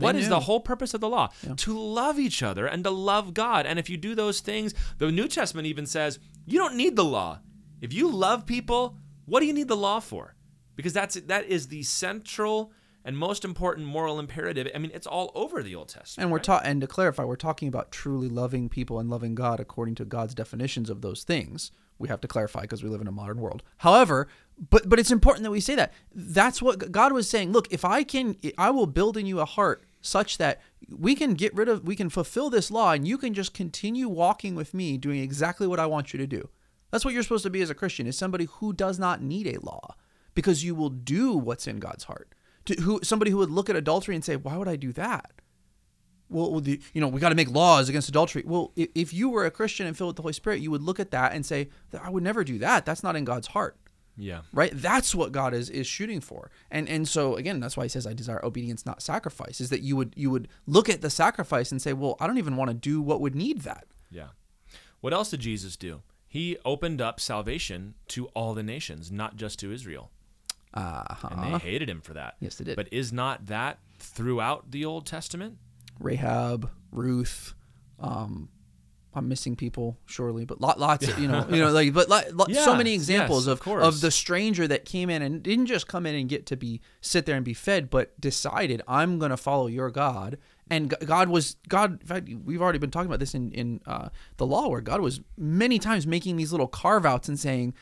What 0.00 0.16
is 0.16 0.28
the 0.28 0.40
whole 0.40 0.60
purpose 0.60 0.94
of 0.94 1.00
the 1.00 1.08
law? 1.08 1.30
To 1.56 1.78
love 1.78 2.18
each 2.18 2.42
other 2.42 2.66
and 2.66 2.84
to 2.84 2.90
love 2.90 3.34
God. 3.34 3.66
And 3.66 3.78
if 3.78 3.88
you 3.90 3.96
do 3.96 4.14
those 4.14 4.40
things, 4.40 4.74
the 4.98 5.10
New 5.10 5.28
Testament 5.28 5.66
even 5.66 5.86
says 5.86 6.18
you 6.46 6.58
don't 6.58 6.76
need 6.76 6.96
the 6.96 7.04
law. 7.04 7.40
If 7.80 7.92
you 7.92 8.10
love 8.10 8.46
people, 8.46 8.96
what 9.26 9.40
do 9.40 9.46
you 9.46 9.52
need 9.52 9.68
the 9.68 9.76
law 9.76 10.00
for? 10.00 10.34
Because 10.76 10.92
that's 10.92 11.14
that 11.14 11.46
is 11.46 11.68
the 11.68 11.82
central 11.82 12.72
and 13.04 13.16
most 13.16 13.44
important 13.44 13.86
moral 13.86 14.18
imperative. 14.18 14.68
I 14.74 14.78
mean, 14.78 14.90
it's 14.92 15.06
all 15.06 15.32
over 15.34 15.62
the 15.62 15.74
Old 15.74 15.88
Testament. 15.88 16.24
And 16.24 16.30
we're 16.30 16.38
right? 16.38 16.44
taught, 16.44 16.66
and 16.66 16.80
to 16.80 16.86
clarify, 16.86 17.24
we're 17.24 17.36
talking 17.36 17.68
about 17.68 17.90
truly 17.90 18.28
loving 18.28 18.68
people 18.68 18.98
and 18.98 19.08
loving 19.08 19.34
God 19.34 19.60
according 19.60 19.94
to 19.96 20.04
God's 20.04 20.34
definitions 20.34 20.90
of 20.90 21.00
those 21.00 21.24
things. 21.24 21.70
We 21.98 22.08
have 22.08 22.20
to 22.22 22.28
clarify 22.28 22.62
because 22.62 22.82
we 22.82 22.88
live 22.88 23.00
in 23.02 23.06
a 23.06 23.12
modern 23.12 23.40
world. 23.40 23.62
However, 23.78 24.28
but 24.70 24.88
but 24.88 24.98
it's 24.98 25.10
important 25.10 25.44
that 25.44 25.50
we 25.50 25.60
say 25.60 25.74
that. 25.74 25.92
That's 26.14 26.62
what 26.62 26.90
God 26.90 27.12
was 27.12 27.28
saying. 27.28 27.52
Look, 27.52 27.68
if 27.70 27.84
I 27.84 28.04
can, 28.04 28.36
I 28.56 28.70
will 28.70 28.86
build 28.86 29.16
in 29.16 29.26
you 29.26 29.40
a 29.40 29.44
heart 29.44 29.84
such 30.00 30.38
that 30.38 30.60
we 30.88 31.14
can 31.14 31.34
get 31.34 31.54
rid 31.54 31.68
of, 31.68 31.84
we 31.84 31.96
can 31.96 32.10
fulfill 32.10 32.50
this 32.50 32.70
law, 32.70 32.92
and 32.92 33.06
you 33.06 33.18
can 33.18 33.34
just 33.34 33.54
continue 33.54 34.08
walking 34.08 34.54
with 34.54 34.74
me, 34.74 34.96
doing 34.96 35.20
exactly 35.20 35.66
what 35.66 35.80
I 35.80 35.86
want 35.86 36.12
you 36.12 36.18
to 36.18 36.26
do. 36.26 36.48
That's 36.90 37.04
what 37.04 37.14
you're 37.14 37.22
supposed 37.22 37.44
to 37.44 37.50
be 37.50 37.62
as 37.62 37.70
a 37.70 37.74
Christian, 37.74 38.06
is 38.06 38.16
somebody 38.16 38.46
who 38.46 38.72
does 38.72 38.98
not 38.98 39.22
need 39.22 39.46
a 39.46 39.60
law, 39.60 39.94
because 40.34 40.64
you 40.64 40.74
will 40.74 40.90
do 40.90 41.34
what's 41.34 41.66
in 41.66 41.78
God's 41.78 42.04
heart. 42.04 42.34
To 42.66 42.74
who 42.80 43.00
somebody 43.02 43.30
who 43.30 43.38
would 43.38 43.50
look 43.50 43.70
at 43.70 43.76
adultery 43.76 44.14
and 44.14 44.24
say, 44.24 44.36
"Why 44.36 44.56
would 44.56 44.68
I 44.68 44.76
do 44.76 44.92
that?" 44.92 45.32
well, 46.30 46.60
the, 46.60 46.80
you 46.94 47.00
know, 47.00 47.08
we 47.08 47.20
got 47.20 47.30
to 47.30 47.34
make 47.34 47.50
laws 47.50 47.88
against 47.88 48.08
adultery. 48.08 48.44
Well, 48.46 48.72
if, 48.76 48.88
if 48.94 49.12
you 49.12 49.28
were 49.28 49.44
a 49.44 49.50
Christian 49.50 49.86
and 49.86 49.96
filled 49.96 50.10
with 50.10 50.16
the 50.16 50.22
Holy 50.22 50.32
Spirit, 50.32 50.60
you 50.60 50.70
would 50.70 50.82
look 50.82 51.00
at 51.00 51.10
that 51.10 51.32
and 51.32 51.44
say, 51.44 51.68
I 52.00 52.08
would 52.08 52.22
never 52.22 52.44
do 52.44 52.58
that. 52.58 52.86
That's 52.86 53.02
not 53.02 53.16
in 53.16 53.24
God's 53.24 53.48
heart, 53.48 53.76
Yeah. 54.20 54.42
right? 54.52 54.70
That's 54.74 55.14
what 55.14 55.32
God 55.32 55.54
is 55.54 55.70
is 55.70 55.86
shooting 55.86 56.20
for. 56.20 56.50
And 56.70 56.88
and 56.88 57.08
so 57.08 57.36
again, 57.36 57.58
that's 57.60 57.76
why 57.76 57.84
He 57.84 57.88
says, 57.88 58.06
"I 58.06 58.12
desire 58.12 58.44
obedience, 58.44 58.84
not 58.84 59.02
sacrifice." 59.02 59.60
Is 59.60 59.70
that 59.70 59.80
you 59.80 59.96
would 59.96 60.12
you 60.16 60.30
would 60.30 60.48
look 60.66 60.88
at 60.88 61.00
the 61.00 61.10
sacrifice 61.10 61.72
and 61.72 61.80
say, 61.80 61.92
well, 61.92 62.16
I 62.20 62.26
don't 62.26 62.38
even 62.38 62.56
want 62.56 62.70
to 62.70 62.74
do 62.74 63.00
what 63.00 63.20
would 63.20 63.34
need 63.34 63.62
that. 63.62 63.86
Yeah. 64.10 64.28
What 65.00 65.12
else 65.12 65.30
did 65.30 65.40
Jesus 65.40 65.76
do? 65.76 66.02
He 66.26 66.58
opened 66.64 67.00
up 67.00 67.18
salvation 67.18 67.94
to 68.08 68.26
all 68.28 68.54
the 68.54 68.62
nations, 68.62 69.10
not 69.10 69.36
just 69.36 69.58
to 69.60 69.72
Israel. 69.72 70.10
Uh-huh. 70.74 71.28
And 71.32 71.54
they 71.54 71.58
hated 71.58 71.88
him 71.88 72.00
for 72.00 72.14
that. 72.14 72.36
Yes, 72.38 72.54
they 72.56 72.64
did. 72.64 72.76
But 72.76 72.92
is 72.92 73.12
not 73.12 73.46
that 73.46 73.78
throughout 73.98 74.70
the 74.70 74.84
Old 74.84 75.06
Testament? 75.06 75.58
Rahab, 75.98 76.70
Ruth, 76.92 77.54
um, 77.98 78.48
I'm 79.14 79.28
missing 79.28 79.56
people 79.56 79.96
surely, 80.06 80.44
but 80.44 80.60
lot, 80.60 80.78
lots 80.78 81.08
of 81.08 81.18
you 81.18 81.26
know, 81.28 81.44
you 81.50 81.58
know, 81.58 81.72
like 81.72 81.92
but 81.92 82.08
lot, 82.08 82.32
lot, 82.32 82.52
so 82.52 82.76
many 82.76 82.94
examples 82.94 83.46
yes, 83.46 83.52
of 83.52 83.58
of 83.58 83.60
course. 83.60 83.84
of 83.84 84.00
the 84.00 84.10
stranger 84.10 84.68
that 84.68 84.84
came 84.84 85.10
in 85.10 85.20
and 85.22 85.42
didn't 85.42 85.66
just 85.66 85.88
come 85.88 86.06
in 86.06 86.14
and 86.14 86.28
get 86.28 86.46
to 86.46 86.56
be 86.56 86.80
sit 87.00 87.26
there 87.26 87.34
and 87.36 87.44
be 87.44 87.54
fed, 87.54 87.90
but 87.90 88.18
decided 88.20 88.82
I'm 88.86 89.18
going 89.18 89.30
to 89.30 89.36
follow 89.36 89.66
your 89.66 89.90
God. 89.90 90.38
And 90.72 90.94
God 91.04 91.28
was 91.28 91.56
God. 91.68 92.00
In 92.00 92.06
fact, 92.06 92.28
we've 92.44 92.62
already 92.62 92.78
been 92.78 92.92
talking 92.92 93.08
about 93.08 93.18
this 93.18 93.34
in 93.34 93.50
in 93.50 93.80
uh, 93.86 94.10
the 94.36 94.46
law, 94.46 94.68
where 94.68 94.80
God 94.80 95.00
was 95.00 95.20
many 95.36 95.80
times 95.80 96.06
making 96.06 96.36
these 96.36 96.52
little 96.52 96.68
carve 96.68 97.04
outs 97.04 97.28
and 97.28 97.36
saying, 97.36 97.74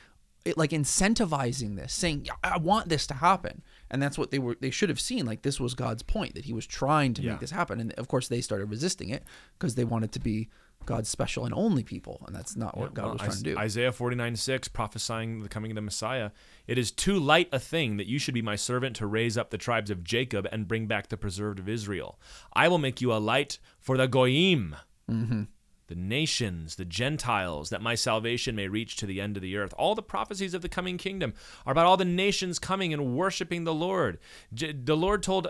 it, 0.47 0.57
like 0.57 0.71
incentivizing 0.71 1.77
this, 1.77 1.93
saying, 1.93 2.29
"I 2.43 2.57
want 2.57 2.89
this 2.89 3.07
to 3.09 3.15
happen," 3.15 3.63
and 3.91 4.01
that's 4.03 4.17
what 4.17 4.31
they 4.31 4.39
were. 4.39 4.57
They 4.59 4.71
should 4.71 4.89
have 4.89 5.01
seen. 5.01 5.27
Like 5.27 5.43
this 5.43 5.61
was 5.61 5.75
God's 5.75 6.03
point 6.03 6.35
that 6.35 6.47
He 6.47 6.55
was 6.55 6.67
trying 6.67 7.13
to 7.15 7.23
Yeah. 7.23 7.33
make 7.33 7.41
this 7.41 7.51
happen, 7.51 7.79
and 7.81 7.93
of 7.95 8.09
course 8.09 8.29
they 8.29 8.41
started 8.41 8.67
resisting 8.71 9.11
it 9.11 9.23
because 9.59 9.75
they 9.75 9.85
wanted 9.85 10.13
to 10.13 10.21
be 10.21 10.49
God's 10.87 11.09
special 11.11 11.45
and 11.45 11.53
only 11.53 11.83
people, 11.83 12.23
and 12.27 12.35
that's 12.35 12.57
not 12.57 12.77
what 12.79 12.95
God 12.95 13.03
Well, 13.05 13.13
was 13.13 13.21
trying 13.21 13.31
Is- 13.33 13.39
to 13.39 13.45
do. 13.45 13.59
Isaiah 13.59 13.93
49 13.93 14.37
6, 14.37 14.69
prophesying 14.69 15.43
the 15.43 15.49
coming 15.49 15.71
of 15.71 15.75
the 15.75 15.83
Messiah. 15.83 16.31
It 16.67 16.79
is 16.79 16.91
too 16.91 17.19
light 17.19 17.49
a 17.53 17.59
thing 17.59 17.99
that 17.99 18.07
you 18.07 18.19
should 18.19 18.33
be 18.35 18.41
my 18.43 18.57
servant 18.57 18.97
to 18.97 19.07
raise 19.07 19.37
up 19.37 19.51
the 19.51 19.59
tribes 19.59 19.91
of 19.91 20.03
Jacob 20.03 20.47
and 20.51 20.67
bring 20.69 20.87
back 20.87 21.09
the 21.09 21.17
preserved 21.19 21.59
of 21.59 21.69
Israel. 21.69 22.19
I 22.55 22.69
will 22.69 22.79
make 22.79 23.01
you 23.03 23.13
a 23.13 23.19
light 23.19 23.59
for 23.79 23.97
the 23.99 24.09
Goyim, 24.09 24.77
Mm-hmm. 25.11 25.43
the 25.89 25.95
nations, 25.95 26.77
the 26.77 26.85
Gentiles, 26.87 27.69
that 27.71 27.83
my 27.83 27.95
salvation 27.95 28.55
may 28.57 28.69
reach 28.69 28.97
to 28.97 29.07
the 29.07 29.21
end 29.21 29.37
of 29.37 29.43
the 29.43 29.57
earth. 29.57 29.75
All 29.77 29.95
the 29.95 30.03
prophecies 30.03 30.55
of 30.55 30.63
the 30.63 30.69
coming 30.71 30.97
kingdom 30.99 31.35
are 31.67 31.73
about 31.73 31.87
all 31.87 31.97
the 31.99 32.05
nations 32.05 32.59
coming 32.59 32.93
and 32.95 33.15
worshiping 33.17 33.65
the 33.65 33.75
Lord. 33.75 34.19
J- 34.55 34.73
the 34.73 34.97
Lord 34.97 35.23
told 35.23 35.49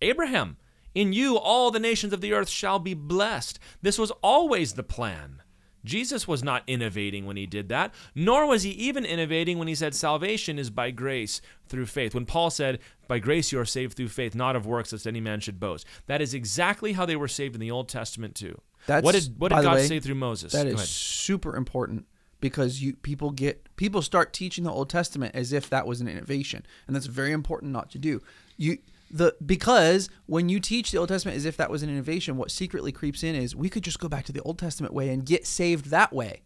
Abraham, 0.00 0.56
In 0.94 1.12
you 1.12 1.36
all 1.38 1.70
the 1.70 1.78
nations 1.78 2.12
of 2.12 2.20
the 2.20 2.32
earth 2.32 2.48
shall 2.48 2.78
be 2.78 2.94
blessed. 2.94 3.58
This 3.80 3.98
was 3.98 4.10
always 4.22 4.74
the 4.74 4.82
plan. 4.82 5.42
Jesus 5.84 6.28
was 6.28 6.44
not 6.44 6.62
innovating 6.66 7.26
when 7.26 7.36
he 7.36 7.46
did 7.46 7.68
that, 7.70 7.92
nor 8.14 8.46
was 8.46 8.62
he 8.62 8.70
even 8.70 9.04
innovating 9.04 9.58
when 9.58 9.68
he 9.68 9.74
said 9.74 9.94
salvation 9.94 10.58
is 10.58 10.70
by 10.70 10.90
grace 10.90 11.40
through 11.66 11.86
faith. 11.86 12.14
When 12.14 12.26
Paul 12.26 12.50
said, 12.50 12.78
By 13.08 13.18
grace 13.18 13.50
you 13.50 13.58
are 13.58 13.64
saved 13.64 13.96
through 13.96 14.08
faith, 14.08 14.34
not 14.34 14.54
of 14.54 14.64
works, 14.64 14.92
lest 14.92 15.06
any 15.06 15.20
man 15.20 15.40
should 15.40 15.58
boast. 15.58 15.86
That 16.06 16.20
is 16.20 16.34
exactly 16.34 16.92
how 16.92 17.04
they 17.04 17.16
were 17.16 17.28
saved 17.28 17.54
in 17.54 17.60
the 17.60 17.70
Old 17.72 17.88
Testament, 17.88 18.36
too. 18.36 18.60
That's- 18.86 19.04
what 19.04 19.14
did, 19.14 19.34
what 19.38 19.48
did 19.48 19.62
God 19.62 19.74
way, 19.74 19.86
say 19.86 20.00
through 20.00 20.14
Moses? 20.16 20.52
That 20.52 20.66
is 20.66 20.80
super 20.88 21.56
important 21.56 22.06
because 22.40 22.82
you 22.82 22.94
people 22.94 23.30
get 23.30 23.74
people 23.76 24.02
start 24.02 24.32
teaching 24.32 24.64
the 24.64 24.72
Old 24.72 24.90
Testament 24.90 25.34
as 25.34 25.52
if 25.52 25.70
that 25.70 25.86
was 25.86 26.00
an 26.00 26.08
innovation, 26.08 26.66
and 26.86 26.94
that's 26.94 27.06
very 27.06 27.32
important 27.32 27.72
not 27.72 27.90
to 27.90 27.98
do. 27.98 28.20
You 28.56 28.78
the 29.12 29.36
because 29.44 30.08
when 30.26 30.48
you 30.48 30.58
teach 30.58 30.90
the 30.90 30.98
Old 30.98 31.10
Testament 31.10 31.36
as 31.36 31.44
if 31.44 31.56
that 31.58 31.70
was 31.70 31.82
an 31.82 31.90
innovation, 31.90 32.36
what 32.36 32.50
secretly 32.50 32.92
creeps 32.92 33.22
in 33.22 33.34
is 33.34 33.54
we 33.54 33.68
could 33.68 33.84
just 33.84 33.98
go 34.00 34.08
back 34.08 34.24
to 34.24 34.32
the 34.32 34.40
Old 34.42 34.58
Testament 34.58 34.94
way 34.94 35.10
and 35.10 35.24
get 35.24 35.46
saved 35.46 35.86
that 35.86 36.12
way. 36.12 36.42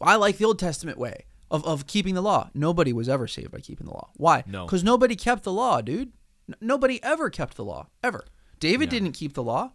I 0.00 0.16
like 0.16 0.38
the 0.38 0.44
Old 0.44 0.58
Testament 0.58 0.98
way 0.98 1.24
of, 1.50 1.64
of 1.66 1.86
keeping 1.86 2.14
the 2.14 2.22
law. 2.22 2.50
Nobody 2.54 2.92
was 2.92 3.08
ever 3.08 3.26
saved 3.26 3.50
by 3.50 3.60
keeping 3.60 3.86
the 3.86 3.92
law. 3.92 4.10
Why? 4.16 4.44
No. 4.46 4.66
Because 4.66 4.84
nobody 4.84 5.16
kept 5.16 5.42
the 5.44 5.52
law, 5.52 5.80
dude. 5.80 6.12
N- 6.48 6.56
nobody 6.60 7.02
ever 7.02 7.30
kept 7.30 7.56
the 7.56 7.64
law 7.64 7.88
ever. 8.04 8.24
David 8.58 8.90
didn't 8.90 9.12
keep 9.12 9.32
the 9.32 9.42
law. 9.42 9.72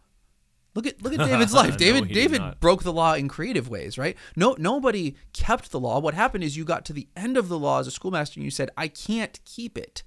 Look 0.76 0.86
at 0.86 1.02
look 1.02 1.14
at 1.14 1.20
David's 1.28 1.54
life. 1.54 1.78
David 1.78 2.08
did 2.10 2.14
David 2.14 2.60
broke 2.60 2.84
the 2.84 2.94
law 2.94 3.14
in 3.14 3.28
creative 3.28 3.70
ways, 3.70 3.98
right? 3.98 4.16
No 4.36 4.56
nobody 4.60 5.16
kept 5.34 5.72
the 5.72 5.80
law. 5.80 6.00
What 6.00 6.14
happened 6.14 6.44
is 6.44 6.58
you 6.58 6.66
got 6.66 6.86
to 6.86 6.94
the 6.94 7.08
end 7.16 7.38
of 7.38 7.48
the 7.48 7.58
law 7.58 7.80
as 7.80 7.88
a 7.88 7.92
schoolmaster 7.92 8.40
and 8.40 8.46
you 8.46 8.52
said, 8.52 8.70
I 8.78 8.88
can't 8.88 9.40
keep 9.46 9.78
it. 9.78 10.04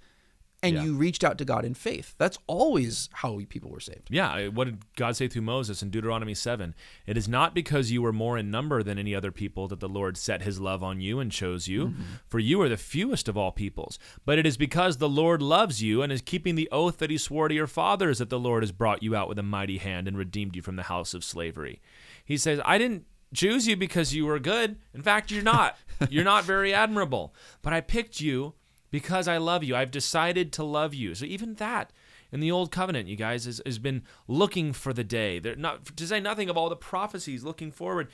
And 0.60 0.74
Yeah. 0.74 0.82
you 0.82 0.96
reached 0.96 1.22
out 1.22 1.38
to 1.38 1.44
God 1.44 1.64
in 1.64 1.74
faith. 1.74 2.16
That's 2.18 2.36
always 2.48 3.08
how 3.12 3.34
we, 3.34 3.46
people 3.46 3.70
were 3.70 3.78
saved. 3.78 4.08
Yeah, 4.10 4.48
what 4.48 4.64
did 4.64 4.78
God 4.96 5.14
say 5.14 5.28
through 5.28 5.42
Moses 5.42 5.82
in 5.82 5.90
Deuteronomy 5.90 6.34
7? 6.34 6.74
It 7.06 7.16
is 7.16 7.28
not 7.28 7.54
because 7.54 7.92
you 7.92 8.02
were 8.02 8.12
more 8.12 8.36
in 8.36 8.50
number 8.50 8.82
than 8.82 8.98
any 8.98 9.14
other 9.14 9.30
people 9.30 9.68
that 9.68 9.78
the 9.78 9.88
Lord 9.88 10.16
set 10.16 10.42
his 10.42 10.58
love 10.58 10.82
on 10.82 11.00
you 11.00 11.20
and 11.20 11.30
chose 11.30 11.68
you, 11.68 11.88
mm-hmm. 11.88 12.02
for 12.26 12.40
you 12.40 12.60
are 12.60 12.68
the 12.68 12.76
fewest 12.76 13.28
of 13.28 13.36
all 13.36 13.52
peoples. 13.52 14.00
But 14.24 14.38
it 14.38 14.46
is 14.46 14.56
because 14.56 14.96
the 14.96 15.08
Lord 15.08 15.40
loves 15.42 15.80
you 15.80 16.02
and 16.02 16.10
is 16.12 16.22
keeping 16.22 16.56
the 16.56 16.68
oath 16.72 16.98
that 16.98 17.10
he 17.10 17.18
swore 17.18 17.46
to 17.46 17.54
your 17.54 17.68
fathers 17.68 18.18
that 18.18 18.28
the 18.28 18.40
Lord 18.40 18.64
has 18.64 18.72
brought 18.72 19.02
you 19.02 19.14
out 19.14 19.28
with 19.28 19.38
a 19.38 19.44
mighty 19.44 19.78
hand 19.78 20.08
and 20.08 20.18
redeemed 20.18 20.56
you 20.56 20.62
from 20.62 20.74
the 20.74 20.84
house 20.84 21.14
of 21.14 21.22
slavery. 21.22 21.80
He 22.24 22.36
says, 22.36 22.60
I 22.64 22.78
didn't 22.78 23.04
choose 23.32 23.68
you 23.68 23.76
because 23.76 24.14
you 24.14 24.26
were 24.26 24.38
good. 24.38 24.76
In 24.92 25.02
fact, 25.02 25.30
you're 25.30 25.42
not. 25.42 25.76
you're 26.10 26.24
not 26.24 26.44
very 26.44 26.74
admirable. 26.74 27.34
But 27.62 27.72
I 27.72 27.80
picked 27.80 28.20
you 28.20 28.54
because 28.90 29.28
I 29.28 29.36
love 29.36 29.64
you. 29.64 29.76
I've 29.76 29.90
decided 29.90 30.52
to 30.54 30.64
love 30.64 30.94
you. 30.94 31.14
So 31.14 31.24
even 31.24 31.54
that 31.54 31.92
in 32.30 32.40
the 32.40 32.50
old 32.50 32.70
covenant, 32.70 33.08
you 33.08 33.16
guys, 33.16 33.44
has, 33.46 33.60
has 33.64 33.78
been 33.78 34.02
looking 34.26 34.72
for 34.72 34.92
the 34.92 35.04
day. 35.04 35.38
They're 35.38 35.56
not 35.56 35.96
to 35.96 36.06
say 36.06 36.20
nothing 36.20 36.50
of 36.50 36.56
all 36.56 36.68
the 36.68 36.76
prophecies 36.76 37.44
looking 37.44 37.70
forward. 37.70 38.08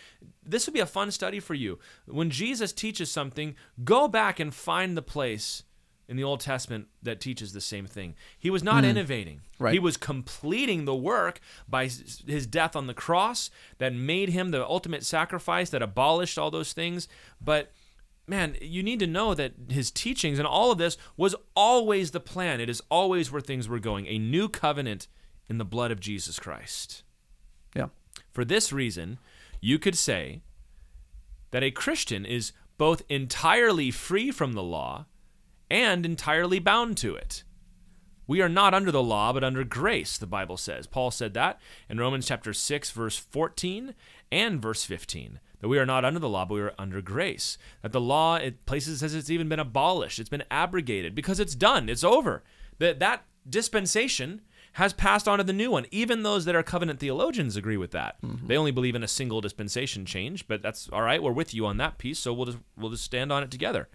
This 0.45 0.67
would 0.67 0.75
be 0.75 0.81
a 0.81 0.87
fun 0.87 1.11
study 1.11 1.41
for 1.41 1.55
you. 1.55 1.79
When 2.07 2.31
Jesus 2.31 2.73
teaches 2.73 3.11
something, 3.11 3.57
go 3.83 4.07
back 4.09 4.39
and 4.39 4.55
find 4.55 4.97
the 4.97 5.03
place 5.03 5.65
in 6.07 6.17
the 6.17 6.25
Old 6.25 6.41
Testament 6.41 6.89
that 7.03 7.21
teaches 7.21 7.53
the 7.53 7.61
same 7.61 7.87
thing. 7.87 8.15
He 8.39 8.51
was 8.51 8.63
not 8.63 8.85
hmm. 8.85 8.91
innovating. 8.91 9.41
Right. 9.59 9.73
He 9.73 9.79
was 9.79 9.97
completing 9.97 10.85
the 10.85 10.95
work 10.95 11.41
by 11.69 11.85
his 11.85 12.47
death 12.47 12.77
on 12.77 12.87
the 12.87 12.95
cross 12.95 13.51
that 13.79 13.95
made 13.95 14.29
him 14.29 14.51
the 14.51 14.65
ultimate 14.65 15.05
sacrifice 15.05 15.71
that 15.71 15.83
abolished 15.83 16.39
all 16.39 16.51
those 16.51 16.73
things. 16.73 17.09
But 17.41 17.73
man, 18.27 18.57
you 18.61 18.83
need 18.83 19.01
to 19.01 19.07
know 19.07 19.35
that 19.35 19.55
his 19.69 19.91
teachings 19.91 20.39
and 20.39 20.49
all 20.49 20.71
of 20.71 20.79
this 20.79 20.97
was 21.17 21.35
always 21.55 22.11
the 22.11 22.21
plan. 22.21 22.61
It 22.61 22.71
is 22.71 22.83
always 22.91 23.31
where 23.31 23.41
things 23.41 23.69
were 23.69 23.79
going. 23.79 24.07
A 24.07 24.19
new 24.19 24.49
covenant 24.49 25.09
in 25.49 25.59
the 25.59 25.65
blood 25.65 25.91
of 25.91 26.01
Jesus 26.01 26.39
Christ. 26.39 27.03
Yeah. 27.75 27.89
For 28.33 28.45
this 28.45 28.73
reason, 28.73 29.19
you 29.61 29.79
could 29.79 29.97
say 29.97 30.41
that 31.51 31.63
a 31.63 31.71
Christian 31.71 32.25
is 32.25 32.53
both 32.79 33.03
entirely 33.09 33.91
free 33.91 34.31
from 34.31 34.55
the 34.55 34.63
law 34.63 35.07
and 35.71 36.05
entirely 36.05 36.59
bound 36.59 36.97
to 36.99 37.15
it. 37.15 37.45
We 38.27 38.41
are 38.41 38.49
not 38.49 38.75
under 38.75 38.91
the 38.91 39.03
law, 39.03 39.33
but 39.33 39.45
under 39.45 39.65
grace, 39.65 40.17
the 40.17 40.27
Bible 40.27 40.57
says. 40.57 40.87
Paul 40.87 41.11
said 41.11 41.35
that 41.35 41.61
in 41.89 41.99
Romans 41.99 42.27
chapter 42.27 42.53
6, 42.53 42.91
verse 42.91 43.19
14 43.19 43.95
and 44.33 44.63
verse 44.63 44.85
15. 44.85 45.41
That 45.65 45.69
we 45.69 45.79
are 45.79 45.87
not 45.87 46.05
under 46.05 46.21
the 46.21 46.29
law, 46.29 46.45
but 46.45 46.57
we 46.57 46.61
are 46.61 46.75
under 46.79 47.01
grace. 47.01 47.57
That 47.81 47.93
the 47.93 47.99
law, 47.99 48.37
it 48.37 48.67
places 48.67 49.01
says 49.01 49.15
it's 49.15 49.31
even 49.31 49.49
been 49.49 49.59
abolished, 49.59 50.19
it's 50.19 50.29
been 50.29 50.45
abrogated 50.51 51.15
because 51.15 51.41
it's 51.41 51.55
done, 51.55 51.89
it's 51.89 52.05
over. 52.05 52.45
That 52.81 52.99
that 52.99 53.25
dispensation 53.49 54.43
has 54.75 54.93
passed 54.93 55.27
on 55.27 55.39
to 55.39 55.45
the 55.45 55.55
new 55.55 55.71
one. 55.71 55.87
Even 55.91 56.23
those 56.23 56.45
that 56.45 56.55
are 56.55 56.63
covenant 56.63 57.01
theologians 57.01 57.57
agree 57.57 57.79
with 57.79 57.93
that. 57.93 58.21
Mm-hmm. 58.21 58.47
They 58.47 58.59
only 58.59 58.73
believe 58.73 58.95
in 58.95 59.03
a 59.03 59.09
single 59.09 59.41
dispensation 59.41 60.05
change, 60.05 60.47
but 60.47 60.61
that's 60.61 60.91
all 60.93 61.01
right. 61.01 61.23
We're 61.23 61.33
with 61.33 61.55
you 61.55 61.65
on 61.65 61.79
that 61.79 61.97
piece, 61.97 62.19
so 62.19 62.35
we'll 62.35 62.45
just 62.45 62.59
we'll 62.77 62.91
just 62.91 63.05
stand 63.05 63.33
on 63.33 63.43
it 63.43 63.51
together. 63.51 63.89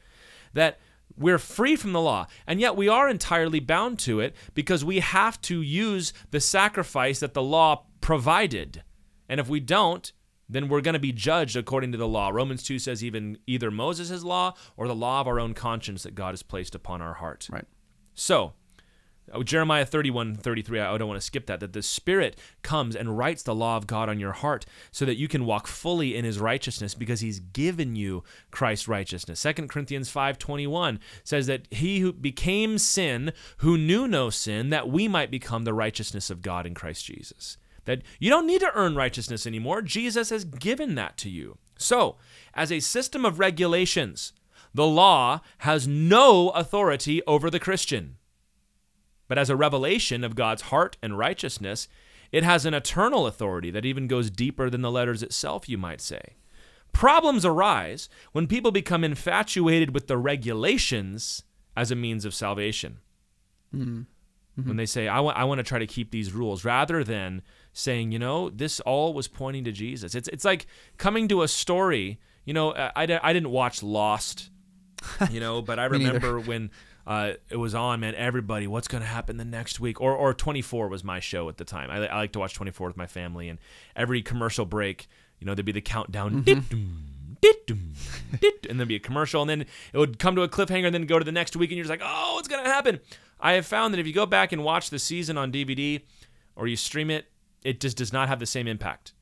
That 0.54 0.80
we're 1.16 1.38
free 1.38 1.76
from 1.76 1.94
the 1.94 2.02
law, 2.02 2.26
and 2.48 2.60
yet 2.60 2.78
we 2.78 2.90
are 2.90 3.08
entirely 3.08 3.60
bound 3.60 4.00
to 4.00 4.22
it 4.22 4.36
because 4.56 4.84
we 4.84 5.02
have 5.02 5.40
to 5.42 5.62
use 5.62 6.14
the 6.32 6.40
sacrifice 6.40 7.20
that 7.20 7.36
the 7.36 7.44
law 7.44 7.86
provided. 8.02 8.82
And 9.32 9.40
if 9.40 9.48
we 9.48 9.60
don't, 9.60 10.12
then 10.50 10.68
we're 10.68 10.82
going 10.82 10.94
to 10.94 11.00
be 11.00 11.12
judged 11.12 11.56
according 11.56 11.92
to 11.92 11.98
the 11.98 12.08
law. 12.08 12.30
Romans 12.30 12.64
2 12.64 12.80
says 12.80 13.04
even 13.04 13.38
either 13.46 13.70
Moses' 13.70 14.24
law 14.24 14.54
or 14.76 14.88
the 14.88 14.96
law 14.96 15.22
of 15.22 15.28
our 15.28 15.40
own 15.40 15.54
conscience 15.54 16.04
that 16.04 16.16
God 16.16 16.32
has 16.32 16.44
placed 16.44 16.74
upon 16.74 17.02
our 17.02 17.16
heart. 17.16 17.48
Right. 17.52 17.66
So, 18.16 18.54
uh, 19.32 19.44
Jeremiah 19.44 19.86
31, 19.86 20.36
33, 20.36 20.80
I 20.80 20.98
don't 20.98 21.08
want 21.08 21.20
to 21.20 21.26
skip 21.26 21.46
that, 21.48 21.60
that 21.60 21.74
the 21.74 21.82
Spirit 21.82 22.38
comes 22.62 22.96
and 22.96 23.18
writes 23.18 23.44
the 23.44 23.56
law 23.56 23.78
of 23.78 23.88
God 23.88 24.10
on 24.10 24.20
your 24.20 24.32
heart 24.32 24.66
so 24.92 25.06
that 25.06 25.18
you 25.18 25.28
can 25.28 25.46
walk 25.46 25.68
fully 25.68 26.16
in 26.16 26.26
his 26.26 26.40
righteousness 26.40 26.96
because 26.96 27.22
he's 27.22 27.40
given 27.40 27.96
you 27.96 28.24
Christ's 28.52 28.88
righteousness. 28.88 29.42
2 29.42 29.68
Corinthians 29.68 30.10
5, 30.10 30.38
21 30.38 31.00
says 31.24 31.48
that 31.48 31.68
he 31.72 32.00
who 32.00 32.12
became 32.12 32.78
sin, 32.78 33.32
who 33.58 33.78
knew 33.78 34.08
no 34.08 34.30
sin, 34.30 34.70
that 34.70 34.90
we 34.90 35.08
might 35.08 35.32
become 35.32 35.64
the 35.64 35.74
righteousness 35.74 36.30
of 36.30 36.42
God 36.42 36.66
in 36.66 36.74
Christ 36.74 37.06
Jesus. 37.06 37.58
That 37.86 38.02
you 38.20 38.30
don't 38.30 38.48
need 38.48 38.62
to 38.62 38.72
earn 38.76 38.96
righteousness 38.96 39.48
anymore. 39.48 39.82
Jesus 39.82 40.30
has 40.30 40.44
given 40.44 40.96
that 40.96 41.18
to 41.18 41.30
you. 41.30 41.58
So, 41.78 42.18
as 42.54 42.72
a 42.72 42.80
system 42.80 43.26
of 43.26 43.40
regulations, 43.40 44.34
the 44.74 44.88
law 44.88 45.42
has 45.60 45.88
no 45.88 46.50
authority 46.50 47.22
over 47.26 47.50
the 47.50 47.60
Christian. 47.60 48.18
But 49.28 49.38
as 49.38 49.50
a 49.50 49.56
revelation 49.56 50.24
of 50.24 50.36
God's 50.36 50.64
heart 50.64 50.98
and 51.02 51.18
righteousness, 51.18 51.88
it 52.32 52.44
has 52.44 52.66
an 52.66 52.74
eternal 52.74 53.26
authority 53.26 53.72
that 53.72 53.86
even 53.86 54.08
goes 54.08 54.30
deeper 54.30 54.70
than 54.70 54.82
the 54.82 54.92
letters 54.92 55.24
itself, 55.24 55.70
you 55.70 55.78
might 55.78 56.02
say. 56.02 56.36
Problems 56.92 57.46
arise 57.46 58.10
when 58.32 58.48
people 58.48 58.72
become 58.72 59.04
infatuated 59.04 59.94
with 59.94 60.08
the 60.08 60.18
regulations 60.18 61.44
as 61.78 61.92
a 61.92 61.96
means 61.96 62.26
of 62.26 62.34
salvation. 62.34 62.98
Hmm. 63.72 64.02
Mm-hmm. 64.60 64.68
When 64.68 64.78
they 64.78 64.86
say, 64.86 65.08
I 65.08 65.20
want, 65.20 65.38
I 65.38 65.44
want 65.46 65.60
to 65.60 65.64
try 65.64 65.80
to 65.80 65.88
keep 65.88 66.12
these 66.12 66.34
rules, 66.34 66.66
rather 66.66 67.04
than 67.04 67.42
saying, 67.74 68.12
you 68.12 68.20
know, 68.20 68.50
this 68.50 68.80
all 68.82 69.14
was 69.14 69.28
pointing 69.28 69.64
to 69.66 69.72
Jesus. 69.72 70.16
It's, 70.16 70.28
it's 70.30 70.46
like 70.46 70.66
coming 70.98 71.28
to 71.30 71.44
a 71.44 71.48
story. 71.48 72.20
You 72.46 72.54
know, 72.54 72.74
I, 72.74 72.92
I, 72.96 73.20
I 73.24 73.34
didn't 73.34 73.52
watch 73.52 73.84
Lost, 73.84 74.50
you 75.32 75.40
know, 75.40 75.62
but 75.62 75.80
I 75.80 75.86
remember 75.86 76.40
when 76.40 76.72
uh, 77.08 77.34
it 77.50 77.58
was 77.58 77.74
on, 77.74 78.02
man, 78.02 78.16
everybody, 78.16 78.68
what's 78.68 78.88
going 78.88 79.02
to 79.02 79.08
happen 79.08 79.38
the 79.38 79.46
next 79.46 79.80
week? 79.80 80.02
Or, 80.02 80.14
or 80.16 80.34
24 80.34 80.88
was 80.90 81.04
my 81.04 81.20
show 81.20 81.48
at 81.50 81.58
the 81.58 81.66
time. 81.66 81.90
I, 81.90 82.08
I 82.08 82.18
like 82.18 82.32
to 82.34 82.40
watch 82.40 82.54
24 82.54 82.88
with 82.88 82.98
my 82.98 83.08
family, 83.08 83.50
and 83.50 83.60
every 83.96 84.22
commercial 84.22 84.66
break, 84.66 85.08
You 85.40 85.46
know, 85.46 85.56
there'd 85.56 85.66
be 85.66 85.72
the 85.72 85.82
countdown, 85.82 86.44
dit-dum, 86.44 87.94
and 88.70 88.80
there'd 88.80 88.88
be 88.90 88.96
a 88.96 89.00
commercial, 89.00 89.42
and 89.42 89.50
then 89.50 89.62
it 89.62 89.98
would 89.98 90.20
come 90.20 90.36
to 90.36 90.42
a 90.42 90.50
cliffhanger, 90.50 90.86
and 90.86 90.94
then 90.94 91.06
go 91.06 91.18
to 91.20 91.26
the 91.26 91.32
next 91.32 91.56
week, 91.56 91.70
and 91.70 91.78
you're 91.78 91.86
just 91.86 91.90
like, 91.90 92.02
oh, 92.04 92.36
what's 92.36 92.48
gonna 92.48 92.68
happen? 92.68 93.00
I 93.40 93.54
have 93.54 93.66
found 93.66 93.94
that 93.94 94.00
if 94.00 94.08
you 94.08 94.14
go 94.14 94.26
back 94.26 94.52
and 94.52 94.64
watch 94.64 94.90
the 94.90 95.00
season 95.00 95.38
on 95.38 95.52
DVD 95.52 96.02
or 96.56 96.68
you 96.68 96.76
stream 96.76 97.10
it, 97.10 97.32
it 97.64 97.80
just 97.80 97.98
does 97.98 98.14
not 98.14 98.28
have 98.28 98.40
the 98.40 98.46
same 98.46 98.68
impact 98.68 99.14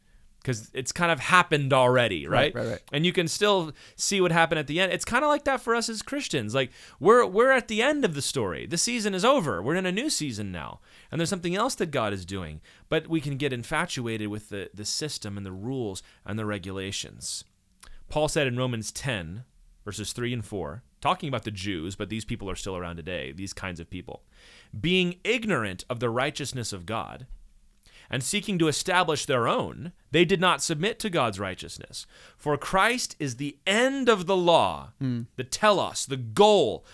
because 0.48 0.70
it's 0.74 0.94
kind 0.94 1.12
of 1.12 1.20
happened 1.20 1.74
already, 1.74 2.26
right? 2.26 2.56
right, 2.56 2.68
right. 2.68 2.82
And 2.94 3.06
you 3.06 3.12
can 3.12 3.28
still 3.28 3.74
see 3.98 4.22
what 4.22 4.32
happened 4.32 4.60
at 4.60 4.68
the 4.68 4.80
end. 4.80 4.94
It's 4.94 5.04
kind 5.04 5.26
of 5.26 5.28
like 5.28 5.44
that 5.44 5.60
for 5.60 5.76
us 5.76 5.90
as 5.90 6.02
Christians. 6.02 6.56
Like 6.56 6.72
we're 7.00 7.26
we're 7.26 7.52
at 7.52 7.68
the 7.68 7.82
end 7.82 8.06
of 8.06 8.14
the 8.14 8.22
story. 8.22 8.66
The 8.66 8.78
season 8.78 9.14
is 9.14 9.26
over. 9.26 9.62
We're 9.62 9.76
in 9.76 9.86
a 9.86 9.92
new 9.92 10.10
season 10.10 10.52
now, 10.52 10.80
and 11.12 11.20
there's 11.20 11.30
something 11.30 11.56
else 11.56 11.76
that 11.76 11.92
God 11.92 12.14
is 12.14 12.26
doing. 12.26 12.62
But 12.88 13.08
we 13.08 13.20
can 13.20 13.36
get 13.36 13.52
infatuated 13.52 14.30
with 14.30 14.50
the 14.50 14.70
the 14.74 14.86
system 14.86 15.36
and 15.36 15.46
the 15.46 15.52
rules 15.52 16.02
and 16.26 16.40
the 16.40 16.46
regulations. 16.46 17.44
Paul 18.10 18.30
said 18.30 18.48
in 18.48 18.56
Romans 18.56 18.92
10 18.94 19.44
verses 19.84 20.12
3 20.12 20.34
and 20.34 20.46
4, 20.46 20.84
talking 21.00 21.30
about 21.30 21.46
the 21.46 21.52
Jews, 21.52 21.96
but 21.96 22.10
these 22.10 22.26
people 22.26 22.50
are 22.50 22.58
still 22.58 22.76
around 22.76 22.98
today, 22.98 23.32
these 23.32 23.54
kinds 23.54 23.80
of 23.80 23.90
people, 23.90 24.22
being 24.78 25.16
ignorant 25.24 25.86
of 25.90 26.02
the 26.02 26.10
righteousness 26.10 26.74
of 26.74 26.86
God 26.86 27.26
and 28.10 28.24
seeking 28.24 28.58
to 28.60 28.68
establish 28.68 29.26
their 29.26 29.48
own, 29.48 29.92
they 30.12 30.26
did 30.26 30.42
not 30.42 30.62
submit 30.62 31.00
to 31.00 31.10
God's 31.10 31.40
righteousness. 31.40 32.06
For 32.38 32.58
Christ 32.58 33.16
is 33.20 33.36
the 33.36 33.58
end 33.66 34.10
of 34.10 34.26
the 34.26 34.38
law, 34.38 34.92
hmm. 35.00 35.24
the 35.36 35.44
telos, 35.44 36.06
the 36.06 36.18
goal, 36.18 36.86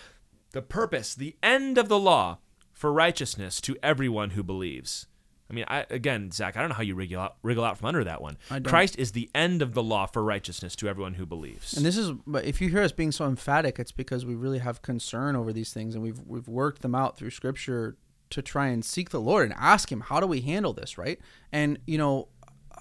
the 0.52 0.62
purpose, 0.62 1.14
the 1.14 1.36
end 1.42 1.78
of 1.78 1.88
the 1.88 1.98
law 1.98 2.38
for 2.72 2.92
righteousness 2.92 3.60
to 3.62 3.76
everyone 3.82 4.30
who 4.30 4.42
believes. 4.42 5.06
I 5.50 5.52
mean, 5.52 5.64
I, 5.68 5.84
again, 5.90 6.30
Zach, 6.30 6.56
I 6.56 6.60
don't 6.60 6.70
know 6.70 6.74
how 6.74 6.82
you 6.82 6.94
wriggle 6.94 7.20
out, 7.20 7.36
wriggle 7.42 7.64
out 7.64 7.78
from 7.78 7.88
under 7.88 8.02
that 8.04 8.22
one. 8.22 8.38
Christ 8.64 8.98
is 8.98 9.12
the 9.12 9.30
end 9.34 9.60
of 9.60 9.74
the 9.74 9.82
law 9.82 10.06
for 10.06 10.24
righteousness 10.24 10.74
to 10.76 10.88
everyone 10.88 11.14
who 11.14 11.26
believes. 11.26 11.76
And 11.76 11.84
this 11.84 11.98
is, 11.98 12.12
but 12.26 12.44
if 12.44 12.60
you 12.60 12.70
hear 12.70 12.82
us 12.82 12.92
being 12.92 13.12
so 13.12 13.26
emphatic, 13.26 13.78
it's 13.78 13.92
because 13.92 14.24
we 14.24 14.34
really 14.34 14.58
have 14.58 14.80
concern 14.80 15.36
over 15.36 15.52
these 15.52 15.72
things, 15.72 15.94
and 15.94 16.02
we've 16.02 16.18
we've 16.26 16.48
worked 16.48 16.82
them 16.82 16.94
out 16.94 17.16
through 17.18 17.30
Scripture 17.30 17.96
to 18.34 18.42
try 18.42 18.66
and 18.66 18.84
seek 18.84 19.10
the 19.10 19.20
Lord 19.20 19.44
and 19.50 19.54
ask 19.58 19.90
Him, 19.90 20.00
how 20.00 20.20
do 20.20 20.26
we 20.26 20.40
handle 20.40 20.72
this, 20.72 20.98
right? 20.98 21.18
And 21.52 21.78
you 21.86 21.98
know, 21.98 22.28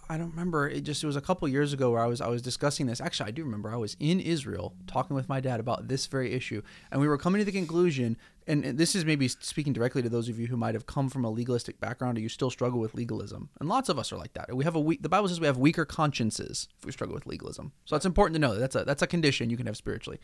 I 0.10 0.18
don't 0.18 0.32
remember. 0.32 0.68
It 0.68 0.82
just 0.82 1.04
it 1.04 1.08
was 1.08 1.16
a 1.16 1.22
couple 1.22 1.47
years 1.47 1.74
ago 1.74 1.91
where 1.91 2.01
I 2.01 2.08
was 2.08 2.22
I 2.22 2.28
was 2.28 2.41
discussing 2.41 2.86
this. 2.86 2.99
Actually, 2.99 3.30
I 3.30 3.32
do 3.32 3.43
remember. 3.43 3.72
I 3.72 3.78
was 3.78 3.95
in 3.99 4.20
Israel 4.20 4.76
talking 4.86 5.16
with 5.16 5.30
my 5.30 5.39
dad 5.39 5.60
about 5.60 5.88
this 5.88 6.08
very 6.08 6.34
issue, 6.34 6.62
and 6.91 6.99
we 6.99 7.08
were 7.08 7.18
coming 7.18 7.39
to 7.39 7.45
the 7.45 7.51
conclusion. 7.51 8.18
And 8.45 8.66
and 8.66 8.78
this 8.78 8.95
is 8.95 9.06
maybe 9.06 9.30
speaking 9.30 9.72
directly 9.72 10.01
to 10.01 10.10
those 10.10 10.28
of 10.28 10.38
you 10.38 10.47
who 10.47 10.58
might 10.58 10.76
have 10.76 10.86
come 10.86 11.10
from 11.10 11.24
a 11.24 11.30
legalistic 11.30 11.80
background, 11.80 12.18
or 12.18 12.22
you 12.22 12.30
still 12.30 12.49
struggle 12.49 12.80
with 12.80 12.93
legalism. 12.93 13.49
And 13.60 13.70
lots 13.70 13.88
of 13.88 13.97
us 13.97 14.12
are 14.12 14.18
like 14.18 14.34
that. 14.34 14.54
We 14.54 14.66
have 14.66 14.76
a 14.76 14.80
weak. 14.80 15.01
The 15.01 15.10
Bible 15.10 15.30
says 15.30 15.39
we 15.39 15.47
have 15.47 15.58
weaker 15.58 15.86
consciences 15.86 16.68
if 16.78 16.86
we 16.86 16.91
struggle 16.91 17.16
with 17.16 17.26
legalism. 17.26 17.72
So 17.86 17.95
it's 17.95 18.06
important 18.06 18.36
to 18.36 18.39
know 18.39 18.54
that 18.54 18.60
that's 18.60 18.76
a 18.76 18.84
that's 18.84 19.01
a 19.01 19.08
condition 19.08 19.49
you 19.49 19.58
can 19.58 19.68
have 19.68 19.78
spiritually. 19.78 20.20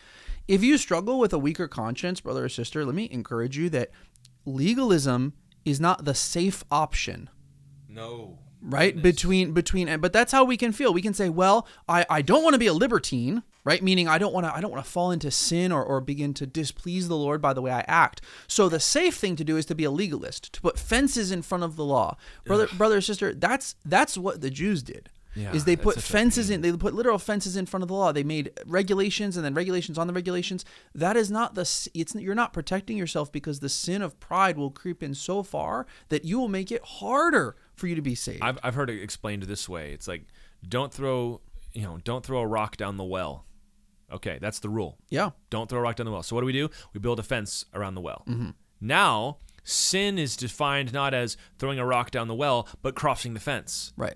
If 0.48 0.64
you 0.64 0.78
struggle 0.78 1.20
with 1.20 1.32
a 1.32 1.40
weaker 1.40 1.68
conscience, 1.68 2.20
brother 2.20 2.46
or 2.46 2.50
sister, 2.50 2.86
let 2.86 2.96
me 2.96 3.08
encourage 3.12 3.58
you 3.58 3.70
that 3.70 3.92
legalism 4.46 5.34
is 5.66 5.80
not 5.80 6.06
the 6.06 6.16
safe 6.16 6.64
option. 6.72 7.30
No. 7.88 8.40
right? 8.62 9.00
Between 9.02 9.54
between 9.54 10.00
but 10.00 10.14
that's 10.14 10.32
how 10.32 10.44
we 10.44 10.58
can 10.58 10.72
feel. 10.72 10.94
We 10.94 11.02
can 11.02 11.14
say 11.14 11.30
well 11.30 11.68
i 11.88 12.06
i 12.10 12.22
don't 12.22 12.44
want 12.44 12.54
to 12.54 12.60
be 12.60 12.68
a 12.68 12.74
libertine 12.74 13.44
right? 13.66 13.84
Meaning 13.84 14.08
i 14.08 14.18
don't 14.18 14.34
want 14.34 14.46
to 14.46 14.56
i 14.56 14.62
don't 14.62 14.72
want 14.72 14.84
to 14.84 14.90
fall 14.90 15.12
into 15.12 15.30
sin 15.32 15.72
or, 15.72 15.84
or 15.84 16.02
begin 16.02 16.34
to 16.36 16.48
displease 16.48 17.08
the 17.08 17.16
lord 17.16 17.42
by 17.42 17.54
the 17.54 17.62
way 17.62 17.72
i 17.72 17.84
act. 17.88 18.22
So 18.48 18.70
the 18.70 18.80
safe 18.80 19.16
thing 19.16 19.36
to 19.36 19.44
do 19.44 19.58
is 19.58 19.66
to 19.68 19.76
be 19.76 19.84
a 19.84 19.92
legalist 19.92 20.54
to 20.54 20.62
put 20.62 20.80
fences 20.80 21.32
in 21.32 21.42
front 21.42 21.64
of 21.64 21.76
the 21.76 21.86
law. 21.86 22.18
Brother 22.46 22.68
brother 22.78 22.98
or 22.98 23.02
sister 23.02 23.34
that's 23.34 23.76
that's 23.86 24.18
what 24.18 24.42
the 24.42 24.50
jews 24.50 24.82
did 24.84 25.10
Yeah, 25.36 25.54
is 25.54 25.66
they 25.66 25.76
put 25.76 26.02
fences 26.02 26.50
in 26.50 26.62
they 26.62 26.72
put 26.72 26.96
literal 26.96 27.20
fences 27.20 27.56
in 27.56 27.68
front 27.68 27.84
of 27.84 27.88
the 27.88 27.94
law 27.94 28.12
they 28.12 28.24
made 28.24 28.52
regulations 28.66 29.38
and 29.38 29.46
then 29.46 29.54
regulations 29.54 29.98
on 30.00 30.08
the 30.08 30.14
regulations 30.14 30.66
that 30.96 31.16
is 31.16 31.30
not 31.30 31.54
the 31.54 31.62
it's 31.94 32.16
you're 32.16 32.34
not 32.34 32.52
protecting 32.52 32.98
yourself 32.98 33.32
because 33.32 33.60
the 33.60 33.70
sin 33.70 34.02
of 34.02 34.20
pride 34.20 34.58
will 34.58 34.72
creep 34.72 35.04
in 35.04 35.14
so 35.14 35.44
far 35.44 35.86
that 36.10 36.26
you 36.26 36.40
will 36.40 36.48
make 36.48 36.72
it 36.72 36.82
harder 36.84 37.56
for 37.76 37.86
you 37.86 37.94
to 37.94 38.02
be 38.02 38.16
saved 38.16 38.42
I've, 38.42 38.58
I've 38.64 38.76
heard 38.76 38.90
it 38.90 39.02
explained 39.02 39.44
this 39.44 39.70
way. 39.70 39.92
It's 39.94 40.08
like 40.08 40.26
don't 40.68 40.94
throw 40.94 41.42
you 41.74 41.84
know 41.84 42.00
don't 42.04 42.26
throw 42.26 42.40
a 42.40 42.48
rock 42.48 42.78
down 42.78 42.98
the 42.98 43.04
well. 43.04 43.46
Okay, 44.12 44.40
that's 44.42 44.60
the 44.60 44.70
rule. 44.70 44.98
yeah 45.10 45.32
Don't 45.50 45.70
throw 45.70 45.80
a 45.80 45.84
rock 45.84 45.98
down 45.98 46.06
the 46.06 46.12
well. 46.12 46.24
So 46.24 46.36
what 46.36 46.42
do 46.42 46.48
we 46.48 46.54
do? 46.54 46.70
We 46.94 47.00
build 47.00 47.20
a 47.20 47.24
fence 47.24 47.66
around 47.74 47.96
the 47.96 48.02
well. 48.02 48.24
Mm-hmm. 48.28 48.50
Now 48.82 49.38
sin 49.64 50.18
is 50.18 50.36
defined 50.36 50.92
not 50.92 51.14
as 51.14 51.38
throwing 51.60 51.78
a 51.78 51.86
rock 51.86 52.10
down 52.12 52.28
the 52.28 52.36
well, 52.36 52.68
but 52.82 52.96
crossing 52.96 53.34
the 53.36 53.40
fence. 53.40 53.94
right 53.96 54.16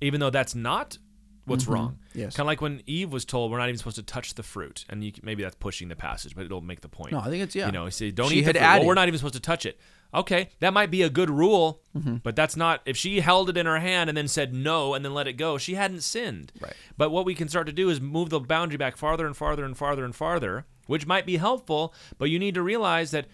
Even 0.00 0.20
though 0.20 0.30
that's 0.30 0.54
not 0.54 0.98
what's 1.46 1.66
wrong. 1.66 1.98
Mm-hmm. 2.12 2.18
Yes. 2.20 2.36
Kind 2.36 2.44
of 2.44 2.46
like 2.48 2.60
when 2.60 2.82
Eve 2.86 3.12
was 3.12 3.24
told 3.24 3.50
we're 3.50 3.58
not 3.58 3.68
even 3.68 3.78
supposed 3.78 3.96
to 3.96 4.02
touch 4.04 4.34
the 4.34 4.42
fruit, 4.42 4.84
and 4.88 5.02
you, 5.02 5.12
maybe 5.22 5.42
that's 5.42 5.56
pushing 5.56 5.88
the 5.88 5.96
passage, 5.96 6.34
but 6.36 6.44
it'll 6.44 6.60
make 6.60 6.80
the 6.80 6.88
point. 6.88 7.12
No, 7.12 7.18
I 7.18 7.24
think 7.24 7.42
it's- 7.42 7.54
yeah. 7.56 7.66
You 7.66 7.72
know, 7.72 7.88
say 7.90 8.10
don't 8.12 8.28
She 8.30 8.36
eat 8.38 8.44
the 8.44 8.52
fruit. 8.52 8.62
Well, 8.62 8.86
we're 8.86 8.94
not 8.94 9.08
even 9.08 9.18
supposed 9.18 9.34
to 9.34 9.40
touch 9.40 9.66
it. 9.66 9.78
Okay, 10.12 10.48
that 10.60 10.72
might 10.72 10.90
be 10.90 11.02
a 11.02 11.10
good 11.10 11.30
rule, 11.30 11.82
Mm-hmm. 11.96 12.16
but 12.22 12.34
that's 12.36 12.56
not. 12.56 12.82
If 12.84 12.96
she 12.96 13.20
held 13.20 13.48
it 13.48 13.56
in 13.56 13.66
her 13.66 13.78
hand 13.78 14.08
and 14.10 14.16
then 14.16 14.26
said 14.28 14.52
no 14.54 14.94
and 14.94 15.04
then 15.04 15.14
let 15.14 15.26
it 15.28 15.34
go, 15.34 15.56
she 15.58 15.74
hadn't 15.74 16.02
sinned. 16.02 16.52
Right. 16.60 16.72
But 16.96 17.10
what 17.10 17.24
we 17.24 17.34
can 17.34 17.48
start 17.48 17.66
to 17.68 17.72
do 17.72 17.90
is 17.90 18.00
move 18.00 18.30
the 18.30 18.40
boundary 18.40 18.76
back 18.76 18.96
farther 18.96 19.26
and 19.26 19.36
farther 19.36 19.64
and 19.64 19.76
farther 19.76 20.04
and 20.04 20.14
farther, 20.14 20.66
which 20.86 21.06
might 21.06 21.26
be 21.26 21.36
helpful, 21.36 21.94
but 22.18 22.30
you 22.30 22.38
need 22.40 22.54
to 22.54 22.62
realize 22.62 23.10
that 23.12 23.26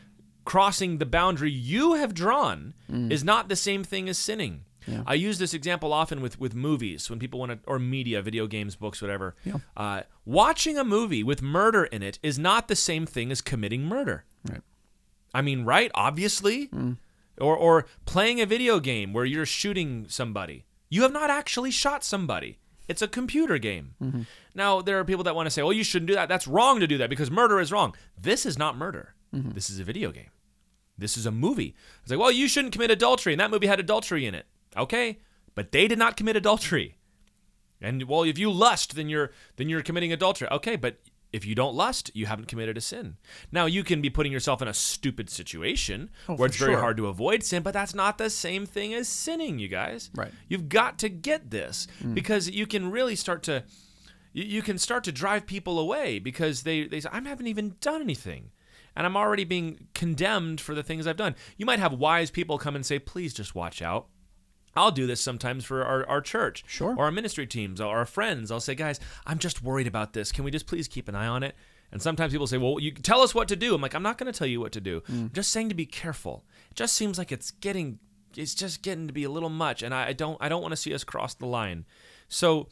crossing 0.45 0.99
the 0.99 1.07
boundary 1.07 1.51
you 1.51 1.95
have 1.95 2.15
drawn 2.15 2.75
Mm. 2.91 3.11
is 3.11 3.25
not 3.25 3.49
the 3.49 3.57
same 3.57 3.83
thing 3.83 4.09
as 4.09 4.17
sinning. 4.19 4.63
I 5.07 5.15
use 5.15 5.39
this 5.39 5.55
example 5.55 5.93
often 5.93 6.21
with, 6.21 6.39
with 6.39 6.55
movies 6.55 7.11
when 7.11 7.19
people 7.19 7.41
want 7.41 7.53
to, 7.53 7.59
or 7.67 7.79
media, 7.79 8.23
video 8.23 8.47
games, 8.47 8.77
books, 8.77 9.03
whatever. 9.03 9.35
Yeah. 9.45 9.59
Uh, 9.77 10.03
watching 10.25 10.79
a 10.79 10.85
movie 10.85 11.23
with 11.23 11.43
murder 11.43 11.85
in 11.85 12.03
it 12.03 12.19
is 12.23 12.39
not 12.39 12.69
the 12.69 12.77
same 12.77 13.07
thing 13.07 13.31
as 13.31 13.41
committing 13.41 13.85
murder. 13.85 14.25
right 14.49 14.63
I 15.35 15.43
mean, 15.43 15.65
right? 15.65 15.91
Obviously. 15.95 16.69
Mm. 16.69 16.99
Or, 17.39 17.55
or 17.55 17.85
playing 18.07 18.41
a 18.41 18.47
video 18.47 18.81
game 18.81 19.13
where 19.13 19.27
you're 19.27 19.45
shooting 19.45 20.07
somebody. 20.09 20.65
You 20.89 21.03
have 21.03 21.13
not 21.13 21.29
actually 21.29 21.71
shot 21.71 22.03
somebody. 22.03 22.59
It's 22.89 23.03
a 23.03 23.09
computer 23.09 23.59
game. 23.59 23.95
Mm-hmm. 24.03 24.23
Now, 24.55 24.81
there 24.81 24.99
are 24.99 25.05
people 25.05 25.25
that 25.25 25.35
want 25.35 25.47
to 25.47 25.51
say, 25.51 25.63
well, 25.63 25.73
you 25.73 25.85
shouldn't 25.85 26.09
do 26.09 26.15
that. 26.15 26.29
That's 26.29 26.47
wrong 26.47 26.81
to 26.81 26.87
do 26.87 26.99
that 26.99 27.11
because 27.11 27.31
murder 27.31 27.61
is 27.61 27.73
wrong. 27.73 27.95
This 28.17 28.47
is 28.47 28.57
not 28.57 28.77
murder. 28.77 29.15
Mm-hmm. 29.35 29.51
This 29.51 29.69
is 29.69 29.79
a 29.79 29.85
video 29.85 30.13
game. 30.13 30.31
This 30.97 31.17
is 31.17 31.27
a 31.27 31.31
movie. 31.31 31.75
It's 32.03 32.11
like, 32.11 32.21
well, 32.21 32.31
you 32.31 32.49
shouldn't 32.49 32.73
commit 32.73 32.91
adultery, 32.91 33.33
and 33.33 33.41
that 33.41 33.51
movie 33.51 33.67
had 33.67 33.81
adultery 33.81 34.25
in 34.25 34.35
it. 34.35 34.47
Okay, 34.77 35.19
but 35.55 35.73
they 35.73 35.89
did 35.89 35.99
not 35.99 36.17
commit 36.17 36.37
adultery. 36.37 36.97
And 37.81 38.05
well, 38.05 38.23
if 38.23 38.39
you 38.39 38.51
lust, 38.51 38.97
then 38.97 39.09
you're 39.09 39.33
then 39.57 39.69
you're 39.69 39.83
committing 39.83 40.13
adultery. 40.13 40.49
Okay, 40.51 40.77
but 40.77 40.99
if 41.33 41.45
you 41.45 41.55
don't 41.55 41.75
lust, 41.75 42.11
you 42.15 42.27
haven't 42.27 42.49
committed 42.49 42.79
a 42.79 42.81
sin. 42.81 43.17
Now 43.53 43.67
you 43.67 43.85
can 43.85 44.01
be 44.01 44.11
putting 44.11 44.33
yourself 44.33 44.63
in 44.63 44.69
a 44.69 44.75
stupid 44.75 45.29
situation 45.29 46.11
oh, 46.29 46.37
where 46.37 46.47
it's 46.47 46.57
very 46.57 46.73
sure. 46.73 46.81
hard 46.81 46.97
to 46.97 47.09
avoid 47.09 47.43
sin, 47.43 47.63
but 47.63 47.75
that's 47.75 47.95
not 47.95 48.17
the 48.19 48.31
same 48.31 48.65
thing 48.65 48.95
as 48.95 49.09
sinning, 49.09 49.59
you 49.59 49.69
guys. 49.69 50.11
Right. 50.15 50.33
You've 50.49 50.69
got 50.69 50.99
to 51.01 51.09
get 51.09 51.51
this 51.51 51.89
mm. 52.03 52.15
because 52.15 52.49
you 52.51 52.67
can 52.67 52.91
really 52.91 53.17
start 53.17 53.43
to 53.45 53.65
you, 54.33 54.45
you 54.45 54.63
can 54.63 54.79
start 54.79 55.05
to 55.05 55.13
drive 55.13 55.47
people 55.47 55.79
away 55.79 56.19
because 56.19 56.63
they 56.63 56.87
they 56.87 57.01
say 57.01 57.09
I 57.13 57.21
haven't 57.21 57.49
even 57.49 57.77
done 57.81 58.01
anything. 58.01 58.51
And 58.95 59.05
I'm 59.05 59.17
already 59.17 59.45
being 59.45 59.89
condemned 59.93 60.59
for 60.59 60.75
the 60.75 60.83
things 60.83 61.07
I've 61.07 61.19
done. 61.19 61.35
You 61.59 61.67
might 61.67 61.81
have 61.81 61.93
wise 61.93 62.31
people 62.31 62.57
come 62.57 62.75
and 62.75 62.87
say, 62.87 62.99
please 62.99 63.35
just 63.35 63.55
watch 63.55 63.83
out. 63.83 64.07
I'll 64.77 64.91
do 64.91 65.07
this 65.07 65.21
sometimes 65.21 65.65
for 65.65 65.85
our, 65.85 66.07
our 66.09 66.21
church 66.21 66.65
Sure. 66.67 66.95
or 66.97 67.05
our 67.07 67.11
ministry 67.11 67.47
teams 67.47 67.81
or 67.81 67.97
our 67.97 68.07
friends. 68.07 68.51
I'll 68.51 68.61
say, 68.61 68.75
guys, 68.75 69.01
I'm 69.27 69.39
just 69.39 69.63
worried 69.63 69.87
about 69.87 70.13
this. 70.13 70.33
Can 70.33 70.45
we 70.45 70.51
just 70.51 70.67
please 70.67 70.87
keep 70.89 71.09
an 71.09 71.15
eye 71.15 71.27
on 71.27 71.43
it? 71.43 71.55
And 71.93 72.03
sometimes 72.03 72.33
people 72.33 72.47
say, 72.47 72.59
well, 72.59 72.79
you 72.81 72.91
tell 72.91 73.21
us 73.23 73.35
what 73.35 73.49
to 73.49 73.57
do. 73.57 73.75
I'm 73.75 73.81
like, 73.81 73.95
I'm 73.95 74.03
not 74.03 74.19
going 74.19 74.31
to 74.31 74.37
tell 74.37 74.47
you 74.49 74.61
what 74.61 74.73
to 74.73 74.81
do. 74.81 75.01
Mm. 75.03 75.21
I'm 75.27 75.31
just 75.33 75.51
saying 75.53 75.69
to 75.69 75.75
be 75.75 75.87
careful. 75.87 76.45
It 76.71 76.77
just 76.77 76.95
seems 76.95 77.17
like 77.17 77.31
it's 77.33 77.53
getting, 77.53 78.01
it's 78.37 78.55
just 78.55 78.83
getting 78.83 79.07
to 79.07 79.13
be 79.13 79.23
a 79.25 79.31
little 79.31 79.49
much, 79.49 79.83
and 79.83 79.95
I, 79.95 80.09
I 80.09 80.13
don't, 80.13 80.37
I 80.41 80.49
don't 80.49 80.63
want 80.63 80.73
to 80.73 80.77
see 80.77 80.93
us 80.93 81.05
cross 81.05 81.35
the 81.35 81.47
line. 81.47 81.85
So 82.29 82.69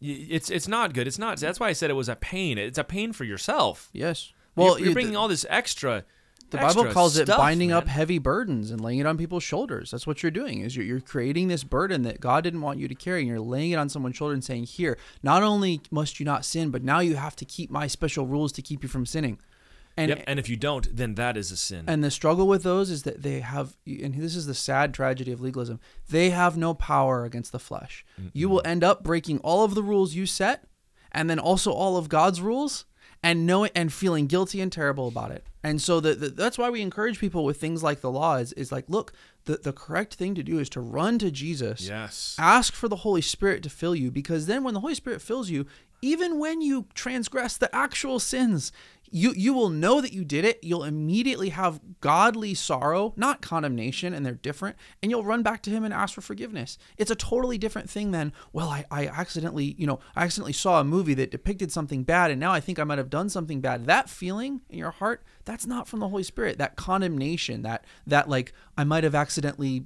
it's, 0.00 0.50
it's 0.50 0.66
not 0.68 0.94
good. 0.94 1.06
It's 1.06 1.18
not. 1.18 1.38
That's 1.38 1.60
why 1.60 1.68
I 1.68 1.72
said 1.72 1.90
it 1.90 1.94
was 1.94 2.08
a 2.08 2.16
pain. 2.16 2.56
It's 2.58 2.78
a 2.78 2.84
pain 2.84 3.12
for 3.12 3.24
yourself. 3.24 3.90
yes 3.92 4.32
Well, 4.56 4.78
you're, 4.78 4.88
you- 4.88 4.94
bringing 4.94 5.16
all 5.16 5.28
this 5.28 5.44
extra. 5.48 6.04
The 6.50 6.58
bible 6.58 6.84
calls 6.86 7.16
it 7.18 7.26
stuff, 7.26 7.38
binding 7.38 7.72
up 7.72 7.88
heavy 7.88 8.18
burdens 8.18 8.70
and 8.70 8.80
laying 8.80 8.98
it 8.98 9.06
on 9.06 9.16
people's 9.16 9.42
shoulders 9.42 9.90
that's 9.90 10.06
what 10.06 10.22
you're 10.22 10.30
doing 10.30 10.60
is 10.60 10.76
you're, 10.76 10.84
you're 10.84 11.00
creating 11.00 11.48
this 11.48 11.64
burden 11.64 12.02
that 12.02 12.20
god 12.20 12.44
didn't 12.44 12.60
want 12.60 12.78
you 12.78 12.88
to 12.88 12.94
carry 12.94 13.20
and 13.20 13.28
you're 13.28 13.40
laying 13.40 13.70
it 13.70 13.76
on 13.76 13.88
someone's 13.88 14.16
shoulder 14.16 14.34
and 14.34 14.44
saying 14.44 14.64
here 14.64 14.98
not 15.22 15.42
only 15.42 15.80
must 15.90 16.18
you 16.18 16.24
not 16.26 16.44
sin 16.44 16.70
but 16.70 16.82
now 16.82 17.00
you 17.00 17.16
have 17.16 17.36
to 17.36 17.44
keep 17.44 17.70
my 17.70 17.86
special 17.86 18.26
rules 18.26 18.52
to 18.52 18.62
keep 18.62 18.82
you 18.82 18.88
from 18.88 19.06
sinning 19.06 19.38
and 19.98 20.10
Yep. 20.10 20.24
And 20.28 20.38
if 20.38 20.48
you 20.48 20.56
don't, 20.56 20.96
then 20.96 21.16
that 21.16 21.36
is 21.36 21.50
a 21.50 21.56
sin. 21.56 21.84
And 21.88 22.04
the 22.04 22.10
struggle 22.12 22.46
with 22.46 22.62
those 22.62 22.88
is 22.88 23.02
that 23.02 23.24
they 23.24 23.40
have, 23.40 23.76
and 23.84 24.14
this 24.14 24.36
is 24.36 24.46
the 24.46 24.54
sad 24.54 24.94
tragedy 24.94 25.32
of 25.32 25.40
legalism, 25.40 25.80
they 26.08 26.30
have 26.30 26.56
no 26.56 26.72
power 26.72 27.24
against 27.24 27.50
the 27.50 27.58
flesh. 27.58 28.06
You 28.32 28.48
will 28.48 28.62
end 28.64 28.84
up 28.84 29.02
breaking 29.02 29.38
all 29.40 29.64
of 29.64 29.74
the 29.74 29.82
rules 29.82 30.14
you 30.14 30.24
set 30.24 30.64
and 31.10 31.28
then 31.28 31.40
also 31.40 31.72
all 31.72 31.96
of 31.96 32.08
God's 32.08 32.40
rules. 32.40 32.84
And 33.22 33.46
knowing 33.46 33.70
and 33.74 33.92
feeling 33.92 34.26
guilty 34.26 34.60
and 34.60 34.70
terrible 34.72 35.08
about 35.08 35.30
it. 35.30 35.44
And 35.62 35.82
so 35.82 36.00
the, 36.00 36.14
the, 36.14 36.28
that's 36.28 36.56
why 36.56 36.70
we 36.70 36.80
encourage 36.80 37.18
people 37.18 37.44
with 37.44 37.60
things 37.60 37.82
like 37.82 38.00
the 38.00 38.10
law 38.10 38.36
is, 38.36 38.52
is 38.52 38.70
like, 38.70 38.84
look, 38.88 39.12
the, 39.44 39.56
the 39.56 39.72
correct 39.72 40.14
thing 40.14 40.34
to 40.36 40.42
do 40.42 40.58
is 40.58 40.68
to 40.70 40.80
run 40.80 41.18
to 41.18 41.30
Jesus. 41.30 41.88
Yes. 41.88 42.36
Ask 42.38 42.74
for 42.74 42.86
the 42.88 42.96
Holy 42.96 43.20
Spirit 43.22 43.62
to 43.64 43.70
fill 43.70 43.94
you 43.94 44.10
because 44.10 44.46
then 44.46 44.62
when 44.62 44.74
the 44.74 44.80
Holy 44.80 44.94
Spirit 44.94 45.20
fills 45.20 45.50
you, 45.50 45.66
even 46.02 46.38
when 46.38 46.60
you 46.60 46.86
transgress 46.94 47.56
the 47.56 47.74
actual 47.74 48.18
sins, 48.18 48.72
you 49.10 49.32
you 49.36 49.54
will 49.54 49.70
know 49.70 50.00
that 50.00 50.12
you 50.12 50.24
did 50.24 50.44
it. 50.44 50.58
You'll 50.62 50.84
immediately 50.84 51.48
have 51.50 51.80
godly 52.00 52.54
sorrow, 52.54 53.14
not 53.16 53.40
condemnation, 53.40 54.12
and 54.12 54.24
they're 54.24 54.34
different, 54.34 54.76
and 55.02 55.10
you'll 55.10 55.24
run 55.24 55.42
back 55.42 55.62
to 55.62 55.70
him 55.70 55.84
and 55.84 55.94
ask 55.94 56.14
for 56.14 56.20
forgiveness. 56.20 56.78
It's 56.96 57.10
a 57.10 57.16
totally 57.16 57.58
different 57.58 57.88
thing 57.88 58.10
than, 58.10 58.32
well, 58.52 58.68
I, 58.68 58.84
I 58.90 59.06
accidentally, 59.06 59.74
you 59.78 59.86
know, 59.86 60.00
I 60.14 60.24
accidentally 60.24 60.52
saw 60.52 60.80
a 60.80 60.84
movie 60.84 61.14
that 61.14 61.30
depicted 61.30 61.72
something 61.72 62.02
bad 62.02 62.30
and 62.30 62.40
now 62.40 62.52
I 62.52 62.60
think 62.60 62.78
I 62.78 62.84
might 62.84 62.98
have 62.98 63.10
done 63.10 63.28
something 63.28 63.60
bad. 63.60 63.86
That 63.86 64.10
feeling 64.10 64.60
in 64.68 64.78
your 64.78 64.90
heart, 64.90 65.22
that's 65.44 65.66
not 65.66 65.88
from 65.88 66.00
the 66.00 66.08
Holy 66.08 66.22
Spirit. 66.22 66.58
That 66.58 66.76
condemnation, 66.76 67.62
that 67.62 67.84
that 68.06 68.28
like 68.28 68.52
I 68.76 68.84
might 68.84 69.04
have 69.04 69.14
accidentally 69.14 69.84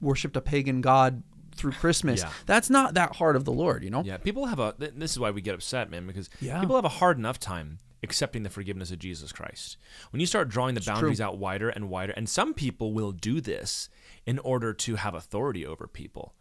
worshipped 0.00 0.36
a 0.36 0.40
pagan 0.40 0.80
god 0.80 1.22
through 1.60 1.72
Christmas. 1.72 2.20
Yeah. 2.22 2.30
That's 2.46 2.68
not 2.70 2.94
that 2.94 3.16
heart 3.16 3.36
of 3.36 3.44
the 3.44 3.52
Lord, 3.52 3.84
you 3.84 3.90
know? 3.90 4.02
Yeah, 4.04 4.16
people 4.16 4.46
have 4.46 4.58
a. 4.58 4.74
th- 4.78 4.92
This 4.96 5.12
is 5.12 5.18
why 5.18 5.30
we 5.30 5.40
get 5.40 5.54
upset, 5.54 5.90
man, 5.90 6.06
because 6.06 6.28
Yeah. 6.40 6.60
people 6.60 6.74
have 6.76 6.84
a 6.84 6.88
hard 6.88 7.18
enough 7.18 7.38
time 7.38 7.78
accepting 8.02 8.42
the 8.42 8.50
forgiveness 8.50 8.90
of 8.90 8.98
Jesus 8.98 9.30
Christ. 9.30 9.76
When 10.10 10.20
you 10.20 10.26
start 10.26 10.48
drawing 10.48 10.74
the 10.74 10.80
boundaries 10.80 11.20
out 11.20 11.36
wider 11.38 11.68
and 11.68 11.90
wider, 11.90 12.12
and 12.12 12.28
some 12.28 12.54
people 12.54 12.92
will 12.94 13.12
do 13.12 13.40
this 13.42 13.88
in 14.26 14.38
order 14.38 14.72
to 14.72 14.96
have 14.96 15.14
authority 15.14 15.66
over 15.66 15.86
people. 15.86 16.34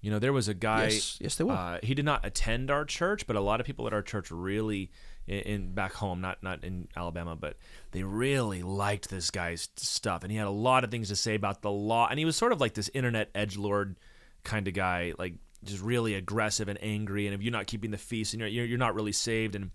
You 0.00 0.10
know, 0.12 0.18
there 0.20 0.32
was 0.32 0.46
a 0.48 0.54
guy. 0.54 0.84
Yes. 0.88 1.18
Yes, 1.20 1.34
they 1.36 1.44
will. 1.44 1.52
Uh, 1.52 1.78
he 1.82 1.92
did 1.94 2.04
not 2.04 2.24
attend 2.24 2.70
our 2.70 2.84
church, 2.84 3.26
but 3.26 3.34
a 3.36 3.40
lot 3.40 3.58
of 3.58 3.66
people 3.66 3.84
at 3.86 3.92
our 3.92 4.02
church 4.02 4.30
really, 4.30 4.92
in, 5.26 5.38
in 5.40 5.72
back 5.74 5.94
home, 5.94 6.20
not 6.20 6.40
not 6.42 6.62
in 6.62 6.86
Alabama, 6.96 7.34
but 7.34 7.56
they 7.90 8.04
really 8.04 8.62
liked 8.62 9.08
this 9.10 9.30
guy's 9.32 9.68
stuff, 9.76 10.22
and 10.22 10.30
he 10.30 10.38
had 10.38 10.46
a 10.46 10.50
lot 10.50 10.84
of 10.84 10.90
things 10.92 11.08
to 11.08 11.16
say 11.16 11.34
about 11.34 11.62
the 11.62 11.70
law, 11.72 12.06
and 12.08 12.18
he 12.18 12.24
was 12.24 12.36
sort 12.36 12.52
of 12.52 12.60
like 12.60 12.74
this 12.74 12.88
internet 12.94 13.28
edge 13.34 13.56
lord 13.56 13.96
kind 14.48 14.66
of 14.66 14.74
guy, 14.74 15.12
like 15.18 15.34
just 15.62 15.82
really 15.82 16.14
aggressive 16.14 16.68
and 16.68 16.78
angry, 16.82 17.26
and 17.26 17.34
if 17.34 17.42
you're 17.42 17.52
not 17.52 17.66
keeping 17.66 17.90
the 17.90 17.98
feast, 17.98 18.32
and 18.32 18.40
you're 18.40 18.48
you're, 18.48 18.64
you're 18.64 18.78
not 18.78 18.94
really 18.94 19.12
saved, 19.12 19.54
and 19.54 19.70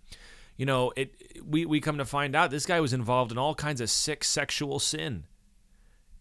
you 0.57 0.65
know 0.65 0.91
it. 0.95 1.13
We 1.45 1.65
we 1.65 1.79
come 1.79 1.97
to 1.99 2.05
find 2.05 2.35
out 2.35 2.51
this 2.51 2.65
guy 2.65 2.79
was 2.79 2.93
involved 2.93 3.31
in 3.31 3.37
all 3.37 3.55
kinds 3.55 3.81
of 3.81 3.89
sick 3.89 4.23
sexual 4.23 4.79
sin. 4.79 5.25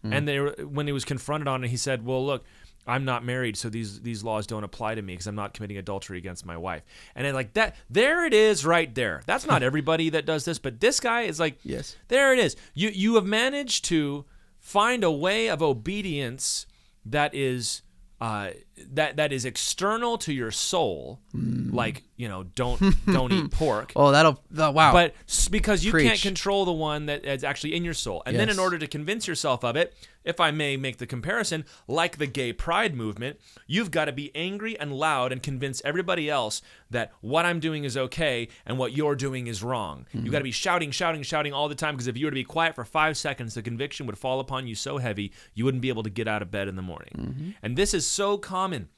Mm. 0.04 0.16
And 0.16 0.28
they 0.28 0.40
were, 0.40 0.54
when 0.68 0.86
he 0.86 0.92
was 0.92 1.04
confronted 1.04 1.48
on 1.48 1.64
it, 1.64 1.68
he 1.68 1.76
said, 1.76 2.04
"Well, 2.04 2.26
look, 2.26 2.44
I'm 2.86 3.04
not 3.04 3.24
married, 3.24 3.56
so 3.56 3.68
these 3.70 4.00
these 4.00 4.24
laws 4.24 4.46
don't 4.46 4.64
apply 4.64 4.96
to 4.96 5.02
me 5.02 5.12
because 5.12 5.28
I'm 5.28 5.36
not 5.36 5.54
committing 5.54 5.78
adultery 5.78 6.18
against 6.18 6.44
my 6.44 6.56
wife." 6.56 6.82
And 7.14 7.24
then 7.24 7.34
like 7.34 7.52
that, 7.54 7.76
there 7.88 8.26
it 8.26 8.34
is, 8.34 8.66
right 8.66 8.92
there. 8.94 9.22
That's 9.26 9.46
not 9.46 9.62
everybody 9.70 10.10
that 10.10 10.26
does 10.26 10.44
this, 10.44 10.58
but 10.58 10.80
this 10.80 10.98
guy 11.00 11.22
is 11.22 11.38
like, 11.38 11.58
Yes. 11.62 11.96
there 12.08 12.32
it 12.32 12.40
is. 12.40 12.56
You 12.74 12.88
you 12.90 13.14
have 13.14 13.26
managed 13.26 13.84
to 13.86 14.24
find 14.58 15.04
a 15.04 15.10
way 15.10 15.48
of 15.48 15.62
obedience 15.62 16.66
that 17.06 17.32
is 17.34 17.82
uh, 18.22 18.52
that 18.92 19.16
that 19.16 19.32
is 19.32 19.44
external 19.44 20.16
to 20.16 20.32
your 20.32 20.52
soul, 20.52 21.18
like 21.34 22.04
you 22.16 22.28
know, 22.28 22.44
don't 22.44 22.80
don't 23.12 23.32
eat 23.32 23.50
pork. 23.50 23.92
Oh, 23.96 24.12
that'll 24.12 24.40
that, 24.52 24.74
wow. 24.74 24.92
But 24.92 25.16
because 25.50 25.84
you 25.84 25.90
can't 25.90 26.20
control 26.20 26.64
the 26.64 26.72
one 26.72 27.06
that 27.06 27.24
is 27.24 27.42
actually 27.42 27.74
in 27.74 27.82
your 27.84 27.94
soul. 27.94 28.22
And 28.24 28.38
then 28.38 28.48
in 28.48 28.60
order 28.60 28.78
to 28.78 28.86
convince 28.86 29.26
yourself 29.26 29.64
of 29.64 29.74
it, 29.74 29.92
if 30.24 30.40
I 30.40 30.50
may 30.50 30.76
make 30.76 30.98
the 30.98 31.06
comparison, 31.06 31.64
like 31.86 32.18
the 32.18 32.26
gay 32.26 32.52
pride 32.52 32.94
movement, 32.94 33.40
you've 33.66 33.90
got 33.90 34.06
to 34.06 34.12
be 34.12 34.34
angry 34.34 34.78
and 34.78 34.92
loud 34.92 35.32
and 35.32 35.42
convince 35.42 35.82
everybody 35.84 36.28
else 36.28 36.62
that 36.90 37.12
what 37.20 37.44
I'm 37.44 37.60
doing 37.60 37.84
is 37.84 37.96
okay 37.96 38.48
and 38.66 38.78
what 38.78 38.92
you're 38.92 39.16
doing 39.16 39.46
is 39.46 39.62
wrong. 39.62 40.06
You've 40.12 40.24
mm-hmm. 40.24 40.32
got 40.32 40.38
to 40.38 40.44
be 40.44 40.50
shouting, 40.50 40.90
shouting, 40.90 41.22
shouting 41.22 41.52
all 41.52 41.68
the 41.68 41.74
time 41.74 41.94
because 41.94 42.06
if 42.06 42.16
you 42.16 42.26
were 42.26 42.30
to 42.30 42.34
be 42.34 42.44
quiet 42.44 42.74
for 42.74 42.84
five 42.84 43.16
seconds, 43.16 43.54
the 43.54 43.62
conviction 43.62 44.06
would 44.06 44.18
fall 44.18 44.40
upon 44.40 44.66
you 44.66 44.74
so 44.74 44.98
heavy 44.98 45.32
you 45.54 45.64
wouldn't 45.64 45.82
be 45.82 45.88
able 45.88 46.02
to 46.02 46.10
get 46.10 46.28
out 46.28 46.42
of 46.42 46.50
bed 46.50 46.68
in 46.68 46.76
the 46.76 46.82
morning. 46.82 47.14
Mm-hmm. 47.16 47.50
And 47.62 47.76
this 47.76 47.94
is 47.94 48.06
so 48.06 48.38
common. 48.38 48.88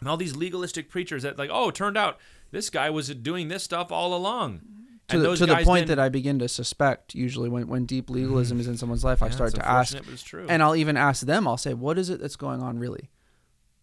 And 0.00 0.08
all 0.08 0.16
these 0.16 0.36
legalistic 0.36 0.90
preachers 0.90 1.22
that 1.22 1.38
like, 1.38 1.50
oh, 1.52 1.68
it 1.68 1.74
turned 1.74 1.96
out 1.96 2.18
this 2.50 2.70
guy 2.70 2.90
was 2.90 3.08
doing 3.08 3.48
this 3.48 3.62
stuff 3.62 3.90
all 3.90 4.14
along. 4.14 4.60
To 5.08 5.18
the, 5.18 5.36
to 5.36 5.46
the 5.46 5.56
point 5.64 5.86
that 5.86 5.98
I 5.98 6.08
begin 6.08 6.38
to 6.40 6.48
suspect, 6.48 7.14
usually 7.14 7.48
when, 7.48 7.68
when 7.68 7.86
deep 7.86 8.06
mm-hmm. 8.06 8.14
legalism 8.14 8.60
is 8.60 8.66
in 8.66 8.76
someone's 8.76 9.04
life, 9.04 9.22
I 9.22 9.30
start 9.30 9.54
to 9.54 9.66
ask, 9.66 9.96
but 9.96 10.08
it's 10.08 10.22
true. 10.22 10.46
and 10.48 10.62
I'll 10.62 10.76
even 10.76 10.96
ask 10.96 11.24
them. 11.24 11.46
I'll 11.46 11.56
say, 11.56 11.74
"What 11.74 11.98
is 11.98 12.10
it 12.10 12.20
that's 12.20 12.36
going 12.36 12.62
on, 12.62 12.78
really?" 12.78 13.10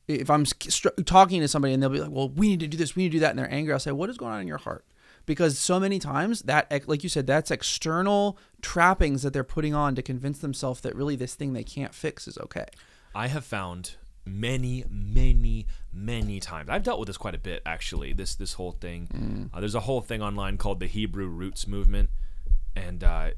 If 0.08 0.30
I'm 0.30 0.46
str- 0.46 0.90
talking 1.06 1.40
to 1.40 1.48
somebody 1.48 1.74
and 1.74 1.82
they'll 1.82 1.90
be 1.90 2.02
like, 2.02 2.12
"Well, 2.12 2.30
we 2.30 2.50
need 2.50 2.60
to 2.60 2.68
do 2.68 2.78
this, 2.78 2.96
we 2.96 3.04
need 3.04 3.10
to 3.10 3.18
do 3.18 3.20
that," 3.22 3.30
and 3.30 3.40
they're 3.40 3.52
angry, 3.52 3.74
I'll 3.74 3.80
say, 3.80 3.92
"What 3.92 4.10
is 4.10 4.18
going 4.18 4.34
on 4.34 4.42
in 4.42 4.48
your 4.48 4.58
heart?" 4.58 4.86
Because 5.26 5.58
so 5.58 5.80
many 5.80 6.00
times 6.00 6.42
that, 6.42 6.70
like 6.88 7.04
you 7.04 7.10
said, 7.10 7.26
that's 7.26 7.50
external 7.50 8.38
trappings 8.62 9.22
that 9.22 9.32
they're 9.32 9.46
putting 9.46 9.74
on 9.74 9.96
to 9.96 10.02
convince 10.02 10.40
themselves 10.40 10.82
that 10.82 10.96
really 10.96 11.16
this 11.16 11.36
thing 11.36 11.54
they 11.54 11.64
can't 11.64 11.94
fix 11.94 12.28
is 12.28 12.38
okay. 12.38 12.66
I 13.16 13.28
have 13.28 13.46
found 13.46 13.96
many, 14.26 14.86
many, 14.90 15.68
many 15.92 16.40
times. 16.40 16.70
I've 16.70 16.84
dealt 16.84 17.00
with 17.00 17.08
this 17.08 17.18
quite 17.18 17.36
a 17.36 17.40
bit, 17.40 17.62
actually. 17.66 18.14
This 18.14 18.36
this 18.36 18.54
whole 18.54 18.72
thing. 18.72 19.50
Uh, 19.54 19.60
there's 19.60 19.76
a 19.76 19.82
whole 19.82 20.02
thing 20.02 20.22
online 20.22 20.58
called 20.58 20.80
the 20.80 20.88
Hebrew 20.88 21.28
Roots 21.28 21.68
Movement, 21.68 22.10
and 22.76 23.04
uh, 23.04 23.32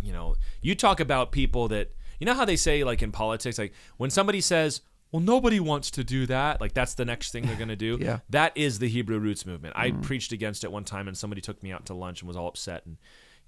you 0.00 0.12
know, 0.12 0.36
you 0.60 0.74
talk 0.74 1.00
about 1.00 1.32
people 1.32 1.68
that 1.68 1.92
you 2.18 2.26
know 2.26 2.34
how 2.34 2.44
they 2.44 2.56
say 2.56 2.84
like 2.84 3.02
in 3.02 3.12
politics, 3.12 3.58
like 3.58 3.72
when 3.96 4.10
somebody 4.10 4.40
says. 4.40 4.80
Well, 5.12 5.20
nobody 5.20 5.58
wants 5.58 5.90
to 5.90 6.04
do 6.04 6.24
that. 6.26 6.60
Like 6.60 6.72
that's 6.72 6.94
the 6.94 7.04
next 7.04 7.32
thing 7.32 7.44
they're 7.44 7.56
gonna 7.56 7.74
do. 7.74 7.98
Yeah. 8.00 8.20
That 8.28 8.56
is 8.56 8.78
the 8.78 8.88
Hebrew 8.88 9.18
Roots 9.18 9.44
movement. 9.44 9.74
I 9.76 9.90
preached 9.90 10.30
against 10.30 10.62
it 10.62 10.70
one 10.70 10.84
time, 10.84 11.08
and 11.08 11.18
somebody 11.18 11.40
took 11.40 11.60
me 11.64 11.72
out 11.72 11.86
to 11.86 11.94
lunch 11.94 12.20
and 12.20 12.28
was 12.28 12.36
all 12.36 12.46
upset. 12.46 12.86
And 12.86 12.96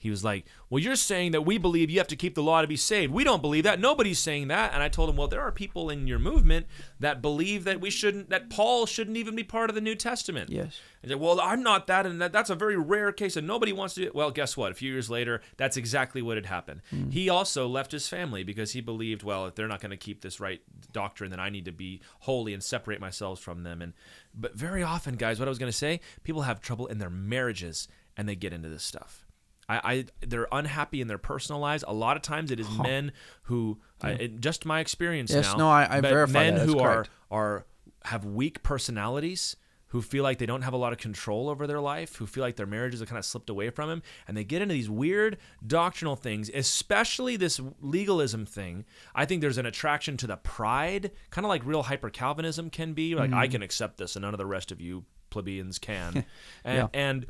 he 0.03 0.11
was 0.11 0.23
like, 0.25 0.45
"Well, 0.69 0.81
you're 0.81 0.97
saying 0.97 1.33
that 1.33 1.47
we 1.47 1.59
believe 1.59 1.89
you 1.89 1.99
have 1.99 2.09
to 2.09 2.17
keep 2.17 2.35
the 2.35 2.43
law 2.43 2.61
to 2.61 2.67
be 2.67 2.77
saved. 2.77 3.13
We 3.13 3.25
don't 3.25 3.41
believe 3.41 3.65
that. 3.65 3.81
Nobody's 3.81 4.19
saying 4.19 4.49
that." 4.49 4.75
And 4.75 4.83
I 4.83 4.89
told 4.89 5.09
him, 5.09 5.17
"Well, 5.17 5.29
there 5.29 5.41
are 5.41 5.53
people 5.53 5.89
in 5.89 6.07
your 6.07 6.19
movement 6.19 6.67
that 7.01 7.23
believe 7.23 7.65
that 7.65 7.81
we 7.81 7.89
shouldn't, 7.89 8.29
that 8.31 8.51
Paul 8.51 8.85
shouldn't 8.85 9.17
even 9.17 9.37
be 9.37 9.45
part 9.45 9.71
of 9.71 9.75
the 9.75 9.81
New 9.81 9.95
Testament." 9.95 10.51
Yes. 10.51 10.81
He 11.01 11.09
said, 11.09 11.21
"Well, 11.21 11.41
I'm 11.41 11.63
not 11.63 11.87
that, 11.87 12.05
and 12.05 12.21
that, 12.21 12.33
that's 12.33 12.51
a 12.51 12.55
very 12.55 12.77
rare 12.77 13.13
case, 13.13 13.37
and 13.37 13.47
nobody 13.47 13.73
wants 13.73 13.95
to." 13.95 14.01
do 14.03 14.07
it. 14.09 14.15
Well, 14.15 14.31
guess 14.31 14.57
what? 14.57 14.73
A 14.73 14.75
few 14.75 14.93
years 14.93 15.09
later, 15.09 15.41
that's 15.57 15.77
exactly 15.77 16.21
what 16.21 16.37
had 16.37 16.47
happened. 16.47 16.83
Hmm. 16.91 17.11
He 17.11 17.29
also 17.29 17.67
left 17.69 17.93
his 17.93 18.09
family 18.09 18.43
because 18.43 18.73
he 18.73 18.81
believed, 18.81 19.23
well, 19.23 19.47
if 19.47 19.55
they're 19.55 19.69
not 19.69 19.81
going 19.81 19.91
to 19.91 19.97
keep 19.97 20.21
this 20.21 20.41
right 20.41 20.61
doctrine, 20.93 21.31
then 21.31 21.41
I 21.41 21.51
need 21.51 21.65
to 21.67 21.73
be 21.73 22.01
holy 22.21 22.53
and 22.53 22.63
separate 22.63 23.01
myself 23.01 23.41
from 23.41 23.63
them. 23.63 23.81
And 23.81 23.93
but 24.35 24.55
very 24.55 24.83
often, 24.83 25.17
guys, 25.17 25.39
what 25.39 25.49
I 25.49 25.51
was 25.51 25.59
going 25.59 25.71
to 25.71 25.77
say, 25.77 26.01
people 26.23 26.43
have 26.43 26.61
trouble 26.61 26.87
in 26.87 26.99
their 26.99 27.11
marriages, 27.11 27.89
and 28.17 28.29
they 28.29 28.37
get 28.37 28.53
into 28.53 28.69
this 28.69 28.83
stuff. 28.83 29.25
I, 29.69 29.77
I 29.95 30.05
they're 30.27 30.49
unhappy 30.53 31.01
in 31.01 31.09
their 31.09 31.19
personal 31.19 31.61
lives. 31.61 31.85
A 31.87 31.95
lot 31.95 32.17
of 32.17 32.23
times, 32.23 32.51
it 32.51 32.59
is 32.61 32.69
men 32.79 33.13
who, 33.45 33.79
I, 34.01 34.11
it- 34.13 34.41
just 34.41 34.65
my 34.67 34.81
experience 34.81 35.31
Yes, 35.31 35.47
now. 35.53 35.57
no, 35.57 35.71
I- 35.71 35.97
I 35.99 36.01
verify 36.01 36.33
men 36.33 36.55
that. 36.57 36.67
Who 36.67 36.79
are 36.81 36.95
correct. 36.95 37.11
are 37.31 37.67
have 38.05 38.25
weak 38.25 38.63
personalities 38.63 39.57
who 39.89 40.01
feel 40.01 40.23
like 40.23 40.39
they 40.39 40.47
don't 40.47 40.63
have 40.63 40.73
a 40.73 40.77
lot 40.79 40.91
of 40.93 40.99
control 40.99 41.51
over 41.51 41.67
their 41.67 41.81
life, 41.81 42.17
who 42.17 42.27
feel 42.27 42.43
like 42.43 42.57
their 42.57 42.65
marriages 42.67 43.01
have 43.01 43.09
kind 43.11 43.19
of 43.19 43.25
slipped 43.27 43.51
away 43.51 43.69
from 43.69 43.91
them, 43.91 44.03
and 44.27 44.35
they 44.37 44.43
get 44.43 44.63
into 44.63 44.73
these 44.73 44.89
weird 44.89 45.37
doctrinal 45.67 46.17
things, 46.17 46.51
especially 46.55 47.37
this 47.37 47.61
legalism 47.83 48.47
thing. 48.47 48.87
I 49.15 49.27
think 49.27 49.43
there's 49.43 49.59
an 49.59 49.67
attraction 49.67 50.17
to 50.17 50.27
the 50.27 50.39
pride, 50.39 51.11
kind 51.31 51.45
of 51.45 51.51
like 51.51 51.65
real 51.67 51.83
hyper 51.83 52.09
Calvinism 52.09 52.71
can 52.71 52.95
be. 52.95 53.15
Like, 53.15 53.31
Mm. 53.33 53.37
I 53.37 53.49
can 53.49 53.63
accept 53.63 53.99
this, 53.99 54.17
and 54.17 54.23
none 54.23 54.33
of 54.33 54.39
the 54.39 54.47
rest 54.47 54.73
of 54.73 54.81
you 54.81 55.05
plebeians 55.29 55.79
can. 55.79 56.25
and, 56.65 56.77
Yeah. 56.79 56.89
and 56.95 57.27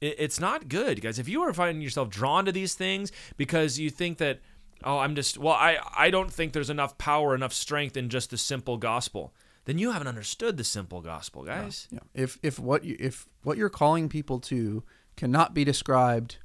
it, 0.00 0.16
it's 0.18 0.40
not 0.40 0.68
good, 0.68 1.00
guys. 1.00 1.18
If 1.18 1.28
you 1.28 1.42
are 1.42 1.52
finding 1.52 1.82
yourself 1.82 2.08
drawn 2.10 2.44
to 2.44 2.52
these 2.52 2.74
things 2.74 3.12
because 3.36 3.78
you 3.78 3.90
think 3.90 4.18
that, 4.18 4.40
oh, 4.84 4.98
I'm 4.98 5.14
just, 5.14 5.38
well, 5.38 5.54
I, 5.54 5.78
I 5.96 6.10
don't 6.10 6.32
think 6.32 6.52
there's 6.52 6.70
enough 6.70 6.98
power, 6.98 7.34
enough 7.34 7.52
strength 7.52 7.96
in 7.96 8.08
just 8.08 8.30
the 8.30 8.36
simple 8.38 8.76
gospel, 8.76 9.34
then 9.64 9.78
you 9.78 9.90
haven't 9.90 10.06
understood 10.08 10.56
the 10.56 10.64
simple 10.64 11.00
gospel, 11.00 11.42
guys. 11.42 11.88
Yeah. 11.90 11.98
If 12.14 12.38
if 12.42 12.58
what 12.58 12.84
you 12.84 12.96
if 13.00 13.26
what 13.42 13.56
you're 13.58 13.68
calling 13.68 14.08
people 14.08 14.38
to 14.40 14.84
cannot 15.16 15.54
be 15.54 15.64
described 15.64 16.36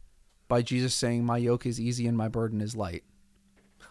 by 0.47 0.63
Jesus 0.63 0.95
saying, 0.95 1.23
"My 1.23 1.37
yoke 1.37 1.67
is 1.67 1.79
easy 1.79 2.07
and 2.07 2.17
my 2.17 2.27
burden 2.29 2.61
is 2.61 2.75
light," 2.75 3.03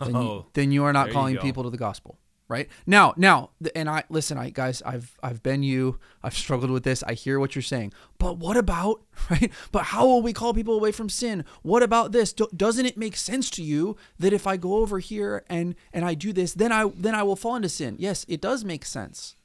then, 0.01 0.17
Oh, 0.17 0.23
you, 0.23 0.47
then 0.55 0.73
you 0.73 0.83
are 0.85 0.93
not 0.93 1.11
calling 1.11 1.37
people 1.39 1.63
to 1.63 1.71
the 1.71 1.77
gospel, 1.77 2.19
right? 2.51 2.69
Now, 2.85 3.15
now, 3.17 3.51
and 3.77 3.89
I 3.89 4.03
listen, 4.11 4.37
I 4.37 4.51
guys, 4.51 4.83
I've 4.85 5.17
I've 5.23 5.43
been 5.43 5.63
you. 5.63 5.99
I've 6.23 6.37
struggled 6.37 6.71
with 6.71 6.83
this. 6.83 7.03
I 7.05 7.15
hear 7.15 7.39
what 7.39 7.55
you're 7.55 7.63
saying, 7.63 7.93
but 8.19 8.39
what 8.39 8.57
about 8.57 9.03
right? 9.31 9.51
But 9.71 9.85
how 9.85 10.05
will 10.07 10.21
we 10.21 10.33
call 10.33 10.53
people 10.53 10.75
away 10.75 10.93
from 10.93 11.09
sin? 11.09 11.45
What 11.63 11.83
about 11.83 12.13
this? 12.13 12.33
Do, 12.33 12.49
doesn't 12.55 12.85
it 12.85 12.99
make 12.99 13.17
sense 13.17 13.49
to 13.51 13.63
you 13.63 13.97
that 14.19 14.33
if 14.33 14.47
I 14.47 14.57
go 14.57 14.75
over 14.75 14.99
here 14.99 15.45
and 15.49 15.77
and 15.93 16.05
I 16.05 16.15
do 16.15 16.33
this, 16.33 16.53
then 16.53 16.73
I 16.73 16.91
then 16.97 17.15
I 17.15 17.23
will 17.23 17.37
fall 17.37 17.55
into 17.57 17.69
sin? 17.69 17.97
Yes, 17.99 18.27
it 18.29 18.41
does 18.41 18.65
make 18.65 18.85
sense. 18.85 19.37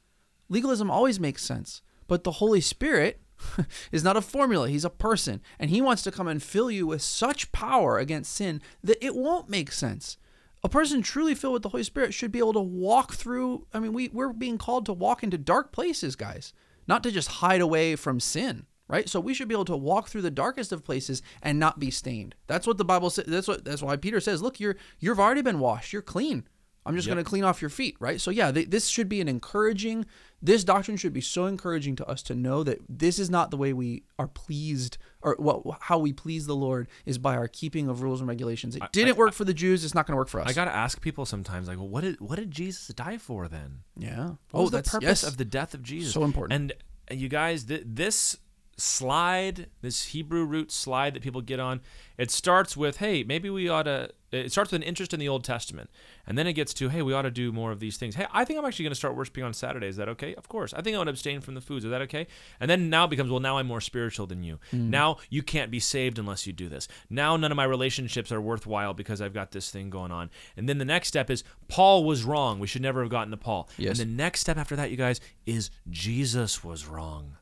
Legalism 0.48 0.90
always 0.90 1.18
makes 1.20 1.44
sense, 1.44 1.82
but 2.08 2.24
the 2.24 2.32
Holy 2.32 2.60
Spirit 2.60 3.20
is 3.92 4.02
not 4.02 4.16
a 4.16 4.20
formula. 4.22 4.68
He's 4.68 4.84
a 4.84 4.90
person, 4.90 5.40
and 5.60 5.70
He 5.70 5.80
wants 5.80 6.02
to 6.02 6.10
come 6.10 6.26
and 6.26 6.42
fill 6.42 6.70
you 6.70 6.88
with 6.88 7.02
such 7.02 7.52
power 7.52 7.98
against 7.98 8.34
sin 8.34 8.60
that 8.82 9.04
it 9.04 9.14
won't 9.14 9.48
make 9.48 9.70
sense. 9.70 10.18
A 10.66 10.68
person 10.68 11.00
truly 11.00 11.36
filled 11.36 11.52
with 11.52 11.62
the 11.62 11.68
Holy 11.68 11.84
Spirit 11.84 12.12
should 12.12 12.32
be 12.32 12.40
able 12.40 12.52
to 12.54 12.60
walk 12.60 13.12
through. 13.12 13.68
I 13.72 13.78
mean, 13.78 13.92
we, 13.92 14.08
we're 14.08 14.32
being 14.32 14.58
called 14.58 14.84
to 14.86 14.92
walk 14.92 15.22
into 15.22 15.38
dark 15.38 15.70
places, 15.70 16.16
guys, 16.16 16.52
not 16.88 17.04
to 17.04 17.12
just 17.12 17.28
hide 17.28 17.60
away 17.60 17.94
from 17.94 18.18
sin. 18.18 18.66
right? 18.88 19.08
So 19.08 19.20
we 19.20 19.32
should 19.32 19.46
be 19.46 19.54
able 19.54 19.64
to 19.66 19.76
walk 19.76 20.08
through 20.08 20.22
the 20.22 20.30
darkest 20.32 20.72
of 20.72 20.82
places 20.84 21.22
and 21.40 21.60
not 21.60 21.78
be 21.78 21.92
stained. 21.92 22.34
That's 22.48 22.66
what 22.66 22.78
the 22.78 22.84
Bible 22.84 23.10
says. 23.10 23.26
That's 23.28 23.46
what 23.46 23.64
that's 23.64 23.80
why 23.80 23.96
Peter 23.96 24.18
says, 24.18 24.42
"Look, 24.42 24.58
you're 24.58 24.74
you've 24.98 25.20
already 25.20 25.42
been 25.42 25.60
washed. 25.60 25.92
You're 25.92 26.02
clean. 26.02 26.48
I'm 26.84 26.96
just 26.96 27.06
Yep. 27.06 27.14
going 27.14 27.24
to 27.24 27.28
clean 27.28 27.44
off 27.44 27.60
your 27.62 27.70
feet, 27.70 27.94
right?" 28.00 28.20
So 28.20 28.32
yeah, 28.32 28.50
th- 28.50 28.70
this 28.70 28.88
should 28.88 29.08
be 29.08 29.20
an 29.20 29.28
encouraging. 29.28 30.04
This 30.42 30.64
doctrine 30.64 30.96
should 30.96 31.12
be 31.12 31.20
so 31.20 31.46
encouraging 31.46 31.94
to 31.96 32.06
us 32.08 32.22
to 32.24 32.34
know 32.34 32.64
that 32.64 32.78
this 32.88 33.20
is 33.20 33.30
not 33.30 33.50
the 33.52 33.56
way 33.56 33.72
we 33.72 34.02
are 34.18 34.28
pleased, 34.28 34.98
or 35.22 35.34
what 35.38 35.62
how 35.80 35.98
we 35.98 36.12
please 36.12 36.46
the 36.46 36.54
Lord 36.56 36.88
is 37.04 37.18
by 37.18 37.36
our 37.36 37.48
keeping 37.48 37.88
of 37.88 38.02
rules 38.02 38.20
and 38.20 38.28
regulations. 38.28 38.76
It 38.76 38.82
didn't 38.92 39.16
work 39.16 39.32
for 39.32 39.44
the 39.44 39.54
Jews. 39.54 39.84
It's 39.84 39.94
not 39.94 40.06
going 40.06 40.12
to 40.12 40.18
work 40.18 40.28
for 40.28 40.40
us. 40.40 40.48
I 40.48 40.52
gotta 40.52 40.74
ask 40.74 41.00
people 41.00 41.24
sometimes, 41.26 41.68
like, 41.68 41.78
well, 41.78 41.88
what 41.88 42.02
did 42.02 42.20
what 42.20 42.36
did 42.36 42.50
Jesus 42.50 42.88
die 42.88 43.18
for 43.18 43.48
then? 43.48 43.80
yeah. 43.96 44.32
What 44.50 44.60
was 44.62 44.70
the 44.70 44.78
Oh, 44.78 44.82
purpose 44.82 45.02
yes. 45.02 45.22
of 45.24 45.36
the 45.36 45.44
death 45.44 45.74
of 45.74 45.82
Jesus? 45.82 46.12
So 46.14 46.22
important. 46.24 46.52
And 46.60 46.72
uh, 47.10 47.14
you 47.14 47.28
guys, 47.28 47.64
th- 47.64 47.82
this 47.86 48.36
slide, 48.76 49.68
this 49.80 50.06
Hebrew 50.06 50.44
root 50.44 50.70
slide 50.70 51.14
that 51.14 51.22
people 51.22 51.40
get 51.40 51.60
on, 51.60 51.80
it 52.18 52.30
starts 52.30 52.76
with, 52.76 52.98
hey, 52.98 53.24
maybe 53.24 53.50
we 53.50 53.68
ought 53.68 53.84
to. 53.84 54.10
It 54.32 54.50
starts 54.50 54.72
with 54.72 54.82
an 54.82 54.88
interest 54.88 55.14
in 55.14 55.20
the 55.20 55.28
Old 55.28 55.44
Testament, 55.44 55.88
and 56.26 56.36
then 56.36 56.48
it 56.48 56.54
gets 56.54 56.74
to, 56.74 56.88
hey, 56.88 57.00
we 57.00 57.14
ought 57.14 57.22
to 57.22 57.30
do 57.30 57.52
more 57.52 57.70
of 57.70 57.78
these 57.78 57.96
things. 57.96 58.16
Hey, 58.16 58.26
I 58.32 58.44
think 58.44 58.58
I'm 58.58 58.66
actually 58.66 58.82
going 58.82 58.90
to 58.90 58.96
start 58.96 59.16
worshiping 59.16 59.44
on 59.44 59.54
Saturday. 59.54 59.86
Is 59.86 59.96
that 59.96 60.08
okay? 60.10 60.34
Of 60.34 60.48
course. 60.48 60.74
I 60.74 60.82
think 60.82 60.94
I 60.94 60.98
want 60.98 61.06
to 61.06 61.12
abstain 61.12 61.40
from 61.40 61.54
the 61.54 61.60
foods. 61.60 61.84
Is 61.84 61.92
that 61.92 62.02
okay? 62.02 62.26
And 62.58 62.68
then 62.68 62.90
now 62.90 63.04
it 63.04 63.10
becomes, 63.10 63.30
well, 63.30 63.40
now 63.40 63.56
I'm 63.56 63.68
more 63.68 63.80
spiritual 63.80 64.26
than 64.26 64.42
you. 64.42 64.58
Mm. 64.72 64.90
Now 64.90 65.18
you 65.30 65.42
can't 65.42 65.70
be 65.70 65.78
saved 65.78 66.18
unless 66.18 66.46
you 66.46 66.52
do 66.52 66.68
this. 66.68 66.88
Now 67.08 67.36
none 67.36 67.52
of 67.52 67.56
my 67.56 67.64
relationships 67.64 68.32
are 68.32 68.40
worthwhile 68.40 68.94
because 68.94 69.22
I've 69.22 69.32
got 69.32 69.52
this 69.52 69.70
thing 69.70 69.90
going 69.90 70.10
on. 70.10 70.28
And 70.56 70.68
then 70.68 70.78
the 70.78 70.84
next 70.84 71.08
step 71.08 71.30
is 71.30 71.44
Paul 71.68 72.04
was 72.04 72.24
wrong. 72.24 72.58
We 72.58 72.66
should 72.66 72.82
never 72.82 73.02
have 73.02 73.10
gotten 73.10 73.30
to 73.30 73.36
Paul. 73.36 73.70
Yes. 73.78 74.00
And 74.00 74.10
the 74.10 74.14
next 74.14 74.40
step 74.40 74.58
after 74.58 74.74
that, 74.76 74.90
you 74.90 74.96
guys, 74.96 75.20
is 75.46 75.70
Jesus 75.88 76.64
was 76.64 76.84
wrong. 76.84 77.36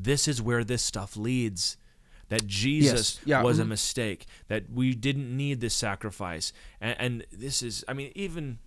This 0.00 0.28
is 0.28 0.40
where 0.40 0.64
this 0.64 0.82
stuff 0.82 1.16
leads. 1.16 1.76
That 2.28 2.46
Jesus 2.46 3.20
Yeah. 3.24 3.42
was 3.42 3.58
a 3.58 3.64
Mhm. 3.64 3.68
mistake. 3.68 4.26
That 4.48 4.70
we 4.70 4.94
didn't 4.94 5.34
need 5.34 5.60
this 5.60 5.74
sacrifice. 5.74 6.52
And, 6.80 6.96
and 7.00 7.26
this 7.32 7.62
is, 7.62 7.84
I 7.88 7.94
mean, 7.94 8.12
even 8.14 8.58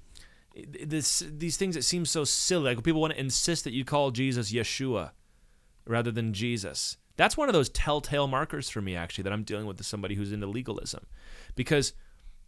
this 0.83 1.23
these 1.25 1.55
things 1.57 1.75
that 1.75 1.83
seem 1.83 2.05
so 2.05 2.23
silly. 2.25 2.73
Like 2.75 2.83
people 2.83 2.99
want 3.01 3.13
to 3.13 3.19
insist 3.19 3.63
that 3.63 3.71
you 3.73 3.85
call 3.85 4.11
Jesus 4.11 4.51
Yeshua 4.51 5.11
rather 5.85 6.11
than 6.11 6.33
Jesus. 6.33 6.97
That's 7.17 7.37
one 7.37 7.49
of 7.49 7.53
those 7.53 7.69
telltale 7.69 8.27
markers 8.27 8.69
for 8.69 8.81
me, 8.81 8.95
actually, 8.95 9.23
that 9.25 9.33
I'm 9.33 9.43
dealing 9.43 9.65
with 9.67 9.83
somebody 9.85 10.15
who's 10.15 10.31
into 10.31 10.47
legalism. 10.47 11.05
Because 11.55 11.93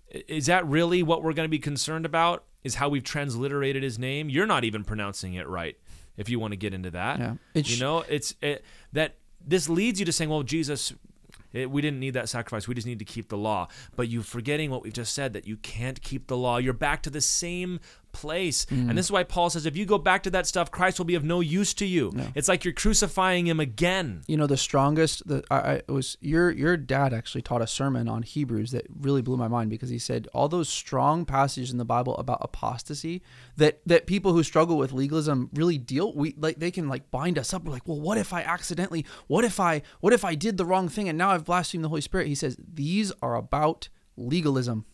is 0.10 0.48
that 0.48 0.66
really 0.68 1.04
what 1.04 1.24
we're 1.24 1.34
going 1.34 1.46
to 1.46 1.50
be 1.52 1.60
concerned 1.60 2.06
about? 2.06 2.46
Is 2.64 2.76
how 2.76 2.90
we've 2.90 3.04
transliterated 3.04 3.84
his 3.84 4.00
name? 4.00 4.30
You're 4.30 4.48
not 4.48 4.64
even 4.64 4.84
pronouncing 4.84 5.34
it 5.36 5.48
right. 5.48 5.78
If 6.18 6.30
you 6.30 6.40
want 6.40 6.52
to 6.52 6.58
get 6.58 6.74
into 6.74 6.92
that, 6.92 7.20
Yeah. 7.20 7.36
It 7.54 7.70
you 7.70 7.80
know, 7.80 8.04
it's 8.08 8.36
it, 8.42 8.64
that 8.92 9.16
this 9.46 9.68
leads 9.68 10.00
you 10.00 10.06
to 10.06 10.12
saying, 10.12 10.30
"Well, 10.30 10.44
Jesus, 10.44 10.94
it, 11.52 11.70
we 11.70 11.82
didn't 11.82 12.00
need 12.00 12.14
that 12.14 12.30
sacrifice. 12.30 12.68
We 12.68 12.76
just 12.76 12.88
need 12.88 13.00
to 13.00 13.06
keep 13.06 13.30
the 13.30 13.38
law." 13.38 13.68
But 13.96 14.10
you're 14.10 14.24
forgetting 14.24 14.70
what 14.70 14.84
we've 14.84 14.94
just 14.94 15.14
said 15.14 15.34
that 15.34 15.48
you 15.48 15.58
can't 15.58 16.02
keep 16.02 16.28
the 16.28 16.38
law. 16.38 16.58
You're 16.58 16.74
back 16.74 17.02
to 17.04 17.10
the 17.10 17.22
same 17.22 17.80
place, 18.14 18.66
Mm. 18.68 18.90
and 18.90 18.98
this 18.98 19.08
is 19.08 19.12
why 19.12 19.24
Paul 19.24 19.50
says, 19.50 19.66
"If 19.66 19.76
you 19.76 19.86
go 19.86 19.98
back 19.98 20.24
to 20.24 20.30
that 20.32 20.48
stuff, 20.48 20.72
Christ 20.72 20.98
will 21.00 21.06
be 21.06 21.16
of 21.16 21.24
no 21.26 21.42
use 21.42 21.74
to 21.76 21.86
you." 21.86 22.14
It's 22.36 22.48
like 22.48 22.64
you're 22.64 22.74
crucifying 22.74 23.48
him 23.48 23.60
again. 23.60 24.22
you 24.28 24.38
know 24.38 24.48
the 24.48 24.56
strongest 24.58 25.28
the 25.28 25.44
I, 25.52 25.82
I 25.88 25.92
was 25.92 26.18
your 26.22 26.50
your 26.52 26.78
dad 26.78 27.14
actually 27.14 27.42
taught 27.42 27.62
a 27.62 27.68
sermon 27.68 28.08
on 28.08 28.24
Hebrews 28.24 28.72
that 28.72 28.86
really 28.98 29.22
blew 29.22 29.36
my 29.38 29.48
mind 29.50 29.70
because 29.70 29.90
he 29.90 30.00
said 30.00 30.28
all 30.34 30.48
those 30.48 30.70
strong 30.70 31.26
passages 31.26 31.72
in 31.72 31.78
the 31.78 31.86
Bible 31.86 32.16
about 32.18 32.38
apostasy 32.42 33.22
that 33.58 33.82
that 33.86 34.06
people 34.08 34.32
who 34.34 34.44
struggle 34.44 34.78
with 34.78 34.92
legalism 34.94 35.50
really 35.54 35.78
deal 35.78 36.14
we 36.14 36.36
like 36.38 36.60
they 36.60 36.72
can 36.72 36.88
like 36.88 37.10
bind 37.12 37.38
us 37.38 37.54
up 37.54 37.64
we're 37.66 37.72
like 37.72 37.88
well 37.88 38.00
what 38.00 38.18
if 38.18 38.32
I 38.32 38.42
accidentally 38.42 39.06
what 39.28 39.44
if 39.44 39.60
I 39.60 39.82
what 40.00 40.14
if 40.14 40.24
I 40.24 40.36
did 40.36 40.58
the 40.58 40.66
wrong 40.66 40.88
thing 40.88 41.10
and 41.10 41.18
now 41.18 41.32
I've 41.32 41.46
blasphemed 41.46 41.84
the 41.84 41.90
Holy 41.90 42.02
Spirit 42.02 42.28
he 42.28 42.36
says 42.36 42.56
these 42.74 43.12
are 43.22 43.36
about 43.36 43.90
legalism 44.16 44.86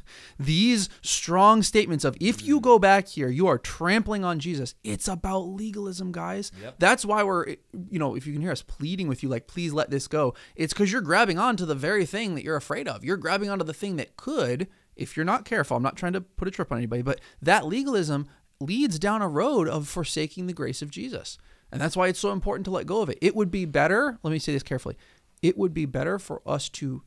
these 0.38 0.88
strong 1.00 1.62
statements 1.62 2.04
of 2.04 2.16
if 2.20 2.42
you 2.42 2.58
mm. 2.58 2.62
go 2.62 2.78
back 2.78 3.08
here 3.08 3.28
you 3.28 3.46
are 3.46 3.58
trampling 3.58 4.24
on 4.24 4.38
jesus. 4.38 4.74
It's 4.84 5.08
about 5.08 5.48
legalism 5.48 6.12
guys. 6.12 6.52
Yep. 6.62 6.76
that's 6.78 7.04
why 7.04 7.22
we're 7.22 7.48
you 7.90 7.98
know 7.98 8.14
if 8.14 8.26
you 8.26 8.32
can 8.32 8.42
hear 8.42 8.52
us 8.52 8.62
pleading 8.62 9.08
with 9.08 9.22
you 9.22 9.28
like 9.28 9.46
please 9.46 9.72
let 9.72 9.90
this 9.90 10.08
go 10.08 10.34
it's 10.56 10.72
because 10.72 10.92
you're 10.92 11.00
grabbing 11.00 11.38
onto 11.38 11.64
the 11.64 11.74
very 11.74 12.06
thing 12.06 12.34
that 12.34 12.44
you're 12.44 12.56
afraid 12.56 12.88
of. 12.88 13.04
You're 13.04 13.16
grabbing 13.16 13.50
onto 13.50 13.64
the 13.64 13.74
thing 13.74 13.96
that 13.96 14.16
could 14.16 14.68
if 14.96 15.16
you're 15.16 15.24
not 15.24 15.44
careful 15.44 15.76
i'm 15.76 15.82
not 15.82 15.96
trying 15.96 16.12
to 16.12 16.20
put 16.20 16.46
a 16.46 16.50
trip 16.50 16.70
on 16.70 16.78
anybody 16.78 17.02
but 17.02 17.20
that 17.40 17.66
legalism 17.66 18.28
leads 18.60 18.98
down 18.98 19.22
a 19.22 19.28
road 19.28 19.68
of 19.68 19.88
forsaking 19.88 20.46
the 20.46 20.52
grace 20.52 20.82
of 20.82 20.90
jesus. 20.90 21.38
And 21.70 21.80
that's 21.80 21.96
why 21.96 22.08
it's 22.08 22.18
so 22.18 22.32
important 22.32 22.66
to 22.66 22.70
let 22.70 22.84
go 22.84 23.00
of 23.00 23.08
it. 23.08 23.16
It 23.22 23.34
would 23.34 23.50
be 23.50 23.64
better 23.64 24.18
let 24.22 24.30
me 24.30 24.38
say 24.38 24.52
this 24.52 24.62
carefully 24.62 24.96
it 25.42 25.58
would 25.58 25.74
be 25.74 25.86
better 25.86 26.18
for 26.18 26.40
us 26.46 26.68
to 26.70 27.02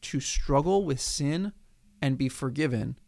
to 0.00 0.20
struggle 0.20 0.84
with 0.84 1.00
sin 1.00 1.52
and 2.02 2.16
be 2.18 2.28
forgiven 2.28 2.98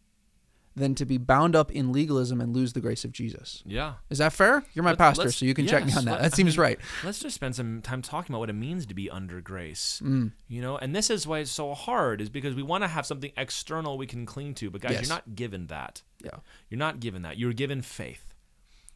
than 0.73 0.95
to 0.95 1.05
be 1.05 1.17
bound 1.17 1.53
up 1.53 1.69
in 1.69 1.91
legalism 1.91 2.39
and 2.39 2.55
lose 2.55 2.71
the 2.71 2.79
grace 2.79 3.03
of 3.03 3.11
Jesus. 3.11 3.61
Yeah. 3.65 3.95
Is 4.09 4.19
that 4.19 4.31
fair? 4.31 4.63
You're 4.73 4.83
my 4.83 4.91
Let- 4.91 4.99
pastor, 4.99 5.29
so 5.29 5.45
you 5.45 5.53
can 5.53 5.67
check 5.67 5.85
me 5.85 5.91
on 5.93 6.05
that. 6.05 6.11
let- 6.11 6.21
That 6.21 6.33
I 6.33 6.35
seems 6.35 6.55
mean, 6.57 6.61
right. 6.65 6.79
Let's 7.03 7.19
just 7.19 7.35
spend 7.35 7.57
some 7.57 7.81
time 7.81 8.01
talking 8.01 8.33
about 8.33 8.39
what 8.39 8.49
it 8.49 8.53
means 8.53 8.85
to 8.85 8.93
be 8.93 9.09
under 9.09 9.41
grace. 9.41 10.01
Mm. 10.01 10.31
You 10.47 10.61
know, 10.61 10.77
and 10.77 10.95
this 10.95 11.09
is 11.09 11.27
why 11.27 11.39
it's 11.39 11.51
so 11.51 11.73
hard, 11.73 12.21
is 12.21 12.29
because 12.29 12.55
we 12.55 12.63
want 12.63 12.85
to 12.85 12.87
have 12.87 13.05
something 13.05 13.33
external 13.35 13.97
we 13.97 14.07
can 14.07 14.25
cling 14.25 14.53
to. 14.55 14.69
But 14.69 14.79
guys, 14.79 14.91
Yes. 14.93 15.01
you're 15.01 15.15
not 15.15 15.35
given 15.35 15.67
that. 15.67 16.03
Yeah. 16.23 16.37
You're 16.69 16.77
not 16.79 17.01
given 17.01 17.21
that. 17.23 17.37
You're 17.37 17.51
given 17.53 17.81
faith 17.81 18.33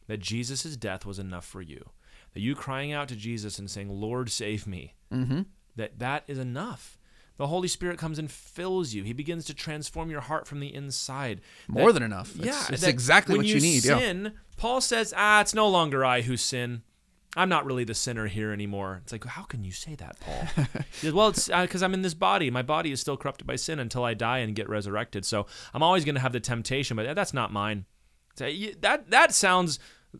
that 0.06 0.20
Jesus' 0.20 0.78
death 0.78 1.04
was 1.04 1.18
enough 1.18 1.44
for 1.44 1.60
you. 1.60 1.90
That 2.32 2.40
you 2.40 2.54
crying 2.54 2.92
out 2.92 3.08
to 3.08 3.16
Jesus 3.16 3.58
and 3.58 3.70
saying, 3.70 3.90
Lord, 3.90 4.30
save 4.30 4.66
me, 4.66 4.94
Mm-hmm. 5.12 5.42
that 5.76 5.98
that 5.98 6.24
is 6.26 6.38
enough. 6.38 6.95
The 7.38 7.46
Holy 7.48 7.68
Spirit 7.68 7.98
comes 7.98 8.18
and 8.18 8.30
fills 8.30 8.94
you. 8.94 9.02
He 9.04 9.12
begins 9.12 9.44
to 9.46 9.54
transform 9.54 10.10
your 10.10 10.22
heart 10.22 10.46
from 10.46 10.60
the 10.60 10.74
inside. 10.74 11.40
More 11.68 11.88
That- 11.92 12.00
than 12.00 12.02
enough. 12.02 12.34
Yeah, 12.36 12.64
it's 12.70 12.80
that 12.82 12.88
exactly 12.90 13.36
what 13.36 13.46
you, 13.46 13.60
need. 13.60 13.84
Yeah. 13.84 13.98
Sin, 13.98 14.32
Paul 14.56 14.80
says, 14.80 15.12
"Ah, 15.16 15.40
it's 15.42 15.52
no 15.54 15.68
longer 15.68 16.04
I 16.04 16.22
who 16.22 16.36
sin. 16.36 16.82
I'm 17.36 17.50
not 17.50 17.66
really 17.66 17.84
the 17.84 17.94
sinner 17.94 18.26
here 18.28 18.52
anymore." 18.52 19.00
It's 19.02 19.12
like, 19.12 19.24
how 19.26 19.42
can 19.42 19.62
you 19.64 19.72
say 19.72 19.94
that, 19.96 20.18
Paul? 20.20 20.46
he 20.56 20.82
says, 21.06 21.12
"Well, 21.12 21.28
it's 21.28 21.48
because 21.48 21.82
I'm 21.82 21.92
in 21.92 22.00
this 22.02 22.14
body. 22.14 22.50
My 22.50 22.62
body 22.62 22.90
is 22.90 23.00
still 23.00 23.18
corrupted 23.18 23.46
by 23.46 23.56
sin 23.56 23.78
until 23.78 24.02
I 24.04 24.14
die 24.14 24.38
and 24.38 24.54
get 24.56 24.68
resurrected. 24.70 25.26
So 25.26 25.46
I'm 25.74 25.82
always 25.82 26.06
going 26.06 26.14
to 26.14 26.20
have 26.22 26.32
the 26.32 26.40
temptation, 26.40 26.96
but 26.96 27.14
that's 27.14 27.34
not 27.34 27.52
mine." 27.52 27.84
So, 28.36 28.46
you- 28.46 28.74
That 28.80 29.10
that 29.10 29.34
sounds 29.34 29.78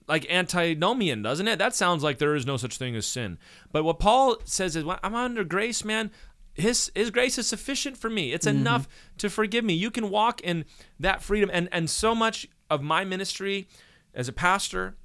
like 0.08 0.30
antinomian, 0.30 1.22
doesn't 1.22 1.48
it? 1.48 1.58
That 1.58 1.74
sounds 1.74 2.02
like 2.02 2.18
there 2.18 2.34
is 2.34 2.44
no 2.44 2.58
such 2.58 2.76
thing 2.76 2.94
as 2.96 3.06
sin. 3.06 3.38
But 3.72 3.84
what 3.84 3.98
Paul 3.98 4.36
says 4.44 4.76
is, 4.76 4.84
"When 4.84 4.98
I'm 5.02 5.14
under 5.14 5.44
grace, 5.44 5.82
man." 5.84 6.10
His, 6.56 6.90
his 6.94 7.10
grace 7.10 7.38
is 7.38 7.46
sufficient 7.46 7.96
for 7.96 8.10
me. 8.10 8.32
It's 8.32 8.46
mm-hmm. 8.46 8.58
enough 8.58 8.88
to 9.18 9.28
forgive 9.28 9.64
me. 9.64 9.74
You 9.74 9.90
can 9.90 10.10
walk 10.10 10.40
in 10.40 10.64
that 10.98 11.22
freedom. 11.22 11.50
And, 11.52 11.68
and 11.70 11.88
so 11.88 12.14
much 12.14 12.48
of 12.70 12.82
my 12.82 13.04
ministry 13.04 13.68
as 14.14 14.28
a 14.28 14.32
pastor, 14.32 14.96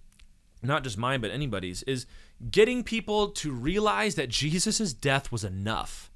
not 0.64 0.84
just 0.84 0.98
mine, 0.98 1.22
but 1.22 1.32
anybody's, 1.32 1.84
is 1.84 2.06
getting 2.50 2.84
people 2.84 3.30
to 3.30 3.52
realize 3.52 4.16
that 4.16 4.30
Jesus' 4.30 4.94
death 4.94 5.32
was 5.32 5.44
enough. 5.44 6.10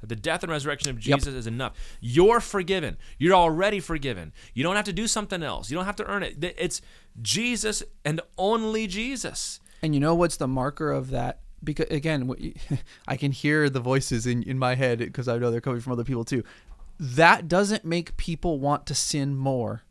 That 0.00 0.08
the 0.08 0.16
death 0.16 0.42
and 0.42 0.52
resurrection 0.52 0.90
of 0.90 0.96
Yep. 0.96 1.18
Jesus 1.18 1.34
is 1.34 1.46
enough. 1.46 1.72
You're 2.00 2.40
forgiven. 2.40 2.98
You're 3.18 3.34
already 3.34 3.80
forgiven. 3.80 4.32
You 4.52 4.62
don't 4.62 4.76
have 4.76 4.84
to 4.84 4.92
do 4.92 5.06
something 5.06 5.42
else. 5.42 5.70
You 5.70 5.76
don't 5.76 5.86
have 5.86 5.96
to 5.96 6.06
earn 6.06 6.22
it. 6.22 6.36
It's 6.58 6.82
Jesus 7.22 7.82
and 8.04 8.20
only 8.36 8.86
Jesus. 8.86 9.60
And 9.82 9.94
you 9.94 10.00
know 10.00 10.14
what's 10.14 10.36
the 10.36 10.48
marker 10.48 10.92
of 10.92 11.10
that? 11.10 11.40
Because 11.64 11.86
again, 11.90 12.30
I 13.08 13.16
can 13.16 13.32
hear 13.32 13.68
the 13.68 13.80
voices 13.80 14.26
in, 14.26 14.42
in 14.42 14.58
my 14.58 14.74
head 14.74 14.98
because 14.98 15.28
I 15.28 15.38
know 15.38 15.50
they're 15.50 15.60
coming 15.60 15.80
from 15.80 15.92
other 15.92 16.04
people 16.04 16.24
too. 16.24 16.44
That 16.98 17.48
doesn't 17.48 17.84
make 17.84 18.16
people 18.16 18.60
want 18.60 18.86
to 18.86 18.94
sin 18.94 19.36
more. 19.36 19.82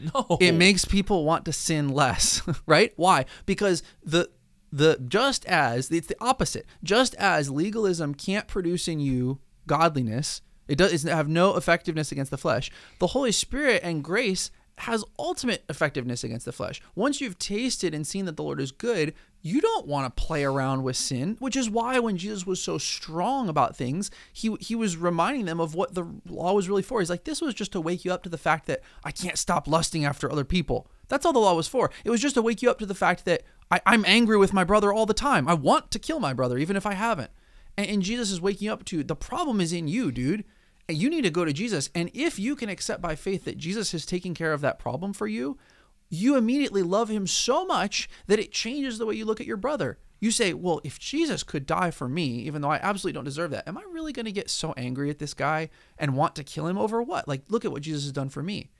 No. 0.00 0.38
it 0.40 0.52
makes 0.52 0.86
people 0.86 1.26
want 1.26 1.44
to 1.44 1.52
sin 1.52 1.90
less 1.90 2.40
right 2.66 2.94
why 2.96 3.26
because 3.44 3.82
the 4.02 4.30
the 4.72 4.98
just 5.06 5.44
as 5.44 5.90
it's 5.90 6.06
the 6.06 6.16
opposite 6.20 6.64
just 6.82 7.14
as 7.16 7.50
legalism 7.50 8.14
can't 8.14 8.48
produce 8.48 8.88
in 8.88 8.98
you 8.98 9.40
godliness 9.66 10.40
it 10.68 10.78
does 10.78 11.02
have 11.02 11.28
no 11.28 11.54
effectiveness 11.54 12.12
against 12.12 12.30
the 12.30 12.38
flesh 12.38 12.70
the 12.98 13.08
holy 13.08 13.30
spirit 13.30 13.82
and 13.84 14.02
grace 14.02 14.50
has 14.80 15.04
ultimate 15.18 15.64
effectiveness 15.68 16.24
against 16.24 16.46
the 16.46 16.52
flesh. 16.52 16.80
Once 16.94 17.20
you've 17.20 17.38
tasted 17.38 17.94
and 17.94 18.06
seen 18.06 18.24
that 18.24 18.36
the 18.36 18.42
lord 18.42 18.60
is 18.60 18.72
good 18.72 19.14
you 19.42 19.60
don't 19.60 19.86
want 19.86 20.04
to 20.04 20.22
play 20.22 20.44
around 20.44 20.82
with 20.82 20.96
sin 20.96 21.36
which 21.38 21.56
is 21.56 21.70
why 21.70 21.98
when 21.98 22.16
jesus 22.16 22.46
was 22.46 22.62
so 22.62 22.76
strong 22.76 23.48
about 23.48 23.76
things 23.76 24.10
he 24.32 24.54
he 24.60 24.74
was 24.74 24.96
reminding 24.96 25.46
them 25.46 25.60
of 25.60 25.74
what 25.74 25.94
the 25.94 26.04
law 26.28 26.52
was 26.52 26.68
really 26.68 26.82
for. 26.82 27.00
He's 27.00 27.10
like 27.10 27.24
this 27.24 27.40
was 27.40 27.54
just 27.54 27.72
to 27.72 27.80
wake 27.80 28.04
you 28.04 28.12
up 28.12 28.22
to 28.24 28.28
the 28.28 28.38
fact 28.38 28.66
that 28.66 28.82
i 29.04 29.10
can't 29.10 29.38
stop 29.38 29.66
lusting 29.66 30.04
after 30.04 30.30
other 30.30 30.44
people. 30.44 30.90
That's 31.08 31.26
all 31.26 31.32
the 31.32 31.40
law 31.40 31.54
was 31.54 31.66
for. 31.66 31.90
It 32.04 32.10
was 32.10 32.20
just 32.20 32.36
to 32.36 32.42
wake 32.42 32.62
you 32.62 32.70
up 32.70 32.78
to 32.78 32.86
the 32.86 32.94
fact 32.94 33.24
that 33.24 33.42
I, 33.70 33.80
i'm 33.86 34.04
angry 34.06 34.36
with 34.36 34.52
my 34.52 34.64
brother 34.64 34.92
all 34.92 35.06
the 35.06 35.14
time. 35.14 35.48
I 35.48 35.54
want 35.54 35.90
to 35.92 35.98
kill 35.98 36.20
my 36.20 36.32
brother 36.32 36.58
even 36.58 36.76
if 36.76 36.86
i 36.86 36.94
haven't. 36.94 37.30
And, 37.76 37.88
and 37.88 38.02
jesus 38.02 38.30
is 38.30 38.40
waking 38.40 38.68
up 38.68 38.84
to 38.86 39.02
the 39.02 39.16
problem 39.16 39.60
is 39.60 39.72
in 39.72 39.88
you 39.88 40.12
dude 40.12 40.44
you 40.94 41.08
need 41.10 41.22
to 41.22 41.30
go 41.30 41.44
to 41.44 41.52
jesus 41.52 41.90
and 41.94 42.10
if 42.14 42.38
you 42.38 42.54
can 42.56 42.68
accept 42.68 43.00
by 43.02 43.14
faith 43.14 43.44
that 43.44 43.58
jesus 43.58 43.92
is 43.94 44.04
taking 44.06 44.34
care 44.34 44.52
of 44.52 44.60
that 44.60 44.78
problem 44.78 45.12
for 45.12 45.26
you 45.26 45.56
you 46.12 46.36
immediately 46.36 46.82
love 46.82 47.08
him 47.08 47.26
so 47.26 47.64
much 47.64 48.08
that 48.26 48.40
it 48.40 48.50
changes 48.50 48.98
the 48.98 49.06
way 49.06 49.14
you 49.14 49.24
look 49.24 49.40
at 49.40 49.46
your 49.46 49.56
brother. 49.56 49.96
You 50.18 50.32
say, 50.32 50.52
well, 50.52 50.80
if 50.82 50.98
Jesus 50.98 51.44
could 51.44 51.66
die 51.66 51.92
for 51.92 52.08
me, 52.08 52.40
even 52.40 52.62
though 52.62 52.70
I 52.72 52.80
absolutely 52.82 53.12
don't 53.16 53.22
deserve 53.24 53.52
that, 53.52 53.68
am 53.68 53.78
I 53.78 53.82
really 53.92 54.12
going 54.12 54.26
to 54.26 54.32
get 54.32 54.50
so 54.50 54.72
angry 54.76 55.08
at 55.08 55.20
this 55.20 55.34
guy 55.34 55.70
and 55.98 56.16
want 56.16 56.34
to 56.34 56.42
kill 56.42 56.66
him 56.66 56.76
over 56.78 57.00
what? 57.00 57.28
Like, 57.28 57.42
look 57.48 57.64
at 57.64 57.70
what 57.70 57.82
Jesus 57.82 58.02
has 58.02 58.10
done 58.12 58.28
for 58.28 58.42
me. 58.42 58.70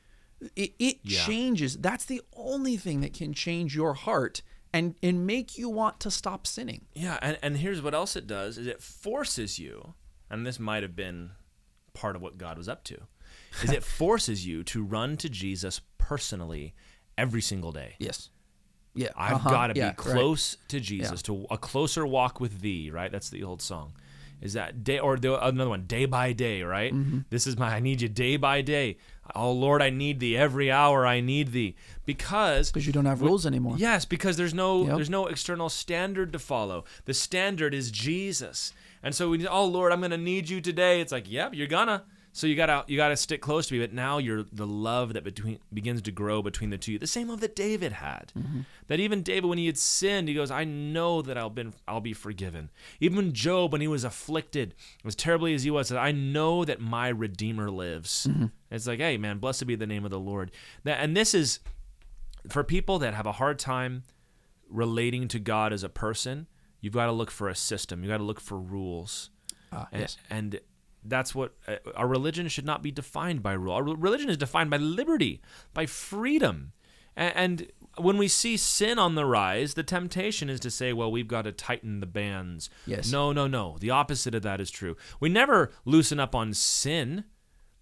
It, 0.56 0.72
it 0.80 0.96
Yeah. 1.04 1.24
changes. 1.24 1.76
That's 1.76 2.04
the 2.04 2.20
only 2.34 2.76
thing 2.76 3.00
that 3.02 3.14
can 3.14 3.32
change 3.32 3.76
your 3.76 3.94
heart 3.94 4.42
and, 4.72 4.96
and 5.00 5.24
make 5.24 5.56
you 5.56 5.68
want 5.68 6.00
to 6.00 6.10
stop 6.10 6.48
sinning. 6.48 6.86
Yeah, 6.94 7.16
and, 7.22 7.38
and 7.44 7.58
here's 7.58 7.80
what 7.80 7.94
else 7.94 8.16
it 8.16 8.26
does 8.26 8.58
is 8.58 8.66
it 8.66 8.82
forces 8.82 9.56
you, 9.60 9.94
and 10.28 10.44
this 10.44 10.58
might 10.58 10.82
have 10.82 10.96
been 10.96 11.30
part 11.92 12.16
of 12.16 12.22
what 12.22 12.38
God 12.38 12.58
was 12.58 12.68
up 12.68 12.84
to, 12.84 12.98
is 13.62 13.70
it 13.70 13.84
forces 13.98 14.46
you 14.46 14.62
to 14.64 14.82
run 14.82 15.16
to 15.18 15.28
Jesus 15.28 15.80
personally 15.98 16.74
every 17.16 17.42
single 17.42 17.72
day. 17.72 17.94
Yes. 17.98 18.30
Yeah. 18.94 19.10
I've 19.16 19.34
uh-huh, 19.34 19.50
got 19.50 19.66
to 19.68 19.74
yeah, 19.76 19.82
be 19.82 19.88
right. 19.88 19.96
close 19.96 20.56
to 20.68 20.80
Jesus, 20.80 21.22
to 21.22 21.46
a 21.50 21.58
closer 21.58 22.06
walk 22.06 22.40
with 22.40 22.60
thee, 22.60 22.90
right? 22.90 23.12
That's 23.12 23.30
the 23.30 23.44
old 23.44 23.62
song. 23.62 23.92
Is 24.40 24.54
that 24.54 24.84
day 24.84 24.98
or 24.98 25.16
the, 25.16 25.44
another 25.44 25.70
one, 25.70 25.84
day 25.84 26.06
by 26.06 26.32
day, 26.32 26.62
right? 26.62 26.92
Mm-hmm. 26.94 27.20
This 27.28 27.46
is 27.46 27.58
my 27.58 27.74
I 27.74 27.80
need 27.80 28.00
you 28.00 28.08
day 28.08 28.36
by 28.36 28.62
day. 28.62 28.96
Oh 29.34 29.52
Lord, 29.52 29.82
I 29.82 29.90
need 29.90 30.18
thee 30.18 30.36
every 30.36 30.70
hour. 30.70 31.06
I 31.06 31.20
need 31.20 31.52
thee 31.52 31.76
because 32.04 32.70
Because 32.72 32.86
you 32.86 32.92
don't 32.92 33.04
have 33.06 33.22
rules 33.22 33.46
anymore. 33.46 33.76
Yes, 33.78 34.04
because 34.04 34.36
there's 34.36 34.54
no 34.54 34.86
Yep. 34.86 34.96
there's 34.96 35.10
no 35.10 35.26
external 35.26 35.68
standard 35.68 36.32
to 36.32 36.38
follow. 36.38 36.84
The 37.04 37.14
standard 37.14 37.74
is 37.74 37.90
Jesus. 37.90 38.72
And 39.02 39.14
so 39.14 39.30
we 39.30 39.46
oh 39.46 39.64
Lord, 39.66 39.92
I'm 39.92 40.00
going 40.00 40.10
to 40.10 40.16
need 40.16 40.48
you 40.48 40.60
today. 40.60 41.00
It's 41.00 41.12
like, 41.12 41.30
yep, 41.30 41.54
you're 41.54 41.66
gonna. 41.66 42.04
So 42.32 42.46
you 42.46 42.54
got 42.54 42.66
to 42.66 42.84
you 42.86 42.96
got 42.96 43.08
to 43.08 43.16
stick 43.16 43.40
close 43.40 43.66
to 43.66 43.74
me, 43.74 43.80
but 43.80 43.92
now 43.92 44.18
you're 44.18 44.44
the 44.44 44.66
love 44.66 45.14
that 45.14 45.24
between 45.24 45.58
begins 45.72 46.00
to 46.02 46.12
grow 46.12 46.42
between 46.42 46.70
the 46.70 46.78
two. 46.78 46.98
The 46.98 47.06
same 47.06 47.28
love 47.28 47.40
that 47.40 47.56
David 47.56 47.92
had. 47.92 48.32
That 48.86 49.00
even 49.00 49.22
David 49.22 49.48
when 49.48 49.58
he 49.58 49.66
had 49.66 49.76
sinned, 49.76 50.28
he 50.28 50.34
goes, 50.34 50.50
"I 50.50 50.64
know 50.64 51.22
that 51.22 51.36
I'll 51.36 51.50
been 51.50 51.74
I'll 51.88 52.00
be 52.00 52.12
forgiven." 52.12 52.70
Even 53.00 53.32
Job 53.32 53.72
when 53.72 53.80
he 53.80 53.88
was 53.88 54.04
afflicted, 54.04 54.74
as 55.04 55.16
terribly 55.16 55.54
as 55.54 55.64
he 55.64 55.70
was, 55.70 55.88
said, 55.88 55.98
"I 55.98 56.12
know 56.12 56.64
that 56.64 56.80
my 56.80 57.08
redeemer 57.08 57.70
lives." 57.70 58.28
It's 58.70 58.86
like, 58.86 59.00
"Hey, 59.00 59.16
man, 59.16 59.38
blessed 59.38 59.66
be 59.66 59.74
the 59.74 59.86
name 59.86 60.04
of 60.04 60.12
the 60.12 60.20
Lord." 60.20 60.52
That 60.84 61.00
and 61.00 61.16
this 61.16 61.34
is 61.34 61.58
for 62.48 62.62
people 62.62 63.00
that 63.00 63.14
have 63.14 63.26
a 63.26 63.32
hard 63.32 63.58
time 63.58 64.04
relating 64.68 65.26
to 65.28 65.40
God 65.40 65.72
as 65.72 65.82
a 65.82 65.88
person, 65.88 66.46
you've 66.80 66.94
got 66.94 67.06
to 67.06 67.12
look 67.12 67.30
for 67.30 67.48
a 67.48 67.56
system. 67.56 68.02
You've 68.04 68.10
got 68.10 68.18
to 68.18 68.24
look 68.24 68.40
for 68.40 68.58
rules. 68.58 69.30
Ah, 69.72 69.88
and, 69.92 70.00
yes. 70.00 70.16
and 70.28 70.60
that's 71.04 71.34
what 71.34 71.54
uh, 71.66 71.76
our 71.94 72.06
religion 72.06 72.48
should 72.48 72.66
not 72.66 72.82
be 72.82 72.90
defined 72.90 73.42
by 73.42 73.52
rule. 73.52 73.74
Our 73.74 73.82
religion 73.82 74.28
is 74.28 74.36
defined 74.36 74.70
by 74.70 74.76
liberty, 74.76 75.40
by 75.74 75.86
freedom. 75.86 76.72
And, 77.16 77.36
and 77.36 77.72
when 77.96 78.16
we 78.16 78.28
see 78.28 78.56
sin 78.56 78.98
on 78.98 79.14
the 79.14 79.24
rise, 79.24 79.74
the 79.74 79.82
temptation 79.82 80.48
is 80.48 80.60
to 80.60 80.70
say, 80.70 80.92
well, 80.92 81.10
we've 81.10 81.28
got 81.28 81.42
to 81.42 81.52
tighten 81.52 82.00
the 82.00 82.06
bands. 82.06 82.70
Yes. 82.86 83.10
No, 83.10 83.32
no, 83.32 83.46
no. 83.46 83.76
The 83.80 83.90
opposite 83.90 84.34
of 84.34 84.42
that 84.42 84.60
is 84.60 84.70
true. 84.70 84.96
We 85.18 85.28
never 85.28 85.72
loosen 85.84 86.20
up 86.20 86.34
on 86.34 86.54
sin. 86.54 87.24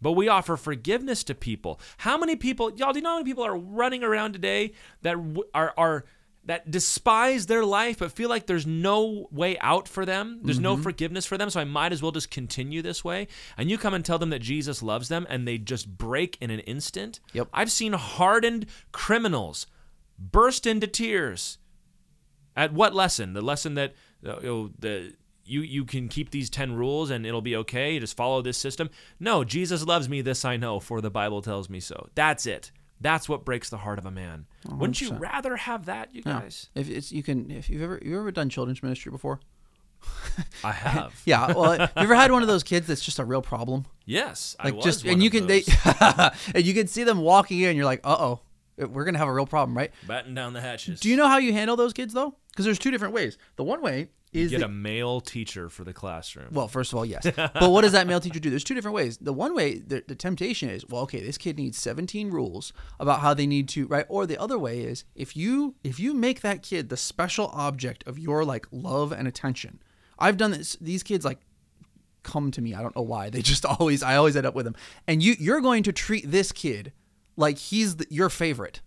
But 0.01 0.12
we 0.12 0.28
offer 0.28 0.57
forgiveness 0.57 1.24
to 1.24 1.35
people. 1.35 1.81
How 1.97 2.16
many 2.16 2.36
people, 2.36 2.73
y'all, 2.77 2.93
do 2.93 3.01
you 3.01 3.03
know 3.03 3.11
how 3.11 3.16
many 3.16 3.28
people 3.28 3.45
are 3.45 3.59
running 3.59 4.05
around 4.05 4.32
today 4.32 4.73
that 5.03 5.15
w- 5.16 5.43
are 5.53 5.74
are 5.77 6.05
that 6.48 6.70
despise 6.70 7.46
their 7.46 7.64
life 7.64 7.98
but 8.00 8.10
feel 8.10 8.28
like 8.28 8.46
there's 8.46 8.66
no 8.66 9.28
way 9.30 9.56
out 9.60 9.86
for 9.86 10.04
them? 10.04 10.40
There's 10.42 10.56
Mm-hmm. 10.56 10.62
no 10.64 10.76
forgiveness 10.76 11.24
for 11.24 11.38
them, 11.38 11.48
so 11.50 11.60
I 11.60 11.64
might 11.64 11.92
as 11.92 12.02
well 12.02 12.10
just 12.10 12.30
continue 12.30 12.82
this 12.82 13.04
way. 13.04 13.28
And 13.56 13.70
you 13.70 13.78
come 13.78 13.94
and 13.94 14.04
tell 14.04 14.18
them 14.18 14.30
that 14.30 14.40
Jesus 14.40 14.82
loves 14.82 15.08
them 15.08 15.26
and 15.30 15.46
they 15.46 15.58
just 15.58 15.96
break 15.96 16.36
in 16.40 16.50
an 16.50 16.60
instant. 16.60 17.20
Yep. 17.34 17.48
I've 17.52 17.70
seen 17.70 17.92
hardened 17.92 18.66
criminals 18.92 19.66
burst 20.18 20.66
into 20.66 20.86
tears. 20.88 21.58
At 22.56 22.72
what 22.72 22.92
lesson? 22.94 23.34
The 23.34 23.40
lesson 23.42 23.74
that 23.74 23.94
uh, 24.26 24.38
you 24.40 24.46
know, 24.46 24.70
the 24.78 25.12
you 25.44 25.60
you 25.62 25.84
can 25.84 26.08
keep 26.08 26.30
these 26.30 26.50
10 26.50 26.74
rules 26.74 27.08
and 27.10 27.24
it'll 27.24 27.40
be 27.40 27.54
okay. 27.56 27.94
You 27.94 28.00
just 28.00 28.16
follow 28.16 28.42
this 28.42 28.58
system. 28.58 28.90
No, 29.20 29.44
Jesus 29.44 29.84
loves 29.84 30.08
me, 30.08 30.22
this 30.22 30.44
I 30.44 30.56
know, 30.56 30.80
for 30.80 31.00
the 31.00 31.10
Bible 31.10 31.40
tells 31.40 31.70
me 31.70 31.78
so. 31.80 32.08
That's 32.14 32.46
it. 32.46 32.72
That's 33.00 33.28
what 33.28 33.44
breaks 33.44 33.70
the 33.70 33.76
heart 33.78 33.98
of 33.98 34.06
a 34.06 34.10
man. 34.10 34.46
Wouldn't 34.68 35.00
you 35.00 35.12
rather 35.12 35.56
have 35.56 35.86
that, 35.86 36.14
you 36.14 36.22
Yeah. 36.26 36.40
guys? 36.40 36.68
If 36.74 36.88
it's 36.90 37.12
you 37.12 37.22
can 37.22 37.50
if 37.50 37.70
you've 37.70 37.82
ever 37.82 38.00
you 38.04 38.18
ever 38.18 38.30
done 38.32 38.48
children's 38.48 38.82
ministry 38.82 39.10
before? 39.12 39.40
I 40.64 40.72
have. 40.72 41.20
Yeah. 41.24 41.52
Well, 41.52 41.76
you 41.80 41.88
ever 41.96 42.14
had 42.14 42.30
one 42.32 42.42
of 42.42 42.48
those 42.48 42.62
kids 42.62 42.86
that's 42.86 43.04
just 43.04 43.18
a 43.18 43.24
real 43.24 43.42
problem? 43.42 43.86
Yes, 44.04 44.56
I 44.60 44.70
Like 44.70 44.80
just 44.82 45.04
and 45.04 45.22
you 45.22 45.30
can 45.30 45.46
those. 45.46 45.66
they 45.66 45.72
and 46.54 46.64
you 46.64 46.74
can 46.74 46.86
see 46.86 47.04
them 47.04 47.18
walking 47.18 47.60
in. 47.60 47.68
And 47.68 47.76
you're 47.76 47.84
like, 47.86 48.00
uh 48.04 48.16
oh, 48.18 48.40
we're 48.76 49.04
gonna 49.04 49.18
have 49.18 49.28
a 49.28 49.32
real 49.34 49.46
problem, 49.46 49.76
right? 49.76 49.92
batten 50.06 50.34
down 50.34 50.52
the 50.52 50.60
hatches. 50.60 51.00
Do 51.00 51.08
you 51.08 51.16
know 51.16 51.28
how 51.28 51.38
you 51.38 51.52
handle 51.52 51.76
those 51.76 51.92
kids 51.92 52.14
though? 52.14 52.34
Because 52.50 52.64
there's 52.64 52.78
two 52.78 52.90
different 52.90 53.14
ways. 53.14 53.38
The 53.56 53.64
one 53.64 53.82
way 53.82 54.08
is 54.32 54.50
get 54.50 54.60
that- 54.60 54.66
a 54.66 54.68
male 54.68 55.20
teacher 55.20 55.68
for 55.68 55.84
the 55.84 55.92
classroom? 55.92 56.48
well, 56.52 56.68
first 56.68 56.92
of 56.92 56.98
all, 56.98 57.05
yes. 57.05 57.24
but 57.36 57.70
what 57.70 57.82
does 57.82 57.92
that 57.92 58.06
male 58.06 58.20
teacher 58.20 58.40
do? 58.40 58.50
There's 58.50 58.64
two 58.64 58.74
different 58.74 58.94
ways. 58.94 59.16
The 59.18 59.32
one 59.32 59.55
way, 59.55 59.78
the, 59.78 60.05
the 60.06 60.14
temptation 60.14 60.68
is, 60.68 60.86
well, 60.86 61.02
okay, 61.02 61.20
this 61.20 61.38
kid 61.38 61.56
needs 61.56 61.78
17 61.78 62.30
rules 62.30 62.72
about 63.00 63.20
how 63.20 63.34
they 63.34 63.46
need 63.46 63.68
to, 63.70 63.86
right? 63.86 64.06
Or 64.09 64.26
the 64.26 64.40
other 64.40 64.59
way 64.59 64.80
is, 64.80 65.05
if 65.14 65.36
you 65.36 65.74
if 65.82 65.98
you 65.98 66.14
make 66.14 66.40
that 66.42 66.62
kid 66.62 66.88
the 66.88 66.96
special 66.96 67.48
object 67.55 68.06
of 68.06 68.18
your 68.18 68.44
like 68.44 68.66
love 68.70 69.12
and 69.12 69.26
attention, 69.26 69.80
I've 70.18 70.36
done 70.36 70.50
this. 70.50 70.76
These 70.80 71.02
kids 71.02 71.24
like 71.24 71.38
come 72.22 72.50
to 72.50 72.60
me. 72.60 72.74
I 72.74 72.82
don't 72.82 72.94
know 72.94 73.02
why. 73.02 73.30
They 73.30 73.42
just 73.42 73.64
always, 73.80 74.02
I 74.02 74.16
always 74.16 74.36
end 74.36 74.46
up 74.46 74.55
with 74.55 74.64
them. 74.64 74.76
And 75.06 75.22
you 75.22 75.34
you're 75.38 75.60
going 75.60 75.82
to 75.84 75.92
treat 75.92 76.30
this 76.30 76.52
kid 76.52 76.92
like 77.36 77.56
he's 77.59 77.96
the, 77.96 78.06
your 78.10 78.28
favorite, 78.28 78.80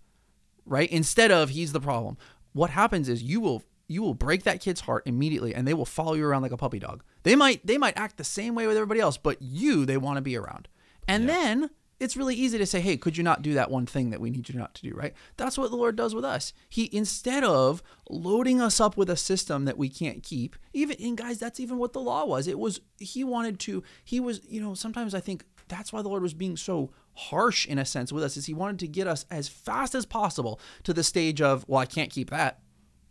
right? 0.65 0.91
Instead 0.91 1.31
of 1.31 1.49
he's 1.49 1.71
the 1.71 1.79
problem. 1.79 2.17
What 2.53 2.69
happens 2.69 3.07
is 3.07 3.23
you 3.23 3.39
will 3.39 3.63
you 3.91 4.01
will 4.01 4.13
break 4.13 4.43
that 4.43 4.61
kid's 4.61 4.81
heart 4.81 5.03
immediately 5.05 5.53
and 5.53 5.67
they 5.67 5.73
will 5.73 5.85
follow 5.85 6.13
you 6.13 6.25
around 6.25 6.41
like 6.41 6.51
a 6.51 6.57
puppy 6.57 6.79
dog. 6.79 7.03
They 7.23 7.35
might 7.35 7.65
they 7.65 7.77
might 7.77 7.97
act 7.97 8.17
the 8.17 8.23
same 8.23 8.55
way 8.55 8.67
with 8.67 8.77
everybody 8.77 8.99
else, 8.99 9.17
but 9.17 9.41
you 9.41 9.85
they 9.85 9.97
want 9.97 10.17
to 10.17 10.21
be 10.21 10.37
around. 10.37 10.67
And 11.07 11.27
then 11.27 11.69
it's 11.99 12.17
really 12.17 12.35
easy 12.35 12.57
to 12.57 12.65
say, 12.65 12.79
"Hey, 12.79 12.97
could 12.97 13.17
you 13.17 13.23
not 13.23 13.41
do 13.41 13.53
that 13.53 13.69
one 13.69 13.85
thing 13.85 14.09
that 14.09 14.21
we 14.21 14.29
need 14.29 14.49
you 14.49 14.57
not 14.57 14.73
to 14.75 14.81
do?" 14.81 14.95
Right? 14.95 15.13
That's 15.37 15.57
what 15.57 15.69
the 15.69 15.77
Lord 15.77 15.95
does 15.95 16.15
with 16.15 16.25
us. 16.25 16.53
He 16.69 16.89
instead 16.91 17.43
of 17.43 17.83
loading 18.09 18.61
us 18.61 18.79
up 18.79 18.97
with 18.97 19.09
a 19.09 19.17
system 19.17 19.65
that 19.65 19.77
we 19.77 19.89
can't 19.89 20.23
keep, 20.23 20.55
even 20.73 20.95
and 20.99 21.17
guys, 21.17 21.37
that's 21.37 21.59
even 21.59 21.77
what 21.77 21.93
the 21.93 22.01
law 22.01 22.25
was. 22.25 22.47
It 22.47 22.57
was 22.57 22.79
he 22.97 23.23
wanted 23.23 23.59
to 23.61 23.83
he 24.03 24.19
was, 24.19 24.41
you 24.47 24.61
know, 24.61 24.73
sometimes 24.73 25.13
I 25.13 25.19
think 25.19 25.45
that's 25.67 25.93
why 25.93 26.01
the 26.01 26.09
Lord 26.09 26.23
was 26.23 26.33
being 26.33 26.57
so 26.57 26.91
harsh 27.13 27.67
in 27.67 27.77
a 27.77 27.85
sense 27.85 28.11
with 28.11 28.23
us 28.23 28.37
is 28.37 28.45
he 28.45 28.53
wanted 28.53 28.79
to 28.79 28.87
get 28.87 29.07
us 29.07 29.25
as 29.29 29.47
fast 29.47 29.93
as 29.95 30.05
possible 30.05 30.59
to 30.83 30.93
the 30.93 31.03
stage 31.03 31.41
of, 31.41 31.65
well, 31.67 31.79
I 31.79 31.85
can't 31.85 32.09
keep 32.09 32.29
that 32.29 32.59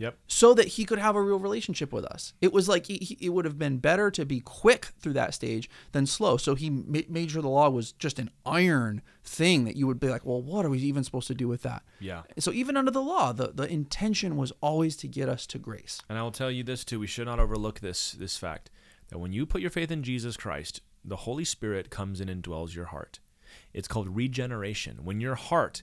Yep. 0.01 0.19
so 0.27 0.55
that 0.55 0.67
he 0.69 0.85
could 0.85 0.99
have 0.99 1.15
a 1.15 1.23
real 1.23 1.39
relationship 1.39 1.93
with 1.93 2.05
us. 2.07 2.33
It 2.41 2.53
was 2.53 2.69
like 2.69 2.87
he, 2.87 2.97
he- 2.97 3.19
it 3.21 3.29
would 3.29 3.45
have 3.45 3.59
been 3.59 3.77
better 3.79 4.11
to 4.11 4.25
be 4.25 4.41
quick 4.41 4.87
through 4.99 5.13
that 5.13 5.35
stage 5.35 5.71
than 5.93 6.07
slow. 6.07 6.37
So 6.39 6.55
he 6.57 6.71
ma- 6.71 7.01
made 7.09 7.31
sure 7.31 7.43
the 7.43 7.49
law 7.49 7.69
was 7.71 7.93
just 7.93 8.19
an 8.19 8.31
iron 8.45 9.03
thing 9.23 9.65
that 9.67 9.77
you 9.77 9.87
would 9.87 10.01
be 10.01 10.09
like, 10.09 10.25
well, 10.25 10.41
what 10.43 10.65
are 10.65 10.71
we 10.71 10.79
even 10.79 11.05
supposed 11.05 11.29
to 11.29 11.35
do 11.35 11.47
with 11.47 11.63
that? 11.63 11.83
Yeah. 12.01 12.23
So 12.39 12.51
even 12.51 12.77
under 12.77 12.91
the 12.91 13.03
law, 13.03 13.33
the, 13.33 13.53
the 13.55 13.71
intention 13.71 14.37
was 14.37 14.53
always 14.61 14.97
to 14.97 15.07
get 15.07 15.29
us 15.29 15.47
to 15.49 15.59
grace. 15.59 16.01
And 16.09 16.19
I 16.19 16.23
will 16.23 16.33
tell 16.33 16.51
you 16.51 16.65
this 16.65 16.85
too: 16.85 16.99
we 16.99 17.07
should 17.07 17.27
not 17.27 17.39
overlook 17.39 17.81
this 17.81 18.13
this 18.13 18.37
fact 18.39 18.71
that 19.11 19.19
when 19.19 19.33
you 19.33 19.45
put 19.47 19.61
your 19.61 19.71
faith 19.71 19.91
in 19.91 20.03
Jesus 20.03 20.37
Christ, 20.37 20.81
the 21.05 21.17
Holy 21.17 21.45
Spirit 21.45 21.91
comes 21.91 22.21
in 22.21 22.29
and 22.31 22.43
dwells 22.43 22.75
your 22.75 22.87
heart. 22.87 23.21
It's 23.75 23.89
called 23.89 24.09
regeneration. 24.17 24.99
When 25.05 25.21
your 25.21 25.35
heart 25.35 25.83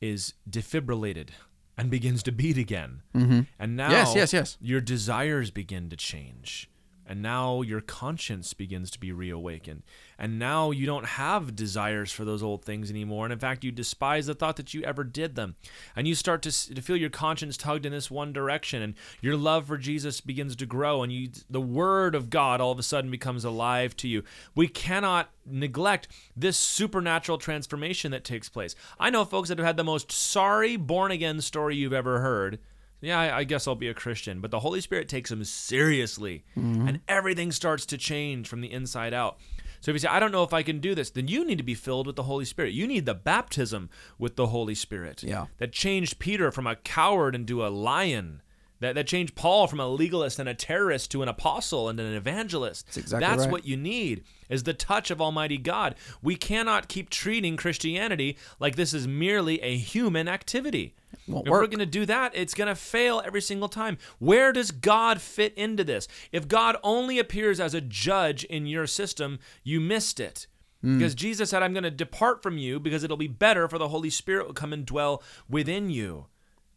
is 0.00 0.34
defibrillated 0.48 1.30
and 1.76 1.90
begins 1.90 2.22
to 2.24 2.32
beat 2.32 2.56
again, 2.58 3.02
mm-hmm. 3.14 3.40
and 3.58 3.76
now 3.76 3.90
Yes, 3.90 4.14
yes, 4.14 4.32
yes. 4.32 4.56
your 4.60 4.80
desires 4.80 5.50
begin 5.50 5.88
to 5.90 5.96
change. 5.96 6.70
And 7.06 7.22
now 7.22 7.62
your 7.62 7.80
conscience 7.80 8.52
begins 8.52 8.90
to 8.90 9.00
be 9.00 9.12
reawakened. 9.12 9.82
And 10.18 10.38
now 10.38 10.72
you 10.72 10.86
don't 10.86 11.04
have 11.04 11.54
desires 11.54 12.10
for 12.10 12.24
those 12.24 12.42
old 12.42 12.64
things 12.64 12.90
anymore. 12.90 13.26
And 13.26 13.32
in 13.32 13.38
fact, 13.38 13.62
you 13.62 13.70
despise 13.70 14.26
the 14.26 14.34
thought 14.34 14.56
that 14.56 14.74
you 14.74 14.82
ever 14.82 15.04
did 15.04 15.36
them. 15.36 15.54
And 15.94 16.08
you 16.08 16.14
start 16.14 16.42
to, 16.42 16.74
to 16.74 16.82
feel 16.82 16.96
your 16.96 17.10
conscience 17.10 17.56
tugged 17.56 17.86
in 17.86 17.92
this 17.92 18.10
one 18.10 18.32
direction. 18.32 18.82
And 18.82 18.94
your 19.20 19.36
love 19.36 19.66
for 19.66 19.78
Jesus 19.78 20.20
begins 20.20 20.56
to 20.56 20.66
grow. 20.66 21.02
And 21.02 21.12
you, 21.12 21.30
the 21.48 21.60
Word 21.60 22.14
of 22.14 22.28
God 22.28 22.60
all 22.60 22.72
of 22.72 22.78
a 22.78 22.82
sudden 22.82 23.10
becomes 23.10 23.44
alive 23.44 23.96
to 23.98 24.08
you. 24.08 24.24
We 24.54 24.66
cannot 24.66 25.30
neglect 25.44 26.08
this 26.36 26.56
supernatural 26.56 27.38
transformation 27.38 28.10
that 28.10 28.24
takes 28.24 28.48
place. 28.48 28.74
I 28.98 29.10
know 29.10 29.24
folks 29.24 29.48
that 29.48 29.58
have 29.58 29.66
had 29.66 29.76
the 29.76 29.84
most 29.84 30.10
sorry 30.10 30.76
born 30.76 31.12
again 31.12 31.40
story 31.40 31.76
you've 31.76 31.92
ever 31.92 32.20
heard 32.20 32.58
yeah, 33.00 33.20
I, 33.20 33.38
I 33.38 33.44
guess 33.44 33.66
I'll 33.66 33.74
be 33.74 33.88
a 33.88 33.94
Christian. 33.94 34.40
But 34.40 34.50
the 34.50 34.60
Holy 34.60 34.80
Spirit 34.80 35.08
takes 35.08 35.30
them 35.30 35.44
seriously, 35.44 36.44
mm-hmm. 36.56 36.88
and 36.88 37.00
everything 37.08 37.52
starts 37.52 37.86
to 37.86 37.98
change 37.98 38.48
from 38.48 38.60
the 38.60 38.72
inside 38.72 39.14
out. 39.14 39.38
So 39.80 39.90
if 39.90 39.94
you 39.94 39.98
say, 40.00 40.08
I 40.08 40.18
don't 40.18 40.32
know 40.32 40.42
if 40.42 40.52
I 40.52 40.62
can 40.62 40.80
do 40.80 40.94
this, 40.94 41.10
then 41.10 41.28
you 41.28 41.44
need 41.44 41.58
to 41.58 41.64
be 41.64 41.74
filled 41.74 42.06
with 42.06 42.16
the 42.16 42.24
Holy 42.24 42.44
Spirit. 42.44 42.72
You 42.72 42.86
need 42.86 43.06
the 43.06 43.14
baptism 43.14 43.90
with 44.18 44.36
the 44.36 44.48
Holy 44.48 44.74
Spirit. 44.74 45.22
Yeah. 45.22 45.46
That 45.58 45.72
changed 45.72 46.18
Peter 46.18 46.50
from 46.50 46.66
a 46.66 46.76
coward 46.76 47.34
into 47.34 47.64
a 47.64 47.68
lion. 47.68 48.42
That, 48.80 48.94
that 48.94 49.06
changed 49.06 49.34
Paul 49.36 49.66
from 49.66 49.80
a 49.80 49.86
legalist 49.86 50.38
and 50.38 50.48
a 50.48 50.54
terrorist 50.54 51.10
to 51.12 51.22
an 51.22 51.28
apostle 51.28 51.88
and 51.88 51.98
an 51.98 52.14
evangelist. 52.14 52.86
That's 52.86 52.96
exactly 52.98 53.26
That's 53.26 53.42
right. 53.44 53.52
what 53.52 53.66
you 53.66 53.76
need 53.76 54.24
is 54.50 54.64
the 54.64 54.74
touch 54.74 55.10
of 55.10 55.20
Almighty 55.20 55.56
God. 55.56 55.94
We 56.20 56.36
cannot 56.36 56.88
keep 56.88 57.08
treating 57.08 57.56
Christianity 57.56 58.36
like 58.60 58.76
this 58.76 58.92
is 58.92 59.06
merely 59.06 59.62
a 59.62 59.76
human 59.76 60.28
activity. 60.28 60.94
Won't 61.28 61.46
if 61.46 61.50
we're 61.50 61.66
going 61.66 61.78
to 61.80 61.86
do 61.86 62.06
that, 62.06 62.32
it's 62.34 62.54
going 62.54 62.68
to 62.68 62.74
fail 62.74 63.22
every 63.24 63.40
single 63.40 63.68
time. 63.68 63.98
Where 64.18 64.52
does 64.52 64.70
God 64.70 65.20
fit 65.20 65.54
into 65.54 65.84
this? 65.84 66.06
If 66.32 66.48
God 66.48 66.76
only 66.82 67.18
appears 67.18 67.58
as 67.58 67.74
a 67.74 67.80
judge 67.80 68.44
in 68.44 68.66
your 68.66 68.86
system, 68.86 69.38
you 69.64 69.80
missed 69.80 70.20
it. 70.20 70.46
Hmm. 70.82 70.98
Because 70.98 71.14
Jesus 71.14 71.50
said, 71.50 71.62
I'm 71.62 71.72
going 71.72 71.84
to 71.84 71.90
depart 71.90 72.42
from 72.42 72.58
you 72.58 72.78
because 72.78 73.02
it'll 73.02 73.16
be 73.16 73.26
better 73.26 73.68
for 73.68 73.78
the 73.78 73.88
Holy 73.88 74.10
Spirit 74.10 74.46
will 74.46 74.54
come 74.54 74.72
and 74.72 74.86
dwell 74.86 75.22
within 75.48 75.90
you. 75.90 76.26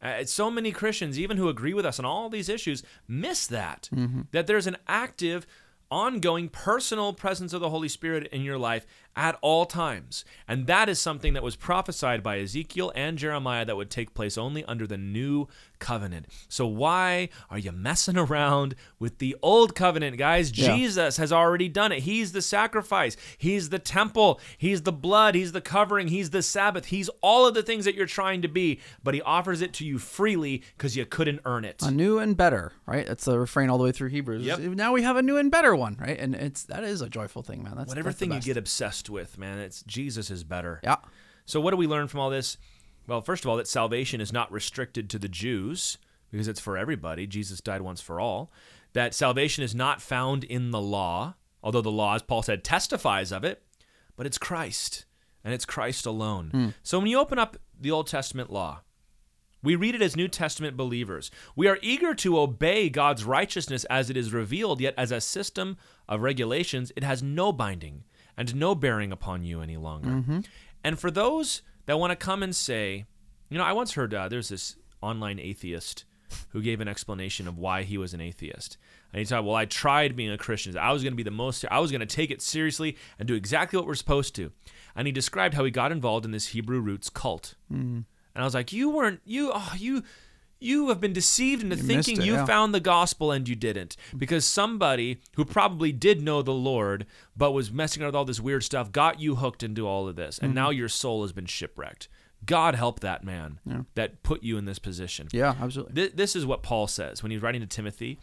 Uh, 0.01 0.23
so 0.23 0.49
many 0.49 0.71
Christians, 0.71 1.19
even 1.19 1.38
who 1.38 1.49
agree 1.49 1.73
with 1.73 1.85
us 1.85 1.99
on 1.99 2.05
all 2.05 2.30
these 2.30 2.49
issues, 2.49 2.84
miss 3.07 3.45
that. 3.47 3.89
Mm-hmm. 3.93 4.21
That 4.31 4.47
there's 4.47 4.67
an 4.67 4.77
active, 4.88 5.45
ongoing, 5.91 6.47
personal 6.47 7.13
presence 7.13 7.51
of 7.51 7.61
the 7.61 7.69
Holy 7.69 7.89
Spirit 7.89 8.27
in 8.31 8.41
your 8.41 8.57
life 8.57 8.88
at 9.19 9.37
all 9.41 9.65
times. 9.65 10.23
And 10.47 10.65
that 10.67 10.87
is 10.87 10.97
something 10.97 11.33
that 11.33 11.43
was 11.43 11.57
prophesied 11.57 12.23
by 12.23 12.39
Ezekiel 12.39 12.89
and 12.95 13.17
Jeremiah 13.17 13.65
that 13.65 13.75
would 13.75 13.89
take 13.89 14.13
place 14.13 14.37
only 14.37 14.63
under 14.63 14.87
the 14.87 14.97
new 14.97 15.49
covenant. 15.79 16.27
So 16.47 16.65
why 16.65 17.27
are 17.49 17.59
you 17.59 17.73
messing 17.73 18.17
around 18.17 18.75
with 18.97 19.17
the 19.17 19.35
old 19.41 19.75
covenant, 19.75 20.17
guys? 20.17 20.57
Yeah. 20.57 20.73
Jesus 20.73 21.17
has 21.17 21.33
already 21.33 21.67
done 21.67 21.91
it. 21.91 22.03
He's 22.03 22.31
the 22.31 22.41
sacrifice, 22.41 23.17
He's 23.37 23.69
the 23.69 23.79
temple, 23.79 24.39
He's 24.57 24.83
the 24.83 24.93
blood, 24.93 25.35
He's 25.35 25.51
the 25.51 25.59
covering, 25.59 26.07
He's 26.07 26.29
the 26.29 26.41
Sabbath, 26.41 26.85
He's 26.85 27.09
all 27.21 27.45
of 27.45 27.53
the 27.53 27.63
things 27.63 27.83
that 27.83 27.95
you're 27.95 28.05
trying 28.05 28.41
to 28.43 28.47
be, 28.47 28.79
but 29.03 29.13
He 29.13 29.21
offers 29.21 29.61
it 29.61 29.73
to 29.73 29.85
you 29.85 29.99
freely 29.99 30.63
because 30.77 30.95
you 30.95 31.05
couldn't 31.05 31.41
earn 31.43 31.65
it. 31.65 31.81
a 31.81 31.91
new 31.91 32.19
and 32.19 32.37
better, 32.37 32.71
right? 32.85 33.05
That's 33.05 33.25
the 33.25 33.37
refrain 33.37 33.69
all 33.69 33.77
the 33.77 33.83
way 33.83 33.91
through 33.91 34.09
Hebrews. 34.09 34.45
Yep. 34.45 34.59
Now 34.59 34.93
we 34.93 35.01
have 35.01 35.17
a 35.17 35.21
new 35.21 35.35
and 35.35 35.51
better 35.51 35.75
one, 35.75 35.97
right? 35.99 36.17
And 36.17 36.35
it's 36.35 36.63
that 36.63 36.85
is 36.85 37.01
a 37.01 37.09
joyful 37.09 37.43
thing, 37.43 37.63
man. 37.63 37.75
That's 37.75 37.89
Whatever 37.89 38.09
that's 38.09 38.19
thing 38.19 38.31
you 38.31 38.39
get 38.39 38.55
obsessed 38.55 39.09
with, 39.10 39.38
man, 39.38 39.60
it's 39.60 39.84
Jesus 39.84 40.30
is 40.30 40.44
better. 40.44 40.80
Yeah. 40.84 40.98
So 41.45 41.60
what 41.60 41.72
do 41.72 41.77
we 41.77 41.88
learn 41.88 42.07
from 42.07 42.19
all 42.19 42.30
this? 42.30 42.57
Well, 43.07 43.22
first 43.22 43.44
of 43.44 43.49
all, 43.49 43.57
that 43.57 43.68
salvation 43.68 44.22
is 44.22 44.31
not 44.31 44.52
restricted 44.52 45.10
to 45.10 45.19
the 45.19 45.27
Jews 45.27 45.98
because 46.31 46.48
it's 46.48 46.60
for 46.60 46.77
everybody. 46.77 47.26
Jesus 47.26 47.61
died 47.61 47.81
once 47.81 48.02
for 48.02 48.19
all. 48.19 48.52
That 48.94 49.14
salvation 49.14 49.64
is 49.64 49.73
not 49.73 50.02
found 50.02 50.44
in 50.44 50.72
the 50.72 50.81
law, 50.81 51.36
although 51.64 51.81
the 51.81 51.91
law, 51.91 52.15
as 52.15 52.22
Paul 52.22 52.44
said, 52.44 52.64
testifies 52.64 53.31
of 53.31 53.44
it, 53.44 53.64
but 54.15 54.26
it's 54.26 54.38
Christ, 54.38 55.06
and 55.44 55.53
it's 55.53 55.65
Christ 55.65 56.06
alone. 56.06 56.49
Hmm. 56.52 56.68
So 56.84 56.99
when 56.99 57.07
you 57.07 57.19
open 57.19 57.40
up 57.40 57.57
the 57.80 57.91
Old 57.91 58.07
Testament 58.07 58.52
law, 58.52 58.81
we 59.61 59.76
read 59.76 59.95
it 59.95 60.02
as 60.02 60.15
New 60.15 60.27
Testament 60.27 60.77
believers. 60.77 61.31
We 61.56 61.68
are 61.68 61.80
eager 61.81 62.14
to 62.15 62.40
obey 62.40 62.90
God's 62.90 63.26
righteousness 63.26 63.84
as 63.86 64.10
it 64.10 64.18
is 64.18 64.31
revealed, 64.34 64.81
yet 64.81 64.94
as 64.98 65.11
a 65.11 65.19
system 65.19 65.77
of 66.07 66.22
regulations, 66.22 66.91
it 66.95 67.03
has 67.03 67.22
no 67.22 67.52
binding 67.52 68.03
and 68.39 68.55
no 68.55 68.73
bearing 68.73 69.11
upon 69.11 69.43
you 69.43 69.61
any 69.61 69.77
longer. 69.77 70.09
And 70.83 70.97
for 70.97 71.11
those 71.11 71.61
that 71.85 71.99
want 71.99 72.11
to 72.11 72.15
come 72.15 72.41
and 72.41 72.55
say, 72.55 73.05
you 73.49 73.57
know, 73.57 73.63
I 73.63 73.73
once 73.73 73.93
heard 73.93 74.13
uh, 74.13 74.29
there's 74.29 74.49
this 74.49 74.77
online 75.01 75.39
atheist 75.39 76.05
who 76.49 76.61
gave 76.61 76.79
an 76.79 76.87
explanation 76.87 77.47
of 77.47 77.57
why 77.57 77.83
he 77.83 77.97
was 77.97 78.13
an 78.13 78.21
atheist. 78.21 78.77
And 79.11 79.19
he 79.19 79.25
said, 79.25 79.39
Well, 79.39 79.55
I 79.55 79.65
tried 79.65 80.15
being 80.15 80.29
a 80.31 80.37
Christian. 80.37 80.77
I 80.77 80.91
was 80.91 81.03
going 81.03 81.13
to 81.13 81.17
be 81.17 81.23
the 81.23 81.31
most, 81.31 81.65
I 81.69 81.79
was 81.79 81.91
going 81.91 82.01
to 82.01 82.05
take 82.05 82.31
it 82.31 82.41
seriously 82.41 82.95
and 83.17 83.27
do 83.27 83.33
exactly 83.33 83.77
what 83.77 83.87
we're 83.87 83.95
supposed 83.95 84.35
to. 84.35 84.51
And 84.95 85.07
he 85.07 85.11
described 85.11 85.55
how 85.55 85.65
he 85.65 85.71
got 85.71 85.91
involved 85.91 86.25
in 86.25 86.31
this 86.31 86.47
Hebrew 86.49 86.79
roots 86.79 87.09
cult. 87.09 87.55
And 88.35 88.43
I 88.43 88.43
was 88.43 88.53
like, 88.53 88.71
You 88.71 88.89
weren't, 88.91 89.21
you, 89.25 89.51
oh, 89.53 89.73
you, 89.77 90.03
you 90.60 90.90
have 90.90 90.99
been 90.99 91.14
deceived 91.14 91.64
into 91.64 91.76
You 91.77 91.84
thinking 91.84 92.22
it, 92.22 92.26
you 92.26 92.34
yeah. 92.34 92.45
found 92.45 92.73
the 92.73 92.80
gospel 92.80 93.31
and 93.31 93.48
you 93.48 93.56
didn't. 93.56 93.95
Because 94.18 94.45
somebody 94.45 95.22
who 95.36 95.45
probably 95.45 95.91
did 95.91 96.22
know 96.22 96.41
the 96.41 96.52
Lord 96.52 97.06
but 97.36 97.52
was 97.52 97.72
messing 97.72 98.02
around 98.02 98.10
with 98.10 98.15
all 98.15 98.26
this 98.26 98.40
weird 98.40 98.64
stuff 98.64 98.91
got 98.91 99.19
you 99.19 99.36
hooked 99.36 99.64
into 99.64 99.88
all 99.88 100.07
of 100.07 100.15
this. 100.15 100.36
Mm-hmm. 100.36 100.45
And 100.45 100.56
now 100.56 100.69
your 100.69 100.90
soul 100.90 101.22
has 101.22 101.31
been 101.31 101.45
shipwrecked. 101.45 102.07
God 102.45 102.76
help 102.76 103.02
that 103.02 103.23
man 103.23 103.60
that 103.95 104.23
put 104.23 104.44
you 104.44 104.57
in 104.57 104.65
this 104.65 104.80
position. 104.80 105.27
Yeah, 105.31 105.56
absolutely. 105.61 105.94
Th- 105.95 106.14
this 106.14 106.36
is 106.36 106.45
what 106.45 106.64
Paul 106.64 106.88
says 106.88 107.22
when 107.22 107.31
he's 107.31 107.41
writing 107.41 107.61
to 107.61 107.68
Timothy. 107.68 108.18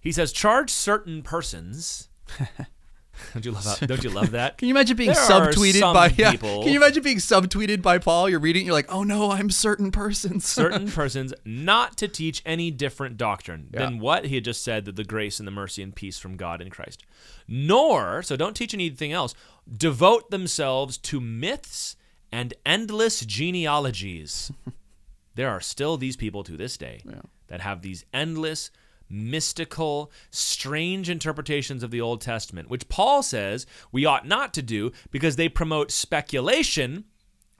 He 0.00 0.10
says, 0.10 0.32
"Charge 0.32 0.70
certain 0.70 1.22
persons." 1.22 2.08
don't 3.34 3.44
you 3.44 3.52
love? 3.52 3.64
That? 3.80 3.86
Don't 3.88 4.04
you 4.04 4.10
love 4.10 4.30
that? 4.32 4.58
Can 4.58 4.68
you 4.68 4.74
imagine 4.74 4.96
being 4.96 5.12
There 5.12 5.16
subtweeted 5.28 5.80
by 5.94 6.08
yeah, 6.16 6.32
people- 6.32 6.62
Can 6.62 6.72
you 6.72 6.78
imagine 6.78 7.02
being 7.02 7.18
subtweeted 7.18 7.82
by 7.82 7.98
Paul? 7.98 8.28
You're 8.28 8.40
reading, 8.40 8.62
it, 8.62 8.66
you're 8.66 8.74
like, 8.74 8.92
oh 8.92 9.02
no, 9.02 9.30
I'm 9.30 9.50
certain 9.50 9.90
persons. 9.90 10.44
certain 10.46 10.90
persons 10.90 11.32
not 11.44 11.96
to 11.98 12.08
teach 12.08 12.42
any 12.46 12.70
different 12.70 13.16
doctrine 13.16 13.68
Yeah. 13.72 13.80
than 13.80 13.98
what 13.98 14.26
he 14.26 14.34
had 14.36 14.44
just 14.44 14.62
said 14.64 14.84
that 14.86 14.96
the 14.96 15.04
grace 15.04 15.38
and 15.38 15.46
the 15.46 15.52
mercy 15.52 15.82
and 15.82 15.94
peace 15.94 16.18
from 16.18 16.36
God 16.36 16.60
in 16.60 16.70
Christ. 16.70 17.04
Nor, 17.48 18.22
so 18.22 18.36
don't 18.36 18.54
teach 18.56 18.74
anything 18.74 19.12
else, 19.12 19.34
devote 19.70 20.30
themselves 20.30 20.98
to 20.98 21.20
myths 21.20 21.96
and 22.32 22.54
endless 22.64 23.20
genealogies. 23.24 24.50
there 25.34 25.50
are 25.50 25.60
still 25.60 25.96
these 25.96 26.16
people 26.16 26.42
to 26.44 26.56
this 26.56 26.76
day 26.76 27.00
that 27.48 27.60
have 27.60 27.82
these 27.82 28.04
endless 28.12 28.70
mystical, 29.08 30.10
strange 30.30 31.08
interpretations 31.08 31.82
of 31.82 31.90
the 31.90 32.00
Old 32.00 32.20
Testament, 32.20 32.68
which 32.68 32.88
Paul 32.88 33.22
says 33.22 33.66
we 33.92 34.04
ought 34.04 34.26
not 34.26 34.54
to 34.54 34.62
do 34.62 34.92
because 35.10 35.36
they 35.36 35.48
promote 35.48 35.90
speculation 35.90 37.04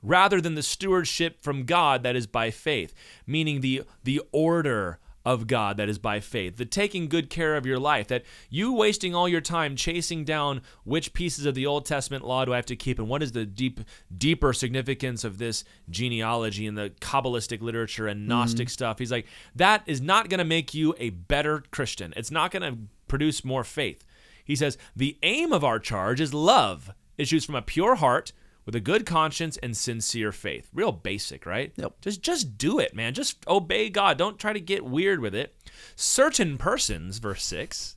rather 0.03 0.39
than 0.39 0.55
the 0.55 0.63
stewardship 0.63 1.41
from 1.41 1.65
God 1.65 2.03
that 2.03 2.15
is 2.15 2.27
by 2.27 2.51
faith, 2.51 2.93
meaning 3.25 3.61
the 3.61 3.83
the 4.03 4.21
order 4.31 4.99
of 5.27 5.45
God 5.45 5.75
that 5.75 5.89
is 5.89 5.99
by 5.99 6.21
faith, 6.21 6.55
the 6.55 6.63
taking 6.63 7.09
good 7.09 7.29
care 7.29 7.57
of 7.57 7.65
your 7.65 7.77
life, 7.77 8.07
that 8.07 8.23
you 8.49 8.71
wasting 8.71 9.13
all 9.13 9.27
your 9.27 9.41
time 9.41 9.75
chasing 9.75 10.23
down 10.23 10.61
which 10.85 11.13
pieces 11.13 11.45
of 11.45 11.53
the 11.53 11.65
Old 11.65 11.85
Testament 11.85 12.25
law 12.25 12.45
do 12.45 12.53
I 12.53 12.55
have 12.55 12.65
to 12.67 12.77
keep 12.77 12.97
and 12.97 13.09
what 13.09 13.21
is 13.21 13.33
the 13.33 13.45
deep 13.45 13.81
deeper 14.17 14.53
significance 14.53 15.25
of 15.25 15.37
this 15.37 15.65
genealogy 15.89 16.65
and 16.65 16.77
the 16.77 16.91
Kabbalistic 17.01 17.61
literature 17.61 18.07
and 18.07 18.21
mm-hmm. 18.21 18.29
Gnostic 18.29 18.69
stuff. 18.69 18.99
He's 18.99 19.11
like, 19.11 19.27
that 19.53 19.83
is 19.85 19.99
not 19.99 20.29
going 20.29 20.37
to 20.37 20.45
make 20.45 20.73
you 20.73 20.95
a 20.97 21.09
better 21.09 21.61
Christian. 21.71 22.13
It's 22.15 22.31
not 22.31 22.51
going 22.51 22.63
to 22.63 22.79
produce 23.09 23.43
more 23.43 23.65
faith. 23.65 24.05
He 24.45 24.55
says, 24.55 24.77
the 24.95 25.17
aim 25.23 25.51
of 25.51 25.65
our 25.65 25.77
charge 25.77 26.21
is 26.21 26.33
love, 26.33 26.93
issues 27.17 27.43
from 27.43 27.55
a 27.55 27.61
pure 27.61 27.95
heart 27.95 28.31
with 28.67 28.75
a 28.75 28.81
good 28.81 29.05
conscience 29.05 29.55
and 29.63 29.77
sincere 29.77 30.33
faith. 30.33 30.69
Real 30.73 30.91
basic, 30.91 31.45
right? 31.45 31.71
Yep. 31.77 32.01
Just 32.01 32.21
just 32.21 32.57
do 32.57 32.79
it, 32.79 32.93
man. 32.93 33.13
Just 33.13 33.47
obey 33.47 33.89
God. 33.89 34.17
Don't 34.17 34.37
try 34.37 34.51
to 34.51 34.59
get 34.59 34.83
weird 34.85 35.21
with 35.21 35.33
it. 35.33 35.55
Certain 35.95 36.57
persons, 36.57 37.19
verse 37.19 37.45
6, 37.45 37.95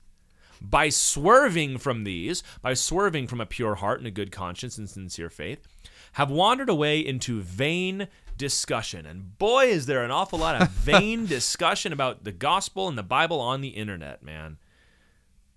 by 0.61 0.89
swerving 0.89 1.77
from 1.79 2.05
these, 2.05 2.45
by 2.63 2.75
swerving 2.75 3.27
from 3.27 3.41
a 3.41 3.47
pure 3.47 3.75
heart 3.75 3.99
and 3.99 4.07
a 4.07 4.13
good 4.13 4.31
conscience 4.31 4.79
and 4.79 4.89
sincere 4.89 5.29
faith, 5.29 5.67
have 6.13 6.31
wandered 6.31 6.69
away 6.69 7.01
into 7.01 7.41
vain 7.41 8.07
discussion. 8.37 9.07
And 9.07 9.37
boy, 9.39 9.67
is 9.67 9.87
there 9.87 10.05
an 10.05 10.13
awful 10.13 10.39
lot 10.39 10.63
of 10.63 10.69
vain 10.71 11.27
discussion 11.27 11.93
about 11.93 12.23
the 12.23 12.33
gospel 12.33 12.87
and 12.87 12.97
the 12.97 13.03
Bible 13.03 13.41
on 13.41 13.61
the 13.61 13.71
internet, 13.71 14.23
man. 14.23 14.59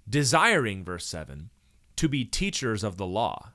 Desiring, 0.10 0.84
verse 0.84 1.06
7, 1.06 1.52
to 1.98 2.10
be 2.10 2.26
teachers 2.26 2.84
of 2.84 2.98
the 2.98 3.06
law. 3.06 3.53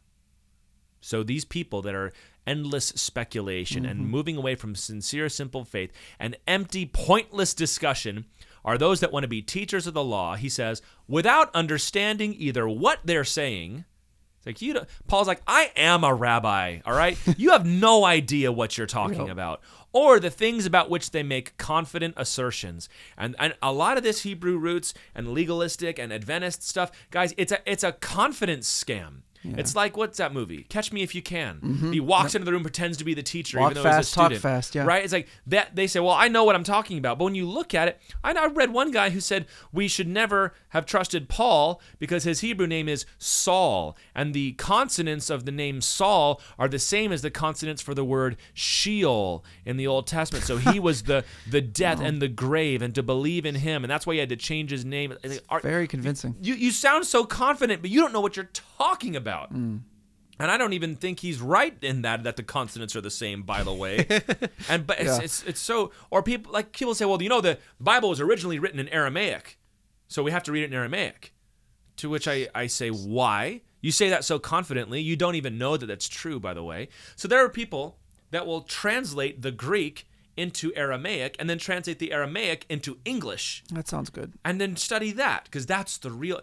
So 1.01 1.23
these 1.23 1.45
people 1.45 1.83
that 1.83 1.95
are 1.95 2.13
endless 2.47 2.87
speculation 2.89 3.85
and 3.85 4.01
mm-hmm. 4.01 4.11
moving 4.11 4.37
away 4.37 4.55
from 4.55 4.75
sincere, 4.75 5.29
simple 5.29 5.65
faith 5.65 5.93
and 6.19 6.37
empty, 6.47 6.87
pointless 6.87 7.55
discussion 7.55 8.25
are 8.65 8.79
those 8.79 9.01
that 9.01 9.13
want 9.13 9.25
to 9.25 9.29
be 9.29 9.43
teachers 9.43 9.87
of 9.87 9.95
the 9.95 10.05
law, 10.05 10.35
he 10.35 10.49
says, 10.49 10.83
without 11.07 11.55
understanding 11.55 12.35
either 12.37 12.69
what 12.69 12.99
they're 13.05 13.25
saying. 13.25 13.85
It's 14.39 14.47
like 14.47 14.63
you 14.63 14.81
Paul's 15.07 15.27
like, 15.27 15.43
I 15.47 15.73
am 15.77 16.05
a 16.05 16.15
rabbi, 16.15 16.81
all 16.87 16.95
right? 16.95 17.19
You 17.37 17.51
have 17.51 17.67
no 17.67 18.05
idea 18.05 18.53
what 18.53 18.79
you're 18.79 18.87
talking 18.87 19.29
about. 19.29 19.61
Or 19.93 20.21
the 20.21 20.31
things 20.31 20.67
about 20.67 20.91
which 20.91 21.11
they 21.11 21.23
make 21.23 21.57
confident 21.57 22.15
assertions. 22.17 22.89
And 23.17 23.35
and 23.39 23.55
a 23.63 23.73
lot 23.73 23.97
of 23.97 24.03
this 24.03 24.23
Hebrew 24.23 24.59
roots 24.59 24.95
and 25.15 25.33
legalistic 25.33 25.99
and 25.99 26.13
Adventist 26.13 26.63
stuff, 26.63 26.93
guys, 27.11 27.35
it's 27.37 27.53
a 27.53 27.59
it's 27.71 27.83
a 27.85 27.93
confidence 27.93 28.69
scam. 28.69 29.23
It's 29.45 29.75
like 29.77 29.97
what's 29.97 30.19
that 30.19 30.33
movie? 30.33 30.65
Catch 30.69 30.93
Me 30.93 31.03
If 31.03 31.15
You 31.15 31.23
Can. 31.23 31.91
He 31.93 32.01
walks 32.01 32.35
into 32.35 32.45
the 32.45 32.53
room, 32.53 32.63
pretends 32.63 32.99
to 32.99 33.05
be 33.05 33.15
the 33.15 33.23
teacher, 33.23 33.59
Mm-hmm. 33.59 33.63
Walk 33.63 33.71
even 33.73 33.83
though 33.83 33.89
he's 33.91 33.97
fast, 33.97 34.13
a 34.13 34.15
talk 34.15 34.25
student. 34.27 34.43
fast, 34.43 34.75
yeah. 34.75 34.85
Right? 34.85 35.05
It's 35.05 35.13
like 35.13 35.29
that. 35.47 35.75
They 35.77 35.87
say, 35.87 36.01
"Well, 36.01 36.13
I 36.15 36.29
know 36.29 36.45
what 36.45 36.55
I'm 36.55 36.65
talking 36.65 36.99
about," 36.99 37.19
but 37.19 37.25
when 37.25 37.35
you 37.35 37.47
look 37.49 37.75
at 37.75 37.89
it, 37.89 38.01
I, 38.23 38.33
I 38.33 38.47
read 38.47 38.73
one 38.73 38.91
guy 38.91 39.11
who 39.11 39.21
said 39.21 39.47
we 39.73 39.89
should 39.89 40.09
never 40.09 40.55
have 40.71 40.85
trusted 40.87 41.29
Paul 41.29 41.81
because 41.99 42.25
his 42.25 42.41
Hebrew 42.41 42.67
name 42.67 42.89
is 42.89 43.07
Saul, 43.19 43.97
and 44.15 44.35
the 44.35 44.53
consonants 44.53 45.31
of 45.31 45.45
the 45.45 45.53
name 45.53 45.81
Saul 45.81 46.41
are 46.59 46.69
the 46.69 46.79
same 46.79 47.13
as 47.13 47.23
the 47.23 47.31
consonants 47.31 47.81
for 47.83 47.95
the 47.95 48.05
word 48.05 48.37
Sheol 48.55 49.45
in 49.65 49.77
the 49.77 49.87
Old 49.87 50.07
Testament. 50.07 50.45
So 50.45 50.57
he 50.59 50.79
was 50.81 51.03
the 51.05 51.25
the 51.51 51.61
death 51.61 52.01
and 52.01 52.21
the 52.21 52.29
grave, 52.29 52.83
and 52.83 52.95
to 52.95 53.03
believe 53.03 53.47
in 53.47 53.55
him, 53.57 53.85
and 53.85 53.91
that's 53.91 54.07
why 54.07 54.15
he 54.15 54.21
had 54.21 54.29
to 54.31 54.37
change 54.37 54.71
his 54.71 54.85
name. 54.85 55.15
I 55.25 55.29
think, 55.29 55.43
are- 55.49 55.61
Very 55.61 55.87
convincing. 55.87 56.35
you 56.41 56.55
you 56.55 56.71
sound 56.71 57.07
so 57.07 57.25
confident, 57.25 57.81
but 57.83 57.91
you 57.91 58.01
don't 58.01 58.13
know 58.13 58.21
what 58.21 58.37
you're 58.37 58.45
talking 58.47 58.65
about. 58.81 59.53
Mm. 59.55 59.81
And 60.41 60.51
I 60.53 60.57
don't 60.57 60.73
even 60.73 60.95
think 60.95 61.19
he's 61.21 61.41
right 61.41 61.77
in 61.83 62.03
that 62.03 62.23
that 62.23 62.37
the 62.37 62.45
consonants 62.45 62.95
are 62.95 63.01
the 63.01 63.11
same. 63.11 63.43
By 63.43 63.65
the 63.65 63.73
way, 63.73 64.07
and 64.69 64.87
but 64.87 65.01
it's, 65.01 65.19
Yeah. 65.19 65.25
it's 65.25 65.43
it's 65.45 65.61
so 65.61 65.91
or 66.11 66.23
people 66.23 66.53
like 66.53 66.73
people 66.73 66.95
say, 66.95 67.05
well, 67.05 67.21
you 67.21 67.29
know, 67.29 67.41
the 67.41 67.59
Bible 67.81 68.09
was 68.09 68.21
originally 68.21 68.59
written 68.61 68.79
in 68.79 68.89
Aramaic, 68.91 69.59
so 70.07 70.23
we 70.23 70.31
have 70.31 70.45
to 70.45 70.53
read 70.53 70.63
it 70.63 70.67
in 70.67 70.75
Aramaic. 70.75 71.35
To 71.97 72.09
which 72.09 72.29
I 72.29 72.49
I 72.55 72.69
say, 72.69 72.91
why? 72.91 73.63
You 73.81 73.91
say 73.93 74.09
that 74.11 74.25
so 74.25 74.39
confidently, 74.39 75.01
you 75.01 75.17
don't 75.17 75.35
even 75.35 75.59
know 75.59 75.77
that 75.77 75.87
that's 75.87 76.09
true. 76.09 76.39
By 76.39 76.55
the 76.55 76.63
way, 76.63 76.89
so 77.17 77.27
there 77.27 77.45
are 77.45 77.49
people 77.49 77.99
that 78.31 78.47
will 78.47 78.61
translate 78.63 79.43
the 79.43 79.51
Greek 79.51 80.07
into 80.37 80.73
Aramaic 80.77 81.35
and 81.41 81.51
then 81.51 81.59
translate 81.59 81.99
the 81.99 82.13
Aramaic 82.13 82.65
into 82.69 82.99
English 83.05 83.65
That 83.73 83.89
sounds 83.89 84.09
good. 84.11 84.35
and 84.45 84.61
then 84.61 84.77
study 84.77 85.11
that 85.13 85.45
because 85.47 85.67
that's 85.67 85.99
the 85.99 86.13
real. 86.13 86.41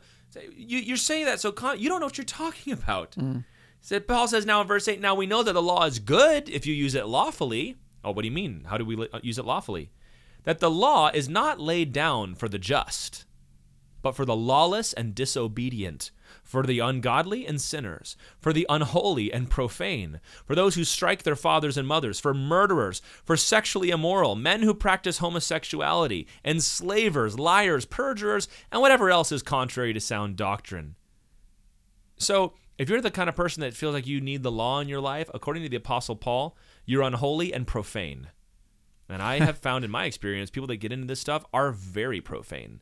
You, 0.55 0.79
you're 0.79 0.97
saying 0.97 1.25
that 1.25 1.39
so 1.39 1.51
con- 1.51 1.79
you 1.79 1.89
don't 1.89 1.99
know 1.99 2.07
what 2.07 2.17
you're 2.17 2.25
talking 2.25 2.73
about. 2.73 3.11
Mm. 3.11 3.45
Said 3.81 4.07
Paul 4.07 4.27
says 4.27 4.45
now 4.45 4.61
in 4.61 4.67
verse 4.67 4.87
eight. 4.87 4.99
Now 4.99 5.15
we 5.15 5.25
know 5.25 5.43
that 5.43 5.53
the 5.53 5.61
law 5.61 5.85
is 5.85 5.99
good 5.99 6.49
if 6.49 6.65
you 6.65 6.73
use 6.73 6.95
it 6.95 7.05
lawfully. 7.05 7.77
Oh, 8.03 8.11
what 8.11 8.21
do 8.21 8.27
you 8.27 8.33
mean? 8.33 8.65
How 8.67 8.77
do 8.77 8.85
we 8.85 9.07
use 9.21 9.37
it 9.37 9.45
lawfully? 9.45 9.91
That 10.43 10.59
the 10.59 10.71
law 10.71 11.09
is 11.13 11.27
not 11.27 11.59
laid 11.59 11.91
down 11.91 12.35
for 12.35 12.47
the 12.47 12.59
just, 12.59 13.25
but 14.01 14.15
for 14.15 14.25
the 14.25 14.35
lawless 14.35 14.93
and 14.93 15.15
disobedient, 15.15 16.11
for 16.45 16.63
the 16.63 16.79
ungodly 16.79 17.45
and 17.45 17.59
sinners, 17.59 18.15
for 18.39 18.53
the 18.53 18.67
unholy 18.69 19.33
and 19.33 19.49
profane, 19.49 20.21
for 20.45 20.55
those 20.55 20.75
who 20.75 20.83
strike 20.83 21.23
their 21.23 21.35
fathers 21.35 21.75
and 21.75 21.87
mothers, 21.87 22.19
for 22.19 22.33
murderers, 22.33 23.01
for 23.23 23.35
sexually 23.35 23.89
immoral, 23.89 24.35
men 24.35 24.61
who 24.61 24.73
practice 24.73 25.17
homosexuality, 25.17 26.27
enslavers, 26.45 27.39
liars, 27.39 27.85
perjurers, 27.85 28.47
and 28.71 28.79
whatever 28.79 29.09
else 29.09 29.31
is 29.31 29.41
contrary 29.41 29.91
to 29.91 29.99
sound 29.99 30.37
doctrine. 30.37 30.95
So, 32.17 32.53
if 32.77 32.89
you're 32.89 33.01
the 33.01 33.11
kind 33.11 33.29
of 33.29 33.35
person 33.35 33.61
that 33.61 33.73
feels 33.73 33.93
like 33.93 34.05
you 34.05 34.21
need 34.21 34.43
the 34.43 34.51
law 34.51 34.79
in 34.79 34.87
your 34.87 35.01
life, 35.01 35.29
according 35.33 35.63
to 35.63 35.69
the 35.69 35.77
Apostle 35.77 36.15
Paul, 36.15 36.55
you're 36.85 37.01
unholy 37.01 37.53
and 37.53 37.65
profane. 37.65 38.27
And 39.09 39.21
I 39.21 39.39
have 39.39 39.57
found 39.61 39.83
in 39.83 39.91
my 39.91 40.05
experience, 40.05 40.51
people 40.51 40.67
that 40.67 40.77
get 40.77 40.91
into 40.91 41.07
this 41.07 41.21
stuff 41.21 41.45
are 41.53 41.71
very 41.71 42.21
profane 42.21 42.81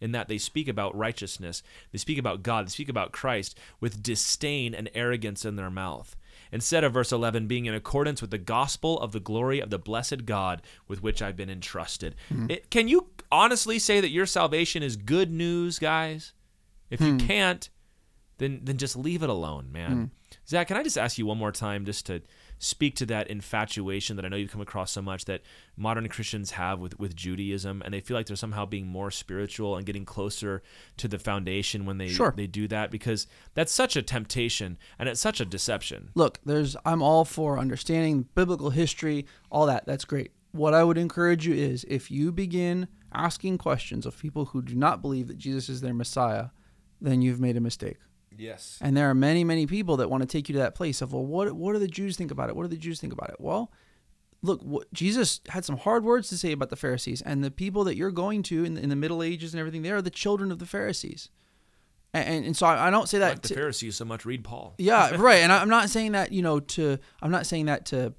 in 0.00 0.12
that 0.12 0.28
they 0.28 0.38
speak 0.38 0.68
about 0.68 0.96
righteousness, 0.96 1.62
they 1.92 1.98
speak 1.98 2.18
about 2.18 2.42
God, 2.42 2.66
they 2.66 2.70
speak 2.70 2.88
about 2.88 3.12
Christ 3.12 3.58
with 3.80 4.02
disdain 4.02 4.74
and 4.74 4.90
arrogance 4.94 5.44
in 5.44 5.56
their 5.56 5.70
mouth. 5.70 6.16
Instead 6.52 6.82
of 6.82 6.92
verse 6.92 7.12
11 7.12 7.46
being 7.46 7.66
in 7.66 7.74
accordance 7.74 8.20
with 8.20 8.30
the 8.30 8.38
gospel 8.38 8.98
of 8.98 9.12
the 9.12 9.20
glory 9.20 9.60
of 9.60 9.70
the 9.70 9.78
blessed 9.78 10.26
God 10.26 10.62
with 10.88 11.02
which 11.02 11.22
I've 11.22 11.36
been 11.36 11.50
entrusted. 11.50 12.16
Hmm. 12.28 12.50
It, 12.50 12.70
can 12.70 12.88
you 12.88 13.08
honestly 13.30 13.78
say 13.78 14.00
that 14.00 14.10
your 14.10 14.26
salvation 14.26 14.82
is 14.82 14.96
good 14.96 15.30
news, 15.30 15.78
guys? 15.78 16.32
If 16.88 17.00
you 17.00 17.12
hmm. 17.12 17.18
can't, 17.18 17.68
then 18.38 18.60
then 18.64 18.78
just 18.78 18.96
leave 18.96 19.22
it 19.22 19.30
alone, 19.30 19.70
man. 19.70 19.92
Hmm. 19.92 20.04
Zach, 20.48 20.68
can 20.68 20.76
I 20.76 20.82
just 20.82 20.98
ask 20.98 21.18
you 21.18 21.26
one 21.26 21.38
more 21.38 21.52
time 21.52 21.84
just 21.84 22.06
to 22.06 22.22
speak 22.62 22.94
to 22.94 23.06
that 23.06 23.26
infatuation 23.28 24.14
that 24.16 24.24
I 24.24 24.28
know 24.28 24.36
you've 24.36 24.52
come 24.52 24.60
across 24.60 24.92
so 24.92 25.00
much 25.00 25.24
that 25.24 25.40
modern 25.76 26.06
Christians 26.08 26.52
have 26.52 26.78
with, 26.78 26.98
with 27.00 27.16
Judaism 27.16 27.80
and 27.82 27.92
they 27.92 28.00
feel 28.00 28.16
like 28.16 28.26
they're 28.26 28.36
somehow 28.36 28.66
being 28.66 28.86
more 28.86 29.10
spiritual 29.10 29.76
and 29.76 29.86
getting 29.86 30.04
closer 30.04 30.62
to 30.98 31.08
the 31.08 31.18
foundation 31.18 31.86
when 31.86 31.96
they 31.96 32.08
Sure. 32.08 32.34
they 32.36 32.46
do 32.46 32.68
that 32.68 32.90
because 32.90 33.26
that's 33.54 33.72
such 33.72 33.96
a 33.96 34.02
temptation 34.02 34.76
and 34.98 35.08
it's 35.08 35.20
such 35.20 35.40
a 35.40 35.44
deception. 35.46 36.10
look, 36.14 36.38
there's 36.44 36.76
I'm 36.84 37.02
all 37.02 37.24
for 37.24 37.58
understanding 37.58 38.26
biblical 38.34 38.70
history, 38.70 39.26
all 39.50 39.64
that. 39.66 39.86
That's 39.86 40.04
great. 40.04 40.32
What 40.52 40.74
I 40.74 40.84
would 40.84 40.98
encourage 40.98 41.46
you 41.46 41.54
is 41.54 41.84
if 41.88 42.10
you 42.10 42.30
begin 42.30 42.88
asking 43.12 43.56
questions 43.58 44.04
of 44.04 44.18
people 44.18 44.44
who 44.46 44.60
do 44.60 44.74
not 44.74 45.00
believe 45.00 45.28
that 45.28 45.38
Jesus 45.38 45.68
is 45.70 45.80
their 45.80 45.94
Messiah, 45.94 46.48
then 47.00 47.22
you've 47.22 47.40
made 47.40 47.56
a 47.56 47.60
mistake. 47.60 47.96
Yes. 48.40 48.78
And 48.80 48.96
there 48.96 49.08
are 49.10 49.14
many, 49.14 49.44
many 49.44 49.66
people 49.66 49.98
that 49.98 50.08
want 50.10 50.22
to 50.22 50.26
take 50.26 50.48
you 50.48 50.54
to 50.54 50.58
that 50.60 50.74
place 50.74 51.02
of, 51.02 51.12
well, 51.12 51.24
what 51.24 51.52
what 51.52 51.74
do 51.74 51.78
the 51.78 51.86
Jews 51.88 52.16
think 52.16 52.30
about 52.30 52.48
it? 52.48 52.56
What 52.56 52.62
do 52.62 52.68
the 52.68 52.76
Jews 52.76 53.00
think 53.00 53.12
about 53.12 53.30
it? 53.30 53.36
Well, 53.38 53.70
look, 54.42 54.62
what, 54.62 54.92
Jesus 54.92 55.40
had 55.48 55.64
some 55.64 55.76
hard 55.76 56.04
words 56.04 56.28
to 56.30 56.38
say 56.38 56.52
about 56.52 56.70
the 56.70 56.76
Pharisees, 56.76 57.20
and 57.22 57.44
the 57.44 57.50
people 57.50 57.84
that 57.84 57.96
you're 57.96 58.10
going 58.10 58.42
to 58.44 58.64
in, 58.64 58.76
in 58.78 58.88
the 58.88 58.96
Middle 58.96 59.22
Ages 59.22 59.52
and 59.52 59.60
everything, 59.60 59.82
they 59.82 59.90
are 59.90 60.02
the 60.02 60.10
children 60.10 60.50
of 60.50 60.58
the 60.58 60.66
Pharisees. 60.66 61.28
And, 62.12 62.44
and, 62.44 62.56
so 62.56 62.66
I, 62.66 62.88
I 62.88 62.90
don't 62.90 63.08
say 63.08 63.18
that 63.20 63.28
Like 63.28 63.42
the 63.42 63.48
to- 63.48 63.54
Pharisees 63.54 63.94
so 63.96 64.04
much 64.04 64.24
read 64.24 64.42
Paul. 64.42 64.74
yeah, 64.78 65.14
right. 65.18 65.42
And 65.42 65.52
I- 65.52 65.60
I'm 65.60 65.68
not 65.68 65.90
saying 65.90 66.12
that 66.12 66.32
you 66.32 66.42
know 66.42 66.58
to 66.60 66.98
I'm 67.22 67.30
not 67.30 67.46
saying 67.46 67.66
that 67.66 67.84
to 67.86 68.14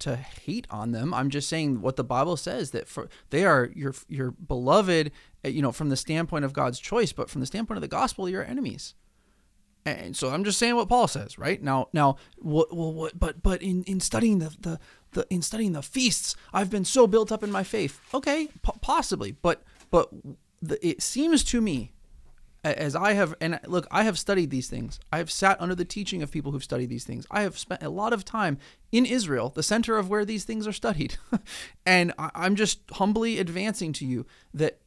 to 0.00 0.16
hate 0.16 0.66
on 0.70 0.90
them. 0.90 1.14
I'm 1.14 1.30
just 1.30 1.48
saying 1.48 1.80
what 1.80 1.94
the 1.94 2.02
Bible 2.02 2.36
says 2.36 2.72
that 2.72 2.88
for 2.88 3.08
they 3.30 3.44
are 3.44 3.70
your 3.76 3.94
your 4.08 4.32
beloved, 4.32 5.12
uh, 5.44 5.48
you 5.48 5.62
know, 5.62 5.70
from 5.70 5.88
the 5.90 5.96
standpoint 5.96 6.44
of 6.44 6.52
God's 6.52 6.80
choice, 6.80 7.12
but 7.12 7.30
from 7.30 7.40
the 7.40 7.46
standpoint 7.46 7.76
of 7.76 7.82
the 7.82 7.88
gospel, 7.88 8.28
you're 8.28 8.44
enemies. 8.44 8.94
And 9.84 10.16
so 10.16 10.30
I'm 10.30 10.44
just 10.44 10.58
saying 10.58 10.76
what 10.76 10.88
Paul 10.88 11.08
says, 11.08 11.38
right? 11.38 11.60
Now, 11.60 11.88
now, 11.92 12.16
what, 12.38 12.74
well, 12.74 12.92
what, 12.92 13.18
but, 13.18 13.42
but 13.42 13.60
in, 13.62 13.82
in 13.84 14.00
studying 14.00 14.38
the, 14.38 14.54
the, 14.60 14.80
the, 15.12 15.26
in 15.28 15.42
studying 15.42 15.72
the 15.72 15.82
feasts, 15.82 16.36
I've 16.52 16.70
been 16.70 16.84
so 16.84 17.06
built 17.06 17.32
up 17.32 17.42
in 17.42 17.50
my 17.50 17.64
faith. 17.64 18.00
Okay, 18.14 18.48
po- 18.62 18.78
possibly, 18.80 19.32
but, 19.32 19.62
but 19.90 20.10
the, 20.60 20.84
it 20.86 21.02
seems 21.02 21.42
to 21.44 21.60
me, 21.60 21.92
as 22.62 22.94
I 22.94 23.14
have, 23.14 23.34
and 23.40 23.58
look, 23.66 23.88
I 23.90 24.04
have 24.04 24.20
studied 24.20 24.50
these 24.50 24.68
things. 24.68 25.00
I 25.12 25.18
have 25.18 25.32
sat 25.32 25.60
under 25.60 25.74
the 25.74 25.84
teaching 25.84 26.22
of 26.22 26.30
people 26.30 26.52
who've 26.52 26.62
studied 26.62 26.88
these 26.88 27.04
things. 27.04 27.26
I 27.28 27.42
have 27.42 27.58
spent 27.58 27.82
a 27.82 27.88
lot 27.88 28.12
of 28.12 28.24
time 28.24 28.58
in 28.92 29.04
Israel, 29.04 29.48
the 29.48 29.64
center 29.64 29.98
of 29.98 30.08
where 30.08 30.24
these 30.24 30.44
things 30.44 30.64
are 30.68 30.72
studied, 30.72 31.16
and 31.86 32.12
I, 32.18 32.30
I'm 32.36 32.54
just 32.54 32.78
humbly 32.92 33.40
advancing 33.40 33.92
to 33.94 34.06
you 34.06 34.26
that 34.54 34.78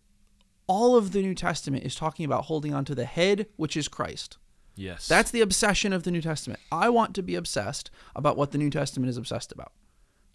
all 0.67 0.95
of 0.95 1.11
the 1.11 1.22
New 1.22 1.35
Testament 1.35 1.84
is 1.84 1.95
talking 1.95 2.26
about 2.26 2.45
holding 2.45 2.73
on 2.73 2.85
to 2.85 2.95
the 2.95 3.05
head, 3.05 3.47
which 3.57 3.76
is 3.76 3.89
Christ. 3.89 4.38
Yes. 4.76 5.07
That's 5.07 5.31
the 5.31 5.41
obsession 5.41 5.93
of 5.93 6.03
the 6.03 6.11
New 6.11 6.22
Testament. 6.22 6.60
I 6.72 6.89
want 6.89 7.15
to 7.15 7.23
be 7.23 7.35
obsessed 7.35 7.91
about 8.15 8.38
what 8.38 8.52
the 8.52 8.57
New 8.57 8.69
Testament 8.69 9.10
is 9.10 9.18
obsessed 9.18 9.52
about. 9.52 9.72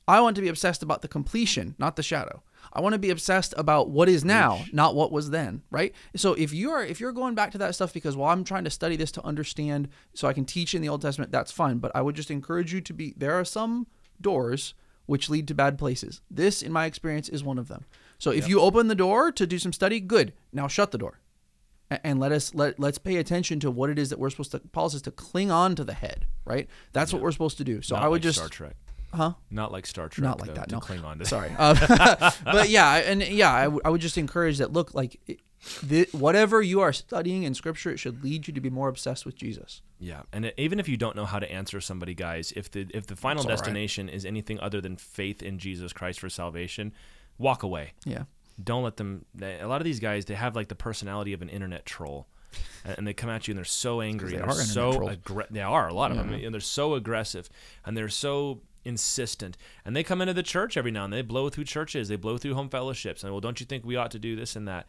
I 0.09 0.21
want 0.21 0.35
to 0.37 0.43
be 0.43 0.49
obsessed 0.49 0.83
about 0.83 1.03
the 1.03 1.09
completion, 1.09 1.77
not 1.79 1.95
the 1.95 2.03
shadow. 2.03 2.43
I 2.73 2.81
want 2.81 2.95
to 2.95 2.99
be 2.99 3.11
obsessed 3.11 3.55
about 3.57 3.91
what 3.91 4.09
is 4.09 4.25
now, 4.25 4.65
not 4.73 4.97
what 4.97 5.13
was 5.13 5.31
then, 5.31 5.63
right? 5.71 5.95
So 6.17 6.35
if 6.35 6.53
you're 6.53 6.83
if 6.83 6.99
you're 6.99 7.13
going 7.13 7.37
back 7.37 7.53
to 7.53 7.59
that 7.59 7.77
stuff 7.77 7.93
because 7.93 8.17
well 8.17 8.29
I'm 8.29 8.43
trying 8.43 8.65
to 8.65 8.71
study 8.71 8.97
this 8.97 9.13
to 9.13 9.25
understand 9.25 9.89
so 10.15 10.27
I 10.27 10.33
can 10.33 10.45
teach 10.45 10.75
in 10.75 10.83
the 10.83 10.89
Old 10.89 11.03
Testament, 11.03 11.31
that's 11.31 11.53
fine, 11.53 11.79
but 11.79 11.93
I 11.95 12.03
would 12.03 12.17
just 12.17 12.31
encourage 12.31 12.73
you 12.73 12.81
to 12.81 12.93
be 12.93 13.15
there 13.17 13.35
are 13.35 13.45
some 13.45 13.87
doors 14.21 14.75
which 15.07 15.31
lead 15.31 15.47
to 15.49 15.55
bad 15.55 15.79
places. 15.79 16.23
This 16.31 16.61
in 16.61 16.73
my 16.73 16.87
experience 16.87 17.29
is 17.29 17.45
one 17.45 17.59
of 17.59 17.69
them. 17.69 17.85
So 18.19 18.31
if 18.33 18.49
you 18.49 18.61
open 18.61 18.89
the 18.89 18.95
door 18.95 19.31
to 19.33 19.47
do 19.47 19.59
some 19.59 19.73
study, 19.73 20.01
good. 20.01 20.33
Now 20.53 20.67
shut 20.67 20.91
the 20.91 20.99
door 20.99 21.21
and 21.91 22.21
let 22.21 22.33
us 22.33 22.55
let 22.55 22.79
let's 22.79 22.99
pay 22.99 23.17
attention 23.17 23.61
to 23.61 23.71
what 23.71 23.91
it 23.91 23.99
is 23.99 24.11
that 24.11 24.19
we're 24.19 24.31
supposed 24.31 24.53
to 24.53 24.61
Paul 24.61 24.89
says 24.91 25.03
to 25.03 25.11
cling 25.11 25.51
on 25.51 25.75
to 25.77 25.85
the 25.85 25.95
head, 25.95 26.27
right? 26.45 26.69
That's 26.93 27.13
what 27.13 27.21
we're 27.23 27.33
supposed 27.33 27.59
to 27.59 27.65
do. 27.65 27.83
So 27.83 27.97
Not 27.97 28.05
I 28.05 28.09
would 28.09 28.17
like 28.17 28.23
just 28.23 28.39
Star 28.39 28.49
Trek. 28.49 28.77
huh? 29.13 29.33
Not 29.51 29.73
like 29.73 29.87
Star 29.87 30.09
Trek. 30.09 30.23
Not 30.23 30.41
like 30.41 30.49
though, 30.51 30.55
that. 30.55 30.69
To 30.69 30.77
No, 30.77 30.81
cling 30.81 31.05
on 31.05 31.19
to. 31.19 31.25
sorry. 31.25 31.51
Uh, 31.59 32.31
but 32.45 32.69
yeah, 32.69 32.95
and 32.97 33.23
yeah, 33.23 33.53
I, 33.53 33.65
w- 33.65 33.81
I 33.85 33.91
would 33.91 34.01
just 34.01 34.17
encourage 34.19 34.59
that. 34.59 34.73
Look, 34.73 34.95
like 34.95 35.19
it, 35.27 35.41
the, 35.83 36.09
whatever 36.13 36.63
you 36.63 36.81
are 36.81 36.93
studying 36.93 37.43
in 37.43 37.53
Scripture, 37.55 37.91
it 37.91 37.99
should 37.99 38.23
lead 38.25 38.47
you 38.49 38.55
to 38.55 38.61
be 38.61 38.71
more 38.71 38.89
obsessed 38.89 39.27
with 39.27 39.35
Jesus. 39.37 39.83
Yeah, 39.99 40.23
and 40.33 40.47
it- 40.47 40.55
even 40.57 40.79
if 40.81 40.89
you 40.89 40.97
don't 40.97 41.17
know 41.17 41.27
how 41.27 41.39
to 41.39 41.51
answer 41.53 41.81
somebody, 41.81 42.15
guys, 42.15 42.53
if 42.57 42.71
the 42.71 42.87
if 42.95 43.07
the 43.07 43.17
final 43.17 43.41
It's 43.41 43.47
all 43.47 43.51
right. 43.51 43.57
destination 43.59 44.09
is 44.09 44.25
anything 44.25 44.59
other 44.61 44.81
than 44.81 44.97
faith 44.97 45.43
in 45.43 45.59
Jesus 45.59 45.93
Christ 45.93 46.21
for 46.21 46.31
salvation, 46.31 46.93
walk 47.37 47.63
away. 47.63 47.93
Yeah, 48.05 48.23
Don't 48.63 48.83
let 48.83 48.97
them. 48.97 49.25
A 49.41 49.67
lot 49.67 49.81
of 49.81 49.85
these 49.85 50.01
guys, 50.01 50.25
they 50.25 50.35
have 50.35 50.57
like 50.57 50.69
the 50.69 50.75
personality 50.75 51.33
of 51.33 51.43
an 51.43 51.49
internet 51.49 51.87
troll, 51.87 52.27
and 52.85 53.07
they 53.07 53.13
come 53.13 53.31
at 53.31 53.47
you 53.47 53.53
and 53.53 53.59
they're 53.59 53.65
so 53.65 54.01
angry. 54.01 54.31
they 54.31 54.37
and 54.37 54.45
are 54.45 54.55
they're 54.55 54.63
internet 54.63 55.19
so 55.29 55.45
They 55.51 55.63
are 55.63 55.89
a 55.89 55.95
lot 55.95 56.11
of 56.11 56.17
them, 56.17 56.33
and 56.33 56.53
they're 56.53 56.61
so 56.61 56.95
aggressive, 56.95 57.49
and 57.85 57.97
they're 57.97 58.09
so 58.09 58.61
insistent. 58.85 59.57
And 59.85 59.95
they 59.95 60.03
come 60.03 60.21
into 60.21 60.35
the 60.35 60.43
church 60.43 60.77
every 60.77 60.91
now 60.91 61.05
and 61.05 61.13
then. 61.13 61.19
They 61.19 61.23
blow 61.23 61.49
through 61.49 61.65
churches. 61.65 62.09
They 62.09 62.17
blow 62.17 62.39
through 62.39 62.55
home 62.55 62.69
fellowships. 62.69 63.23
And 63.23 63.33
well, 63.33 63.41
don't 63.41 63.61
you 63.61 63.67
think 63.67 63.85
we 63.85 63.97
ought 63.97 64.11
to 64.13 64.19
do 64.19 64.37
this 64.37 64.57
and 64.57 64.67
that? 64.69 64.87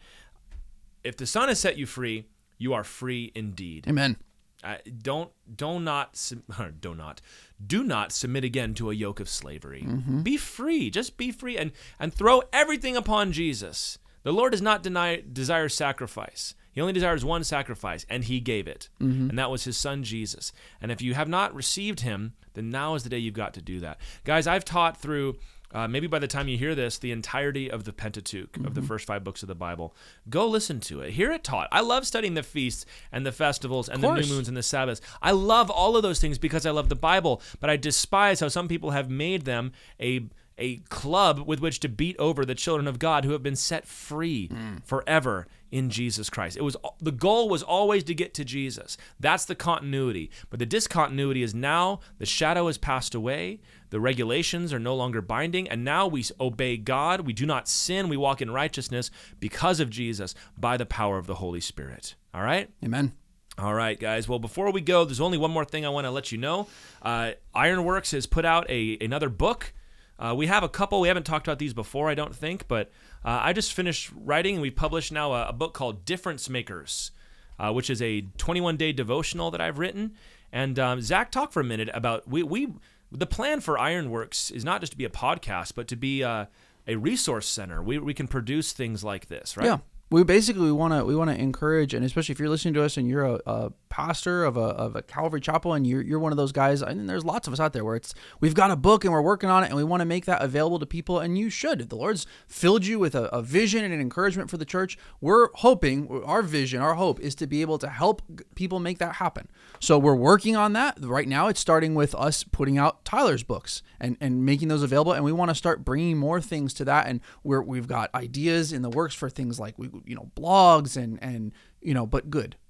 If 1.04 1.16
the 1.16 1.26
Son 1.26 1.48
has 1.48 1.60
set 1.60 1.76
you 1.76 1.86
free, 1.86 2.26
you 2.58 2.72
are 2.74 2.84
free 2.84 3.32
indeed. 3.34 3.86
Amen. 3.88 4.16
Uh, 4.62 4.76
don't 5.02 5.30
do 5.56 5.80
not 5.80 6.32
do 6.80 6.94
not 6.94 7.20
do 7.64 7.82
not 7.82 8.12
submit 8.12 8.44
again 8.44 8.74
to 8.74 8.90
a 8.90 8.94
yoke 8.94 9.20
of 9.20 9.28
slavery. 9.28 9.82
Be 10.22 10.36
free, 10.36 10.90
just 10.90 11.16
be 11.16 11.32
free, 11.32 11.56
and 11.58 11.72
and 11.98 12.14
throw 12.14 12.42
everything 12.52 12.96
upon 12.96 13.32
Jesus. 13.32 13.98
The 14.22 14.32
Lord 14.32 14.52
does 14.52 14.62
not 14.62 14.82
deny 14.82 15.22
desire 15.32 15.68
sacrifice. 15.68 16.54
He 16.70 16.80
only 16.80 16.92
desires 16.94 17.24
one 17.24 17.44
sacrifice, 17.44 18.06
and 18.08 18.24
He 18.24 18.40
gave 18.40 18.66
it, 18.68 18.88
and 19.30 19.38
that 19.38 19.50
was 19.50 19.64
His 19.64 19.76
Son 19.76 20.04
Jesus. 20.04 20.52
And 20.80 20.90
if 20.92 21.02
you 21.02 21.14
have 21.14 21.28
not 21.28 21.54
received 21.54 22.00
Him, 22.00 22.32
then 22.54 22.70
now 22.70 22.94
is 22.94 23.02
the 23.02 23.10
day 23.10 23.18
you've 23.18 23.34
got 23.34 23.52
to 23.54 23.62
do 23.62 23.80
that, 23.80 23.98
guys. 24.24 24.46
I've 24.46 24.64
taught 24.64 24.96
through. 24.96 25.36
Uh, 25.72 25.88
maybe 25.88 26.06
by 26.06 26.18
the 26.18 26.28
time 26.28 26.48
you 26.48 26.58
hear 26.58 26.74
this, 26.74 26.98
the 26.98 27.12
entirety 27.12 27.70
of 27.70 27.84
the 27.84 27.92
Pentateuch, 27.92 28.56
of 28.58 28.74
the 28.74 28.82
first 28.82 29.06
five 29.06 29.24
books 29.24 29.42
of 29.42 29.48
the 29.48 29.54
Bible, 29.54 29.94
go 30.28 30.46
listen 30.46 30.80
to 30.80 31.00
it. 31.00 31.12
Hear 31.12 31.32
it 31.32 31.42
taught. 31.44 31.68
I 31.72 31.80
love 31.80 32.06
studying 32.06 32.34
the 32.34 32.42
feasts 32.42 32.84
and 33.10 33.24
the 33.24 33.32
festivals 33.32 33.88
and 33.88 34.02
the 34.02 34.08
new 34.28 34.34
moons 34.34 34.48
and 34.48 34.56
the 34.56 34.62
Sabbaths. 34.62 35.00
I 35.22 35.30
love 35.32 35.70
all 35.70 35.96
of 35.96 36.02
those 36.02 36.20
things 36.20 36.38
because 36.38 36.66
I 36.66 36.70
love 36.70 36.88
the 36.88 36.94
Bible, 36.96 37.40
but 37.60 37.70
I 37.70 37.76
despise 37.76 38.40
how 38.40 38.48
some 38.48 38.68
people 38.68 38.90
have 38.90 39.10
made 39.10 39.44
them 39.44 39.72
a 40.00 40.26
a 40.58 40.76
club 40.90 41.40
with 41.46 41.60
which 41.60 41.80
to 41.80 41.88
beat 41.88 42.14
over 42.18 42.44
the 42.44 42.54
children 42.54 42.86
of 42.86 42.98
God 42.98 43.24
who 43.24 43.32
have 43.32 43.42
been 43.42 43.56
set 43.56 43.86
free 43.86 44.50
forever 44.84 45.46
in 45.70 45.88
Jesus 45.88 46.28
Christ. 46.28 46.58
It 46.58 46.62
was 46.62 46.76
the 47.00 47.10
goal 47.10 47.48
was 47.48 47.62
always 47.62 48.04
to 48.04 48.14
get 48.14 48.34
to 48.34 48.44
Jesus. 48.44 48.98
That's 49.18 49.46
the 49.46 49.54
continuity. 49.54 50.30
But 50.50 50.58
the 50.58 50.66
discontinuity 50.66 51.42
is 51.42 51.54
now 51.54 52.00
the 52.18 52.26
shadow 52.26 52.66
has 52.66 52.76
passed 52.76 53.14
away. 53.14 53.60
The 53.92 54.00
regulations 54.00 54.72
are 54.72 54.78
no 54.78 54.94
longer 54.94 55.20
binding 55.20 55.68
and 55.68 55.84
now 55.84 56.06
we 56.06 56.24
obey 56.40 56.78
God. 56.78 57.26
We 57.26 57.34
do 57.34 57.44
not 57.44 57.68
sin. 57.68 58.08
We 58.08 58.16
walk 58.16 58.40
in 58.40 58.50
righteousness 58.50 59.10
because 59.38 59.80
of 59.80 59.90
Jesus 59.90 60.34
by 60.56 60.78
the 60.78 60.86
power 60.86 61.18
of 61.18 61.26
the 61.26 61.34
Holy 61.34 61.60
Spirit. 61.60 62.14
All 62.32 62.42
right? 62.42 62.70
Amen. 62.82 63.12
All 63.58 63.74
right, 63.74 64.00
guys. 64.00 64.26
Well, 64.26 64.38
before 64.38 64.72
we 64.72 64.80
go, 64.80 65.04
there's 65.04 65.20
only 65.20 65.36
one 65.36 65.50
more 65.50 65.66
thing 65.66 65.84
I 65.84 65.90
want 65.90 66.06
to 66.06 66.10
let 66.10 66.32
you 66.32 66.38
know. 66.38 66.68
Uh, 67.02 67.32
Ironworks 67.54 68.12
has 68.12 68.24
put 68.24 68.46
out 68.46 68.64
a 68.70 68.96
another 69.02 69.28
book. 69.28 69.74
Uh, 70.18 70.32
we 70.34 70.46
have 70.46 70.62
a 70.62 70.70
couple. 70.70 70.98
We 71.02 71.08
haven't 71.08 71.26
talked 71.26 71.46
about 71.46 71.58
these 71.58 71.74
before, 71.74 72.08
I 72.08 72.14
don't 72.14 72.34
think, 72.34 72.66
but 72.66 72.90
uh, 73.26 73.40
I 73.42 73.52
just 73.52 73.74
finished 73.74 74.10
writing, 74.16 74.54
and 74.54 74.62
we 74.62 74.70
published 74.70 75.12
now 75.12 75.34
a, 75.34 75.48
a 75.48 75.52
book 75.52 75.74
called 75.74 76.06
Difference 76.06 76.48
Makers, 76.48 77.10
uh, 77.58 77.72
which 77.74 77.90
is 77.90 78.00
a 78.00 78.22
21 78.38 78.78
day 78.78 78.92
devotional 78.92 79.50
that 79.50 79.60
I've 79.60 79.78
written. 79.78 80.14
And 80.50 80.78
um, 80.78 81.02
Zach, 81.02 81.30
talk 81.30 81.52
for 81.52 81.60
a 81.60 81.64
minute 81.64 81.90
about 81.92 82.26
we 82.26 82.42
we 82.42 82.68
the 83.12 83.26
plan 83.26 83.60
for 83.60 83.78
Ironworks 83.78 84.50
is 84.50 84.64
not 84.64 84.80
just 84.80 84.92
to 84.92 84.98
be 84.98 85.04
a 85.04 85.10
podcast, 85.10 85.74
but 85.74 85.88
to 85.88 85.96
be 85.96 86.24
uh, 86.24 86.46
a 86.86 86.96
resource 86.96 87.46
center. 87.46 87.82
We 87.82 87.98
we 87.98 88.14
can 88.14 88.28
produce 88.28 88.72
things 88.72 89.04
like 89.04 89.26
this, 89.26 89.56
right? 89.56 89.66
Yeah. 89.66 89.78
We 90.10 90.24
basically 90.24 90.72
want 90.72 90.92
to 90.92 91.04
we 91.04 91.16
want 91.16 91.30
to 91.30 91.36
encourage, 91.36 91.94
and 91.94 92.04
especially 92.04 92.34
if 92.34 92.38
you're 92.38 92.50
listening 92.50 92.74
to 92.74 92.82
us 92.82 92.96
and 92.96 93.08
you're 93.08 93.24
a, 93.24 93.40
a 93.46 93.72
pastor 93.92 94.42
of 94.42 94.56
a, 94.56 94.60
of 94.60 94.96
a 94.96 95.02
Calvary 95.02 95.40
Chapel, 95.40 95.74
and 95.74 95.86
you're, 95.86 96.00
you're 96.00 96.18
one 96.18 96.32
of 96.32 96.38
those 96.38 96.50
guys. 96.50 96.80
And 96.80 97.10
there's 97.10 97.26
lots 97.26 97.46
of 97.46 97.52
us 97.52 97.60
out 97.60 97.74
there 97.74 97.84
where 97.84 97.94
it's 97.94 98.14
we've 98.40 98.54
got 98.54 98.70
a 98.70 98.76
book 98.76 99.04
and 99.04 99.12
we're 99.12 99.20
working 99.20 99.50
on 99.50 99.62
it, 99.64 99.66
and 99.66 99.76
we 99.76 99.84
want 99.84 100.00
to 100.00 100.06
make 100.06 100.24
that 100.24 100.40
available 100.40 100.78
to 100.78 100.86
people. 100.86 101.20
And 101.20 101.36
you 101.36 101.50
should. 101.50 101.90
The 101.90 101.96
Lord's 101.96 102.26
filled 102.46 102.86
you 102.86 102.98
with 102.98 103.14
a, 103.14 103.24
a 103.24 103.42
vision 103.42 103.84
and 103.84 103.92
an 103.92 104.00
encouragement 104.00 104.48
for 104.48 104.56
the 104.56 104.64
church, 104.64 104.96
we're 105.20 105.50
hoping 105.56 106.22
our 106.24 106.40
vision, 106.40 106.80
our 106.80 106.94
hope 106.94 107.20
is 107.20 107.34
to 107.34 107.46
be 107.46 107.60
able 107.60 107.76
to 107.78 107.88
help 107.88 108.22
people 108.54 108.80
make 108.80 108.96
that 108.96 109.16
happen. 109.16 109.48
So 109.78 109.98
we're 109.98 110.14
working 110.14 110.56
on 110.56 110.72
that 110.72 110.96
right 111.02 111.28
now. 111.28 111.48
It's 111.48 111.60
starting 111.60 111.94
with 111.94 112.14
us 112.14 112.44
putting 112.44 112.78
out 112.78 113.04
Tyler's 113.04 113.42
books 113.42 113.82
and 114.00 114.16
and 114.22 114.46
making 114.46 114.68
those 114.68 114.82
available, 114.82 115.12
and 115.12 115.22
we 115.22 115.32
want 115.32 115.50
to 115.50 115.54
start 115.54 115.84
bringing 115.84 116.16
more 116.16 116.40
things 116.40 116.72
to 116.74 116.86
that. 116.86 117.06
And 117.08 117.20
we're 117.44 117.60
we've 117.60 117.88
got 117.88 118.14
ideas 118.14 118.72
in 118.72 118.80
the 118.80 118.90
works 118.90 119.14
for 119.14 119.28
things 119.28 119.60
like 119.60 119.78
we 119.78 119.90
you 120.06 120.14
know 120.14 120.30
blogs 120.34 120.96
and 120.96 121.18
and 121.22 121.52
you 121.82 121.94
know 121.94 122.06
but 122.06 122.30
good. 122.30 122.56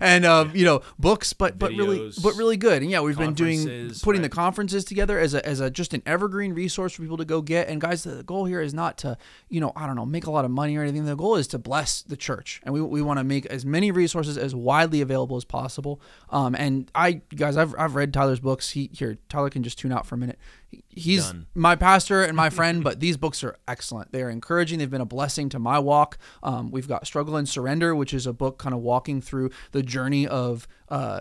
And 0.00 0.24
um, 0.24 0.52
you 0.54 0.64
know 0.64 0.82
books 0.98 1.32
but 1.32 1.58
but 1.58 1.72
really 1.72 2.12
but 2.22 2.34
really 2.34 2.56
good. 2.56 2.82
And 2.82 2.90
yeah 2.90 3.00
we've 3.00 3.18
been 3.18 3.34
doing 3.34 3.90
putting 4.02 4.22
the 4.22 4.28
conferences 4.28 4.84
together 4.84 5.18
as 5.18 5.34
a 5.34 5.44
as 5.46 5.60
a 5.60 5.70
just 5.70 5.94
an 5.94 6.02
evergreen 6.06 6.52
resource 6.52 6.94
for 6.94 7.02
people 7.02 7.16
to 7.16 7.24
go 7.24 7.40
get. 7.40 7.68
And 7.68 7.80
guys 7.80 8.04
the 8.04 8.22
goal 8.22 8.44
here 8.44 8.60
is 8.60 8.74
not 8.74 8.98
to 8.98 9.16
you 9.48 9.60
know 9.60 9.72
i 9.76 9.86
don't 9.86 9.96
know 9.96 10.06
make 10.06 10.26
a 10.26 10.30
lot 10.30 10.44
of 10.44 10.50
money 10.50 10.76
or 10.76 10.82
anything. 10.82 11.04
The 11.04 11.16
goal 11.16 11.36
is 11.36 11.46
to 11.48 11.58
bless 11.58 12.02
the 12.02 12.16
church. 12.16 12.60
And 12.64 12.74
we, 12.74 12.80
we 12.80 13.02
want 13.02 13.18
to 13.18 13.24
make 13.24 13.46
as 13.46 13.64
many 13.64 13.90
resources 13.90 14.38
as 14.38 14.54
widely 14.54 15.00
available 15.00 15.36
as 15.36 15.44
possible. 15.44 16.00
Um 16.30 16.54
and 16.54 16.90
i 16.94 17.20
guys 17.34 17.56
i've, 17.56 17.74
I've 17.78 17.94
read 17.94 18.12
tyler's 18.12 18.40
books. 18.40 18.70
He 18.70 18.90
here 18.92 19.18
tyler 19.28 19.50
can 19.50 19.62
just 19.62 19.78
tune 19.78 19.92
out 19.92 20.06
for 20.06 20.14
a 20.14 20.18
minute 20.18 20.38
he's 20.88 21.26
Done. 21.26 21.46
my 21.54 21.76
pastor 21.76 22.22
and 22.22 22.36
my 22.36 22.50
friend, 22.50 22.82
but 22.84 23.00
these 23.00 23.16
books 23.16 23.42
are 23.44 23.56
excellent. 23.66 24.12
They 24.12 24.22
are 24.22 24.30
encouraging. 24.30 24.78
They've 24.78 24.90
been 24.90 25.00
a 25.00 25.06
blessing 25.06 25.48
to 25.50 25.58
my 25.58 25.78
walk. 25.78 26.18
Um, 26.42 26.70
we've 26.70 26.88
got 26.88 27.06
Struggle 27.06 27.36
and 27.36 27.48
Surrender, 27.48 27.94
which 27.94 28.14
is 28.14 28.26
a 28.26 28.32
book 28.32 28.58
kind 28.58 28.74
of 28.74 28.80
walking 28.80 29.20
through 29.20 29.50
the 29.72 29.82
journey 29.82 30.26
of. 30.26 30.66
Uh, 30.88 31.20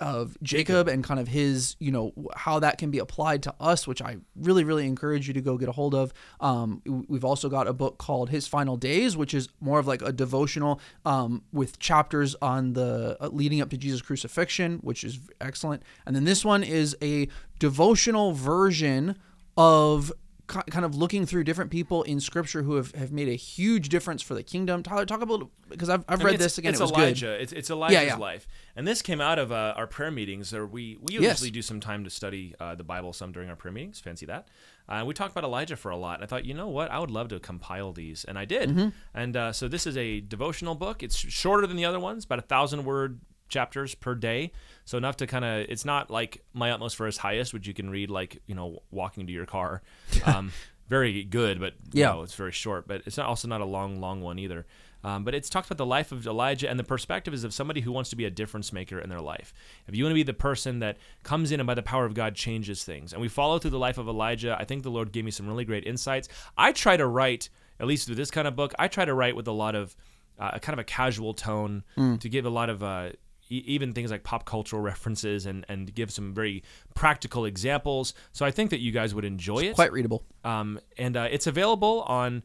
of 0.00 0.36
Jacob 0.42 0.88
and 0.88 1.04
kind 1.04 1.20
of 1.20 1.28
his, 1.28 1.76
you 1.78 1.92
know, 1.92 2.12
how 2.34 2.58
that 2.58 2.78
can 2.78 2.90
be 2.90 2.98
applied 2.98 3.42
to 3.44 3.54
us, 3.60 3.86
which 3.86 4.02
I 4.02 4.16
really, 4.34 4.64
really 4.64 4.86
encourage 4.86 5.28
you 5.28 5.34
to 5.34 5.40
go 5.40 5.56
get 5.56 5.68
a 5.68 5.72
hold 5.72 5.94
of. 5.94 6.12
Um, 6.40 6.82
we've 7.08 7.24
also 7.24 7.48
got 7.48 7.68
a 7.68 7.72
book 7.72 7.98
called 7.98 8.30
His 8.30 8.48
Final 8.48 8.76
Days, 8.76 9.16
which 9.16 9.34
is 9.34 9.48
more 9.60 9.78
of 9.78 9.86
like 9.86 10.02
a 10.02 10.12
devotional 10.12 10.80
um, 11.04 11.42
with 11.52 11.78
chapters 11.78 12.34
on 12.40 12.72
the 12.72 13.16
uh, 13.20 13.28
leading 13.28 13.60
up 13.60 13.70
to 13.70 13.76
Jesus' 13.76 14.02
crucifixion, 14.02 14.78
which 14.82 15.04
is 15.04 15.20
excellent. 15.40 15.82
And 16.06 16.16
then 16.16 16.24
this 16.24 16.44
one 16.44 16.62
is 16.62 16.96
a 17.02 17.28
devotional 17.58 18.32
version 18.32 19.16
of 19.56 20.12
kind 20.50 20.84
of 20.84 20.94
looking 20.94 21.24
through 21.26 21.44
different 21.44 21.70
people 21.70 22.02
in 22.02 22.20
scripture 22.20 22.62
who 22.62 22.74
have, 22.74 22.92
have 22.94 23.12
made 23.12 23.28
a 23.28 23.34
huge 23.34 23.88
difference 23.88 24.20
for 24.22 24.34
the 24.34 24.42
kingdom. 24.42 24.82
Tyler, 24.82 25.06
talk 25.06 25.22
about 25.22 25.48
because 25.68 25.88
I've, 25.88 26.04
I've 26.08 26.20
I 26.20 26.24
read 26.24 26.30
mean, 26.32 26.34
it's- 26.34 26.42
this 26.44 26.58
again. 26.58 26.72
It's 26.72 26.80
it 26.80 26.84
was 26.84 26.92
Elijah. 26.92 27.26
good. 27.26 27.40
It's, 27.42 27.52
it's 27.52 27.70
Elijah's 27.70 28.06
yeah. 28.06 28.16
life, 28.16 28.46
and 28.76 28.86
this 28.86 29.02
came 29.02 29.20
out 29.20 29.38
of 29.38 29.52
uh, 29.52 29.74
our 29.76 29.86
prayer 29.86 30.10
meetings. 30.10 30.52
Or 30.52 30.66
we 30.66 30.98
we 31.00 31.14
usually 31.14 31.48
Yes. 31.48 31.50
do 31.50 31.62
some 31.62 31.80
time 31.80 32.04
to 32.04 32.10
study 32.10 32.54
uh, 32.60 32.74
the 32.74 32.84
Bible 32.84 33.12
some 33.12 33.32
during 33.32 33.48
our 33.48 33.56
prayer 33.56 33.72
meetings. 33.72 34.00
Fancy 34.00 34.26
that. 34.26 34.48
Uh, 34.88 35.04
we 35.06 35.14
talked 35.14 35.30
about 35.30 35.44
Elijah 35.44 35.76
for 35.76 35.90
a 35.90 35.96
lot, 35.96 36.16
and 36.16 36.24
I 36.24 36.26
thought, 36.26 36.44
you 36.44 36.52
know 36.52 36.66
what, 36.68 36.90
I 36.90 36.98
would 36.98 37.12
love 37.12 37.28
to 37.28 37.38
compile 37.38 37.92
these, 37.92 38.24
and 38.24 38.36
I 38.36 38.44
did. 38.44 38.70
Mm-hmm. 38.70 38.88
And 39.14 39.36
uh, 39.36 39.52
so 39.52 39.68
this 39.68 39.86
is 39.86 39.96
a 39.96 40.20
devotional 40.20 40.74
book. 40.74 41.04
It's 41.04 41.16
shorter 41.16 41.64
than 41.68 41.76
the 41.76 41.84
other 41.84 42.00
ones, 42.00 42.24
about 42.24 42.40
a 42.40 42.42
thousand 42.42 42.84
word 42.84 43.20
chapters 43.50 43.94
per 43.94 44.14
day. 44.14 44.52
So 44.86 44.96
enough 44.96 45.16
to 45.18 45.26
kind 45.26 45.44
of 45.44 45.66
it's 45.68 45.84
not 45.84 46.10
like 46.10 46.42
my 46.54 46.70
utmost 46.70 46.96
for 46.96 47.04
his 47.06 47.18
highest 47.18 47.52
which 47.52 47.66
you 47.66 47.74
can 47.74 47.90
read 47.90 48.10
like 48.10 48.40
you 48.46 48.54
know 48.54 48.82
walking 48.90 49.26
to 49.26 49.32
your 49.32 49.46
car. 49.46 49.82
Um, 50.24 50.52
very 50.88 51.22
good 51.22 51.60
but 51.60 51.74
you 51.92 52.00
Yeah. 52.00 52.12
know, 52.12 52.22
it's 52.22 52.34
very 52.34 52.52
short 52.52 52.88
but 52.88 53.02
it's 53.06 53.16
not 53.16 53.26
also 53.26 53.46
not 53.48 53.60
a 53.60 53.64
long 53.66 54.00
long 54.00 54.22
one 54.22 54.38
either. 54.38 54.66
Um, 55.02 55.24
but 55.24 55.34
it's 55.34 55.48
talks 55.48 55.66
about 55.68 55.78
the 55.78 55.86
life 55.86 56.12
of 56.12 56.26
elijah 56.26 56.68
and 56.68 56.78
the 56.78 56.84
perspective 56.84 57.32
is 57.32 57.42
of 57.44 57.54
somebody 57.54 57.80
who 57.80 57.90
wants 57.92 58.10
to 58.10 58.16
be 58.16 58.26
a 58.26 58.30
difference 58.30 58.70
maker 58.72 58.98
in 58.98 59.08
their 59.08 59.20
life. 59.20 59.54
If 59.88 59.94
you 59.96 60.04
want 60.04 60.10
to 60.12 60.14
be 60.14 60.22
the 60.24 60.34
person 60.34 60.80
that 60.80 60.98
comes 61.22 61.52
in 61.52 61.60
and 61.60 61.66
by 61.66 61.74
the 61.74 61.82
power 61.82 62.04
of 62.04 62.12
god 62.14 62.34
changes 62.34 62.84
things 62.84 63.12
and 63.12 63.22
we 63.22 63.28
follow 63.28 63.58
through 63.58 63.70
the 63.70 63.78
life 63.78 63.96
of 63.98 64.08
elijah 64.08 64.56
i 64.60 64.64
think 64.64 64.82
the 64.82 64.90
lord 64.90 65.10
gave 65.12 65.24
me 65.24 65.30
some 65.30 65.46
really 65.48 65.64
great 65.64 65.86
insights. 65.86 66.28
I 66.58 66.72
try 66.72 66.96
to 66.98 67.06
write 67.06 67.48
at 67.78 67.86
least 67.86 68.08
with 68.10 68.18
this 68.18 68.30
kind 68.30 68.46
of 68.46 68.54
book 68.56 68.74
i 68.78 68.88
try 68.88 69.04
to 69.06 69.14
write 69.14 69.34
with 69.36 69.46
a 69.48 69.52
lot 69.52 69.74
of 69.74 69.96
uh, 70.38 70.50
a 70.54 70.60
kind 70.60 70.74
of 70.74 70.78
a 70.80 70.84
casual 70.84 71.32
tone 71.34 71.82
to 72.18 72.28
give 72.28 72.44
a 72.46 72.50
lot 72.50 72.68
of 72.68 72.82
uh, 72.82 73.10
even 73.50 73.92
things 73.92 74.10
like 74.10 74.22
pop 74.22 74.44
cultural 74.44 74.80
references 74.80 75.46
and, 75.46 75.66
and 75.68 75.94
give 75.94 76.10
some 76.10 76.32
very 76.32 76.62
practical 76.94 77.44
examples. 77.44 78.14
So 78.32 78.46
I 78.46 78.50
think 78.50 78.70
that 78.70 78.80
you 78.80 78.92
guys 78.92 79.14
would 79.14 79.24
enjoy 79.24 79.60
it. 79.60 79.74
Quite 79.74 79.92
readable. 79.92 80.24
Um, 80.44 80.80
and 80.96 81.16
uh, 81.16 81.28
it's 81.30 81.46
available 81.46 82.02
on 82.02 82.42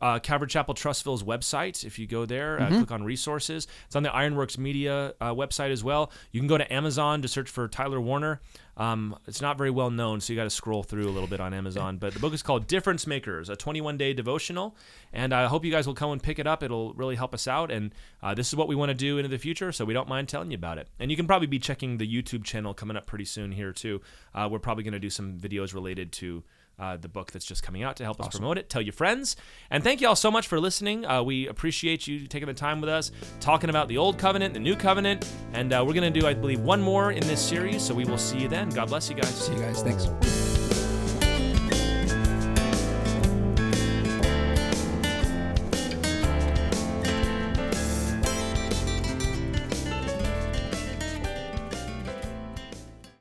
uh, 0.00 0.18
Calvary 0.18 0.48
Chapel 0.48 0.74
Trussville's 0.74 1.22
website. 1.22 1.84
If 1.84 1.98
you 1.98 2.06
go 2.06 2.24
there, 2.26 2.58
Mm-hmm. 2.58 2.74
uh, 2.74 2.76
click 2.78 2.92
on 2.92 3.02
resources. 3.04 3.66
It's 3.86 3.96
on 3.96 4.02
the 4.02 4.12
Ironworks 4.14 4.58
Media 4.58 5.14
uh, 5.20 5.34
website 5.34 5.70
as 5.70 5.82
well. 5.84 6.10
You 6.32 6.40
can 6.40 6.48
go 6.48 6.58
to 6.58 6.72
Amazon 6.72 7.22
to 7.22 7.28
search 7.28 7.48
for 7.50 7.66
Tyler 7.68 8.00
Warner. 8.00 8.40
Um, 8.76 9.16
it's 9.26 9.40
not 9.40 9.58
very 9.58 9.70
well 9.70 9.90
known, 9.90 10.20
so 10.20 10.32
you 10.32 10.36
got 10.36 10.44
to 10.44 10.50
scroll 10.50 10.84
through 10.84 11.08
a 11.08 11.10
little 11.10 11.26
bit 11.28 11.40
on 11.40 11.52
Amazon. 11.52 11.96
But 11.98 12.14
the 12.14 12.20
book 12.20 12.32
is 12.32 12.44
called 12.44 12.68
Difference 12.68 13.08
Makers, 13.08 13.48
a 13.48 13.56
21 13.56 13.96
day 13.96 14.12
devotional. 14.12 14.76
And 15.12 15.34
I 15.34 15.46
hope 15.46 15.64
you 15.64 15.72
guys 15.72 15.86
will 15.86 15.94
come 15.94 16.12
and 16.12 16.22
pick 16.22 16.38
it 16.38 16.46
up. 16.46 16.62
It'll 16.62 16.92
really 16.94 17.16
help 17.16 17.34
us 17.34 17.48
out. 17.48 17.72
And 17.72 17.92
uh, 18.22 18.34
this 18.34 18.46
is 18.48 18.54
what 18.54 18.68
we 18.68 18.76
want 18.76 18.90
to 18.90 18.94
do 18.94 19.18
into 19.18 19.28
the 19.28 19.38
future, 19.38 19.72
so 19.72 19.84
we 19.84 19.94
don't 19.94 20.08
mind 20.08 20.28
telling 20.28 20.52
you 20.52 20.56
about 20.56 20.78
it. 20.78 20.86
And 21.00 21.10
you 21.10 21.16
can 21.16 21.26
probably 21.26 21.48
be 21.48 21.58
checking 21.58 21.98
the 21.98 22.06
YouTube 22.06 22.44
channel 22.44 22.72
coming 22.72 22.96
up 22.96 23.06
pretty 23.06 23.24
soon 23.24 23.50
here, 23.50 23.72
too. 23.72 24.00
Uh, 24.32 24.48
we're 24.50 24.58
probably 24.60 24.84
going 24.84 24.92
to 24.92 25.00
do 25.00 25.10
some 25.10 25.38
videos 25.38 25.74
related 25.74 26.12
to 26.12 26.44
uh, 26.78 26.96
the 26.96 27.08
book 27.08 27.32
that's 27.32 27.44
just 27.44 27.62
coming 27.62 27.82
out 27.82 27.96
to 27.96 28.04
help 28.04 28.20
us 28.20 28.28
promote 28.28 28.58
it. 28.58 28.68
Tell 28.68 28.82
your 28.82 28.92
friends. 28.92 29.36
And 29.70 29.82
thank 29.82 30.00
you 30.00 30.08
all 30.08 30.16
so 30.16 30.30
much 30.30 30.46
for 30.46 30.60
listening. 30.60 31.04
Uh, 31.04 31.22
we 31.22 31.48
appreciate 31.48 32.06
you 32.06 32.26
taking 32.26 32.46
the 32.46 32.54
time 32.54 32.80
with 32.80 32.90
us, 32.90 33.10
talking 33.40 33.70
about 33.70 33.88
the 33.88 33.98
Old 33.98 34.18
Covenant, 34.18 34.54
the 34.54 34.60
New 34.60 34.76
Covenant. 34.76 35.30
And 35.52 35.72
uh, 35.72 35.84
we're 35.86 35.94
going 35.94 36.12
to 36.12 36.20
do, 36.20 36.26
I 36.26 36.34
believe, 36.34 36.60
one 36.60 36.80
more 36.80 37.12
in 37.12 37.20
this 37.26 37.40
series. 37.40 37.82
So 37.82 37.94
we 37.94 38.04
will 38.04 38.18
see 38.18 38.38
you 38.38 38.48
then. 38.48 38.70
God 38.70 38.88
bless 38.88 39.08
you 39.10 39.16
guys. 39.16 39.34
See 39.34 39.52
you 39.52 39.60
guys. 39.60 39.82
Thanks. 39.82 40.77